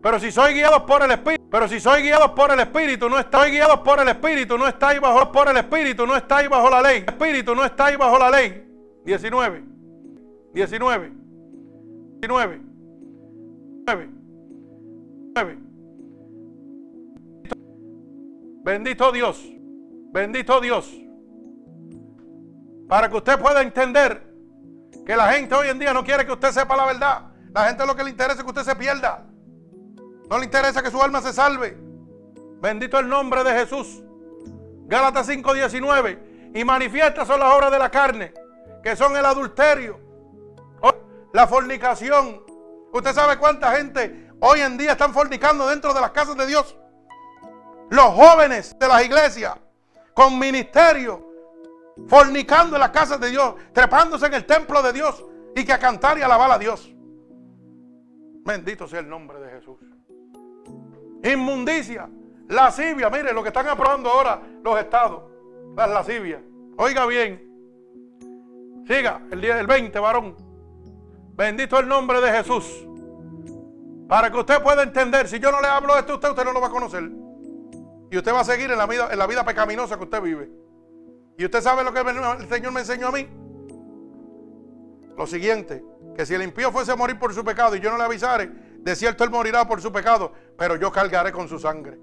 pero 0.00 0.20
si 0.20 0.30
soy 0.30 0.54
guiado 0.54 0.86
por 0.86 1.02
el 1.02 1.10
Espíritu, 1.10 1.44
pero 1.50 1.66
si 1.66 1.80
soy 1.80 2.02
guiado 2.02 2.34
por 2.34 2.52
el 2.52 2.60
Espíritu, 2.60 3.08
no 3.08 3.18
estoy 3.18 3.50
guiado 3.50 3.82
por 3.82 3.98
el 3.98 4.08
Espíritu, 4.08 4.56
no 4.56 4.68
estáis 4.68 5.00
bajo 5.00 5.32
por 5.32 5.48
el 5.48 5.56
Espíritu, 5.56 6.06
no 6.06 6.14
estáis 6.14 6.48
bajo 6.48 6.70
la 6.70 6.80
ley. 6.80 7.04
Espíritu, 7.06 7.54
no 7.54 7.64
estáis 7.64 7.98
bajo 7.98 8.18
la 8.18 8.30
ley. 8.30 8.64
19. 9.04 9.64
19. 10.54 11.12
19. 12.20 12.60
9. 13.86 14.08
9. 15.34 15.58
Bendito 18.64 19.10
Dios. 19.10 19.42
Bendito 20.12 20.60
Dios. 20.60 20.94
Para 22.88 23.08
que 23.08 23.16
usted 23.16 23.38
pueda 23.38 23.62
entender 23.62 24.22
que 25.04 25.16
la 25.16 25.32
gente 25.32 25.54
hoy 25.54 25.68
en 25.68 25.78
día 25.78 25.92
no 25.92 26.04
quiere 26.04 26.24
que 26.24 26.32
usted 26.32 26.52
sepa 26.52 26.76
la 26.76 26.86
verdad. 26.86 27.32
La 27.52 27.66
gente 27.66 27.84
lo 27.86 27.96
que 27.96 28.04
le 28.04 28.10
interesa 28.10 28.38
es 28.38 28.44
que 28.44 28.50
usted 28.50 28.62
se 28.62 28.76
pierda. 28.76 29.27
No 30.28 30.38
le 30.38 30.44
interesa 30.44 30.82
que 30.82 30.90
su 30.90 31.02
alma 31.02 31.20
se 31.22 31.32
salve. 31.32 31.76
Bendito 32.60 32.98
el 32.98 33.08
nombre 33.08 33.44
de 33.44 33.52
Jesús. 33.52 34.02
Gálatas 34.86 35.28
5:19. 35.28 36.52
Y 36.54 36.64
manifiestas 36.64 37.26
son 37.26 37.40
las 37.40 37.54
obras 37.54 37.70
de 37.70 37.78
la 37.78 37.90
carne, 37.90 38.32
que 38.82 38.96
son 38.96 39.16
el 39.16 39.24
adulterio, 39.24 40.00
la 41.32 41.46
fornicación. 41.46 42.42
Usted 42.92 43.12
sabe 43.12 43.38
cuánta 43.38 43.72
gente 43.72 44.30
hoy 44.40 44.60
en 44.60 44.78
día 44.78 44.92
están 44.92 45.12
fornicando 45.12 45.68
dentro 45.68 45.92
de 45.92 46.00
las 46.00 46.10
casas 46.10 46.36
de 46.36 46.46
Dios. 46.46 46.76
Los 47.90 48.06
jóvenes 48.06 48.78
de 48.78 48.88
las 48.88 49.04
iglesias 49.04 49.56
con 50.14 50.38
ministerio, 50.38 51.24
fornicando 52.06 52.76
en 52.76 52.80
las 52.80 52.90
casas 52.90 53.20
de 53.20 53.30
Dios, 53.30 53.54
trepándose 53.72 54.26
en 54.26 54.34
el 54.34 54.46
templo 54.46 54.82
de 54.82 54.92
Dios 54.92 55.24
y 55.54 55.64
que 55.64 55.72
a 55.72 55.78
cantar 55.78 56.18
y 56.18 56.22
alabar 56.22 56.50
a 56.50 56.58
Dios. 56.58 56.90
Bendito 58.44 58.88
sea 58.88 59.00
el 59.00 59.08
nombre 59.08 59.38
de 59.38 59.50
Jesús. 59.50 59.78
Inmundicia, 61.22 62.08
lascivia, 62.48 63.10
mire 63.10 63.32
lo 63.32 63.42
que 63.42 63.48
están 63.48 63.66
aprobando 63.68 64.10
ahora 64.10 64.40
los 64.62 64.78
estados, 64.78 65.22
las 65.76 65.88
lascivias. 65.88 66.40
Oiga 66.76 67.06
bien, 67.06 67.42
siga 68.86 69.20
el 69.30 69.40
día 69.40 69.56
del 69.56 69.66
20, 69.66 69.98
varón. 69.98 70.36
Bendito 71.34 71.78
el 71.78 71.88
nombre 71.88 72.20
de 72.20 72.32
Jesús. 72.32 72.86
Para 74.08 74.30
que 74.30 74.38
usted 74.38 74.62
pueda 74.62 74.82
entender, 74.82 75.28
si 75.28 75.38
yo 75.38 75.52
no 75.52 75.60
le 75.60 75.68
hablo 75.68 75.96
esto 75.96 76.12
a 76.12 76.14
usted, 76.16 76.30
usted 76.30 76.44
no 76.44 76.52
lo 76.52 76.60
va 76.60 76.68
a 76.68 76.70
conocer. 76.70 77.10
Y 78.10 78.16
usted 78.16 78.32
va 78.32 78.40
a 78.40 78.44
seguir 78.44 78.70
en 78.70 78.78
la 78.78 78.86
vida, 78.86 79.08
en 79.12 79.18
la 79.18 79.26
vida 79.26 79.44
pecaminosa 79.44 79.98
que 79.98 80.04
usted 80.04 80.22
vive. 80.22 80.50
Y 81.36 81.44
usted 81.44 81.60
sabe 81.60 81.84
lo 81.84 81.92
que 81.92 82.00
el 82.00 82.48
Señor 82.48 82.72
me 82.72 82.80
enseñó 82.80 83.08
a 83.08 83.12
mí. 83.12 83.28
Lo 85.16 85.26
siguiente, 85.26 85.84
que 86.16 86.24
si 86.24 86.34
el 86.34 86.42
impío 86.42 86.72
fuese 86.72 86.92
a 86.92 86.96
morir 86.96 87.18
por 87.18 87.34
su 87.34 87.44
pecado 87.44 87.76
y 87.76 87.80
yo 87.80 87.90
no 87.90 87.98
le 87.98 88.04
avisare, 88.04 88.50
de 88.88 88.96
cierto 88.96 89.22
él 89.24 89.30
morirá 89.30 89.66
por 89.68 89.82
su 89.82 89.92
pecado, 89.92 90.32
pero 90.56 90.76
yo 90.76 90.90
cargaré 90.90 91.30
con 91.30 91.48
su 91.48 91.58
sangre. 91.58 91.98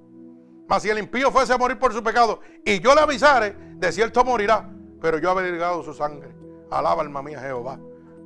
Mas 0.67 0.83
si 0.83 0.89
el 0.89 0.99
impío 0.99 1.31
fuese 1.31 1.53
a 1.53 1.57
morir 1.57 1.79
por 1.79 1.93
su 1.93 2.03
pecado 2.03 2.41
y 2.63 2.79
yo 2.79 2.93
le 2.93 3.01
avisare, 3.01 3.55
de 3.75 3.91
cierto 3.91 4.23
morirá, 4.23 4.69
pero 5.01 5.17
yo 5.17 5.31
habré 5.31 5.59
su 5.83 5.93
sangre. 5.93 6.35
Alaba 6.71 7.01
alma 7.01 7.21
mía 7.21 7.39
Jehová. 7.39 7.79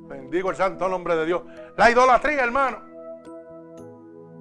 Bendigo 0.08 0.50
el 0.50 0.56
santo 0.56 0.88
nombre 0.88 1.16
de 1.16 1.26
Dios. 1.26 1.42
La 1.76 1.90
idolatría, 1.90 2.42
hermano. 2.42 2.78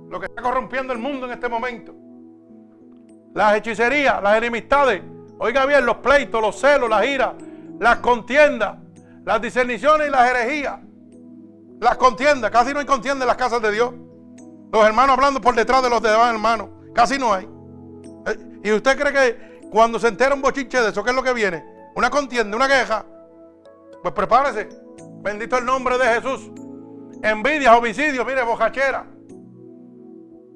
Lo 0.09 0.19
que 0.19 0.25
está 0.25 0.41
corrompiendo 0.41 0.91
el 0.91 0.99
mundo 0.99 1.25
en 1.25 1.33
este 1.33 1.47
momento 1.47 1.93
las 3.33 3.55
hechicerías, 3.55 4.21
las 4.21 4.37
enemistades, 4.37 5.01
oiga 5.37 5.65
bien, 5.65 5.85
los 5.85 5.97
pleitos, 5.97 6.41
los 6.41 6.59
celos, 6.59 6.89
las 6.89 7.05
iras, 7.05 7.33
las 7.79 7.97
contiendas, 7.97 8.77
las 9.23 9.41
discerniciones 9.41 10.07
y 10.07 10.11
las 10.11 10.29
herejías. 10.29 10.79
Las 11.79 11.95
contiendas, 11.97 12.51
casi 12.51 12.73
no 12.73 12.79
hay 12.79 12.85
contienda 12.85 13.23
en 13.23 13.27
las 13.27 13.37
casas 13.37 13.61
de 13.61 13.71
Dios. 13.71 13.93
Los 14.71 14.85
hermanos 14.85 15.15
hablando 15.17 15.41
por 15.41 15.55
detrás 15.55 15.81
de 15.81 15.89
los 15.89 16.01
demás 16.01 16.33
hermanos, 16.33 16.69
casi 16.93 17.17
no 17.17 17.33
hay. 17.33 17.47
Eh, 18.27 18.37
¿Y 18.63 18.71
usted 18.71 18.99
cree 18.99 19.13
que 19.13 19.69
cuando 19.69 19.99
se 19.99 20.07
entera 20.07 20.35
un 20.35 20.41
bochinche 20.41 20.81
de 20.81 20.89
eso, 20.89 21.03
qué 21.03 21.09
es 21.09 21.15
lo 21.15 21.23
que 21.23 21.33
viene? 21.33 21.63
Una 21.95 22.09
contienda, 22.09 22.55
una 22.55 22.67
queja. 22.67 23.05
Pues 24.01 24.13
prepárese. 24.13 24.69
Bendito 25.21 25.57
el 25.57 25.65
nombre 25.65 25.97
de 25.97 26.05
Jesús. 26.05 26.51
Envidias, 27.21 27.75
homicidios, 27.75 28.25
mire, 28.25 28.43
bojachera. 28.43 29.05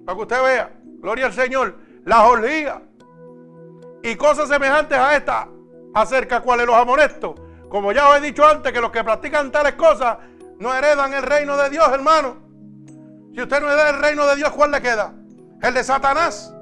Para 0.06 0.16
que 0.16 0.22
usted 0.22 0.44
vea. 0.44 0.80
Gloria 1.00 1.26
al 1.26 1.34
Señor 1.34 1.76
las 2.06 2.20
orgías 2.20 2.78
y 4.02 4.16
cosas 4.16 4.50
semejantes 4.50 4.98
a 4.98 5.16
esta 5.16 5.48
acerca 5.94 6.42
cuales 6.42 6.66
los 6.66 6.76
amonesto. 6.76 7.36
Como 7.70 7.92
ya 7.92 8.10
os 8.10 8.18
he 8.18 8.22
dicho 8.22 8.46
antes, 8.46 8.72
que 8.72 8.82
los 8.82 8.92
que 8.92 9.04
practican 9.04 9.52
tales 9.52 9.74
cosas 9.74 10.18
no 10.60 10.74
heredan 10.74 11.14
el 11.14 11.24
reino 11.24 11.58
de 11.58 11.70
Dios, 11.70 11.88
hermano. 11.92 12.43
Si 13.34 13.42
usted 13.42 13.62
no 13.62 13.72
hereda 13.72 13.90
el 13.90 14.00
reino 14.00 14.28
de 14.28 14.36
Dios, 14.36 14.52
¿cuál 14.52 14.72
le 14.72 14.82
queda? 14.82 15.12
El 15.62 15.74
de 15.74 15.84
Satanás. 15.84 16.54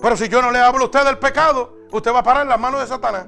Pero 0.00 0.16
si 0.16 0.28
yo 0.28 0.40
no 0.40 0.50
le 0.50 0.58
hablo 0.58 0.82
a 0.82 0.84
usted 0.86 1.04
del 1.04 1.18
pecado, 1.18 1.76
usted 1.90 2.12
va 2.12 2.20
a 2.20 2.22
parar 2.22 2.42
en 2.42 2.48
las 2.48 2.60
manos 2.60 2.80
de 2.80 2.86
Satanás. 2.86 3.26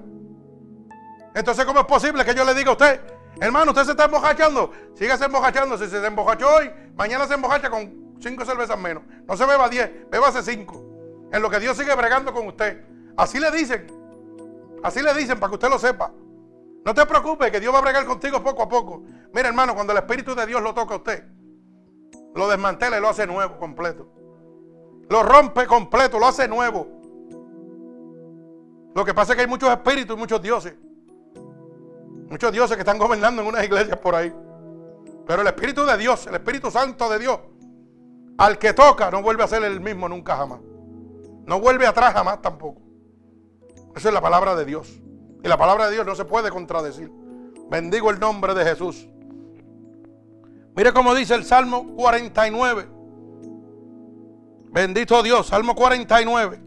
Entonces, 1.34 1.64
¿cómo 1.66 1.80
es 1.80 1.86
posible 1.86 2.24
que 2.24 2.34
yo 2.34 2.44
le 2.44 2.54
diga 2.54 2.70
a 2.70 2.72
usted, 2.72 3.00
hermano, 3.38 3.72
usted 3.72 3.84
se 3.84 3.90
está 3.90 4.06
embojachando? 4.06 4.72
Sígase 4.94 5.26
embojachando. 5.26 5.76
Si 5.76 5.88
se 5.88 6.04
embojachó 6.06 6.48
hoy, 6.48 6.70
mañana 6.94 7.26
se 7.26 7.34
embojacha 7.34 7.68
con 7.68 8.16
cinco 8.20 8.44
cervezas 8.46 8.78
menos. 8.78 9.02
No 9.26 9.36
se 9.36 9.44
beba 9.44 9.68
diez, 9.68 9.90
bébase 10.10 10.42
cinco. 10.42 10.82
En 11.32 11.42
lo 11.42 11.50
que 11.50 11.60
Dios 11.60 11.76
sigue 11.76 11.94
bregando 11.94 12.32
con 12.32 12.46
usted. 12.46 12.82
Así 13.16 13.38
le 13.38 13.50
dicen. 13.50 13.86
Así 14.82 15.02
le 15.02 15.12
dicen 15.12 15.38
para 15.38 15.50
que 15.50 15.54
usted 15.56 15.68
lo 15.68 15.78
sepa. 15.78 16.12
No 16.84 16.94
te 16.94 17.04
preocupes, 17.04 17.50
que 17.50 17.60
Dios 17.60 17.74
va 17.74 17.78
a 17.78 17.82
bregar 17.82 18.06
contigo 18.06 18.42
poco 18.42 18.62
a 18.62 18.68
poco. 18.68 19.02
Mira, 19.36 19.48
hermano, 19.48 19.74
cuando 19.74 19.92
el 19.92 19.98
Espíritu 19.98 20.34
de 20.34 20.46
Dios 20.46 20.62
lo 20.62 20.72
toca 20.72 20.94
a 20.94 20.96
usted, 20.96 21.22
lo 22.34 22.48
desmantela 22.48 22.96
y 22.96 23.02
lo 23.02 23.10
hace 23.10 23.26
nuevo, 23.26 23.58
completo. 23.58 24.08
Lo 25.10 25.22
rompe 25.22 25.66
completo, 25.66 26.18
lo 26.18 26.26
hace 26.26 26.48
nuevo. 26.48 26.86
Lo 28.94 29.04
que 29.04 29.12
pasa 29.12 29.32
es 29.32 29.36
que 29.36 29.42
hay 29.42 29.46
muchos 29.46 29.68
espíritus 29.68 30.16
y 30.16 30.18
muchos 30.18 30.40
dioses. 30.40 30.74
Muchos 32.30 32.50
dioses 32.50 32.78
que 32.78 32.80
están 32.80 32.96
gobernando 32.96 33.42
en 33.42 33.48
unas 33.48 33.62
iglesias 33.62 33.98
por 33.98 34.14
ahí. 34.14 34.34
Pero 35.26 35.42
el 35.42 35.48
Espíritu 35.48 35.84
de 35.84 35.98
Dios, 35.98 36.26
el 36.26 36.36
Espíritu 36.36 36.70
Santo 36.70 37.06
de 37.10 37.18
Dios, 37.18 37.38
al 38.38 38.56
que 38.56 38.72
toca 38.72 39.10
no 39.10 39.20
vuelve 39.20 39.44
a 39.44 39.48
ser 39.48 39.62
el 39.64 39.82
mismo 39.82 40.08
nunca 40.08 40.34
jamás. 40.34 40.60
No 41.44 41.60
vuelve 41.60 41.86
atrás 41.86 42.14
jamás 42.14 42.40
tampoco. 42.40 42.80
Esa 43.94 44.08
es 44.08 44.14
la 44.14 44.22
palabra 44.22 44.56
de 44.56 44.64
Dios. 44.64 44.98
Y 45.44 45.46
la 45.46 45.58
palabra 45.58 45.88
de 45.88 45.92
Dios 45.92 46.06
no 46.06 46.14
se 46.14 46.24
puede 46.24 46.48
contradecir. 46.48 47.12
Bendigo 47.68 48.08
el 48.08 48.18
nombre 48.18 48.54
de 48.54 48.64
Jesús. 48.64 49.06
Mire 50.76 50.92
cómo 50.92 51.14
dice 51.14 51.34
el 51.34 51.44
Salmo 51.44 51.86
49. 51.96 52.86
Bendito 54.70 55.22
Dios, 55.22 55.46
Salmo 55.46 55.74
49. 55.74 56.60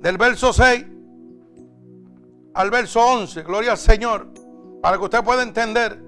Del 0.00 0.16
verso 0.16 0.54
6 0.54 0.86
al 2.54 2.70
verso 2.70 3.00
11. 3.00 3.42
Gloria 3.42 3.72
al 3.72 3.78
Señor. 3.78 4.28
Para 4.80 4.96
que 4.96 5.04
usted 5.04 5.22
pueda 5.22 5.42
entender 5.42 6.02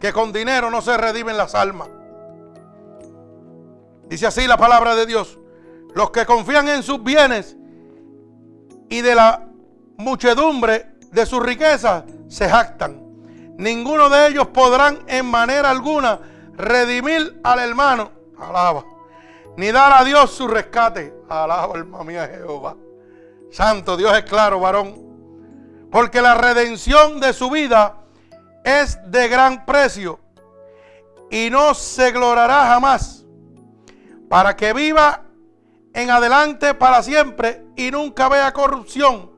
que 0.00 0.12
con 0.12 0.32
dinero 0.32 0.72
no 0.72 0.82
se 0.82 0.96
redimen 0.96 1.36
las 1.36 1.54
almas. 1.54 1.88
Dice 4.08 4.26
así 4.26 4.48
la 4.48 4.56
palabra 4.56 4.96
de 4.96 5.06
Dios. 5.06 5.38
Los 5.94 6.10
que 6.10 6.26
confían 6.26 6.68
en 6.68 6.82
sus 6.82 7.00
bienes 7.04 7.56
y 8.88 9.02
de 9.02 9.14
la 9.14 9.46
muchedumbre 9.98 10.96
de 11.12 11.24
sus 11.26 11.40
riquezas 11.40 12.02
se 12.26 12.48
jactan. 12.48 13.03
Ninguno 13.56 14.08
de 14.08 14.28
ellos 14.28 14.48
podrán 14.48 15.04
en 15.06 15.26
manera 15.26 15.70
alguna 15.70 16.20
redimir 16.54 17.40
al 17.42 17.58
hermano. 17.60 18.10
Alaba. 18.38 18.84
Ni 19.56 19.70
dar 19.70 19.92
a 19.92 20.04
Dios 20.04 20.30
su 20.30 20.48
rescate. 20.48 21.14
Alaba, 21.28 21.74
alma 21.74 22.04
mía, 22.04 22.28
Jehová. 22.28 22.76
Santo, 23.50 23.96
Dios 23.96 24.16
es 24.16 24.24
claro, 24.24 24.60
varón. 24.60 25.88
Porque 25.90 26.20
la 26.20 26.34
redención 26.34 27.20
de 27.20 27.32
su 27.32 27.50
vida 27.50 27.98
es 28.64 28.98
de 29.10 29.28
gran 29.28 29.64
precio 29.64 30.18
y 31.30 31.50
no 31.50 31.74
se 31.74 32.10
glorará 32.10 32.66
jamás 32.66 33.24
para 34.28 34.56
que 34.56 34.72
viva 34.72 35.22
en 35.92 36.10
adelante 36.10 36.74
para 36.74 37.02
siempre 37.02 37.64
y 37.76 37.90
nunca 37.90 38.28
vea 38.28 38.52
corrupción. 38.52 39.30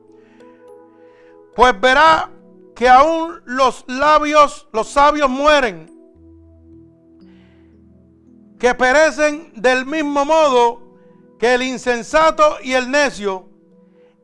Pues 1.55 1.79
verá 1.79 2.29
que 2.77 2.87
aún 2.87 3.41
los 3.45 3.83
labios, 3.87 4.67
los 4.71 4.87
sabios 4.87 5.27
mueren, 5.27 5.91
que 8.59 8.75
perecen 8.75 9.51
del 9.55 9.83
mismo 9.87 10.23
modo 10.23 10.83
que 11.39 11.55
el 11.55 11.63
insensato 11.63 12.57
y 12.61 12.73
el 12.73 12.91
necio, 12.91 13.49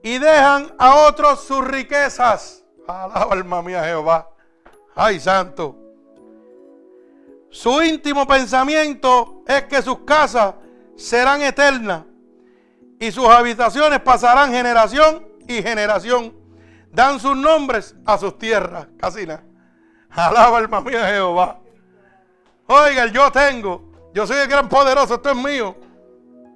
y 0.03 0.19
dejan 0.19 0.71
a 0.77 1.07
otros 1.07 1.43
sus 1.43 1.65
riquezas. 1.65 2.63
Alaba 2.87 3.33
alma 3.33 3.63
mía 3.63 3.85
Jehová. 3.85 4.29
Ay, 4.93 5.19
santo. 5.19 5.75
Su 7.49 7.81
íntimo 7.81 8.27
pensamiento 8.27 9.41
es 9.47 9.63
que 9.63 9.81
sus 9.81 10.01
casas 10.01 10.53
serán 10.95 11.41
eternas 11.41 12.03
y 12.99 13.11
sus 13.11 13.27
habitaciones 13.29 13.99
pasarán 14.01 14.51
generación 14.51 15.27
y 15.47 15.63
generación. 15.63 16.42
Dan 16.93 17.19
sus 17.19 17.35
nombres 17.35 17.95
a 18.05 18.17
sus 18.17 18.37
tierras. 18.37 18.87
Casi 18.99 19.25
nada. 19.25 19.43
Alaba 20.11 20.59
alma 20.59 20.79
mía 20.79 21.07
Jehová. 21.07 21.59
Oiga, 22.67 23.07
yo 23.07 23.31
tengo. 23.31 23.91
Yo 24.13 24.27
soy 24.27 24.37
el 24.37 24.47
gran 24.47 24.69
poderoso. 24.69 25.15
Esto 25.15 25.31
es 25.31 25.35
mío. 25.35 25.75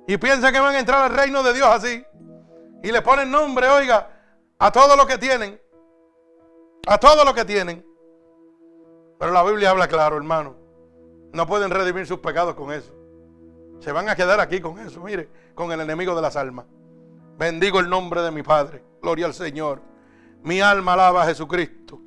Y 0.07 0.17
piensan 0.17 0.53
que 0.53 0.59
van 0.59 0.75
a 0.75 0.79
entrar 0.79 1.01
al 1.01 1.17
reino 1.17 1.41
de 1.41 1.53
Dios 1.53 1.67
así. 1.67 2.05
Y 2.83 2.91
le 2.91 3.01
ponen 3.01 3.31
nombre, 3.31 3.67
oiga, 3.67 4.09
a 4.59 4.71
todo 4.71 4.95
lo 4.95 5.07
que 5.07 5.17
tienen. 5.17 5.59
A 6.87 6.99
todo 6.99 7.25
lo 7.25 7.33
que 7.33 7.43
tienen. 7.43 7.83
Pero 9.19 9.31
la 9.31 9.43
Biblia 9.43 9.71
habla 9.71 9.87
claro, 9.87 10.17
hermano. 10.17 10.55
No 11.33 11.47
pueden 11.47 11.71
redimir 11.71 12.05
sus 12.05 12.19
pecados 12.19 12.53
con 12.53 12.71
eso. 12.71 12.93
Se 13.79 13.91
van 13.91 14.07
a 14.07 14.15
quedar 14.15 14.39
aquí 14.39 14.61
con 14.61 14.79
eso, 14.79 15.01
mire, 15.01 15.29
con 15.55 15.71
el 15.71 15.81
enemigo 15.81 16.15
de 16.15 16.21
las 16.21 16.35
almas. 16.35 16.65
Bendigo 17.37 17.79
el 17.79 17.89
nombre 17.89 18.21
de 18.21 18.31
mi 18.31 18.43
Padre. 18.43 18.83
Gloria 19.01 19.25
al 19.25 19.33
Señor. 19.33 19.81
Mi 20.47 20.61
alma 20.61 20.93
alaba 20.93 21.23
a 21.23 21.25
Jesucristo. 21.25 21.99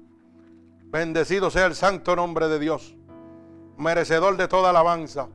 Bendecido 0.84 1.50
sea 1.50 1.66
el 1.66 1.74
santo 1.74 2.16
nombre 2.16 2.48
de 2.48 2.58
Dios. 2.58 2.96
Merecedor 3.76 4.38
de 4.38 4.48
toda 4.48 4.70
alabanza. 4.70 5.28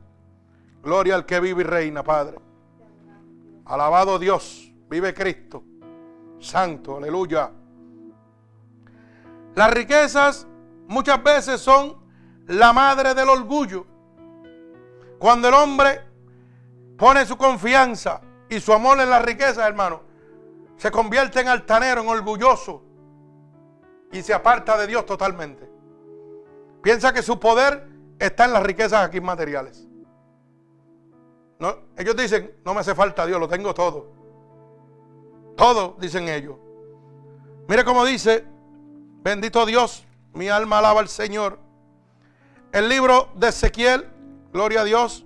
Gloria 0.82 1.14
al 1.14 1.24
que 1.24 1.38
vive 1.38 1.62
y 1.62 1.66
reina, 1.66 2.02
Padre. 2.02 2.38
Alabado 3.64 4.18
Dios. 4.18 4.72
Vive 4.90 5.14
Cristo. 5.14 5.62
Santo, 6.40 6.96
aleluya. 6.96 7.52
Las 9.54 9.70
riquezas 9.70 10.48
muchas 10.88 11.22
veces 11.22 11.60
son 11.60 11.96
la 12.48 12.72
madre 12.72 13.14
del 13.14 13.28
orgullo. 13.28 13.86
Cuando 15.20 15.46
el 15.46 15.54
hombre 15.54 16.00
pone 16.98 17.24
su 17.24 17.36
confianza 17.36 18.20
y 18.48 18.58
su 18.58 18.72
amor 18.72 18.98
en 18.98 19.10
la 19.10 19.20
riqueza, 19.20 19.64
hermano, 19.64 20.02
se 20.76 20.90
convierte 20.90 21.40
en 21.40 21.46
altanero, 21.46 22.00
en 22.00 22.08
orgulloso 22.08 22.85
y 24.12 24.22
se 24.22 24.32
aparta 24.32 24.76
de 24.78 24.86
Dios 24.86 25.04
totalmente. 25.06 25.68
Piensa 26.82 27.12
que 27.12 27.22
su 27.22 27.40
poder 27.40 27.88
está 28.18 28.44
en 28.44 28.52
las 28.52 28.62
riquezas 28.62 29.04
aquí 29.04 29.20
materiales. 29.20 29.86
No, 31.58 31.74
ellos 31.96 32.16
dicen, 32.16 32.54
no 32.64 32.74
me 32.74 32.80
hace 32.80 32.94
falta 32.94 33.26
Dios, 33.26 33.40
lo 33.40 33.48
tengo 33.48 33.74
todo. 33.74 34.12
Todo, 35.56 35.96
dicen 35.98 36.28
ellos. 36.28 36.56
Mire 37.66 37.84
cómo 37.84 38.04
dice, 38.04 38.44
bendito 39.22 39.64
Dios, 39.66 40.04
mi 40.34 40.48
alma 40.48 40.78
alaba 40.78 41.00
al 41.00 41.08
Señor. 41.08 41.58
El 42.72 42.88
libro 42.88 43.30
de 43.34 43.48
Ezequiel, 43.48 44.08
gloria 44.52 44.82
a 44.82 44.84
Dios. 44.84 45.24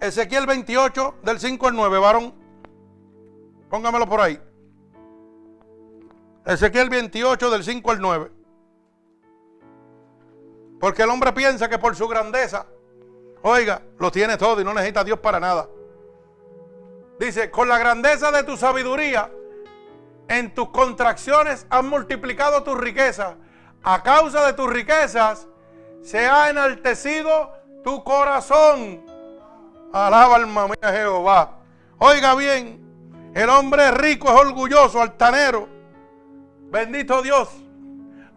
Ezequiel 0.00 0.46
28, 0.46 1.16
del 1.22 1.38
5 1.38 1.68
al 1.68 1.76
9, 1.76 1.98
varón. 1.98 2.34
Póngamelo 3.68 4.08
por 4.08 4.22
ahí. 4.22 4.40
Ezequiel 6.44 6.88
28, 6.88 7.50
del 7.50 7.64
5 7.64 7.90
al 7.90 8.00
9. 8.00 8.30
Porque 10.80 11.02
el 11.02 11.10
hombre 11.10 11.32
piensa 11.32 11.68
que 11.68 11.78
por 11.78 11.94
su 11.94 12.08
grandeza, 12.08 12.66
oiga, 13.42 13.82
lo 13.98 14.10
tiene 14.10 14.38
todo 14.38 14.60
y 14.60 14.64
no 14.64 14.72
necesita 14.72 15.04
Dios 15.04 15.18
para 15.18 15.38
nada. 15.38 15.68
Dice, 17.18 17.50
con 17.50 17.68
la 17.68 17.78
grandeza 17.78 18.32
de 18.32 18.44
tu 18.44 18.56
sabiduría, 18.56 19.30
en 20.28 20.54
tus 20.54 20.70
contracciones 20.70 21.66
has 21.68 21.84
multiplicado 21.84 22.62
tu 22.62 22.74
riqueza. 22.74 23.36
A 23.82 24.02
causa 24.02 24.46
de 24.46 24.54
tus 24.54 24.70
riquezas 24.70 25.46
se 26.02 26.26
ha 26.26 26.48
enaltecido 26.48 27.52
tu 27.84 28.02
corazón. 28.02 29.04
Alaba 29.92 30.36
alma 30.36 30.68
mía 30.68 30.92
Jehová. 30.92 31.58
Oiga 31.98 32.34
bien, 32.34 33.32
el 33.34 33.50
hombre 33.50 33.90
rico 33.90 34.28
es 34.32 34.40
orgulloso, 34.40 35.02
altanero. 35.02 35.79
Bendito 36.70 37.22
Dios. 37.22 37.48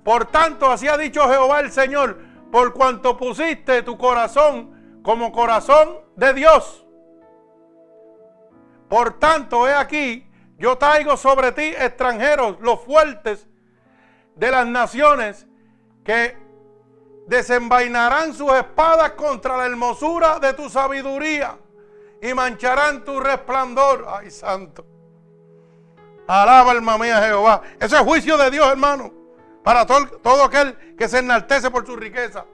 Por 0.03 0.25
tanto, 0.25 0.69
así 0.69 0.87
ha 0.87 0.97
dicho 0.97 1.27
Jehová 1.29 1.61
el 1.61 1.71
Señor, 1.71 2.19
por 2.51 2.73
cuanto 2.73 3.17
pusiste 3.17 3.83
tu 3.83 3.97
corazón 3.97 5.01
como 5.01 5.31
corazón 5.31 5.99
de 6.15 6.33
Dios 6.33 6.83
por 8.93 9.17
tanto, 9.17 9.67
he 9.67 9.73
aquí, 9.73 10.29
yo 10.59 10.77
traigo 10.77 11.17
sobre 11.17 11.51
ti 11.51 11.63
extranjeros, 11.63 12.57
los 12.59 12.79
fuertes 12.81 13.47
de 14.35 14.51
las 14.51 14.67
naciones, 14.67 15.47
que 16.05 16.37
desenvainarán 17.25 18.35
sus 18.35 18.53
espadas 18.53 19.13
contra 19.13 19.57
la 19.57 19.65
hermosura 19.65 20.37
de 20.37 20.53
tu 20.53 20.69
sabiduría 20.69 21.57
y 22.21 22.35
mancharán 22.35 23.03
tu 23.03 23.19
resplandor. 23.19 24.05
Ay, 24.07 24.29
santo. 24.29 24.85
Alaba 26.27 26.71
alma 26.71 26.97
mía 26.97 27.21
Jehová. 27.21 27.61
Ese 27.79 27.95
es 27.95 28.01
juicio 28.01 28.37
de 28.37 28.51
Dios, 28.51 28.67
hermano. 28.67 29.11
Para 29.63 29.85
todo, 29.85 30.07
todo 30.19 30.43
aquel 30.43 30.95
que 30.97 31.07
se 31.07 31.19
enaltece 31.19 31.69
por 31.69 31.85
su 31.85 31.95
riqueza. 31.95 32.45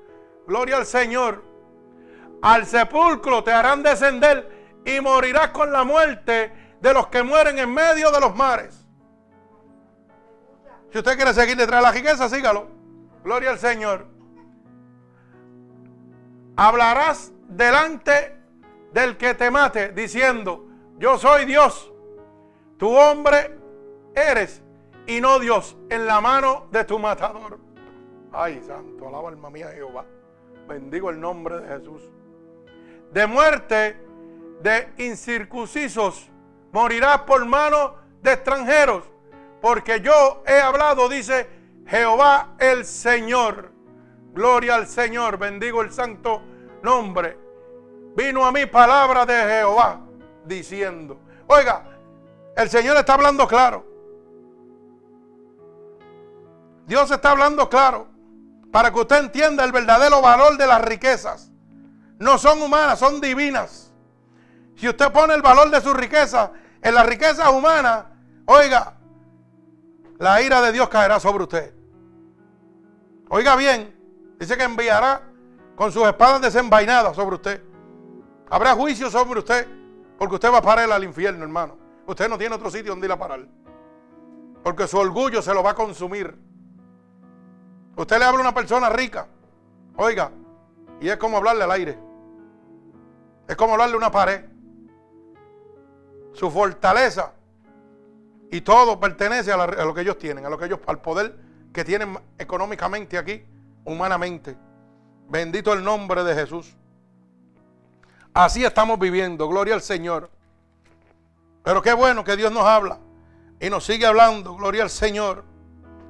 Gloria 0.47 0.77
al 0.77 0.85
Señor. 0.85 1.43
Al 2.41 2.65
sepulcro 2.65 3.43
te 3.43 3.51
harán 3.51 3.83
descender 3.83 4.81
y 4.85 4.99
morirás 5.01 5.49
con 5.49 5.71
la 5.71 5.83
muerte 5.83 6.51
de 6.79 6.93
los 6.93 7.07
que 7.07 7.23
mueren 7.23 7.59
en 7.59 7.73
medio 7.73 8.11
de 8.11 8.19
los 8.19 8.35
mares. 8.35 8.85
Si 10.91 10.97
usted 10.97 11.15
quiere 11.15 11.33
seguir 11.33 11.57
detrás 11.57 11.81
de 11.81 11.83
la 11.83 11.91
riqueza, 11.91 12.29
sígalo. 12.29 12.67
Gloria 13.23 13.51
al 13.51 13.59
Señor. 13.59 14.07
Hablarás 16.55 17.31
delante 17.47 18.35
del 18.91 19.17
que 19.17 19.35
te 19.35 19.51
mate, 19.51 19.89
diciendo, 19.89 20.65
yo 20.97 21.17
soy 21.17 21.45
Dios, 21.45 21.91
tu 22.77 22.97
hombre 22.97 23.58
eres 24.15 24.61
y 25.07 25.21
no 25.21 25.39
Dios 25.39 25.77
en 25.89 26.05
la 26.05 26.21
mano 26.21 26.67
de 26.71 26.83
tu 26.83 26.99
matador. 26.99 27.59
Ay, 28.31 28.61
santo, 28.65 29.07
alaba 29.07 29.29
alma 29.29 29.49
mía 29.49 29.69
Jehová. 29.73 30.05
Bendigo 30.67 31.09
el 31.09 31.19
nombre 31.19 31.59
de 31.59 31.67
Jesús. 31.67 32.03
De 33.11 33.25
muerte 33.25 33.97
de 34.61 34.93
incircuncisos, 34.97 36.29
morirás 36.71 37.21
por 37.21 37.43
mano 37.45 37.95
de 38.21 38.33
extranjeros, 38.33 39.03
porque 39.61 40.01
yo 40.01 40.43
he 40.45 40.59
hablado, 40.59 41.09
dice 41.09 41.49
Jehová 41.87 42.55
el 42.59 42.85
Señor. 42.85 43.71
Gloria 44.31 44.75
al 44.75 44.87
Señor, 44.87 45.37
bendigo 45.37 45.81
el 45.81 45.91
santo 45.91 46.43
nombre. 46.83 47.37
Vino 48.15 48.45
a 48.45 48.51
mí 48.51 48.67
palabra 48.67 49.25
de 49.25 49.33
Jehová 49.33 50.01
diciendo, 50.45 51.19
oiga, 51.47 51.97
el 52.55 52.69
Señor 52.69 52.95
está 52.97 53.15
hablando 53.15 53.47
claro. 53.47 53.88
Dios 56.89 57.11
está 57.11 57.29
hablando 57.29 57.69
claro 57.69 58.07
para 58.71 58.91
que 58.91 58.99
usted 58.99 59.19
entienda 59.19 59.63
el 59.63 59.71
verdadero 59.71 60.23
valor 60.23 60.57
de 60.57 60.65
las 60.65 60.81
riquezas. 60.81 61.51
No 62.17 62.39
son 62.39 62.63
humanas, 62.63 62.97
son 62.97 63.21
divinas. 63.21 63.93
Si 64.75 64.89
usted 64.89 65.11
pone 65.11 65.35
el 65.35 65.43
valor 65.43 65.69
de 65.69 65.81
su 65.81 65.93
riqueza 65.93 66.51
en 66.81 66.95
la 66.95 67.03
riqueza 67.03 67.51
humana, 67.51 68.07
oiga, 68.47 68.95
la 70.17 70.41
ira 70.41 70.63
de 70.63 70.71
Dios 70.71 70.89
caerá 70.89 71.19
sobre 71.19 71.43
usted. 71.43 71.75
Oiga 73.29 73.55
bien, 73.55 73.95
dice 74.39 74.57
que 74.57 74.63
enviará 74.63 75.21
con 75.75 75.91
sus 75.91 76.07
espadas 76.07 76.41
desenvainadas 76.41 77.15
sobre 77.15 77.35
usted. 77.35 77.63
Habrá 78.49 78.73
juicio 78.73 79.11
sobre 79.11 79.37
usted, 79.37 79.67
porque 80.17 80.33
usted 80.33 80.51
va 80.51 80.57
a 80.57 80.63
parar 80.63 80.91
al 80.91 81.03
infierno, 81.03 81.43
hermano. 81.43 81.77
Usted 82.07 82.27
no 82.27 82.35
tiene 82.39 82.55
otro 82.55 82.71
sitio 82.71 82.93
donde 82.93 83.05
ir 83.05 83.11
a 83.11 83.19
parar. 83.19 83.45
Porque 84.63 84.87
su 84.87 84.97
orgullo 84.97 85.43
se 85.43 85.53
lo 85.53 85.61
va 85.61 85.69
a 85.69 85.75
consumir. 85.75 86.48
Usted 87.99 88.17
le 88.17 88.23
habla 88.23 88.37
a 88.37 88.41
una 88.43 88.53
persona 88.53 88.89
rica, 88.89 89.27
oiga, 89.97 90.31
y 91.01 91.09
es 91.09 91.17
como 91.17 91.35
hablarle 91.35 91.65
al 91.65 91.71
aire. 91.71 91.99
Es 93.45 93.57
como 93.57 93.73
hablarle 93.73 93.95
a 93.95 93.97
una 93.97 94.09
pared 94.09 94.45
su 96.31 96.49
fortaleza 96.49 97.33
y 98.51 98.61
todo 98.61 99.01
pertenece 99.01 99.51
a, 99.51 99.57
lo 99.67 99.93
que 99.93 99.99
ellos 99.99 100.17
tienen, 100.17 100.45
a 100.45 100.49
lo 100.49 100.57
que 100.57 100.67
ellos, 100.67 100.79
al 100.87 101.01
poder 101.01 101.35
que 101.73 101.83
tienen 101.83 102.17
económicamente 102.37 103.17
aquí, 103.17 103.43
humanamente. 103.83 104.55
Bendito 105.27 105.73
el 105.73 105.83
nombre 105.83 106.23
de 106.23 106.35
Jesús. 106.35 106.77
Así 108.33 108.63
estamos 108.63 108.97
viviendo, 108.97 109.45
gloria 109.49 109.73
al 109.73 109.81
Señor. 109.81 110.29
Pero 111.65 111.81
qué 111.81 111.91
bueno 111.91 112.23
que 112.23 112.37
Dios 112.37 112.53
nos 112.53 112.63
habla 112.63 112.97
y 113.59 113.69
nos 113.69 113.83
sigue 113.83 114.05
hablando, 114.05 114.55
gloria 114.55 114.83
al 114.83 114.89
Señor. 114.89 115.43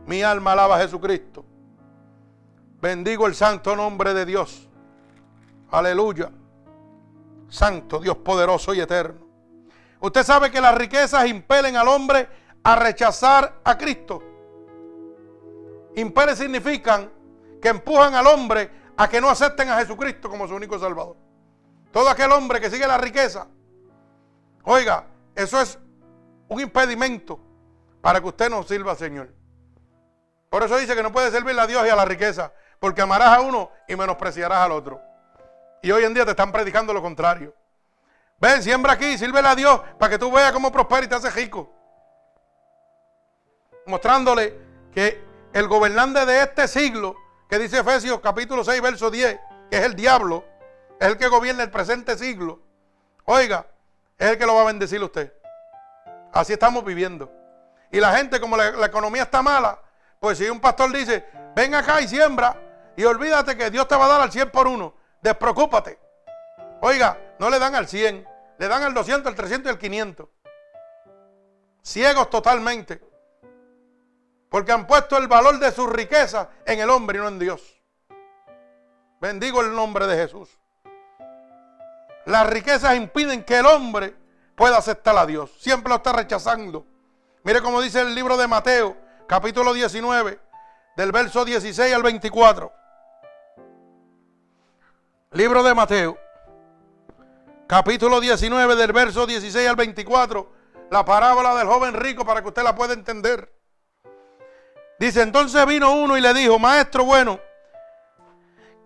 Mi 0.05 0.21
alma 0.21 0.51
alaba 0.51 0.75
a 0.75 0.81
Jesucristo. 0.81 1.48
Bendigo 2.81 3.27
el 3.27 3.35
santo 3.35 3.75
nombre 3.75 4.13
de 4.13 4.25
Dios. 4.25 4.69
Aleluya. 5.71 6.31
Santo 7.49 7.99
Dios 7.99 8.17
poderoso 8.17 8.73
y 8.73 8.79
eterno. 8.79 9.27
Usted 9.99 10.23
sabe 10.23 10.49
que 10.49 10.61
las 10.61 10.75
riquezas 10.75 11.27
impelen 11.27 11.75
al 11.75 11.87
hombre 11.87 12.29
a 12.63 12.75
rechazar 12.77 13.59
a 13.63 13.77
Cristo. 13.77 14.23
Imperes 15.95 16.37
significan 16.37 17.11
que 17.61 17.67
empujan 17.67 18.15
al 18.15 18.27
hombre 18.27 18.71
a 18.95 19.09
que 19.09 19.19
no 19.19 19.29
acepten 19.29 19.69
a 19.69 19.79
Jesucristo 19.79 20.29
como 20.29 20.47
su 20.47 20.55
único 20.55 20.79
Salvador. 20.79 21.17
Todo 21.91 22.09
aquel 22.09 22.31
hombre 22.31 22.61
que 22.61 22.69
sigue 22.69 22.87
la 22.87 22.97
riqueza, 22.97 23.47
oiga, 24.63 25.07
eso 25.35 25.59
es 25.59 25.77
un 26.47 26.61
impedimento 26.61 27.39
para 27.99 28.21
que 28.21 28.27
usted 28.27 28.49
no 28.49 28.63
sirva 28.63 28.95
Señor. 28.95 29.33
Por 30.49 30.63
eso 30.63 30.77
dice 30.77 30.95
que 30.95 31.03
no 31.03 31.11
puede 31.11 31.31
servirle 31.31 31.61
a 31.61 31.67
Dios 31.67 31.85
y 31.85 31.89
a 31.89 31.95
la 31.95 32.05
riqueza, 32.05 32.53
porque 32.79 33.01
amarás 33.01 33.37
a 33.37 33.41
uno 33.41 33.71
y 33.87 33.95
menospreciarás 33.95 34.59
al 34.59 34.71
otro. 34.71 35.01
Y 35.81 35.91
hoy 35.91 36.03
en 36.03 36.13
día 36.13 36.25
te 36.25 36.31
están 36.31 36.51
predicando 36.51 36.93
lo 36.93 37.01
contrario. 37.01 37.53
Ven, 38.39 38.63
siembra 38.63 38.93
aquí, 38.93 39.17
sírvele 39.17 39.47
a 39.47 39.55
Dios 39.55 39.81
para 39.97 40.11
que 40.11 40.17
tú 40.17 40.31
veas 40.31 40.51
cómo 40.51 40.71
prospera 40.71 41.05
y 41.05 41.07
te 41.07 41.15
hace 41.15 41.29
rico. 41.29 41.71
Mostrándole 43.85 44.57
que 44.93 45.21
el 45.51 45.67
gobernante 45.67 46.25
de 46.25 46.43
este 46.43 46.67
siglo, 46.67 47.15
que 47.49 47.59
dice 47.59 47.79
Efesios 47.79 48.19
capítulo 48.21 48.63
6, 48.63 48.81
verso 48.81 49.11
10, 49.11 49.39
que 49.69 49.77
es 49.77 49.83
el 49.83 49.95
diablo, 49.95 50.45
es 50.99 51.07
el 51.07 51.17
que 51.17 51.27
gobierna 51.27 51.63
el 51.63 51.71
presente 51.71 52.17
siglo. 52.17 52.61
Oiga, 53.25 53.65
es 54.17 54.29
el 54.29 54.37
que 54.37 54.45
lo 54.45 54.55
va 54.55 54.61
a 54.61 54.65
bendecir 54.65 55.03
usted. 55.03 55.33
Así 56.31 56.53
estamos 56.53 56.85
viviendo. 56.85 57.31
Y 57.91 57.99
la 57.99 58.15
gente, 58.15 58.39
como 58.39 58.55
la, 58.55 58.71
la 58.71 58.85
economía 58.85 59.23
está 59.23 59.41
mala, 59.41 59.79
pues 60.19 60.37
si 60.37 60.49
un 60.49 60.59
pastor 60.59 60.91
dice, 60.93 61.25
ven 61.55 61.73
acá 61.73 61.99
y 62.01 62.07
siembra, 62.07 62.55
y 62.99 63.05
olvídate 63.05 63.55
que 63.55 63.71
Dios 63.71 63.87
te 63.87 63.95
va 63.95 64.03
a 64.03 64.07
dar 64.09 64.19
al 64.19 64.29
100 64.29 64.51
por 64.51 64.67
uno, 64.67 64.93
despreocúpate. 65.21 65.97
Oiga, 66.81 67.17
no 67.39 67.49
le 67.49 67.57
dan 67.57 67.73
al 67.73 67.87
100, 67.87 68.27
le 68.57 68.67
dan 68.67 68.83
al 68.83 68.93
200, 68.93 69.25
al 69.25 69.35
300 69.35 69.69
y 69.69 69.73
al 69.73 69.79
500. 69.79 70.27
Ciegos 71.81 72.29
totalmente. 72.29 73.01
Porque 74.49 74.73
han 74.73 74.85
puesto 74.85 75.15
el 75.15 75.29
valor 75.29 75.59
de 75.59 75.71
su 75.71 75.87
riqueza 75.87 76.49
en 76.65 76.81
el 76.81 76.89
hombre 76.89 77.19
y 77.19 77.21
no 77.21 77.29
en 77.29 77.39
Dios. 77.39 77.81
Bendigo 79.21 79.61
el 79.61 79.73
nombre 79.73 80.05
de 80.05 80.17
Jesús. 80.17 80.59
Las 82.25 82.49
riquezas 82.49 82.97
impiden 82.97 83.45
que 83.45 83.59
el 83.59 83.65
hombre 83.65 84.13
pueda 84.57 84.75
aceptar 84.75 85.17
a 85.17 85.25
Dios. 85.25 85.55
Siempre 85.57 85.87
lo 85.87 85.95
está 85.95 86.11
rechazando. 86.11 86.85
Mire 87.43 87.61
cómo 87.61 87.79
dice 87.79 88.01
el 88.01 88.13
libro 88.13 88.35
de 88.35 88.47
Mateo, 88.47 88.97
capítulo 89.25 89.73
19, 89.73 90.37
del 90.97 91.11
verso 91.13 91.45
16 91.45 91.93
al 91.95 92.03
24. 92.03 92.78
Libro 95.31 95.61
de 95.61 95.75
Mateo, 95.75 96.17
capítulo 97.67 98.19
19 98.19 98.75
del 98.75 98.91
verso 98.91 99.27
16 99.27 99.69
al 99.69 99.75
24, 99.75 100.51
la 100.89 101.05
parábola 101.05 101.53
del 101.53 101.67
joven 101.67 101.93
rico 101.93 102.25
para 102.25 102.41
que 102.41 102.47
usted 102.47 102.63
la 102.63 102.73
pueda 102.73 102.95
entender. 102.95 103.53
Dice, 104.97 105.21
entonces 105.21 105.63
vino 105.67 105.93
uno 105.93 106.17
y 106.17 106.21
le 106.21 106.33
dijo, 106.33 106.57
maestro 106.57 107.05
bueno, 107.05 107.39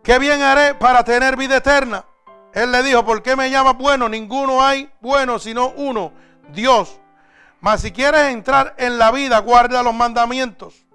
¿qué 0.03 0.19
bien 0.19 0.41
haré 0.41 0.75
para 0.75 1.05
tener 1.05 1.37
vida 1.37 1.55
eterna? 1.55 2.03
Él 2.53 2.73
le 2.73 2.83
dijo, 2.83 3.05
¿por 3.05 3.23
qué 3.23 3.37
me 3.37 3.49
llamas 3.49 3.77
bueno? 3.77 4.09
Ninguno 4.09 4.61
hay 4.61 4.91
bueno 4.99 5.39
sino 5.39 5.69
uno, 5.69 6.11
Dios. 6.49 6.99
Mas 7.61 7.79
si 7.79 7.93
quieres 7.93 8.33
entrar 8.33 8.75
en 8.77 8.97
la 8.97 9.11
vida, 9.11 9.39
guarda 9.39 9.81
los 9.81 9.93
mandamientos. 9.93 10.85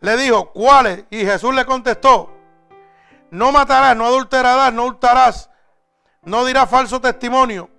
Le 0.00 0.16
dijo, 0.16 0.52
¿cuáles? 0.52 1.04
Y 1.10 1.18
Jesús 1.18 1.54
le 1.54 1.66
contestó, 1.66 2.37
no 3.30 3.52
matarás, 3.52 3.96
no 3.96 4.06
adulterarás, 4.06 4.72
no 4.72 4.84
hurtarás, 4.84 5.50
no 6.22 6.44
dirás 6.44 6.68
falso 6.68 7.00
testimonio. 7.00 7.70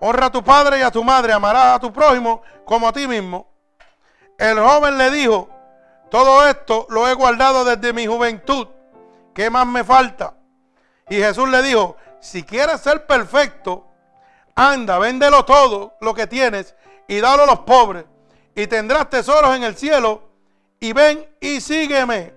Honra 0.00 0.26
a 0.26 0.32
tu 0.32 0.42
padre 0.42 0.78
y 0.78 0.82
a 0.82 0.90
tu 0.90 1.02
madre, 1.02 1.32
amarás 1.32 1.76
a 1.76 1.80
tu 1.80 1.92
prójimo 1.92 2.42
como 2.64 2.88
a 2.88 2.92
ti 2.92 3.06
mismo. 3.06 3.48
El 4.38 4.58
joven 4.58 4.98
le 4.98 5.10
dijo, 5.10 5.48
todo 6.10 6.46
esto 6.46 6.86
lo 6.90 7.08
he 7.08 7.14
guardado 7.14 7.64
desde 7.64 7.92
mi 7.92 8.06
juventud. 8.06 8.68
¿Qué 9.34 9.50
más 9.50 9.66
me 9.66 9.84
falta? 9.84 10.34
Y 11.08 11.16
Jesús 11.16 11.48
le 11.48 11.62
dijo, 11.62 11.96
si 12.20 12.42
quieres 12.42 12.80
ser 12.80 13.06
perfecto, 13.06 13.86
anda, 14.54 14.98
véndelo 14.98 15.44
todo 15.44 15.96
lo 16.00 16.14
que 16.14 16.26
tienes 16.26 16.74
y 17.08 17.20
dalo 17.20 17.44
a 17.44 17.46
los 17.46 17.60
pobres. 17.60 18.04
Y 18.54 18.66
tendrás 18.66 19.10
tesoros 19.10 19.54
en 19.54 19.64
el 19.64 19.76
cielo. 19.76 20.22
Y 20.80 20.92
ven 20.92 21.26
y 21.40 21.60
sígueme. 21.60 22.34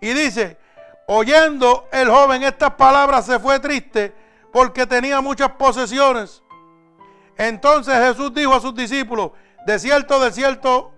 Y 0.00 0.12
dice, 0.12 0.58
Oyendo 1.06 1.86
el 1.92 2.08
joven 2.08 2.42
estas 2.42 2.74
palabras 2.74 3.26
se 3.26 3.38
fue 3.38 3.60
triste 3.60 4.14
porque 4.52 4.86
tenía 4.86 5.20
muchas 5.20 5.50
posesiones. 5.52 6.42
Entonces 7.36 7.94
Jesús 7.94 8.32
dijo 8.32 8.54
a 8.54 8.60
sus 8.60 8.74
discípulos, 8.74 9.32
de 9.66 9.78
cierto, 9.78 10.20
de 10.20 10.32
cierto 10.32 10.92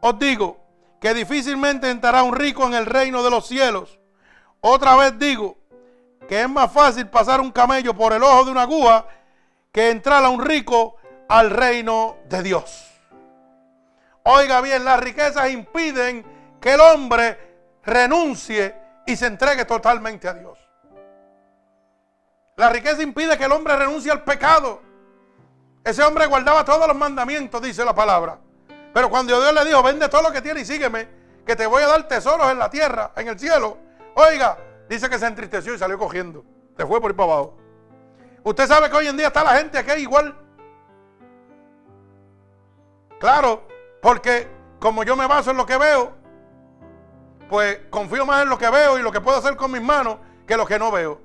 os 0.00 0.18
digo, 0.18 0.58
que 1.00 1.14
difícilmente 1.14 1.90
entrará 1.90 2.22
un 2.22 2.34
rico 2.34 2.66
en 2.66 2.74
el 2.74 2.86
reino 2.86 3.22
de 3.22 3.30
los 3.30 3.46
cielos. 3.46 3.98
Otra 4.60 4.96
vez 4.96 5.18
digo, 5.18 5.58
que 6.28 6.40
es 6.40 6.48
más 6.48 6.72
fácil 6.72 7.08
pasar 7.08 7.40
un 7.40 7.52
camello 7.52 7.94
por 7.94 8.12
el 8.12 8.22
ojo 8.22 8.46
de 8.46 8.50
una 8.50 8.62
aguja 8.62 9.06
que 9.70 9.90
entrar 9.90 10.24
a 10.24 10.28
un 10.30 10.42
rico 10.44 10.96
al 11.28 11.50
reino 11.50 12.16
de 12.28 12.42
Dios. 12.42 12.90
Oiga 14.22 14.60
bien, 14.62 14.84
las 14.84 15.00
riquezas 15.00 15.50
impiden 15.50 16.24
que 16.60 16.74
el 16.74 16.80
hombre 16.80 17.38
renuncie 17.84 18.74
y 19.06 19.16
se 19.16 19.26
entregue 19.26 19.64
totalmente 19.64 20.28
a 20.28 20.34
Dios. 20.34 20.58
La 22.56 22.70
riqueza 22.70 23.02
impide 23.02 23.36
que 23.36 23.44
el 23.44 23.52
hombre 23.52 23.76
renuncie 23.76 24.12
al 24.12 24.22
pecado. 24.22 24.80
Ese 25.82 26.02
hombre 26.02 26.26
guardaba 26.26 26.64
todos 26.64 26.86
los 26.86 26.96
mandamientos, 26.96 27.60
dice 27.60 27.84
la 27.84 27.94
palabra. 27.94 28.38
Pero 28.92 29.10
cuando 29.10 29.38
Dios 29.40 29.52
le 29.52 29.64
dijo, 29.64 29.82
vende 29.82 30.08
todo 30.08 30.22
lo 30.22 30.32
que 30.32 30.40
tiene 30.40 30.60
y 30.60 30.64
sígueme, 30.64 31.08
que 31.44 31.56
te 31.56 31.66
voy 31.66 31.82
a 31.82 31.88
dar 31.88 32.06
tesoros 32.06 32.50
en 32.50 32.58
la 32.58 32.70
tierra, 32.70 33.10
en 33.16 33.28
el 33.28 33.38
cielo. 33.38 33.76
Oiga, 34.14 34.56
dice 34.88 35.10
que 35.10 35.18
se 35.18 35.26
entristeció 35.26 35.74
y 35.74 35.78
salió 35.78 35.98
cogiendo. 35.98 36.44
Se 36.76 36.86
fue 36.86 37.00
por 37.00 37.10
ir 37.10 37.16
para 37.16 37.32
abajo. 37.32 37.58
Usted 38.44 38.66
sabe 38.66 38.88
que 38.88 38.96
hoy 38.96 39.08
en 39.08 39.16
día 39.16 39.28
está 39.28 39.42
la 39.42 39.56
gente 39.56 39.78
aquí 39.78 39.92
igual. 40.00 40.36
Claro, 43.18 43.66
porque 44.00 44.48
como 44.78 45.02
yo 45.02 45.16
me 45.16 45.26
baso 45.26 45.50
en 45.50 45.56
lo 45.56 45.66
que 45.66 45.76
veo, 45.76 46.12
pues 47.54 47.82
confío 47.88 48.26
más 48.26 48.42
en 48.42 48.48
lo 48.48 48.58
que 48.58 48.68
veo 48.68 48.98
y 48.98 49.02
lo 49.02 49.12
que 49.12 49.20
puedo 49.20 49.38
hacer 49.38 49.54
con 49.54 49.70
mis 49.70 49.80
manos 49.80 50.18
que 50.44 50.56
lo 50.56 50.66
que 50.66 50.76
no 50.76 50.90
veo. 50.90 51.20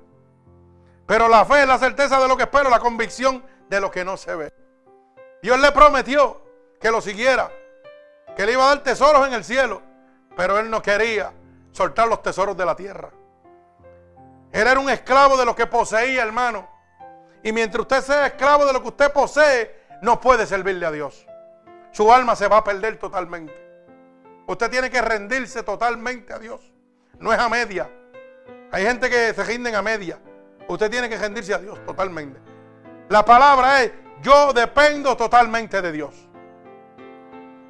Pero 1.04 1.26
la 1.26 1.44
fe 1.44 1.62
es 1.62 1.66
la 1.66 1.76
certeza 1.76 2.20
de 2.20 2.28
lo 2.28 2.36
que 2.36 2.44
espero, 2.44 2.70
la 2.70 2.78
convicción 2.78 3.44
de 3.68 3.80
lo 3.80 3.90
que 3.90 4.04
no 4.04 4.16
se 4.16 4.36
ve. 4.36 4.52
Dios 5.42 5.58
le 5.58 5.72
prometió 5.72 6.40
que 6.80 6.92
lo 6.92 7.00
siguiera, 7.00 7.50
que 8.36 8.46
le 8.46 8.52
iba 8.52 8.62
a 8.62 8.68
dar 8.68 8.84
tesoros 8.84 9.26
en 9.26 9.34
el 9.34 9.42
cielo, 9.42 9.82
pero 10.36 10.60
él 10.60 10.70
no 10.70 10.80
quería 10.80 11.32
soltar 11.72 12.06
los 12.06 12.22
tesoros 12.22 12.56
de 12.56 12.64
la 12.64 12.76
tierra. 12.76 13.10
Él 14.52 14.68
era 14.68 14.78
un 14.78 14.88
esclavo 14.88 15.36
de 15.36 15.44
lo 15.44 15.56
que 15.56 15.66
poseía, 15.66 16.22
hermano. 16.22 16.68
Y 17.42 17.50
mientras 17.50 17.80
usted 17.80 18.02
sea 18.02 18.26
esclavo 18.28 18.66
de 18.66 18.72
lo 18.72 18.80
que 18.82 18.88
usted 18.88 19.12
posee, 19.12 19.80
no 20.00 20.20
puede 20.20 20.46
servirle 20.46 20.86
a 20.86 20.92
Dios. 20.92 21.26
Su 21.90 22.12
alma 22.12 22.36
se 22.36 22.46
va 22.46 22.58
a 22.58 22.62
perder 22.62 23.00
totalmente. 23.00 23.69
Usted 24.50 24.68
tiene 24.68 24.90
que 24.90 25.00
rendirse 25.00 25.62
totalmente 25.62 26.32
a 26.32 26.38
Dios. 26.40 26.72
No 27.20 27.32
es 27.32 27.38
a 27.38 27.48
media. 27.48 27.88
Hay 28.72 28.84
gente 28.84 29.08
que 29.08 29.32
se 29.32 29.44
rinden 29.44 29.76
a 29.76 29.80
media. 29.80 30.18
Usted 30.66 30.90
tiene 30.90 31.08
que 31.08 31.16
rendirse 31.16 31.54
a 31.54 31.58
Dios 31.58 31.78
totalmente. 31.86 32.40
La 33.10 33.24
palabra 33.24 33.84
es, 33.84 33.92
yo 34.20 34.52
dependo 34.52 35.16
totalmente 35.16 35.80
de 35.80 35.92
Dios. 35.92 36.28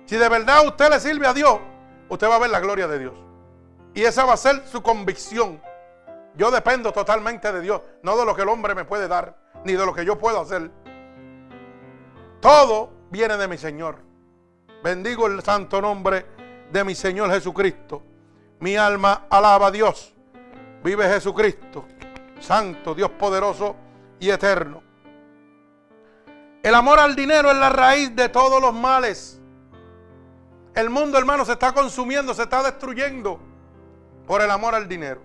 Si 0.07 0.17
de 0.17 0.27
verdad 0.31 0.67
usted 0.67 0.89
le 0.89 1.01
sirve 1.01 1.27
a 1.27 1.35
Dios, 1.35 1.59
usted 2.09 2.27
va 2.27 2.37
a 2.37 2.39
ver 2.39 2.49
la 2.49 2.61
gloria 2.61 2.89
de 2.89 2.99
Dios. 2.99 3.15
Y 3.93 4.05
esa 4.05 4.25
va 4.25 4.33
a 4.33 4.39
ser 4.39 4.67
su 4.67 4.83
convicción. 4.83 5.61
Yo 6.35 6.51
dependo 6.51 6.95
totalmente 6.95 7.53
de 7.53 7.61
Dios, 7.61 7.83
no 8.03 8.17
de 8.17 8.25
lo 8.25 8.35
que 8.35 8.41
el 8.41 8.49
hombre 8.49 8.75
me 8.75 8.87
puede 8.87 9.07
dar, 9.07 9.37
ni 9.67 9.75
de 9.75 9.85
lo 9.85 9.93
que 9.93 10.07
yo 10.07 10.19
puedo 10.19 10.41
hacer. 10.41 10.71
Todo 12.41 12.91
viene 13.11 13.37
de 13.37 13.49
mi 13.49 13.59
Señor. 13.59 13.99
Bendigo 14.83 15.27
el 15.27 15.43
santo 15.43 15.83
nombre 15.83 16.40
de 16.73 16.85
mi 16.85 16.95
Señor 16.95 17.31
Jesucristo. 17.31 18.03
Mi 18.61 18.77
alma 18.77 19.27
alaba 19.31 19.69
a 19.69 19.71
Dios. 19.71 20.15
Vive 20.83 21.09
Jesucristo, 21.09 21.87
Santo, 22.41 22.95
Dios 22.95 23.11
poderoso 23.11 23.77
y 24.19 24.31
eterno. 24.31 24.83
El 26.63 26.75
amor 26.75 26.99
al 26.99 27.17
dinero 27.17 27.51
es 27.51 27.57
la 27.57 27.71
raíz 27.71 28.15
de 28.15 28.29
todos 28.29 28.61
los 28.61 28.75
males. 28.75 29.41
El 30.75 30.91
mundo, 30.91 31.19
hermano, 31.19 31.45
se 31.45 31.53
está 31.53 31.73
consumiendo, 31.73 32.35
se 32.35 32.43
está 32.43 32.63
destruyendo 32.63 33.41
por 34.27 34.43
el 34.43 34.51
amor 34.51 34.75
al 34.75 34.87
dinero. 34.89 35.23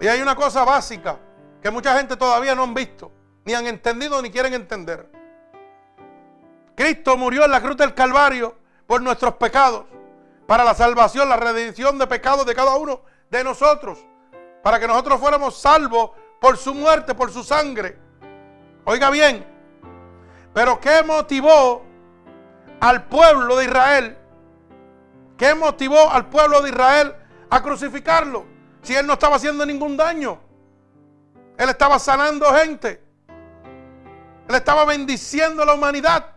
Y 0.00 0.06
hay 0.08 0.20
una 0.20 0.34
cosa 0.34 0.64
básica 0.64 1.18
que 1.62 1.70
mucha 1.70 1.96
gente 1.96 2.16
todavía 2.16 2.54
no 2.54 2.64
han 2.64 2.74
visto, 2.74 3.12
ni 3.44 3.54
han 3.54 3.66
entendido, 3.66 4.20
ni 4.20 4.30
quieren 4.30 4.54
entender. 4.54 5.10
Cristo 6.74 7.16
murió 7.16 7.44
en 7.44 7.50
la 7.50 7.62
cruz 7.62 7.76
del 7.76 7.94
Calvario 7.94 8.56
por 8.86 9.02
nuestros 9.02 9.34
pecados, 9.34 9.84
para 10.46 10.64
la 10.64 10.74
salvación, 10.74 11.28
la 11.28 11.36
redención 11.36 11.98
de 11.98 12.06
pecados 12.06 12.46
de 12.46 12.54
cada 12.54 12.76
uno 12.76 13.02
de 13.30 13.44
nosotros, 13.44 13.98
para 14.62 14.78
que 14.78 14.86
nosotros 14.86 15.20
fuéramos 15.20 15.58
salvos 15.58 16.10
por 16.40 16.56
su 16.56 16.74
muerte, 16.74 17.14
por 17.14 17.32
su 17.32 17.42
sangre. 17.42 17.98
Oiga 18.84 19.10
bien, 19.10 19.46
pero 20.54 20.80
¿qué 20.80 21.02
motivó 21.02 21.82
al 22.80 23.04
pueblo 23.04 23.56
de 23.56 23.64
Israel 23.64 24.18
¿Qué 25.36 25.54
motivó 25.54 26.10
al 26.10 26.26
pueblo 26.26 26.62
de 26.62 26.70
Israel 26.70 27.14
a 27.50 27.62
crucificarlo? 27.62 28.46
Si 28.82 28.94
él 28.94 29.06
no 29.06 29.14
estaba 29.14 29.36
haciendo 29.36 29.66
ningún 29.66 29.96
daño. 29.96 30.40
Él 31.58 31.68
estaba 31.68 31.98
sanando 31.98 32.46
gente. 32.54 33.02
Él 34.48 34.54
estaba 34.54 34.84
bendiciendo 34.84 35.62
a 35.62 35.66
la 35.66 35.74
humanidad. 35.74 36.35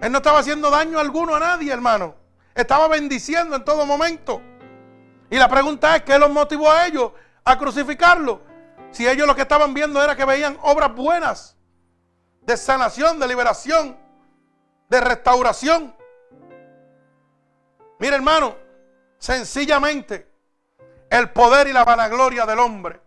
Él 0.00 0.10
no 0.12 0.18
estaba 0.18 0.38
haciendo 0.38 0.70
daño 0.70 0.98
alguno 0.98 1.34
a 1.34 1.40
nadie, 1.40 1.72
hermano. 1.72 2.14
Estaba 2.54 2.88
bendiciendo 2.88 3.56
en 3.56 3.64
todo 3.64 3.84
momento. 3.86 4.40
Y 5.30 5.36
la 5.36 5.48
pregunta 5.48 5.96
es, 5.96 6.02
¿qué 6.02 6.18
los 6.18 6.30
motivó 6.30 6.70
a 6.70 6.86
ellos 6.86 7.12
a 7.44 7.58
crucificarlo? 7.58 8.42
Si 8.90 9.06
ellos 9.06 9.26
lo 9.26 9.34
que 9.34 9.42
estaban 9.42 9.72
viendo 9.72 10.02
era 10.02 10.16
que 10.16 10.24
veían 10.24 10.58
obras 10.62 10.94
buenas 10.94 11.56
de 12.40 12.56
sanación, 12.56 13.20
de 13.20 13.28
liberación, 13.28 13.96
de 14.88 15.00
restauración. 15.00 15.94
Mire 17.98 18.16
hermano, 18.16 18.56
sencillamente 19.18 20.28
el 21.10 21.30
poder 21.30 21.68
y 21.68 21.72
la 21.72 21.84
vanagloria 21.84 22.46
del 22.46 22.58
hombre 22.58 23.00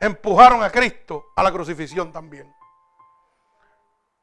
empujaron 0.00 0.62
a 0.62 0.70
Cristo 0.70 1.26
a 1.36 1.42
la 1.42 1.52
crucifixión 1.52 2.10
también. 2.12 2.52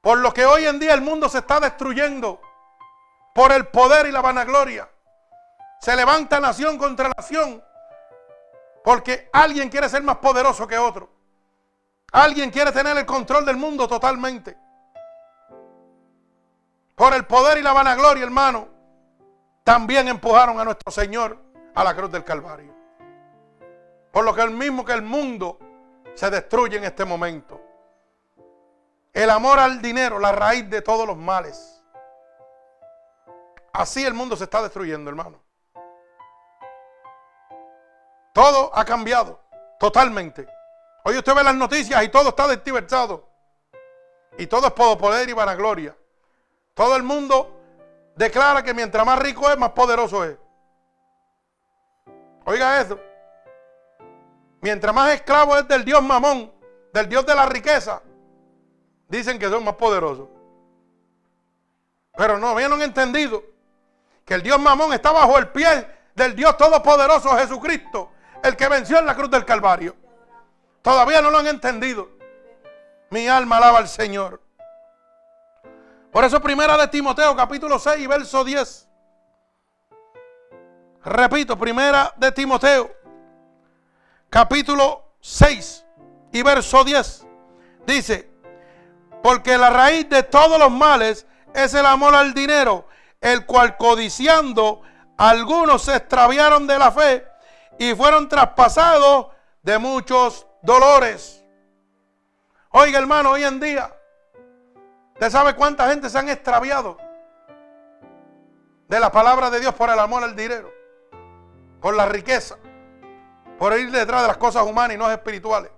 Por 0.01 0.19
lo 0.19 0.33
que 0.33 0.45
hoy 0.45 0.65
en 0.65 0.79
día 0.79 0.93
el 0.93 1.01
mundo 1.01 1.27
se 1.29 1.39
está 1.39 1.59
destruyendo 1.59 2.39
por 3.33 3.51
el 3.51 3.67
poder 3.67 4.07
y 4.07 4.11
la 4.11 4.21
vanagloria. 4.21 4.89
Se 5.79 5.95
levanta 5.95 6.39
nación 6.39 6.77
contra 6.77 7.09
nación 7.15 7.63
porque 8.83 9.29
alguien 9.33 9.69
quiere 9.69 9.89
ser 9.89 10.01
más 10.01 10.17
poderoso 10.17 10.65
que 10.67 10.77
otro. 10.77 11.09
Alguien 12.13 12.49
quiere 12.49 12.71
tener 12.71 12.97
el 12.97 13.05
control 13.05 13.45
del 13.45 13.57
mundo 13.57 13.87
totalmente. 13.87 14.57
Por 16.95 17.13
el 17.13 17.25
poder 17.25 17.57
y 17.57 17.61
la 17.61 17.73
vanagloria, 17.73 18.23
hermano, 18.23 18.69
también 19.63 20.07
empujaron 20.07 20.59
a 20.59 20.63
nuestro 20.63 20.91
Señor 20.91 21.37
a 21.75 21.83
la 21.83 21.95
cruz 21.95 22.09
del 22.11 22.23
Calvario. 22.23 22.73
Por 24.11 24.23
lo 24.23 24.33
que 24.33 24.41
el 24.41 24.51
mismo 24.51 24.85
que 24.85 24.93
el 24.93 25.01
mundo 25.01 25.59
se 26.15 26.29
destruye 26.31 26.77
en 26.77 26.85
este 26.85 27.05
momento. 27.05 27.61
El 29.17 29.31
amor 29.31 29.57
al 29.57 29.81
dinero, 29.81 30.19
la 30.19 30.31
raíz 30.31 30.69
de 30.69 30.83
todos 30.83 31.07
los 31.07 31.17
males. 31.17 31.83
Así 33.73 34.05
el 34.05 34.13
mundo 34.13 34.35
se 34.35 34.43
está 34.43 34.61
destruyendo, 34.61 35.09
hermano. 35.09 35.41
Todo 38.31 38.69
ha 38.77 38.85
cambiado 38.85 39.39
totalmente. 39.79 40.47
Hoy 41.03 41.17
usted 41.17 41.33
ve 41.33 41.43
las 41.43 41.55
noticias 41.55 42.03
y 42.03 42.09
todo 42.09 42.29
está 42.29 42.47
desdiversado. 42.47 43.27
Y 44.37 44.45
todo 44.45 44.67
es 44.67 44.73
poder 44.73 45.27
y 45.27 45.33
vanagloria. 45.33 45.97
Todo 46.75 46.95
el 46.95 47.01
mundo 47.01 47.59
declara 48.15 48.61
que 48.61 48.75
mientras 48.75 49.03
más 49.03 49.17
rico 49.17 49.49
es, 49.49 49.57
más 49.57 49.71
poderoso 49.71 50.23
es. 50.25 50.37
Oiga 52.45 52.81
eso. 52.81 52.99
Mientras 54.61 54.93
más 54.93 55.11
esclavo 55.11 55.57
es 55.57 55.67
del 55.67 55.83
Dios 55.83 56.03
mamón, 56.03 56.53
del 56.93 57.09
Dios 57.09 57.25
de 57.25 57.33
la 57.33 57.47
riqueza, 57.47 58.03
dicen 59.07 59.39
que 59.39 59.49
son 59.49 59.63
más 59.63 59.75
poderosos. 59.75 60.27
Pero 62.15 62.37
no 62.37 62.49
habían 62.49 62.81
entendido 62.81 63.43
que 64.25 64.33
el 64.33 64.41
Dios 64.41 64.59
mamón 64.59 64.93
está 64.93 65.11
bajo 65.11 65.37
el 65.37 65.49
pie 65.49 65.87
del 66.15 66.35
Dios 66.35 66.57
todopoderoso 66.57 67.29
Jesucristo 67.37 68.11
el 68.43 68.55
que 68.55 68.67
venció 68.67 68.99
en 68.99 69.05
la 69.05 69.15
cruz 69.15 69.29
del 69.29 69.45
Calvario. 69.45 69.95
Todavía 70.81 71.21
no 71.21 71.29
lo 71.29 71.39
han 71.39 71.47
entendido. 71.47 72.09
Mi 73.09 73.27
alma 73.27 73.57
alaba 73.57 73.79
al 73.79 73.87
Señor. 73.87 74.41
Por 76.11 76.23
eso 76.23 76.41
primera 76.41 76.77
de 76.77 76.87
Timoteo 76.87 77.35
capítulo 77.35 77.77
6 77.77 77.99
y 77.99 78.07
verso 78.07 78.43
10. 78.43 78.87
Repito, 81.05 81.57
primera 81.57 82.13
de 82.17 82.31
Timoteo 82.31 82.91
capítulo 84.29 85.03
6 85.21 85.85
y 86.31 86.41
verso 86.41 86.83
10. 86.83 87.25
Dice, 87.85 88.29
porque 89.27 89.57
la 89.57 89.69
raíz 89.69 90.07
de 90.07 90.23
todos 90.23 90.57
los 90.57 90.71
males 90.71 91.27
es 91.53 91.73
el 91.73 91.85
amor 91.85 92.15
al 92.15 92.33
dinero, 92.33 92.87
el 93.19 93.45
cual 93.45 93.75
codiciando 93.75 94.81
algunos 95.17 95.81
se 95.81 95.97
extraviaron 95.97 96.65
de 96.65 96.79
la 96.79 96.93
fe 96.93 97.27
y 97.77 97.93
fueron 97.93 98.29
traspasados 98.29 99.27
de 99.63 99.79
muchos 99.79 100.47
dolores. 100.61 101.43
Oiga, 102.69 102.99
hermano, 102.99 103.31
hoy 103.31 103.43
en 103.43 103.59
día, 103.59 103.93
¿usted 105.15 105.29
sabe 105.29 105.55
cuánta 105.55 105.89
gente 105.89 106.09
se 106.09 106.17
han 106.17 106.29
extraviado 106.29 106.97
de 108.87 108.97
la 108.97 109.11
palabra 109.11 109.49
de 109.49 109.59
Dios 109.59 109.75
por 109.75 109.89
el 109.89 109.99
amor 109.99 110.23
al 110.23 110.37
dinero? 110.37 110.71
Por 111.81 111.97
la 111.97 112.05
riqueza, 112.05 112.55
por 113.59 113.77
ir 113.77 113.91
detrás 113.91 114.21
de 114.21 114.29
las 114.29 114.37
cosas 114.37 114.63
humanas 114.63 114.95
y 114.95 114.97
no 114.97 115.11
espirituales. 115.11 115.71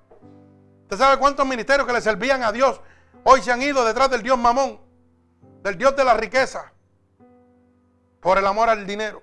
¿Usted 0.84 0.98
sabe 0.98 1.18
cuántos 1.18 1.48
ministerios 1.48 1.88
que 1.88 1.94
le 1.94 2.02
servían 2.02 2.44
a 2.44 2.52
Dios 2.52 2.80
hoy 3.32 3.44
se 3.44 3.52
han 3.52 3.62
ido 3.62 3.86
detrás 3.86 4.10
del 4.10 4.24
Dios 4.24 4.40
mamón, 4.40 4.80
del 5.62 5.78
Dios 5.78 5.96
de 5.96 6.04
la 6.04 6.16
riqueza, 6.16 6.74
por 8.20 8.40
el 8.40 8.48
amor 8.48 8.70
al 8.70 8.88
dinero? 8.88 9.22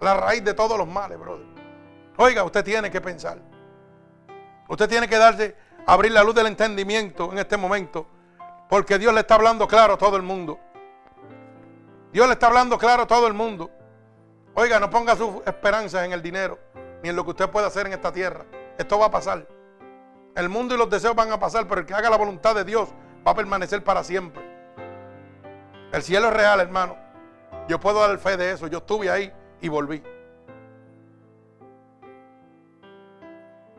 La 0.00 0.14
raíz 0.14 0.44
de 0.44 0.54
todos 0.54 0.78
los 0.78 0.86
males, 0.86 1.18
brother. 1.18 1.46
Oiga, 2.16 2.44
usted 2.44 2.64
tiene 2.64 2.90
que 2.90 3.00
pensar. 3.00 3.38
Usted 4.68 4.88
tiene 4.88 5.08
que 5.08 5.18
darse, 5.18 5.56
abrir 5.84 6.12
la 6.12 6.22
luz 6.22 6.34
del 6.34 6.46
entendimiento 6.46 7.32
en 7.32 7.38
este 7.38 7.56
momento. 7.56 8.06
Porque 8.68 8.98
Dios 8.98 9.12
le 9.12 9.20
está 9.20 9.34
hablando 9.34 9.66
claro 9.66 9.94
a 9.94 9.98
todo 9.98 10.16
el 10.16 10.22
mundo. 10.22 10.58
Dios 12.12 12.28
le 12.28 12.34
está 12.34 12.46
hablando 12.46 12.78
claro 12.78 13.02
a 13.02 13.06
todo 13.06 13.26
el 13.26 13.34
mundo. 13.34 13.68
Oiga, 14.54 14.78
no 14.78 14.88
ponga 14.88 15.16
sus 15.16 15.42
esperanzas 15.44 16.04
en 16.04 16.12
el 16.12 16.22
dinero, 16.22 16.58
ni 17.02 17.08
en 17.08 17.16
lo 17.16 17.24
que 17.24 17.30
usted 17.30 17.50
puede 17.50 17.66
hacer 17.66 17.86
en 17.86 17.94
esta 17.94 18.12
tierra. 18.12 18.46
Esto 18.78 18.98
va 18.98 19.06
a 19.06 19.10
pasar. 19.10 19.46
El 20.36 20.48
mundo 20.48 20.76
y 20.76 20.78
los 20.78 20.88
deseos 20.88 21.16
van 21.16 21.32
a 21.32 21.38
pasar, 21.38 21.66
pero 21.66 21.80
el 21.80 21.86
que 21.86 21.94
haga 21.94 22.08
la 22.08 22.16
voluntad 22.16 22.54
de 22.54 22.64
Dios 22.64 22.88
va 23.26 23.32
a 23.32 23.34
permanecer 23.34 23.82
para 23.82 24.02
siempre. 24.04 24.42
El 25.92 26.02
cielo 26.02 26.28
es 26.28 26.34
real, 26.34 26.60
hermano. 26.60 26.96
Yo 27.68 27.80
puedo 27.80 28.00
dar 28.00 28.16
fe 28.18 28.36
de 28.36 28.52
eso. 28.52 28.66
Yo 28.66 28.78
estuve 28.78 29.10
ahí 29.10 29.32
y 29.60 29.68
volví. 29.68 30.02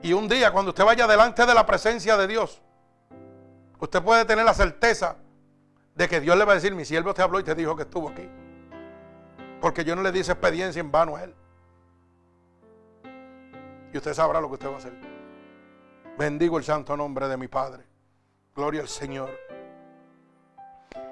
Y 0.03 0.13
un 0.13 0.27
día 0.27 0.51
cuando 0.51 0.69
usted 0.69 0.83
vaya 0.83 1.07
delante 1.07 1.45
de 1.45 1.53
la 1.53 1.65
presencia 1.65 2.17
de 2.17 2.27
Dios, 2.27 2.61
usted 3.79 4.01
puede 4.01 4.25
tener 4.25 4.45
la 4.45 4.53
certeza 4.53 5.17
de 5.95 6.07
que 6.07 6.19
Dios 6.19 6.35
le 6.37 6.45
va 6.45 6.53
a 6.53 6.55
decir, 6.55 6.73
mi 6.73 6.85
siervo 6.85 7.13
te 7.13 7.21
habló 7.21 7.39
y 7.39 7.43
te 7.43 7.53
dijo 7.53 7.75
que 7.75 7.83
estuvo 7.83 8.09
aquí. 8.09 8.27
Porque 9.59 9.83
yo 9.83 9.95
no 9.95 10.01
le 10.01 10.11
di 10.11 10.21
esa 10.21 10.31
experiencia 10.31 10.79
en 10.79 10.91
vano 10.91 11.15
a 11.15 11.23
él. 11.23 11.35
Y 13.93 13.97
usted 13.97 14.13
sabrá 14.13 14.41
lo 14.41 14.47
que 14.47 14.53
usted 14.53 14.69
va 14.69 14.73
a 14.73 14.77
hacer. 14.77 14.93
Bendigo 16.17 16.57
el 16.57 16.63
santo 16.63 16.97
nombre 16.97 17.27
de 17.27 17.37
mi 17.37 17.47
Padre. 17.47 17.90
Gloria 18.55 18.81
al 18.81 18.89
Señor. 18.89 19.29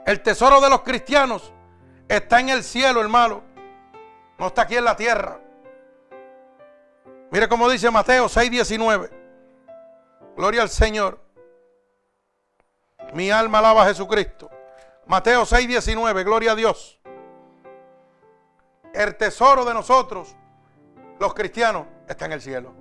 El 0.05 0.21
tesoro 0.21 0.59
de 0.59 0.69
los 0.69 0.81
cristianos 0.81 1.53
está 2.07 2.39
en 2.39 2.49
el 2.49 2.63
cielo, 2.63 3.01
hermano. 3.01 3.43
No 4.37 4.47
está 4.47 4.63
aquí 4.63 4.75
en 4.77 4.85
la 4.85 4.95
tierra. 4.95 5.39
Mire 7.31 7.47
cómo 7.47 7.69
dice 7.69 7.91
Mateo 7.91 8.27
6:19. 8.27 9.09
Gloria 10.35 10.63
al 10.63 10.69
Señor. 10.69 11.19
Mi 13.13 13.31
alma 13.31 13.59
alaba 13.59 13.83
a 13.83 13.87
Jesucristo. 13.87 14.49
Mateo 15.05 15.45
6:19, 15.45 16.23
gloria 16.23 16.51
a 16.51 16.55
Dios. 16.55 16.99
El 18.93 19.15
tesoro 19.17 19.65
de 19.65 19.73
nosotros, 19.73 20.35
los 21.19 21.33
cristianos, 21.33 21.87
está 22.07 22.25
en 22.25 22.33
el 22.33 22.41
cielo. 22.41 22.73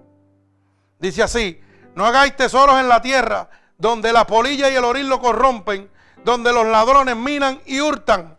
Dice 0.99 1.23
así, 1.23 1.61
no 1.95 2.05
hagáis 2.05 2.37
tesoros 2.37 2.79
en 2.81 2.89
la 2.89 3.01
tierra, 3.01 3.49
donde 3.79 4.13
la 4.13 4.27
polilla 4.27 4.69
y 4.71 4.75
el 4.75 4.85
oril 4.85 5.09
lo 5.09 5.21
corrompen, 5.21 5.89
donde 6.25 6.53
los 6.53 6.67
ladrones 6.67 7.15
minan 7.15 7.61
y 7.65 7.81
hurtan, 7.81 8.37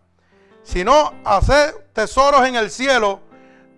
sino 0.64 1.14
haced 1.24 1.74
tesoros 1.94 2.46
en 2.46 2.58
el 2.58 2.70
cielo, 2.70 3.22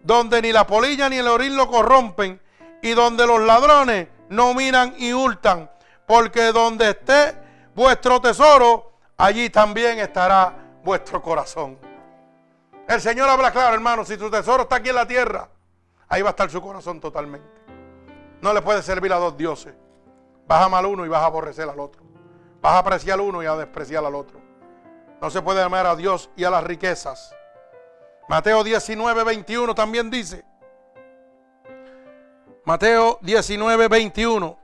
donde 0.04 0.42
ni 0.42 0.52
la 0.52 0.66
polilla 0.66 1.08
ni 1.08 1.18
el 1.18 1.28
oril 1.28 1.56
lo 1.56 1.68
corrompen, 1.68 2.42
y 2.82 2.92
donde 2.92 3.28
los 3.28 3.40
ladrones 3.42 4.08
no 4.30 4.56
miran 4.56 4.96
y 4.98 5.14
hurtan, 5.14 5.70
porque 6.08 6.52
donde 6.52 6.90
esté 6.90 7.38
vuestro 7.76 8.20
tesoro, 8.20 8.94
allí 9.18 9.52
también 9.52 10.00
estará 10.00 10.56
vuestro 10.84 11.22
corazón. 11.22 11.78
El 12.88 13.00
Señor 13.00 13.30
habla 13.30 13.52
claro, 13.52 13.76
hermano, 13.76 14.04
si 14.04 14.18
tu 14.18 14.32
tesoro 14.32 14.64
está 14.64 14.78
aquí 14.78 14.90
en 14.90 14.96
la 14.96 15.08
tierra, 15.08 15.48
ahí 16.10 16.24
va 16.24 16.30
a 16.30 16.32
estar 16.32 16.50
su 16.50 16.60
corazón 16.60 17.00
totalmente. 17.00 17.62
No 18.42 18.52
le 18.52 18.64
puede 18.64 18.82
servir 18.82 19.14
a 19.14 19.18
dos 19.18 19.38
dioses. 19.38 19.76
Vas 20.48 20.62
a 20.62 20.66
amar 20.66 20.86
uno 20.86 21.06
y 21.06 21.10
vas 21.10 21.22
a 21.22 21.26
aborrecer 21.26 21.70
al 21.70 21.80
otro. 21.80 22.04
Vas 22.62 22.74
a 22.74 22.80
apreciar 22.80 23.20
uno 23.20 23.42
y 23.42 23.46
a 23.46 23.56
despreciar 23.56 24.06
al 24.06 24.16
otro. 24.16 24.40
No 25.22 25.30
se 25.30 25.42
puede 25.42 25.62
amar 25.62 25.86
a 25.86 25.96
Dios 25.96 26.30
y 26.36 26.44
a 26.44 26.50
las 26.50 26.64
riquezas. 26.64 27.36
Mateo 28.28 28.64
19, 28.64 29.24
21 29.24 29.76
también 29.76 30.10
dice. 30.10 30.44
Mateo 32.66 33.20
19, 33.22 33.88
21. 33.88 34.58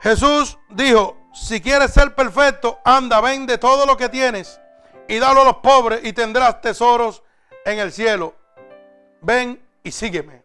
Jesús 0.00 0.58
dijo, 0.70 1.16
si 1.32 1.60
quieres 1.60 1.92
ser 1.92 2.14
perfecto, 2.14 2.78
anda, 2.84 3.20
vende 3.20 3.58
todo 3.58 3.86
lo 3.86 3.96
que 3.96 4.08
tienes 4.08 4.60
y 5.08 5.18
dalo 5.18 5.42
a 5.42 5.44
los 5.44 5.56
pobres 5.56 6.00
y 6.04 6.12
tendrás 6.12 6.60
tesoros 6.60 7.22
en 7.64 7.78
el 7.78 7.92
cielo, 7.92 8.34
ven 9.20 9.60
y 9.82 9.90
sígueme. 9.90 10.44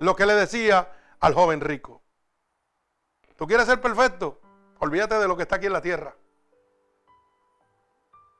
Lo 0.00 0.14
que 0.14 0.26
le 0.26 0.34
decía 0.34 0.90
al 1.20 1.34
joven 1.34 1.60
rico. 1.60 2.02
¿Tú 3.36 3.46
quieres 3.46 3.66
ser 3.66 3.80
perfecto? 3.80 4.40
Olvídate 4.78 5.18
de 5.18 5.28
lo 5.28 5.36
que 5.36 5.42
está 5.42 5.56
aquí 5.56 5.66
en 5.66 5.72
la 5.72 5.82
tierra. 5.82 6.14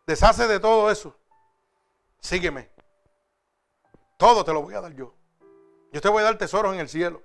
Deshace 0.06 0.46
de 0.46 0.60
todo 0.60 0.90
eso. 0.90 1.16
Sígueme. 2.20 2.70
Todo 4.16 4.44
te 4.44 4.52
lo 4.52 4.62
voy 4.62 4.74
a 4.74 4.80
dar 4.80 4.94
yo. 4.94 5.14
Yo 5.92 6.00
te 6.00 6.08
voy 6.08 6.22
a 6.22 6.24
dar 6.24 6.38
tesoros 6.38 6.74
en 6.74 6.80
el 6.80 6.88
cielo. 6.88 7.22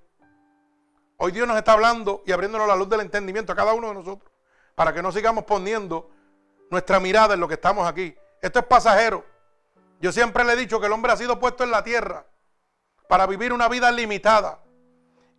Hoy 1.17 1.31
Dios 1.31 1.47
nos 1.47 1.57
está 1.57 1.73
hablando 1.73 2.23
y 2.25 2.31
abriéndonos 2.31 2.67
la 2.67 2.75
luz 2.75 2.89
del 2.89 3.01
entendimiento 3.01 3.53
a 3.53 3.55
cada 3.55 3.73
uno 3.73 3.89
de 3.89 3.93
nosotros. 3.93 4.31
Para 4.75 4.93
que 4.93 5.01
no 5.01 5.11
sigamos 5.11 5.45
poniendo 5.45 6.09
nuestra 6.69 6.99
mirada 6.99 7.35
en 7.35 7.39
lo 7.39 7.47
que 7.47 7.53
estamos 7.53 7.87
aquí. 7.87 8.15
Esto 8.41 8.59
es 8.59 8.65
pasajero. 8.65 9.23
Yo 9.99 10.11
siempre 10.11 10.43
le 10.43 10.53
he 10.53 10.55
dicho 10.55 10.79
que 10.79 10.87
el 10.87 10.91
hombre 10.91 11.11
ha 11.11 11.17
sido 11.17 11.39
puesto 11.39 11.63
en 11.63 11.71
la 11.71 11.83
tierra 11.83 12.25
para 13.07 13.27
vivir 13.27 13.53
una 13.53 13.69
vida 13.69 13.91
limitada. 13.91 14.59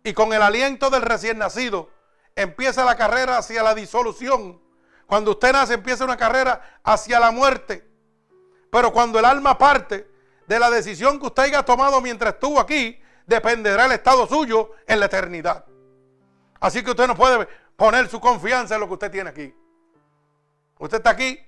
Y 0.03 0.13
con 0.13 0.31
el 0.33 0.41
aliento 0.41 0.89
del 0.89 1.01
recién 1.01 1.37
nacido 1.37 1.89
empieza 2.35 2.83
la 2.83 2.95
carrera 2.95 3.37
hacia 3.37 3.63
la 3.63 3.75
disolución. 3.75 4.61
Cuando 5.05 5.31
usted 5.31 5.51
nace 5.51 5.73
empieza 5.73 6.05
una 6.05 6.17
carrera 6.17 6.79
hacia 6.83 7.19
la 7.19 7.31
muerte. 7.31 7.87
Pero 8.71 8.91
cuando 8.91 9.19
el 9.19 9.25
alma 9.25 9.57
parte 9.57 10.07
de 10.47 10.59
la 10.59 10.69
decisión 10.69 11.19
que 11.19 11.27
usted 11.27 11.43
haya 11.43 11.63
tomado 11.63 12.01
mientras 12.01 12.33
estuvo 12.33 12.59
aquí, 12.59 12.99
dependerá 13.25 13.85
el 13.85 13.91
estado 13.91 14.27
suyo 14.27 14.71
en 14.87 14.99
la 14.99 15.05
eternidad. 15.05 15.65
Así 16.59 16.83
que 16.83 16.91
usted 16.91 17.07
no 17.07 17.15
puede 17.15 17.47
poner 17.75 18.09
su 18.09 18.19
confianza 18.19 18.75
en 18.75 18.81
lo 18.81 18.87
que 18.87 18.93
usted 18.93 19.11
tiene 19.11 19.29
aquí. 19.29 19.53
Usted 20.79 20.97
está 20.97 21.11
aquí 21.11 21.39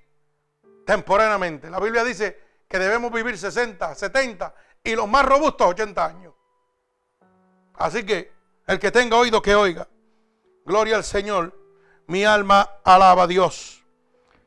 temporalmente. 0.85 1.69
La 1.69 1.79
Biblia 1.79 2.03
dice 2.03 2.39
que 2.67 2.79
debemos 2.79 3.11
vivir 3.11 3.37
60, 3.37 3.95
70 3.95 4.53
y 4.83 4.95
los 4.95 5.07
más 5.07 5.25
robustos 5.25 5.67
80 5.67 6.05
años. 6.05 6.33
Así 7.73 8.05
que 8.05 8.31
el 8.67 8.79
que 8.79 8.91
tenga 8.91 9.17
oído 9.17 9.41
que 9.41 9.55
oiga. 9.55 9.87
Gloria 10.65 10.97
al 10.97 11.03
Señor. 11.03 11.53
Mi 12.07 12.25
alma 12.25 12.69
alaba 12.83 13.23
a 13.23 13.27
Dios. 13.27 13.83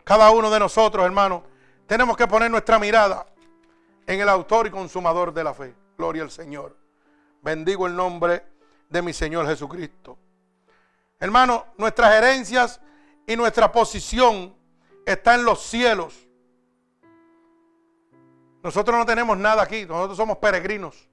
Cada 0.05 0.31
uno 0.31 0.51
de 0.51 0.59
nosotros, 0.59 1.05
hermanos, 1.05 1.43
tenemos 1.87 2.17
que 2.17 2.27
poner 2.27 2.51
nuestra 2.51 2.79
mirada 2.79 3.27
en 4.07 4.21
el 4.21 4.29
autor 4.29 4.67
y 4.67 4.71
consumador 4.71 5.33
de 5.33 5.45
la 5.45 5.55
fe. 5.55 5.75
Gloria 5.97 6.23
al 6.23 6.31
Señor. 6.31 6.77
Bendigo 7.43 7.87
el 7.87 7.95
nombre 7.95 8.45
de 8.89 9.03
mi 9.03 9.13
Señor 9.13 9.47
Jesucristo. 9.47 10.19
Hermano, 11.21 11.67
nuestras 11.77 12.13
herencias 12.13 12.81
y 13.27 13.37
nuestra 13.37 13.71
posición 13.71 14.55
está 15.05 15.35
en 15.35 15.45
los 15.45 15.63
cielos. 15.63 16.27
Nosotros 18.63 18.97
no 18.97 19.07
tenemos 19.07 19.37
nada 19.37 19.63
aquí, 19.63 19.85
nosotros 19.85 20.17
somos 20.17 20.39
peregrinos, 20.39 21.09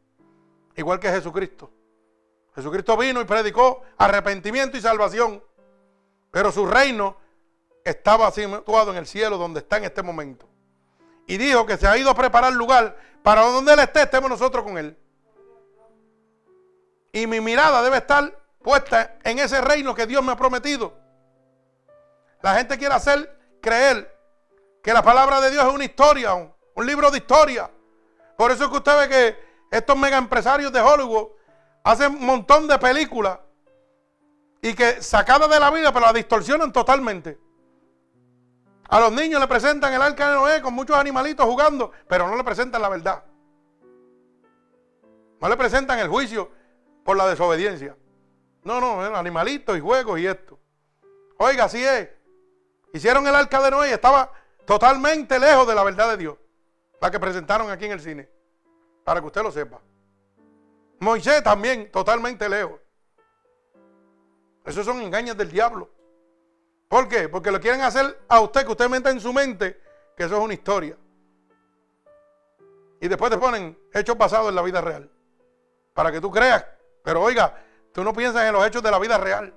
igual 0.75 0.99
que 0.99 1.09
Jesucristo. 1.09 1.71
Jesucristo 2.55 2.95
vino 2.97 3.21
y 3.21 3.25
predicó 3.25 3.83
arrepentimiento 3.97 4.77
y 4.77 4.81
salvación, 4.81 5.43
pero 6.31 6.51
su 6.51 6.65
reino 6.65 7.17
estaba 7.83 8.31
situado 8.31 8.91
en 8.91 8.97
el 8.97 9.05
cielo 9.05 9.37
donde 9.37 9.59
está 9.59 9.77
en 9.77 9.83
este 9.83 10.01
momento 10.01 10.47
y 11.27 11.37
dijo 11.37 11.65
que 11.65 11.77
se 11.77 11.87
ha 11.87 11.97
ido 11.97 12.09
a 12.09 12.15
preparar 12.15 12.53
lugar 12.53 12.97
para 13.23 13.41
donde 13.41 13.73
Él 13.73 13.79
esté, 13.79 14.03
estemos 14.03 14.29
nosotros 14.29 14.63
con 14.63 14.77
Él. 14.77 14.97
Y 17.11 17.27
mi 17.27 17.41
mirada 17.41 17.81
debe 17.81 17.97
estar 17.97 18.37
puesta 18.61 19.17
en 19.23 19.39
ese 19.39 19.61
reino 19.61 19.95
que 19.95 20.05
Dios 20.05 20.23
me 20.23 20.31
ha 20.31 20.35
prometido. 20.35 20.93
La 22.41 22.55
gente 22.55 22.77
quiere 22.77 22.93
hacer 22.93 23.37
creer 23.61 24.13
que 24.83 24.93
la 24.93 25.01
palabra 25.01 25.41
de 25.41 25.49
Dios 25.49 25.65
es 25.65 25.73
una 25.73 25.85
historia, 25.85 26.33
un, 26.35 26.53
un 26.75 26.85
libro 26.85 27.09
de 27.09 27.17
historia. 27.17 27.71
Por 28.37 28.51
eso 28.51 28.65
es 28.65 28.69
que 28.69 28.77
usted 28.77 28.97
ve 28.99 29.09
que 29.09 29.45
estos 29.71 29.97
mega 29.97 30.17
empresarios 30.17 30.71
de 30.71 30.81
Hollywood 30.81 31.29
hacen 31.85 32.15
un 32.15 32.25
montón 32.25 32.67
de 32.67 32.77
películas 32.79 33.39
y 34.61 34.73
que 34.73 35.03
sacadas 35.03 35.49
de 35.49 35.59
la 35.59 35.69
vida, 35.69 35.93
pero 35.93 36.07
la 36.07 36.13
distorsionan 36.13 36.73
totalmente. 36.73 37.37
A 38.89 38.99
los 38.99 39.11
niños 39.11 39.39
le 39.39 39.47
presentan 39.47 39.93
el 39.93 40.01
arca 40.01 40.29
de 40.29 40.35
Noé 40.35 40.61
con 40.61 40.73
muchos 40.73 40.97
animalitos 40.97 41.45
jugando, 41.45 41.91
pero 42.07 42.27
no 42.27 42.35
le 42.35 42.43
presentan 42.43 42.81
la 42.81 42.89
verdad. 42.89 43.23
No 45.39 45.47
le 45.47 45.55
presentan 45.55 45.99
el 45.99 46.07
juicio 46.07 46.49
por 47.03 47.15
la 47.17 47.27
desobediencia. 47.27 47.95
No, 48.63 48.81
no, 48.81 49.01
animalitos 49.15 49.77
y 49.77 49.79
juegos 49.79 50.19
y 50.19 50.25
esto. 50.25 50.59
Oiga, 51.37 51.65
así 51.65 51.85
es. 51.85 52.09
Hicieron 52.93 53.27
el 53.27 53.35
arca 53.35 53.61
de 53.61 53.69
Noé 53.69 53.89
y 53.89 53.93
estaba 53.93 54.31
totalmente 54.65 55.37
lejos 55.37 55.67
de 55.67 55.75
la 55.75 55.83
verdad 55.83 56.09
de 56.09 56.17
Dios. 56.17 56.37
La 56.99 57.11
que 57.11 57.19
presentaron 57.19 57.69
aquí 57.69 57.85
en 57.85 57.91
el 57.91 58.01
cine. 58.01 58.27
Para 59.03 59.19
que 59.19 59.27
usted 59.27 59.43
lo 59.43 59.51
sepa. 59.51 59.79
Moisés 60.99 61.43
también, 61.43 61.91
totalmente 61.91 62.47
lejos. 62.47 62.79
Esos 64.65 64.85
son 64.85 65.01
engaños 65.01 65.37
del 65.37 65.51
diablo. 65.51 65.89
¿Por 66.87 67.07
qué? 67.07 67.29
Porque 67.29 67.51
lo 67.51 67.59
quieren 67.59 67.81
hacer 67.81 68.19
a 68.27 68.39
usted, 68.39 68.65
que 68.65 68.71
usted 68.71 68.89
meta 68.89 69.09
en 69.09 69.19
su 69.19 69.31
mente 69.33 69.81
que 70.15 70.23
eso 70.23 70.37
es 70.37 70.41
una 70.41 70.53
historia. 70.53 70.97
Y 73.01 73.07
después 73.07 73.29
te 73.29 73.37
ponen 73.37 73.77
hechos 73.93 74.15
pasados 74.15 74.49
en 74.49 74.55
la 74.55 74.61
vida 74.61 74.81
real. 74.81 75.11
Para 75.93 76.11
que 76.11 76.21
tú 76.21 76.31
creas. 76.31 76.65
Pero 77.03 77.21
oiga, 77.21 77.61
tú 77.91 78.03
no 78.03 78.13
piensas 78.13 78.43
en 78.43 78.53
los 78.53 78.65
hechos 78.65 78.81
de 78.81 78.91
la 78.91 78.99
vida 78.99 79.17
real. 79.17 79.53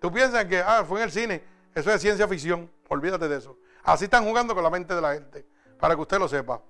Tú 0.00 0.10
piensas 0.10 0.44
que, 0.46 0.58
ah, 0.58 0.84
fue 0.86 1.00
en 1.00 1.04
el 1.04 1.12
cine. 1.12 1.44
Eso 1.74 1.92
es 1.92 2.00
ciencia 2.00 2.26
ficción. 2.26 2.70
Olvídate 2.88 3.28
de 3.28 3.36
eso. 3.36 3.56
Así 3.84 4.04
están 4.04 4.24
jugando 4.24 4.54
con 4.54 4.64
la 4.64 4.70
mente 4.70 4.94
de 4.94 5.00
la 5.00 5.14
gente. 5.14 5.46
Para 5.78 5.94
que 5.94 6.00
usted 6.00 6.18
lo 6.18 6.28
sepa. 6.28 6.60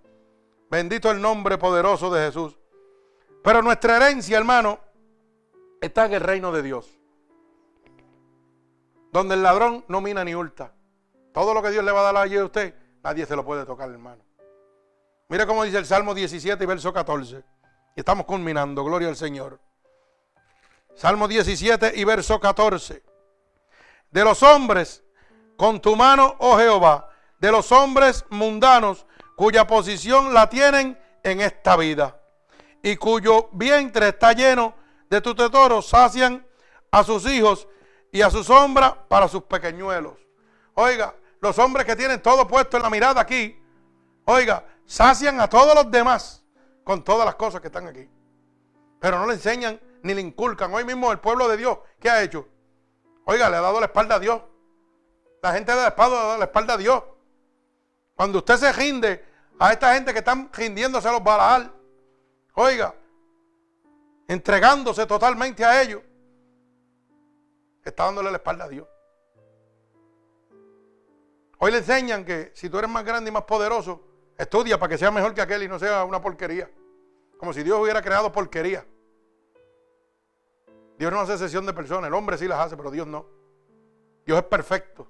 Bendito 0.71 1.11
el 1.11 1.21
nombre 1.21 1.59
poderoso 1.59 2.11
de 2.11 2.27
Jesús. 2.27 2.59
Pero 3.43 3.63
nuestra 3.63 3.97
herencia, 3.97 4.39
hermano, 4.39 4.79
está 5.81 6.07
en 6.07 6.15
el 6.15 6.21
reino 6.21 6.53
de 6.53 6.63
Dios 6.63 7.03
donde 9.13 9.35
el 9.35 9.43
ladrón 9.43 9.85
no 9.89 10.01
mina 10.01 10.25
ni 10.25 10.35
hurta. 10.35 10.73
Todo 11.33 11.55
lo 11.55 11.63
que 11.63 11.71
Dios 11.71 11.85
le 11.85 11.93
va 11.93 12.01
a 12.01 12.13
dar 12.13 12.17
allí 12.17 12.37
a 12.37 12.45
usted, 12.45 12.75
nadie 13.05 13.27
se 13.27 13.37
lo 13.37 13.45
puede 13.45 13.65
tocar, 13.65 13.91
hermano. 13.91 14.25
Mira 15.29 15.47
cómo 15.47 15.63
dice 15.65 15.79
el 15.79 15.87
Salmo 15.87 16.15
17 16.15 16.65
y 16.65 16.67
verso 16.67 16.93
14. 16.93 17.45
Y 17.95 18.01
estamos 18.01 18.25
culminando, 18.27 18.83
gloria 18.85 19.09
al 19.09 19.17
Señor. 19.17 19.61
Salmo 20.95 21.29
17 21.29 21.93
y 21.95 22.05
verso 22.05 22.41
14. 22.41 23.03
De 24.11 24.25
los 24.25 24.43
hombres, 24.43 25.05
con 25.57 25.81
tu 25.81 25.95
mano, 25.95 26.35
oh 26.39 26.59
Jehová, 26.59 27.11
de 27.39 27.53
los 27.53 27.71
hombres 27.71 28.25
mundanos, 28.31 29.07
cuya 29.37 29.67
posición 29.67 30.33
la 30.33 30.49
tienen 30.49 30.99
en 31.23 31.41
esta 31.41 31.77
vida, 31.77 32.21
y 32.83 32.97
cuyo 32.97 33.49
vientre 33.53 34.09
está 34.09 34.33
lleno 34.33 34.75
de 35.09 35.21
tu 35.21 35.35
tesoro, 35.35 35.81
sacian 35.81 36.45
a 36.91 37.05
sus 37.05 37.25
hijos 37.27 37.69
y 38.11 38.21
a 38.23 38.31
su 38.31 38.43
sombra 38.43 39.07
para 39.09 39.29
sus 39.29 39.45
pequeñuelos. 39.45 40.15
Oiga, 40.75 41.15
los 41.41 41.59
hombres 41.59 41.87
que 41.87 41.97
tienen 41.97 42.21
todo 42.21 42.47
puesto 42.47 42.77
en 42.77 42.83
la 42.83 42.91
mirada 42.91 43.21
aquí, 43.21 43.61
oiga, 44.25 44.65
sacian 44.85 45.41
a 45.41 45.49
todos 45.49 45.75
los 45.75 45.91
demás 45.91 46.45
con 46.85 47.05
todas 47.05 47.25
las 47.25 47.37
cosas 47.37 47.61
que 47.61 47.69
están 47.69 47.87
aquí. 47.87 48.09
Pero 49.01 49.19
no 49.19 49.27
le 49.27 49.35
enseñan 49.35 49.81
ni 50.03 50.15
le 50.15 50.21
inculcan. 50.21 50.73
Hoy 50.75 50.85
mismo 50.85 51.13
el 51.13 51.21
pueblo 51.21 51.49
de 51.49 51.57
Dios, 51.57 51.79
¿qué 52.01 52.11
ha 52.11 52.23
hecho? 52.23 52.49
Oiga, 53.25 53.49
le 53.49 53.57
ha 53.57 53.61
dado 53.61 53.79
la 53.81 53.87
espalda 53.87 54.17
a 54.17 54.19
Dios. 54.19 54.41
La 55.43 55.53
gente 55.53 55.73
de 55.73 55.81
la 55.81 55.89
espalda 55.89 56.17
ha 56.21 56.25
dado 56.25 56.39
la 56.39 56.45
espalda 56.45 56.75
a 56.75 56.77
Dios. 56.77 57.03
Cuando 58.15 58.39
usted 58.39 58.57
se 58.57 58.73
rinde 58.73 59.25
a 59.59 59.73
esta 59.73 59.95
gente 59.95 60.13
que 60.13 60.19
están 60.19 60.51
rindiéndose 60.53 61.09
a 61.09 61.13
los 61.13 61.23
Balaal, 61.23 61.73
oiga, 62.55 62.95
entregándose 64.29 65.07
totalmente 65.07 65.65
a 65.65 65.83
ellos, 65.83 66.03
está 67.85 68.05
dándole 68.05 68.31
la 68.31 68.37
espalda 68.37 68.65
a 68.65 68.69
Dios. 68.69 68.87
Hoy 71.59 71.71
le 71.71 71.79
enseñan 71.79 72.25
que 72.25 72.51
si 72.55 72.69
tú 72.69 72.79
eres 72.79 72.91
más 72.91 73.05
grande 73.05 73.31
y 73.31 73.33
más 73.33 73.45
poderoso, 73.45 74.03
estudia 74.37 74.79
para 74.79 74.91
que 74.91 74.99
sea 74.99 75.11
mejor 75.11 75.33
que 75.33 75.41
aquel 75.41 75.63
y 75.63 75.69
no 75.69 75.79
sea 75.79 76.05
una 76.05 76.21
porquería. 76.21 76.69
Como 77.39 77.53
si 77.53 77.63
Dios 77.63 77.79
hubiera 77.81 78.03
creado 78.03 78.33
porquería. 78.33 78.85
Dios 80.99 81.13
no 81.13 81.21
hace 81.21 81.39
sesión 81.39 81.65
de 81.67 81.73
personas, 81.73 82.09
el 82.09 82.15
hombre 82.15 82.37
sí 82.39 82.49
las 82.49 82.59
hace, 82.59 82.77
pero 82.77 82.91
Dios 82.91 83.07
no. 83.07 83.27
Dios 84.25 84.39
es 84.39 84.45
perfecto. 84.45 85.09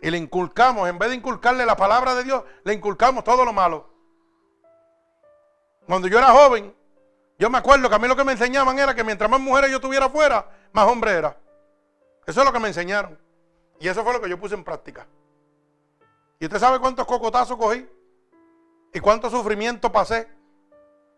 Y 0.00 0.10
le 0.10 0.18
inculcamos, 0.18 0.88
en 0.88 0.98
vez 0.98 1.10
de 1.10 1.16
inculcarle 1.16 1.64
la 1.64 1.76
palabra 1.76 2.14
de 2.14 2.24
Dios, 2.24 2.42
le 2.64 2.74
inculcamos 2.74 3.24
todo 3.24 3.44
lo 3.44 3.52
malo. 3.52 3.91
Cuando 5.92 6.08
yo 6.08 6.16
era 6.16 6.32
joven, 6.32 6.74
yo 7.38 7.50
me 7.50 7.58
acuerdo 7.58 7.86
que 7.86 7.94
a 7.94 7.98
mí 7.98 8.08
lo 8.08 8.16
que 8.16 8.24
me 8.24 8.32
enseñaban 8.32 8.78
era 8.78 8.94
que 8.94 9.04
mientras 9.04 9.30
más 9.30 9.38
mujeres 9.38 9.70
yo 9.70 9.78
tuviera 9.78 10.06
afuera, 10.06 10.50
más 10.72 10.88
hombre 10.88 11.10
era. 11.10 11.36
Eso 12.26 12.40
es 12.40 12.46
lo 12.46 12.50
que 12.50 12.58
me 12.58 12.68
enseñaron. 12.68 13.18
Y 13.78 13.88
eso 13.88 14.02
fue 14.02 14.14
lo 14.14 14.20
que 14.22 14.30
yo 14.30 14.40
puse 14.40 14.54
en 14.54 14.64
práctica. 14.64 15.06
¿Y 16.40 16.46
usted 16.46 16.58
sabe 16.58 16.80
cuántos 16.80 17.04
cocotazos 17.06 17.58
cogí? 17.58 17.86
¿Y 18.94 19.00
cuánto 19.00 19.28
sufrimiento 19.28 19.92
pasé? 19.92 20.30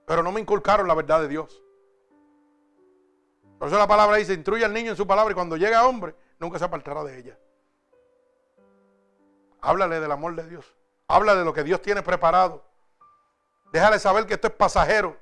Pero 0.06 0.24
no 0.24 0.32
me 0.32 0.40
inculcaron 0.40 0.88
la 0.88 0.94
verdad 0.94 1.20
de 1.20 1.28
Dios. 1.28 1.62
Por 3.60 3.68
eso 3.68 3.78
la 3.78 3.86
palabra 3.86 4.16
dice, 4.16 4.34
instruye 4.34 4.64
al 4.64 4.72
niño 4.72 4.90
en 4.90 4.96
su 4.96 5.06
palabra 5.06 5.30
y 5.30 5.36
cuando 5.36 5.56
llegue 5.56 5.76
a 5.76 5.86
hombre, 5.86 6.16
nunca 6.40 6.58
se 6.58 6.64
apartará 6.64 7.04
de 7.04 7.16
ella. 7.16 7.38
Háblale 9.60 10.00
del 10.00 10.10
amor 10.10 10.34
de 10.34 10.48
Dios. 10.48 10.66
Habla 11.06 11.36
de 11.36 11.44
lo 11.44 11.54
que 11.54 11.62
Dios 11.62 11.80
tiene 11.80 12.02
preparado. 12.02 12.73
Déjale 13.74 13.98
saber 13.98 14.24
que 14.24 14.34
esto 14.34 14.46
es 14.46 14.54
pasajero. 14.54 15.16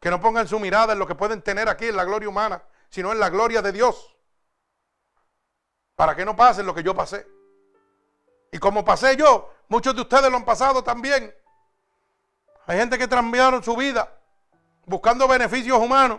Que 0.00 0.08
no 0.08 0.18
pongan 0.18 0.48
su 0.48 0.58
mirada 0.58 0.94
en 0.94 0.98
lo 0.98 1.06
que 1.06 1.14
pueden 1.14 1.42
tener 1.42 1.68
aquí 1.68 1.88
en 1.88 1.96
la 1.96 2.06
gloria 2.06 2.26
humana, 2.26 2.62
sino 2.88 3.12
en 3.12 3.20
la 3.20 3.28
gloria 3.28 3.60
de 3.60 3.70
Dios. 3.70 4.16
Para 5.94 6.16
que 6.16 6.24
no 6.24 6.34
pasen 6.34 6.64
lo 6.64 6.74
que 6.74 6.82
yo 6.82 6.94
pasé. 6.94 7.26
Y 8.50 8.58
como 8.58 8.82
pasé 8.82 9.14
yo, 9.14 9.52
muchos 9.68 9.94
de 9.94 10.00
ustedes 10.00 10.30
lo 10.30 10.38
han 10.38 10.44
pasado 10.46 10.82
también. 10.82 11.34
Hay 12.64 12.78
gente 12.78 12.96
que 12.96 13.06
cambiaron 13.06 13.62
su 13.62 13.76
vida 13.76 14.10
buscando 14.86 15.28
beneficios 15.28 15.78
humanos. 15.78 16.18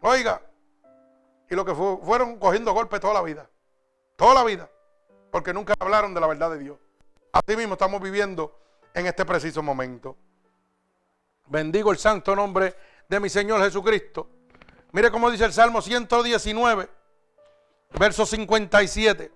Oiga, 0.00 0.42
y 1.48 1.54
lo 1.54 1.64
que 1.64 1.72
fueron 1.76 2.40
cogiendo 2.40 2.72
golpes 2.72 2.98
toda 2.98 3.14
la 3.14 3.22
vida. 3.22 3.48
Toda 4.16 4.34
la 4.34 4.42
vida. 4.42 4.68
Porque 5.30 5.54
nunca 5.54 5.74
hablaron 5.78 6.14
de 6.14 6.20
la 6.20 6.26
verdad 6.26 6.50
de 6.50 6.58
Dios. 6.58 6.78
Así 7.32 7.56
mismo 7.56 7.74
estamos 7.74 8.00
viviendo 8.00 8.58
en 8.94 9.06
este 9.06 9.24
preciso 9.24 9.62
momento. 9.62 10.16
Bendigo 11.46 11.90
el 11.90 11.98
santo 11.98 12.36
nombre 12.36 12.74
de 13.08 13.20
mi 13.20 13.28
Señor 13.28 13.62
Jesucristo. 13.62 14.28
Mire 14.92 15.10
cómo 15.10 15.30
dice 15.30 15.44
el 15.44 15.52
Salmo 15.52 15.80
119, 15.82 16.88
verso 17.98 18.26
57. 18.26 19.32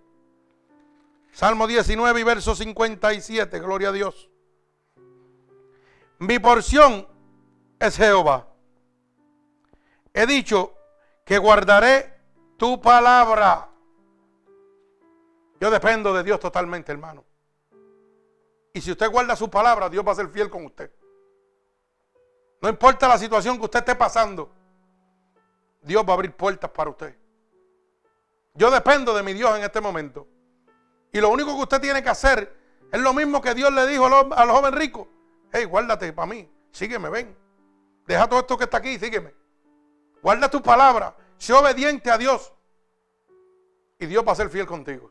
Salmo 1.33 1.66
19 1.66 2.20
y 2.20 2.24
verso 2.24 2.55
57, 2.55 3.59
gloria 3.61 3.89
a 3.89 3.93
Dios. 3.93 4.29
Mi 6.19 6.39
porción 6.39 7.09
es 7.81 7.97
Jehová. 7.97 8.49
He 10.12 10.27
dicho 10.27 10.74
que 11.24 11.39
guardaré 11.39 12.20
tu 12.59 12.81
palabra. 12.81 13.70
Yo 15.59 15.70
dependo 15.70 16.12
de 16.12 16.23
Dios 16.23 16.39
totalmente, 16.39 16.93
hermano. 16.93 17.24
Y 18.73 18.81
si 18.81 18.90
usted 18.93 19.11
guarda 19.11 19.36
su 19.36 19.51
palabra, 19.51 19.89
Dios 19.89 20.07
va 20.07 20.12
a 20.12 20.16
ser 20.16 20.28
fiel 20.28 20.49
con 20.49 20.65
usted. 20.65 20.90
No 22.61 22.69
importa 22.69 23.09
la 23.09 23.19
situación 23.19 23.59
que 23.59 23.65
usted 23.65 23.81
esté 23.81 23.94
pasando, 23.94 24.51
Dios 25.82 26.05
va 26.07 26.11
a 26.11 26.15
abrir 26.15 26.32
puertas 26.32 26.70
para 26.70 26.90
usted. 26.90 27.16
Yo 28.55 28.70
dependo 28.70 29.15
de 29.15 29.23
mi 29.23 29.32
Dios 29.32 29.57
en 29.57 29.65
este 29.65 29.81
momento. 29.81 30.28
Y 31.12 31.20
lo 31.20 31.31
único 31.31 31.55
que 31.57 31.62
usted 31.62 31.81
tiene 31.81 32.03
que 32.03 32.09
hacer 32.09 32.57
es 32.90 33.01
lo 33.01 33.12
mismo 33.12 33.40
que 33.40 33.55
Dios 33.55 33.73
le 33.73 33.86
dijo 33.86 34.07
al 34.07 34.51
joven 34.51 34.74
rico. 34.74 35.09
Hey, 35.53 35.65
guárdate 35.65 36.12
para 36.12 36.27
mí. 36.27 36.49
Sígueme, 36.70 37.09
ven. 37.11 37.36
Deja 38.07 38.28
todo 38.28 38.40
esto 38.40 38.57
que 38.57 38.65
está 38.65 38.78
aquí 38.78 38.99
sígueme. 38.99 39.35
Guarda 40.23 40.49
tu 40.49 40.62
palabra. 40.62 41.16
Sé 41.36 41.53
obediente 41.53 42.11
a 42.11 42.19
Dios. 42.19 42.53
Y 43.99 44.07
Dios 44.07 44.24
va 44.27 44.32
a 44.32 44.36
ser 44.36 44.49
fiel 44.49 44.66
contigo. 44.66 45.11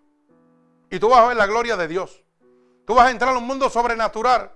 Y 0.90 1.00
tú 1.00 1.10
vas 1.10 1.20
a 1.20 1.28
ver 1.28 1.38
la 1.38 1.48
gloria 1.48 1.78
de 1.78 1.88
Dios. 1.88 2.24
Tú 2.86 2.96
vas 2.96 3.08
a 3.08 3.12
entrar 3.12 3.34
a 3.34 3.38
un 3.38 3.46
mundo 3.46 3.70
sobrenatural 3.70 4.52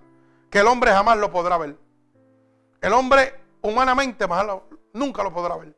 que 0.50 0.60
el 0.60 0.68
hombre 0.68 0.92
jamás 0.92 1.18
lo 1.18 1.32
podrá 1.32 1.58
ver. 1.58 1.78
El 2.82 2.94
hombre 2.94 3.34
humanamente 3.62 4.26
nunca 4.94 5.24
lo 5.24 5.34
podrá 5.34 5.58
ver. 5.58 5.76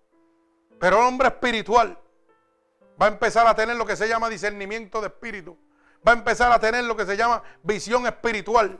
Pero 0.80 0.98
el 0.98 1.06
hombre 1.06 1.30
espiritual 1.30 1.98
va 3.02 3.08
a 3.08 3.10
empezar 3.10 3.48
a 3.48 3.56
tener 3.56 3.76
lo 3.76 3.86
que 3.86 3.96
se 3.96 4.08
llama 4.08 4.30
discernimiento 4.30 5.02
de 5.02 5.08
espíritu. 5.08 5.58
Va 6.08 6.12
a 6.12 6.16
empezar 6.16 6.52
a 6.52 6.60
tener 6.60 6.84
lo 6.84 6.96
que 6.96 7.06
se 7.06 7.18
llama 7.18 7.42
visión 7.64 8.06
espiritual. 8.06 8.80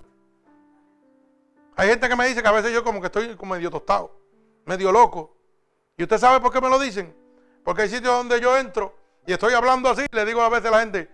Hay 1.76 1.90
gente 1.90 2.10
que 2.10 2.16
me 2.16 2.28
dice 2.28 2.42
que 2.42 2.48
a 2.48 2.52
veces 2.52 2.74
yo 2.74 2.84
como 2.84 3.00
que 3.00 3.08
estoy 3.08 3.36
como 3.36 3.54
medio 3.56 3.70
tostado, 3.70 4.20
medio 4.66 4.92
loco. 4.92 5.36
¿Y 5.96 6.04
usted 6.04 6.18
sabe 6.18 6.40
por 6.40 6.52
qué 6.52 6.62
me 6.62 6.70
lo 6.70 6.80
dicen? 6.80 7.16
Porque 7.64 7.84
hay 7.84 7.90
sitios 7.90 8.16
donde 8.16 8.40
yo 8.40 8.58
entro 8.58 8.96
y 9.26 9.34
estoy 9.34 9.54
hablando 9.54 9.90
así, 9.90 10.06
le 10.12 10.26
digo 10.26 10.42
a 10.42 10.50
veces 10.50 10.68
a 10.68 10.72
la 10.72 10.80
gente, 10.80 11.10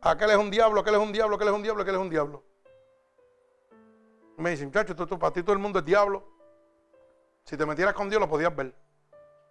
aquel 0.00 0.30
es 0.30 0.36
un 0.36 0.50
diablo, 0.50 0.80
aquel 0.80 0.94
es 0.94 1.00
un 1.00 1.12
diablo, 1.12 1.36
aquel 1.36 1.48
es 1.48 1.54
un 1.54 1.62
diablo, 1.62 1.82
aquel 1.82 1.94
es 1.94 2.00
un 2.00 2.10
diablo. 2.10 2.44
me 4.36 4.50
dicen, 4.50 4.66
muchachos, 4.66 4.96
tú, 4.96 5.18
para 5.18 5.32
ti 5.32 5.42
todo 5.42 5.52
el 5.52 5.58
mundo 5.58 5.78
es 5.78 5.84
diablo. 5.84 6.26
Si 7.44 7.56
te 7.56 7.66
metieras 7.66 7.94
con 7.94 8.08
Dios 8.08 8.20
lo 8.20 8.28
podías 8.28 8.54
ver. 8.54 8.74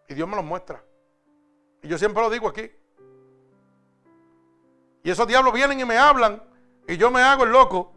Y 0.07 0.13
Dios 0.13 0.27
me 0.27 0.35
lo 0.35 0.43
muestra. 0.43 0.83
Y 1.81 1.87
yo 1.87 1.97
siempre 1.97 2.21
lo 2.21 2.29
digo 2.29 2.47
aquí. 2.47 2.71
Y 5.03 5.11
esos 5.11 5.27
diablos 5.27 5.53
vienen 5.53 5.79
y 5.79 5.85
me 5.85 5.97
hablan. 5.97 6.41
Y 6.87 6.97
yo 6.97 7.11
me 7.11 7.21
hago 7.21 7.43
el 7.43 7.51
loco. 7.51 7.93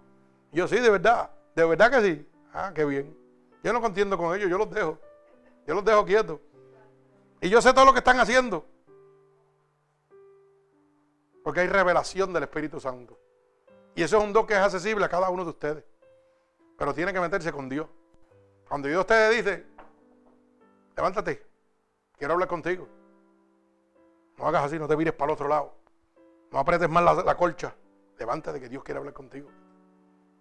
Yo 0.52 0.68
sí, 0.68 0.78
de 0.78 0.90
verdad. 0.90 1.30
De 1.54 1.64
verdad 1.64 1.90
que 1.90 2.00
sí. 2.02 2.28
Ah, 2.52 2.72
qué 2.74 2.84
bien. 2.84 3.16
Yo 3.62 3.72
no 3.72 3.80
contiendo 3.80 4.18
con 4.18 4.36
ellos, 4.36 4.50
yo 4.50 4.58
los 4.58 4.70
dejo. 4.70 4.98
Yo 5.66 5.74
los 5.74 5.84
dejo 5.84 6.04
quietos. 6.04 6.40
Y 7.40 7.48
yo 7.48 7.62
sé 7.62 7.72
todo 7.72 7.84
lo 7.84 7.92
que 7.92 8.00
están 8.00 8.20
haciendo. 8.20 8.66
Porque 11.42 11.60
hay 11.60 11.68
revelación 11.68 12.32
del 12.32 12.44
Espíritu 12.44 12.80
Santo. 12.80 13.18
Y 13.94 14.02
eso 14.02 14.18
es 14.18 14.24
un 14.24 14.32
don 14.32 14.46
que 14.46 14.54
es 14.54 14.60
accesible 14.60 15.04
a 15.04 15.08
cada 15.08 15.30
uno 15.30 15.44
de 15.44 15.50
ustedes. 15.50 15.84
Pero 16.78 16.94
tiene 16.94 17.12
que 17.12 17.20
meterse 17.20 17.52
con 17.52 17.68
Dios. 17.68 17.86
Cuando 18.68 18.88
Dios 18.88 19.06
te 19.06 19.30
dice, 19.30 19.66
levántate, 20.96 21.46
quiero 22.16 22.34
hablar 22.34 22.48
contigo. 22.48 22.88
No 24.38 24.46
hagas 24.46 24.64
así, 24.64 24.78
no 24.78 24.88
te 24.88 24.96
vires 24.96 25.12
para 25.12 25.30
el 25.30 25.34
otro 25.34 25.48
lado. 25.48 25.74
No 26.50 26.58
apretes 26.58 26.88
más 26.88 27.04
la, 27.04 27.14
la 27.22 27.36
colcha. 27.36 27.74
Levántate 28.18 28.60
que 28.60 28.68
Dios 28.68 28.82
quiere 28.82 28.98
hablar 28.98 29.14
contigo. 29.14 29.50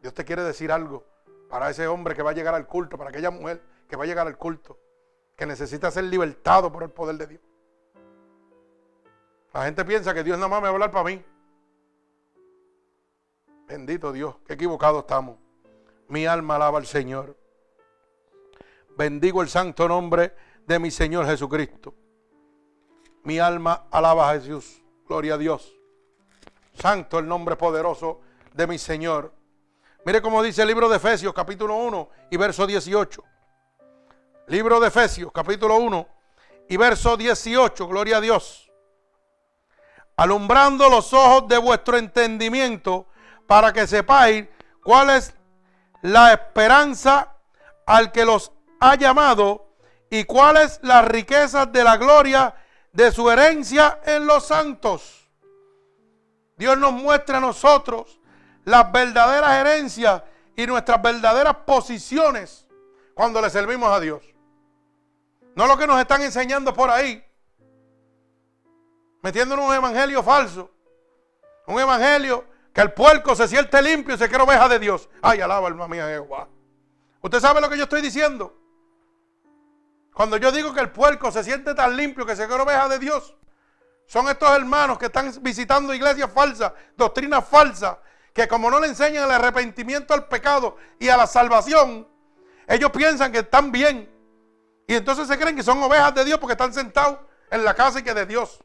Dios 0.01 0.13
te 0.13 0.23
quiere 0.23 0.43
decir 0.43 0.71
algo 0.71 1.05
para 1.49 1.69
ese 1.69 1.87
hombre 1.87 2.15
que 2.15 2.23
va 2.23 2.31
a 2.31 2.33
llegar 2.33 2.55
al 2.55 2.65
culto, 2.65 2.97
para 2.97 3.09
aquella 3.09 3.29
mujer 3.29 3.61
que 3.87 3.97
va 3.97 4.05
a 4.05 4.07
llegar 4.07 4.25
al 4.25 4.37
culto, 4.37 4.79
que 5.35 5.45
necesita 5.45 5.91
ser 5.91 6.05
libertado 6.05 6.71
por 6.71 6.83
el 6.83 6.89
poder 6.89 7.17
de 7.17 7.27
Dios. 7.27 7.41
La 9.53 9.65
gente 9.65 9.83
piensa 9.83 10.13
que 10.13 10.23
Dios 10.23 10.37
nada 10.37 10.47
más 10.47 10.59
me 10.61 10.63
va 10.63 10.69
a 10.69 10.73
hablar 10.73 10.91
para 10.91 11.05
mí. 11.05 11.23
Bendito 13.67 14.11
Dios, 14.11 14.35
qué 14.47 14.53
equivocado 14.53 14.99
estamos. 14.99 15.37
Mi 16.07 16.25
alma 16.25 16.55
alaba 16.55 16.77
al 16.77 16.85
Señor. 16.85 17.37
Bendigo 18.97 19.41
el 19.41 19.49
santo 19.49 19.87
nombre 19.87 20.35
de 20.65 20.79
mi 20.79 20.91
Señor 20.91 21.25
Jesucristo. 21.25 21.93
Mi 23.23 23.39
alma 23.39 23.87
alaba 23.91 24.29
a 24.29 24.33
Jesús. 24.33 24.81
Gloria 25.07 25.35
a 25.35 25.37
Dios. 25.37 25.73
Santo 26.73 27.19
el 27.19 27.27
nombre 27.27 27.55
poderoso 27.55 28.21
de 28.53 28.67
mi 28.67 28.77
Señor. 28.77 29.33
Mire 30.05 30.21
cómo 30.21 30.41
dice 30.41 30.61
el 30.61 30.67
libro 30.67 30.89
de 30.89 30.97
Efesios 30.97 31.33
capítulo 31.33 31.75
1 31.75 32.09
y 32.31 32.37
verso 32.37 32.65
18. 32.65 33.23
Libro 34.47 34.79
de 34.79 34.87
Efesios 34.87 35.31
capítulo 35.31 35.77
1 35.77 36.07
y 36.69 36.77
verso 36.77 37.15
18. 37.15 37.87
Gloria 37.87 38.17
a 38.17 38.21
Dios. 38.21 38.60
Alumbrando 40.21 40.87
los 40.87 41.13
ojos 41.13 41.47
de 41.47 41.57
vuestro 41.57 41.97
entendimiento 41.97 43.07
para 43.47 43.73
que 43.73 43.87
sepáis 43.87 44.45
cuál 44.83 45.09
es 45.09 45.33
la 46.03 46.31
esperanza 46.31 47.37
al 47.87 48.11
que 48.11 48.23
los 48.23 48.51
ha 48.79 48.93
llamado 48.93 49.73
y 50.11 50.25
cuáles 50.25 50.79
las 50.83 51.05
riquezas 51.05 51.71
de 51.71 51.83
la 51.83 51.97
gloria 51.97 52.53
de 52.93 53.11
su 53.11 53.31
herencia 53.31 53.99
en 54.05 54.27
los 54.27 54.45
santos. 54.45 55.27
Dios 56.55 56.77
nos 56.77 56.93
muestra 56.93 57.39
a 57.39 57.41
nosotros 57.41 58.19
las 58.63 58.91
verdaderas 58.91 59.53
herencias 59.53 60.21
y 60.55 60.67
nuestras 60.67 61.01
verdaderas 61.01 61.55
posiciones 61.65 62.67
cuando 63.15 63.41
le 63.41 63.49
servimos 63.49 63.91
a 63.91 63.99
Dios. 63.99 64.21
No 65.55 65.65
lo 65.65 65.75
que 65.79 65.87
nos 65.87 65.99
están 65.99 66.21
enseñando 66.21 66.75
por 66.75 66.91
ahí, 66.91 67.25
metiéndonos 69.21 69.67
un 69.67 69.73
evangelio 69.73 70.23
falso. 70.23 70.71
Un 71.67 71.79
evangelio 71.79 72.45
que 72.73 72.81
el 72.81 72.93
puerco 72.93 73.35
se 73.35 73.47
siente 73.47 73.81
limpio 73.81 74.15
y 74.15 74.17
se 74.17 74.27
quiere 74.27 74.43
oveja 74.43 74.67
de 74.67 74.79
Dios. 74.79 75.09
Ay, 75.21 75.41
alaba 75.41 75.67
alma 75.67 75.87
mía 75.87 76.07
Jehová. 76.07 76.47
¿Usted 77.21 77.39
sabe 77.39 77.61
lo 77.61 77.69
que 77.69 77.77
yo 77.77 77.83
estoy 77.83 78.01
diciendo? 78.01 78.57
Cuando 80.13 80.37
yo 80.37 80.51
digo 80.51 80.73
que 80.73 80.81
el 80.81 80.91
puerco 80.91 81.31
se 81.31 81.43
siente 81.43 81.73
tan 81.73 81.95
limpio 81.95 82.25
que 82.25 82.35
se 82.35 82.47
quiere 82.47 82.63
oveja 82.63 82.89
de 82.89 82.99
Dios, 82.99 83.35
son 84.07 84.27
estos 84.27 84.49
hermanos 84.49 84.97
que 84.97 85.05
están 85.05 85.31
visitando 85.41 85.93
iglesias 85.93 86.29
falsas, 86.31 86.73
doctrinas 86.97 87.47
falsas, 87.47 87.97
que 88.33 88.47
como 88.47 88.69
no 88.69 88.79
le 88.79 88.87
enseñan 88.87 89.23
el 89.25 89.31
arrepentimiento 89.31 90.13
al 90.13 90.27
pecado 90.27 90.77
y 90.99 91.09
a 91.09 91.17
la 91.17 91.27
salvación, 91.27 92.07
ellos 92.67 92.91
piensan 92.91 93.31
que 93.31 93.39
están 93.39 93.71
bien. 93.71 94.09
Y 94.87 94.95
entonces 94.95 95.27
se 95.27 95.37
creen 95.37 95.55
que 95.55 95.63
son 95.63 95.81
ovejas 95.81 96.13
de 96.13 96.25
Dios 96.25 96.39
porque 96.39 96.53
están 96.53 96.73
sentados 96.73 97.19
en 97.49 97.63
la 97.63 97.73
casa 97.73 97.99
y 97.99 98.03
que 98.03 98.13
de 98.13 98.25
Dios. 98.25 98.59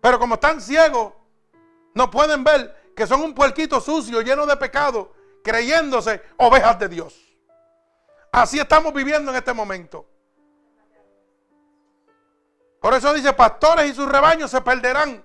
Pero 0.00 0.18
como 0.18 0.34
están 0.34 0.60
ciegos, 0.60 1.12
no 1.94 2.10
pueden 2.10 2.44
ver 2.44 2.92
que 2.94 3.06
son 3.06 3.22
un 3.22 3.34
puerquito 3.34 3.80
sucio, 3.80 4.22
lleno 4.22 4.46
de 4.46 4.56
pecado, 4.56 5.12
creyéndose 5.42 6.22
ovejas 6.36 6.78
de 6.78 6.88
Dios. 6.88 7.14
Así 8.32 8.58
estamos 8.58 8.92
viviendo 8.92 9.30
en 9.30 9.36
este 9.36 9.52
momento. 9.52 10.06
Por 12.80 12.94
eso 12.94 13.12
dice, 13.14 13.32
pastores 13.32 13.90
y 13.90 13.94
sus 13.94 14.08
rebaños 14.08 14.50
se 14.50 14.60
perderán. 14.60 15.24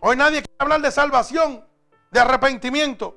Hoy 0.00 0.16
nadie 0.16 0.42
quiere 0.42 0.56
hablar 0.58 0.80
de 0.80 0.90
salvación, 0.90 1.66
de 2.10 2.20
arrepentimiento. 2.20 3.16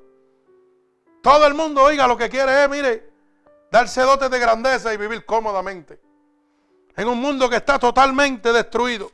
Todo 1.22 1.48
el 1.48 1.54
mundo, 1.54 1.82
oiga, 1.84 2.08
lo 2.08 2.18
que 2.18 2.30
quiere 2.30 2.64
es, 2.64 2.70
mire, 2.70 3.10
darse 3.72 4.02
dotes 4.02 4.30
de 4.30 4.40
grandeza 4.40 4.94
y 4.94 4.98
vivir 4.98 5.26
cómodamente. 5.26 6.00
En 6.96 7.08
un 7.08 7.20
mundo 7.20 7.50
que 7.50 7.56
está 7.56 7.80
totalmente 7.80 8.54
destruido. 8.54 9.12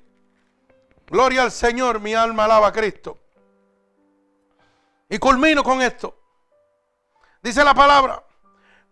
Gloria 1.12 1.44
al 1.44 1.52
Señor, 1.52 2.00
mi 2.00 2.16
alma 2.16 2.46
alaba 2.46 2.68
a 2.68 2.72
Cristo. 2.72 3.20
Y 5.10 5.20
culmino 5.20 5.62
con 5.62 5.82
esto. 5.82 6.18
Dice 7.44 7.66
la 7.66 7.74
palabra, 7.74 8.24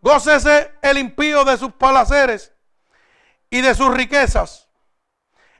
gócese 0.01 0.73
el 0.81 0.97
impío 0.97 1.45
de 1.45 1.57
sus 1.57 1.71
palaceres 1.71 2.51
y 3.49 3.61
de 3.61 3.73
sus 3.73 3.93
riquezas. 3.93 4.67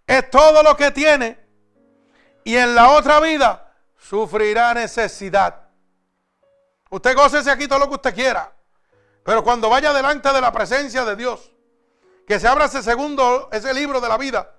Es 0.06 0.30
todo 0.30 0.62
lo 0.62 0.76
que 0.76 0.92
tiene 0.92 1.40
y 2.44 2.58
en 2.58 2.76
la 2.76 2.90
otra 2.90 3.22
vida 3.22 3.74
sufrirá 3.98 4.74
necesidad. 4.74 5.70
Usted 6.90 7.16
gócese 7.16 7.50
aquí 7.52 7.70
todo 7.70 7.80
lo 7.80 7.88
que 7.88 7.96
usted 7.96 8.14
quiera. 8.14 8.54
Pero 9.24 9.46
cuando 9.46 9.70
vaya 9.70 9.94
delante 9.94 10.34
de 10.34 10.42
la 10.42 10.52
presencia 10.52 11.06
de 11.06 11.16
Dios, 11.16 11.54
que 12.28 12.38
se 12.38 12.50
abra 12.50 12.66
ese 12.66 12.84
segundo, 12.84 13.48
ese 13.54 13.74
libro 13.74 14.02
de 14.02 14.10
la 14.10 14.18
vida, 14.18 14.59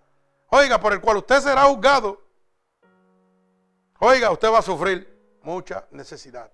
oiga, 0.51 0.81
por 0.81 0.93
el 0.93 1.01
cual 1.01 1.19
usted 1.19 1.41
será 1.41 1.65
juzgado, 1.65 2.21
oiga, 3.99 4.31
usted 4.31 4.51
va 4.51 4.59
a 4.59 4.63
sufrir 4.63 5.39
mucha 5.43 5.87
necesidad. 5.91 6.53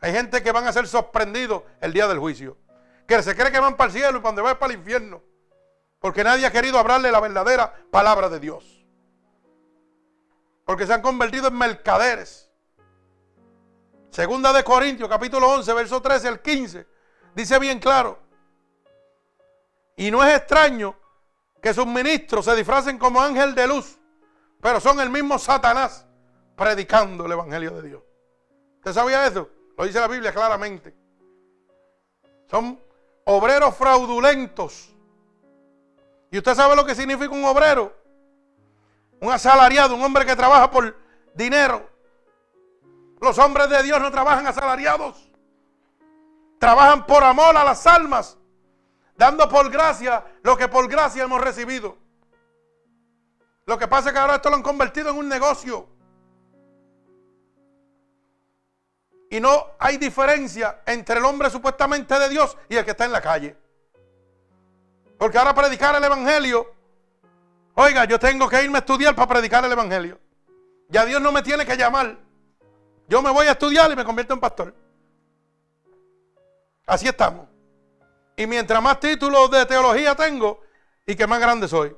Hay 0.00 0.12
gente 0.12 0.42
que 0.42 0.52
van 0.52 0.66
a 0.66 0.72
ser 0.72 0.86
sorprendidos 0.86 1.62
el 1.80 1.92
día 1.92 2.06
del 2.06 2.18
juicio, 2.18 2.56
que 3.06 3.22
se 3.22 3.34
cree 3.34 3.50
que 3.50 3.60
van 3.60 3.76
para 3.76 3.88
el 3.88 3.96
cielo 3.96 4.18
y 4.18 4.22
cuando 4.22 4.42
va 4.42 4.58
para 4.58 4.72
el 4.72 4.78
infierno, 4.78 5.22
porque 5.98 6.24
nadie 6.24 6.46
ha 6.46 6.52
querido 6.52 6.78
hablarle 6.78 7.10
la 7.10 7.20
verdadera 7.20 7.74
palabra 7.90 8.28
de 8.28 8.40
Dios. 8.40 8.86
Porque 10.64 10.86
se 10.86 10.94
han 10.94 11.02
convertido 11.02 11.48
en 11.48 11.58
mercaderes. 11.58 12.48
Segunda 14.10 14.52
de 14.52 14.64
Corintios, 14.64 15.08
capítulo 15.08 15.48
11, 15.50 15.72
verso 15.74 16.00
13 16.00 16.28
al 16.28 16.40
15, 16.40 16.86
dice 17.34 17.58
bien 17.58 17.78
claro. 17.78 18.18
Y 19.96 20.10
no 20.10 20.24
es 20.24 20.36
extraño 20.36 20.96
que 21.60 21.74
sus 21.74 21.86
ministros 21.86 22.44
se 22.44 22.56
disfracen 22.56 22.98
como 22.98 23.20
ángel 23.20 23.54
de 23.54 23.66
luz, 23.66 23.98
pero 24.60 24.80
son 24.80 25.00
el 25.00 25.10
mismo 25.10 25.38
Satanás 25.38 26.06
predicando 26.56 27.26
el 27.26 27.32
Evangelio 27.32 27.70
de 27.72 27.88
Dios. 27.88 28.02
¿Usted 28.78 28.92
sabía 28.92 29.26
eso? 29.26 29.48
Lo 29.76 29.84
dice 29.84 30.00
la 30.00 30.08
Biblia 30.08 30.32
claramente. 30.32 30.94
Son 32.50 32.78
obreros 33.24 33.76
fraudulentos. 33.76 34.94
¿Y 36.30 36.38
usted 36.38 36.54
sabe 36.54 36.76
lo 36.76 36.84
que 36.84 36.94
significa 36.94 37.30
un 37.30 37.44
obrero? 37.44 37.94
Un 39.20 39.32
asalariado, 39.32 39.94
un 39.94 40.02
hombre 40.02 40.24
que 40.24 40.36
trabaja 40.36 40.70
por 40.70 40.96
dinero. 41.34 41.88
Los 43.20 43.38
hombres 43.38 43.68
de 43.68 43.82
Dios 43.82 44.00
no 44.00 44.10
trabajan 44.10 44.46
asalariados. 44.46 45.30
Trabajan 46.58 47.06
por 47.06 47.24
amor 47.24 47.56
a 47.56 47.64
las 47.64 47.86
almas, 47.86 48.36
dando 49.20 49.46
por 49.50 49.70
gracia 49.70 50.24
lo 50.42 50.56
que 50.56 50.66
por 50.66 50.88
gracia 50.88 51.24
hemos 51.24 51.42
recibido. 51.42 51.98
Lo 53.66 53.78
que 53.78 53.86
pasa 53.86 54.08
es 54.08 54.14
que 54.14 54.18
ahora 54.18 54.36
esto 54.36 54.48
lo 54.48 54.56
han 54.56 54.62
convertido 54.62 55.10
en 55.10 55.18
un 55.18 55.28
negocio. 55.28 55.86
Y 59.28 59.38
no 59.38 59.66
hay 59.78 59.98
diferencia 59.98 60.80
entre 60.86 61.18
el 61.18 61.24
hombre 61.26 61.50
supuestamente 61.50 62.18
de 62.18 62.30
Dios 62.30 62.56
y 62.70 62.76
el 62.76 62.84
que 62.86 62.92
está 62.92 63.04
en 63.04 63.12
la 63.12 63.20
calle. 63.20 63.58
Porque 65.18 65.36
ahora 65.36 65.54
predicar 65.54 65.94
el 65.94 66.02
Evangelio, 66.02 66.72
oiga, 67.74 68.06
yo 68.06 68.18
tengo 68.18 68.48
que 68.48 68.64
irme 68.64 68.78
a 68.78 68.80
estudiar 68.80 69.14
para 69.14 69.28
predicar 69.28 69.62
el 69.62 69.70
Evangelio. 69.70 70.18
Ya 70.88 71.04
Dios 71.04 71.20
no 71.20 71.30
me 71.30 71.42
tiene 71.42 71.66
que 71.66 71.76
llamar. 71.76 72.16
Yo 73.06 73.20
me 73.20 73.30
voy 73.30 73.48
a 73.48 73.52
estudiar 73.52 73.92
y 73.92 73.96
me 73.96 74.04
convierto 74.04 74.32
en 74.32 74.40
pastor. 74.40 74.74
Así 76.86 77.06
estamos. 77.06 77.49
Y 78.40 78.46
mientras 78.46 78.82
más 78.82 78.98
títulos 78.98 79.50
de 79.50 79.66
teología 79.66 80.14
tengo, 80.14 80.62
y 81.04 81.14
que 81.14 81.26
más 81.26 81.38
grande 81.40 81.68
soy. 81.68 81.94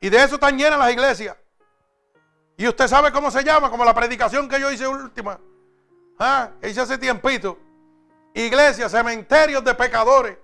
Y 0.00 0.08
de 0.08 0.16
eso 0.24 0.36
están 0.36 0.56
llenas 0.56 0.78
las 0.78 0.90
iglesias. 0.90 1.36
Y 2.56 2.66
usted 2.66 2.88
sabe 2.88 3.12
cómo 3.12 3.30
se 3.30 3.44
llama, 3.44 3.68
como 3.68 3.84
la 3.84 3.92
predicación 3.92 4.48
que 4.48 4.58
yo 4.58 4.72
hice 4.72 4.88
última. 4.88 5.38
Ah, 6.18 6.48
hice 6.62 6.80
hace 6.80 6.96
tiempito. 6.96 7.58
Iglesias, 8.32 8.90
cementerios 8.90 9.62
de 9.62 9.74
pecadores. 9.74 10.38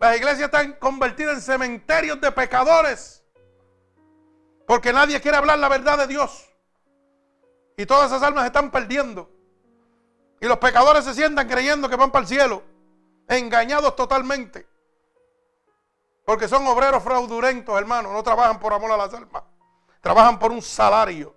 Las 0.00 0.16
iglesias 0.16 0.46
están 0.46 0.72
convertidas 0.72 1.36
en 1.36 1.42
cementerios 1.42 2.20
de 2.20 2.32
pecadores. 2.32 3.22
Porque 4.66 4.92
nadie 4.92 5.20
quiere 5.20 5.36
hablar 5.36 5.60
la 5.60 5.68
verdad 5.68 5.96
de 5.96 6.08
Dios. 6.08 6.50
Y 7.76 7.86
todas 7.86 8.10
esas 8.10 8.24
almas 8.24 8.42
se 8.42 8.48
están 8.48 8.72
perdiendo. 8.72 9.30
Y 10.40 10.46
los 10.46 10.58
pecadores 10.58 11.04
se 11.04 11.14
sientan 11.14 11.46
creyendo 11.46 11.88
que 11.88 11.94
van 11.94 12.10
para 12.10 12.22
el 12.24 12.28
cielo. 12.28 12.64
Engañados 13.30 13.94
totalmente. 13.94 14.66
Porque 16.24 16.48
son 16.48 16.66
obreros 16.66 17.00
fraudulentos, 17.02 17.78
hermano. 17.78 18.12
No 18.12 18.24
trabajan 18.24 18.58
por 18.58 18.72
amor 18.72 18.90
a 18.90 18.96
las 18.96 19.14
almas. 19.14 19.44
Trabajan 20.00 20.36
por 20.36 20.50
un 20.50 20.60
salario. 20.60 21.36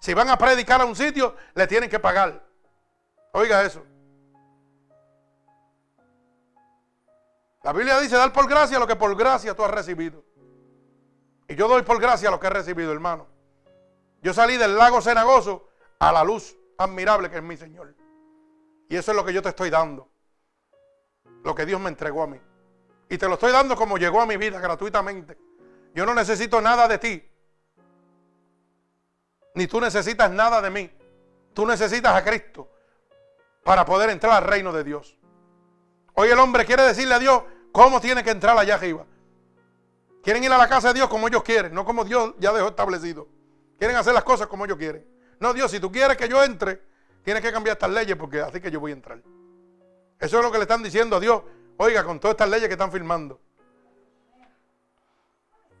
Si 0.00 0.12
van 0.12 0.28
a 0.28 0.36
predicar 0.36 0.82
a 0.82 0.84
un 0.84 0.94
sitio, 0.94 1.34
le 1.54 1.66
tienen 1.66 1.88
que 1.88 1.98
pagar. 1.98 2.46
Oiga 3.32 3.62
eso. 3.62 3.82
La 7.62 7.72
Biblia 7.72 7.98
dice, 8.00 8.16
dar 8.16 8.32
por 8.32 8.46
gracia 8.46 8.78
lo 8.78 8.86
que 8.86 8.96
por 8.96 9.16
gracia 9.16 9.54
tú 9.54 9.64
has 9.64 9.70
recibido. 9.70 10.22
Y 11.48 11.54
yo 11.54 11.68
doy 11.68 11.82
por 11.82 11.98
gracia 12.00 12.30
lo 12.30 12.38
que 12.38 12.48
he 12.48 12.50
recibido, 12.50 12.92
hermano. 12.92 13.26
Yo 14.20 14.34
salí 14.34 14.58
del 14.58 14.76
lago 14.76 15.00
cenagoso 15.00 15.68
a 15.98 16.12
la 16.12 16.22
luz 16.22 16.54
admirable 16.76 17.30
que 17.30 17.38
es 17.38 17.42
mi 17.42 17.56
Señor. 17.56 17.94
Y 18.90 18.96
eso 18.96 19.12
es 19.12 19.16
lo 19.16 19.24
que 19.24 19.32
yo 19.32 19.40
te 19.40 19.48
estoy 19.48 19.70
dando. 19.70 20.10
Lo 21.44 21.54
que 21.54 21.66
Dios 21.66 21.80
me 21.80 21.88
entregó 21.88 22.22
a 22.22 22.26
mí. 22.26 22.40
Y 23.08 23.18
te 23.18 23.26
lo 23.26 23.34
estoy 23.34 23.52
dando 23.52 23.76
como 23.76 23.98
llegó 23.98 24.20
a 24.20 24.26
mi 24.26 24.36
vida 24.36 24.60
gratuitamente. 24.60 25.36
Yo 25.94 26.06
no 26.06 26.14
necesito 26.14 26.60
nada 26.60 26.86
de 26.86 26.98
ti. 26.98 27.28
Ni 29.54 29.66
tú 29.66 29.80
necesitas 29.80 30.30
nada 30.30 30.62
de 30.62 30.70
mí. 30.70 30.90
Tú 31.52 31.66
necesitas 31.66 32.14
a 32.14 32.22
Cristo 32.22 32.70
para 33.64 33.84
poder 33.84 34.10
entrar 34.10 34.32
al 34.34 34.48
reino 34.48 34.72
de 34.72 34.84
Dios. 34.84 35.18
Hoy 36.14 36.28
el 36.28 36.38
hombre 36.38 36.64
quiere 36.64 36.82
decirle 36.84 37.14
a 37.14 37.18
Dios 37.18 37.42
cómo 37.72 38.00
tiene 38.00 38.22
que 38.22 38.30
entrar 38.30 38.56
allá 38.56 38.74
arriba. 38.74 39.06
Quieren 40.22 40.44
ir 40.44 40.52
a 40.52 40.58
la 40.58 40.68
casa 40.68 40.88
de 40.88 40.94
Dios 40.94 41.08
como 41.08 41.28
ellos 41.28 41.42
quieren, 41.42 41.74
no 41.74 41.84
como 41.84 42.04
Dios 42.04 42.34
ya 42.38 42.52
dejó 42.52 42.68
establecido. 42.68 43.26
Quieren 43.78 43.96
hacer 43.96 44.12
las 44.12 44.24
cosas 44.24 44.46
como 44.46 44.64
ellos 44.66 44.76
quieren. 44.76 45.06
No, 45.40 45.54
Dios, 45.54 45.70
si 45.70 45.80
tú 45.80 45.90
quieres 45.90 46.16
que 46.16 46.28
yo 46.28 46.44
entre, 46.44 46.82
tienes 47.22 47.42
que 47.42 47.50
cambiar 47.50 47.76
estas 47.76 47.90
leyes 47.90 48.16
porque 48.16 48.40
así 48.40 48.60
que 48.60 48.70
yo 48.70 48.78
voy 48.78 48.92
a 48.92 48.94
entrar. 48.94 49.20
Eso 50.20 50.38
es 50.38 50.44
lo 50.44 50.52
que 50.52 50.58
le 50.58 50.64
están 50.64 50.82
diciendo 50.82 51.16
a 51.16 51.20
Dios. 51.20 51.42
Oiga, 51.78 52.04
con 52.04 52.20
todas 52.20 52.34
estas 52.34 52.50
leyes 52.50 52.68
que 52.68 52.74
están 52.74 52.92
firmando. 52.92 53.40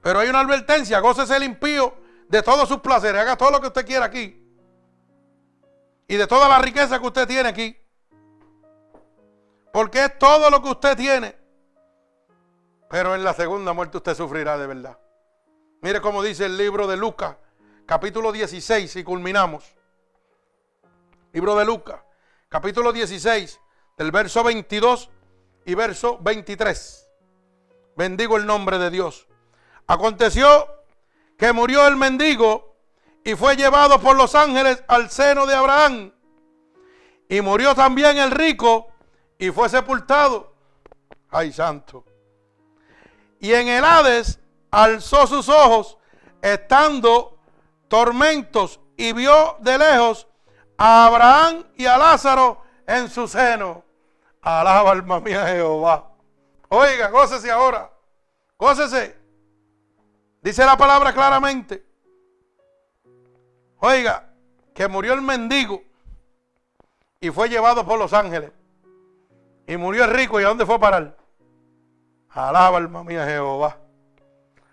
Pero 0.02 0.18
hay 0.18 0.30
una 0.30 0.40
advertencia, 0.40 0.98
gócese 1.00 1.36
el 1.36 1.42
impío 1.42 1.94
de 2.26 2.42
todos 2.42 2.66
sus 2.66 2.78
placeres, 2.78 3.20
haga 3.20 3.36
todo 3.36 3.50
lo 3.50 3.60
que 3.60 3.66
usted 3.66 3.84
quiera 3.84 4.06
aquí. 4.06 4.42
Y 6.08 6.16
de 6.16 6.26
toda 6.26 6.48
la 6.48 6.58
riqueza 6.58 6.98
que 6.98 7.06
usted 7.06 7.28
tiene 7.28 7.50
aquí. 7.50 7.76
Porque 9.72 10.06
es 10.06 10.18
todo 10.18 10.50
lo 10.50 10.62
que 10.62 10.70
usted 10.70 10.96
tiene. 10.96 11.36
Pero 12.88 13.14
en 13.14 13.22
la 13.22 13.34
segunda 13.34 13.74
muerte 13.74 13.98
usted 13.98 14.14
sufrirá 14.14 14.56
de 14.56 14.66
verdad. 14.66 14.98
Mire 15.82 16.00
cómo 16.00 16.22
dice 16.22 16.46
el 16.46 16.56
libro 16.56 16.86
de 16.86 16.96
Lucas, 16.96 17.36
capítulo 17.86 18.32
16, 18.32 18.96
y 18.96 19.04
culminamos. 19.04 19.76
Libro 21.32 21.54
de 21.56 21.64
Lucas, 21.64 22.00
capítulo 22.48 22.92
16, 22.92 23.59
del 24.00 24.12
verso 24.12 24.42
22 24.42 25.10
y 25.66 25.74
verso 25.74 26.16
23. 26.22 27.06
Bendigo 27.94 28.38
el 28.38 28.46
nombre 28.46 28.78
de 28.78 28.88
Dios. 28.88 29.28
Aconteció 29.86 30.66
que 31.36 31.52
murió 31.52 31.86
el 31.86 31.96
mendigo 31.96 32.76
y 33.22 33.34
fue 33.34 33.56
llevado 33.56 34.00
por 34.00 34.16
los 34.16 34.34
ángeles 34.34 34.82
al 34.88 35.10
seno 35.10 35.44
de 35.44 35.54
Abraham. 35.54 36.14
Y 37.28 37.42
murió 37.42 37.74
también 37.74 38.16
el 38.16 38.30
rico 38.30 38.88
y 39.38 39.50
fue 39.50 39.68
sepultado. 39.68 40.54
Ay, 41.28 41.52
santo. 41.52 42.06
Y 43.38 43.52
en 43.52 43.68
el 43.68 43.84
Hades 43.84 44.40
alzó 44.70 45.26
sus 45.26 45.46
ojos, 45.50 45.98
estando 46.40 47.36
tormentos, 47.86 48.80
y 48.96 49.12
vio 49.12 49.58
de 49.60 49.76
lejos 49.76 50.26
a 50.78 51.04
Abraham 51.04 51.66
y 51.76 51.84
a 51.84 51.98
Lázaro 51.98 52.62
en 52.86 53.10
su 53.10 53.28
seno. 53.28 53.89
Alaba 54.42 54.92
alma 54.92 55.20
mía 55.20 55.46
Jehová. 55.46 56.10
Oiga, 56.68 57.10
gócese 57.10 57.50
ahora. 57.50 57.90
Gócese. 58.58 59.16
Dice 60.40 60.64
la 60.64 60.76
palabra 60.76 61.12
claramente. 61.12 61.84
Oiga, 63.78 64.32
que 64.74 64.88
murió 64.88 65.12
el 65.12 65.22
mendigo 65.22 65.82
y 67.20 67.30
fue 67.30 67.48
llevado 67.48 67.84
por 67.84 67.98
los 67.98 68.12
ángeles. 68.12 68.52
Y 69.66 69.76
murió 69.76 70.04
el 70.04 70.10
rico 70.10 70.40
y 70.40 70.44
a 70.44 70.48
dónde 70.48 70.64
fue 70.64 70.76
a 70.76 70.80
parar. 70.80 71.16
Alaba 72.30 72.78
alma 72.78 73.04
mía 73.04 73.26
Jehová. 73.26 73.76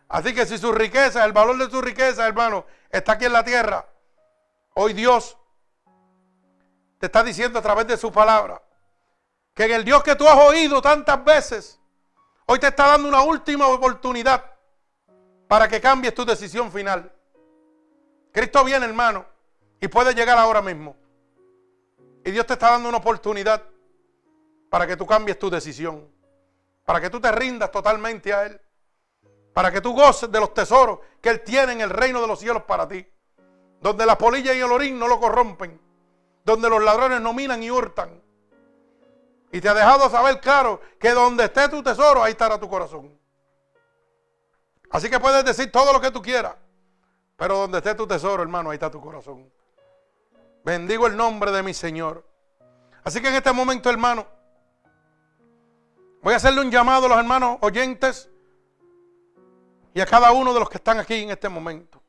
Así 0.08 0.34
que 0.34 0.46
si 0.46 0.58
su 0.58 0.72
riqueza, 0.72 1.26
el 1.26 1.34
valor 1.34 1.58
de 1.58 1.70
su 1.70 1.82
riqueza, 1.82 2.26
hermano, 2.26 2.66
está 2.90 3.14
aquí 3.14 3.26
en 3.26 3.34
la 3.34 3.44
tierra, 3.44 3.86
hoy 4.76 4.94
Dios 4.94 5.38
te 7.00 7.08
está 7.08 7.24
diciendo 7.24 7.60
a 7.60 7.62
través 7.62 7.86
de 7.88 7.98
su 7.98 8.12
palabra 8.12 8.62
que 9.58 9.66
en 9.66 9.72
el 9.72 9.84
Dios 9.84 10.04
que 10.04 10.16
tú 10.16 10.28
has 10.28 10.38
oído 10.38 10.84
tantas 10.84 11.26
veces, 11.26 11.80
hoy 12.46 12.60
te 12.60 12.68
está 12.68 12.90
dando 12.90 13.10
una 13.10 13.24
última 13.24 13.68
oportunidad 13.68 14.46
para 15.48 15.68
que 15.68 15.82
cambies 15.82 16.14
tu 16.14 16.24
decisión 16.24 16.72
final. 16.72 17.12
Cristo 18.32 18.64
viene, 18.64 18.86
hermano, 18.86 19.26
y 19.82 19.88
puede 19.88 20.14
llegar 20.14 20.38
ahora 20.38 20.62
mismo. 20.62 20.96
Y 22.24 22.30
Dios 22.30 22.46
te 22.46 22.54
está 22.54 22.70
dando 22.70 22.88
una 22.88 23.00
oportunidad 23.00 23.64
para 24.70 24.86
que 24.86 24.96
tú 24.96 25.08
cambies 25.08 25.40
tu 25.40 25.50
decisión, 25.50 26.08
para 26.86 27.02
que 27.02 27.10
tú 27.10 27.20
te 27.20 27.32
rindas 27.32 27.72
totalmente 27.72 28.32
a 28.32 28.46
Él, 28.46 28.62
para 29.54 29.72
que 29.72 29.82
tú 29.82 29.94
goces 29.94 30.32
de 30.32 30.40
los 30.40 30.54
tesoros 30.54 31.00
que 31.20 31.30
Él 31.30 31.42
tiene 31.42 31.72
en 31.72 31.82
el 31.82 31.90
reino 31.90 32.22
de 32.22 32.28
los 32.28 32.40
cielos 32.40 32.62
para 32.62 32.88
ti, 32.88 33.04
donde 33.82 34.06
la 34.06 34.20
polilla 34.20 34.54
y 34.54 34.60
el 34.60 34.72
orín 34.72 35.00
no 35.00 35.08
lo 35.08 35.20
corrompen, 35.20 35.82
donde 36.44 36.70
los 36.70 36.84
ladrones 36.84 37.22
no 37.22 37.34
minan 37.34 37.64
y 37.64 37.72
hurtan. 37.72 38.27
Y 39.52 39.62
te 39.62 39.70
ha 39.70 39.74
dejado 39.74 40.10
saber 40.10 40.40
claro 40.42 40.82
que 41.00 41.12
donde 41.12 41.46
esté 41.46 41.70
tu 41.70 41.82
tesoro, 41.82 42.24
ahí 42.24 42.32
estará 42.32 42.60
tu 42.60 42.70
corazón. 42.70 43.18
Así 44.90 45.10
que 45.10 45.20
puedes 45.20 45.44
decir 45.46 45.72
todo 45.72 45.94
lo 45.94 46.02
que 46.02 46.12
tú 46.12 46.22
quieras, 46.22 46.56
pero 47.36 47.58
donde 47.58 47.78
esté 47.78 47.96
tu 47.96 48.08
tesoro, 48.08 48.44
hermano, 48.44 48.70
ahí 48.70 48.76
está 48.76 48.90
tu 48.92 49.02
corazón. 49.02 49.52
Bendigo 50.64 51.08
el 51.08 51.16
nombre 51.16 51.52
de 51.52 51.64
mi 51.64 51.74
Señor. 51.74 52.26
Así 53.04 53.22
que 53.22 53.30
en 53.30 53.36
este 53.36 53.54
momento, 53.54 53.90
hermano, 53.90 54.28
voy 56.22 56.34
a 56.34 56.38
hacerle 56.38 56.62
un 56.62 56.72
llamado 56.72 57.06
a 57.06 57.10
los 57.10 57.18
hermanos 57.18 57.58
oyentes 57.62 58.30
y 59.94 60.02
a 60.02 60.06
cada 60.06 60.32
uno 60.32 60.54
de 60.54 60.60
los 60.60 60.70
que 60.70 60.78
están 60.78 61.00
aquí 61.00 61.24
en 61.24 61.32
este 61.32 61.48
momento. 61.48 62.04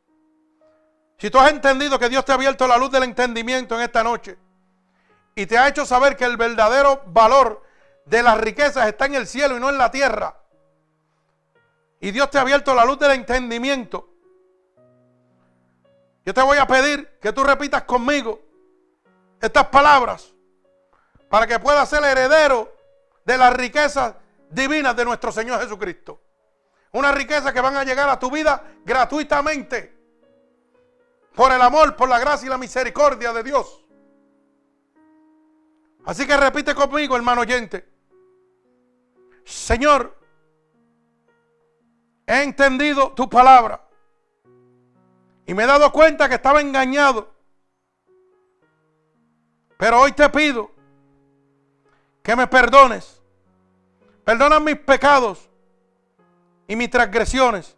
Si 1.18 1.30
tú 1.30 1.38
has 1.38 1.50
entendido 1.50 1.98
que 1.98 2.08
Dios 2.08 2.24
te 2.24 2.32
ha 2.32 2.34
abierto 2.34 2.66
la 2.66 2.76
luz 2.76 2.90
del 2.90 3.04
entendimiento 3.04 3.76
en 3.76 3.82
esta 3.82 4.02
noche 4.02 4.38
y 5.38 5.46
te 5.46 5.56
ha 5.56 5.68
hecho 5.68 5.86
saber 5.86 6.16
que 6.16 6.24
el 6.24 6.36
verdadero 6.36 7.00
valor 7.06 7.62
de 8.04 8.24
las 8.24 8.38
riquezas 8.38 8.88
está 8.88 9.06
en 9.06 9.14
el 9.14 9.28
cielo 9.28 9.56
y 9.56 9.60
no 9.60 9.68
en 9.68 9.78
la 9.78 9.88
tierra, 9.88 10.36
y 12.00 12.10
Dios 12.10 12.28
te 12.28 12.38
ha 12.38 12.40
abierto 12.40 12.74
la 12.74 12.84
luz 12.84 12.98
del 12.98 13.12
entendimiento, 13.12 14.08
yo 16.26 16.34
te 16.34 16.42
voy 16.42 16.58
a 16.58 16.66
pedir 16.66 17.20
que 17.20 17.32
tú 17.32 17.44
repitas 17.44 17.84
conmigo 17.84 18.40
estas 19.40 19.68
palabras 19.68 20.34
para 21.28 21.46
que 21.46 21.60
puedas 21.60 21.88
ser 21.88 22.02
heredero 22.02 22.74
de 23.24 23.38
las 23.38 23.52
riquezas 23.52 24.16
divinas 24.50 24.96
de 24.96 25.04
nuestro 25.04 25.30
Señor 25.30 25.60
Jesucristo. 25.60 26.20
Una 26.90 27.12
riqueza 27.12 27.52
que 27.52 27.60
van 27.60 27.76
a 27.76 27.84
llegar 27.84 28.08
a 28.08 28.18
tu 28.18 28.28
vida 28.28 28.64
gratuitamente. 28.84 29.96
Por 31.36 31.52
el 31.52 31.62
amor, 31.62 31.94
por 31.94 32.08
la 32.08 32.18
gracia 32.18 32.46
y 32.46 32.50
la 32.50 32.58
misericordia 32.58 33.32
de 33.32 33.44
Dios. 33.44 33.87
Así 36.08 36.26
que 36.26 36.36
repite 36.36 36.74
conmigo, 36.74 37.16
hermano 37.16 37.42
oyente. 37.42 37.86
Señor, 39.44 40.18
he 42.26 42.42
entendido 42.42 43.12
tu 43.12 43.28
palabra. 43.28 43.86
Y 45.46 45.52
me 45.52 45.64
he 45.64 45.66
dado 45.66 45.92
cuenta 45.92 46.28
que 46.28 46.36
estaba 46.36 46.60
engañado 46.60 47.38
pero 49.78 50.00
hoy 50.00 50.12
te 50.12 50.28
pido 50.28 50.70
que 52.22 52.36
me 52.36 52.46
perdones. 52.48 53.22
Perdona 54.24 54.60
mis 54.60 54.76
pecados 54.76 55.48
y 56.66 56.76
mis 56.76 56.90
transgresiones 56.90 57.76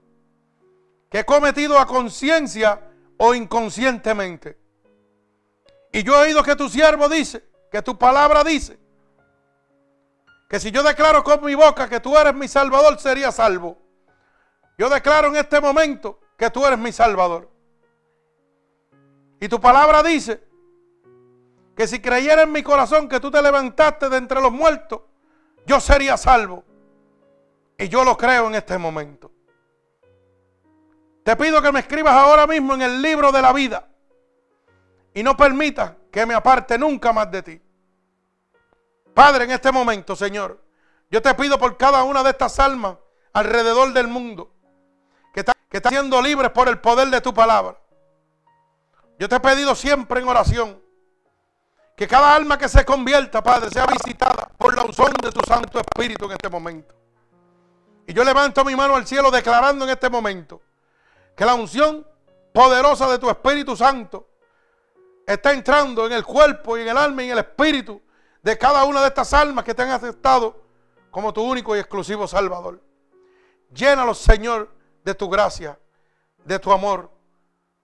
que 1.10 1.20
he 1.20 1.24
cometido 1.24 1.78
a 1.78 1.86
conciencia 1.86 2.80
o 3.18 3.34
inconscientemente. 3.34 4.58
Y 5.92 6.02
yo 6.02 6.14
he 6.14 6.28
oído 6.28 6.42
que 6.42 6.56
tu 6.56 6.68
siervo 6.68 7.08
dice, 7.08 7.49
que 7.70 7.82
tu 7.82 7.98
palabra 7.98 8.42
dice, 8.44 8.78
que 10.50 10.58
si 10.58 10.72
yo 10.72 10.82
declaro 10.82 11.22
con 11.22 11.44
mi 11.44 11.54
boca 11.54 11.88
que 11.88 12.00
tú 12.00 12.18
eres 12.18 12.34
mi 12.34 12.48
salvador, 12.48 12.98
sería 12.98 13.30
salvo. 13.30 13.78
Yo 14.76 14.88
declaro 14.88 15.28
en 15.28 15.36
este 15.36 15.60
momento 15.60 16.18
que 16.36 16.50
tú 16.50 16.66
eres 16.66 16.78
mi 16.78 16.90
salvador. 16.90 17.48
Y 19.38 19.48
tu 19.48 19.60
palabra 19.60 20.02
dice 20.02 20.42
que 21.76 21.86
si 21.86 22.00
creyera 22.00 22.42
en 22.42 22.50
mi 22.50 22.64
corazón 22.64 23.08
que 23.08 23.20
tú 23.20 23.30
te 23.30 23.40
levantaste 23.40 24.08
de 24.08 24.16
entre 24.16 24.40
los 24.40 24.50
muertos, 24.50 25.02
yo 25.66 25.78
sería 25.78 26.16
salvo. 26.16 26.64
Y 27.78 27.88
yo 27.88 28.02
lo 28.02 28.16
creo 28.16 28.48
en 28.48 28.56
este 28.56 28.76
momento. 28.76 29.30
Te 31.22 31.36
pido 31.36 31.62
que 31.62 31.70
me 31.70 31.78
escribas 31.78 32.14
ahora 32.14 32.48
mismo 32.48 32.74
en 32.74 32.82
el 32.82 33.00
libro 33.00 33.30
de 33.30 33.40
la 33.40 33.52
vida 33.52 33.88
y 35.14 35.22
no 35.22 35.36
permitas 35.36 35.92
que 36.10 36.26
me 36.26 36.34
aparte 36.34 36.78
nunca 36.78 37.12
más 37.12 37.30
de 37.30 37.42
ti. 37.42 37.62
Padre, 39.14 39.44
en 39.44 39.50
este 39.52 39.70
momento, 39.72 40.16
Señor, 40.16 40.62
yo 41.10 41.20
te 41.20 41.34
pido 41.34 41.58
por 41.58 41.76
cada 41.76 42.02
una 42.04 42.22
de 42.22 42.30
estas 42.30 42.58
almas 42.58 42.96
alrededor 43.32 43.92
del 43.92 44.08
mundo 44.08 44.52
que 45.32 45.40
están 45.40 45.54
que 45.70 45.76
está 45.76 45.88
siendo 45.88 46.20
libres 46.20 46.50
por 46.50 46.68
el 46.68 46.80
poder 46.80 47.08
de 47.08 47.20
tu 47.20 47.32
palabra. 47.32 47.78
Yo 49.18 49.28
te 49.28 49.36
he 49.36 49.40
pedido 49.40 49.74
siempre 49.74 50.20
en 50.20 50.28
oración 50.28 50.82
que 51.96 52.08
cada 52.08 52.34
alma 52.34 52.58
que 52.58 52.68
se 52.68 52.84
convierta, 52.84 53.42
Padre, 53.42 53.70
sea 53.70 53.86
visitada 53.86 54.50
por 54.58 54.74
la 54.74 54.82
unción 54.82 55.12
de 55.22 55.30
tu 55.30 55.40
Santo 55.46 55.78
Espíritu 55.78 56.24
en 56.24 56.32
este 56.32 56.48
momento. 56.48 56.94
Y 58.06 58.12
yo 58.12 58.24
levanto 58.24 58.64
mi 58.64 58.74
mano 58.74 58.96
al 58.96 59.06
cielo 59.06 59.30
declarando 59.30 59.84
en 59.84 59.90
este 59.90 60.10
momento 60.10 60.60
que 61.36 61.44
la 61.44 61.54
unción 61.54 62.04
poderosa 62.52 63.08
de 63.08 63.18
tu 63.18 63.30
Espíritu 63.30 63.76
Santo 63.76 64.29
está 65.34 65.52
entrando 65.52 66.06
en 66.06 66.12
el 66.12 66.24
cuerpo 66.24 66.76
y 66.76 66.82
en 66.82 66.88
el 66.88 66.96
alma 66.96 67.22
y 67.22 67.26
en 67.26 67.32
el 67.32 67.38
espíritu 67.38 68.00
de 68.42 68.58
cada 68.58 68.84
una 68.84 69.00
de 69.00 69.08
estas 69.08 69.32
almas 69.32 69.64
que 69.64 69.74
te 69.74 69.82
han 69.82 69.90
aceptado 69.90 70.62
como 71.10 71.32
tu 71.32 71.42
único 71.42 71.76
y 71.76 71.78
exclusivo 71.78 72.26
Salvador. 72.26 72.80
Llénalos, 73.72 74.18
Señor, 74.18 74.70
de 75.04 75.14
tu 75.14 75.28
gracia, 75.28 75.78
de 76.44 76.58
tu 76.58 76.72
amor, 76.72 77.10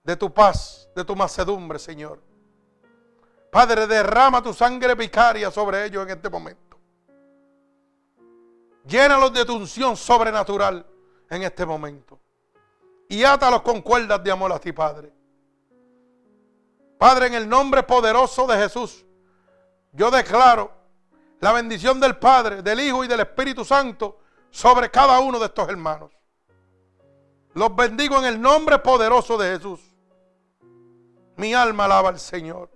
de 0.03 0.15
tu 0.15 0.33
paz, 0.33 0.89
de 0.95 1.03
tu 1.05 1.15
macedumbre, 1.15 1.79
Señor. 1.79 2.21
Padre, 3.51 3.87
derrama 3.87 4.41
tu 4.41 4.53
sangre 4.53 4.95
vicaria 4.95 5.49
sobre 5.51 5.85
ellos 5.85 6.03
en 6.03 6.09
este 6.09 6.29
momento. 6.29 6.77
Llénalos 8.85 9.33
de 9.33 9.45
tu 9.45 9.55
unción 9.55 9.95
sobrenatural 9.95 10.85
en 11.29 11.43
este 11.43 11.65
momento. 11.65 12.19
Y 13.09 13.23
átalos 13.23 13.61
con 13.61 13.81
cuerdas 13.81 14.21
de 14.23 14.31
amor 14.31 14.51
a 14.51 14.59
ti, 14.59 14.71
Padre. 14.71 15.16
Padre, 16.97 17.27
en 17.27 17.35
el 17.35 17.47
nombre 17.47 17.83
poderoso 17.83 18.47
de 18.47 18.57
Jesús, 18.57 19.05
yo 19.91 20.09
declaro 20.09 20.71
la 21.39 21.51
bendición 21.51 21.99
del 21.99 22.17
Padre, 22.17 22.61
del 22.61 22.79
Hijo 22.79 23.03
y 23.03 23.07
del 23.07 23.19
Espíritu 23.19 23.63
Santo 23.63 24.19
sobre 24.49 24.89
cada 24.89 25.19
uno 25.19 25.39
de 25.39 25.45
estos 25.45 25.69
hermanos. 25.69 26.11
Los 27.53 27.75
bendigo 27.75 28.17
en 28.19 28.25
el 28.25 28.41
nombre 28.41 28.79
poderoso 28.79 29.37
de 29.37 29.55
Jesús. 29.55 29.79
Mi 31.35 31.53
alma 31.53 31.85
alaba 31.85 32.09
al 32.09 32.19
Señor. 32.19 32.71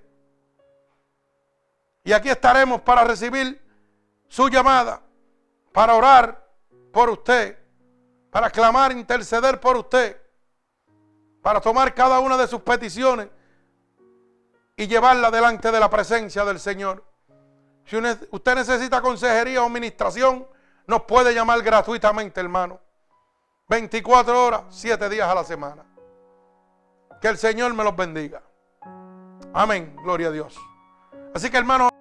Y 2.03 2.11
aquí 2.11 2.29
estaremos 2.29 2.81
para 2.81 3.03
recibir 3.03 3.63
su 4.27 4.49
llamada, 4.49 5.03
para 5.71 5.93
orar 5.93 6.43
por 6.91 7.11
usted 7.11 7.63
para 8.35 8.49
clamar, 8.49 8.91
interceder 8.91 9.61
por 9.61 9.77
usted, 9.77 10.21
para 11.41 11.61
tomar 11.61 11.93
cada 11.93 12.19
una 12.19 12.35
de 12.35 12.47
sus 12.47 12.59
peticiones 12.59 13.29
y 14.75 14.87
llevarla 14.87 15.31
delante 15.31 15.71
de 15.71 15.79
la 15.79 15.89
presencia 15.89 16.43
del 16.43 16.59
Señor. 16.59 17.01
Si 17.85 17.95
usted 17.95 18.55
necesita 18.55 19.01
consejería 19.01 19.63
o 19.63 19.67
administración, 19.67 20.45
nos 20.87 21.03
puede 21.03 21.33
llamar 21.33 21.61
gratuitamente, 21.61 22.39
hermano. 22.39 22.79
24 23.67 24.45
horas, 24.45 24.61
7 24.69 25.09
días 25.09 25.27
a 25.27 25.35
la 25.35 25.43
semana. 25.43 25.83
Que 27.21 27.29
el 27.29 27.37
Señor 27.37 27.73
me 27.73 27.83
los 27.83 27.95
bendiga. 27.95 28.43
Amén. 29.53 29.95
Gloria 30.03 30.27
a 30.27 30.31
Dios. 30.31 30.55
Así 31.33 31.49
que, 31.49 31.57
hermano. 31.57 31.94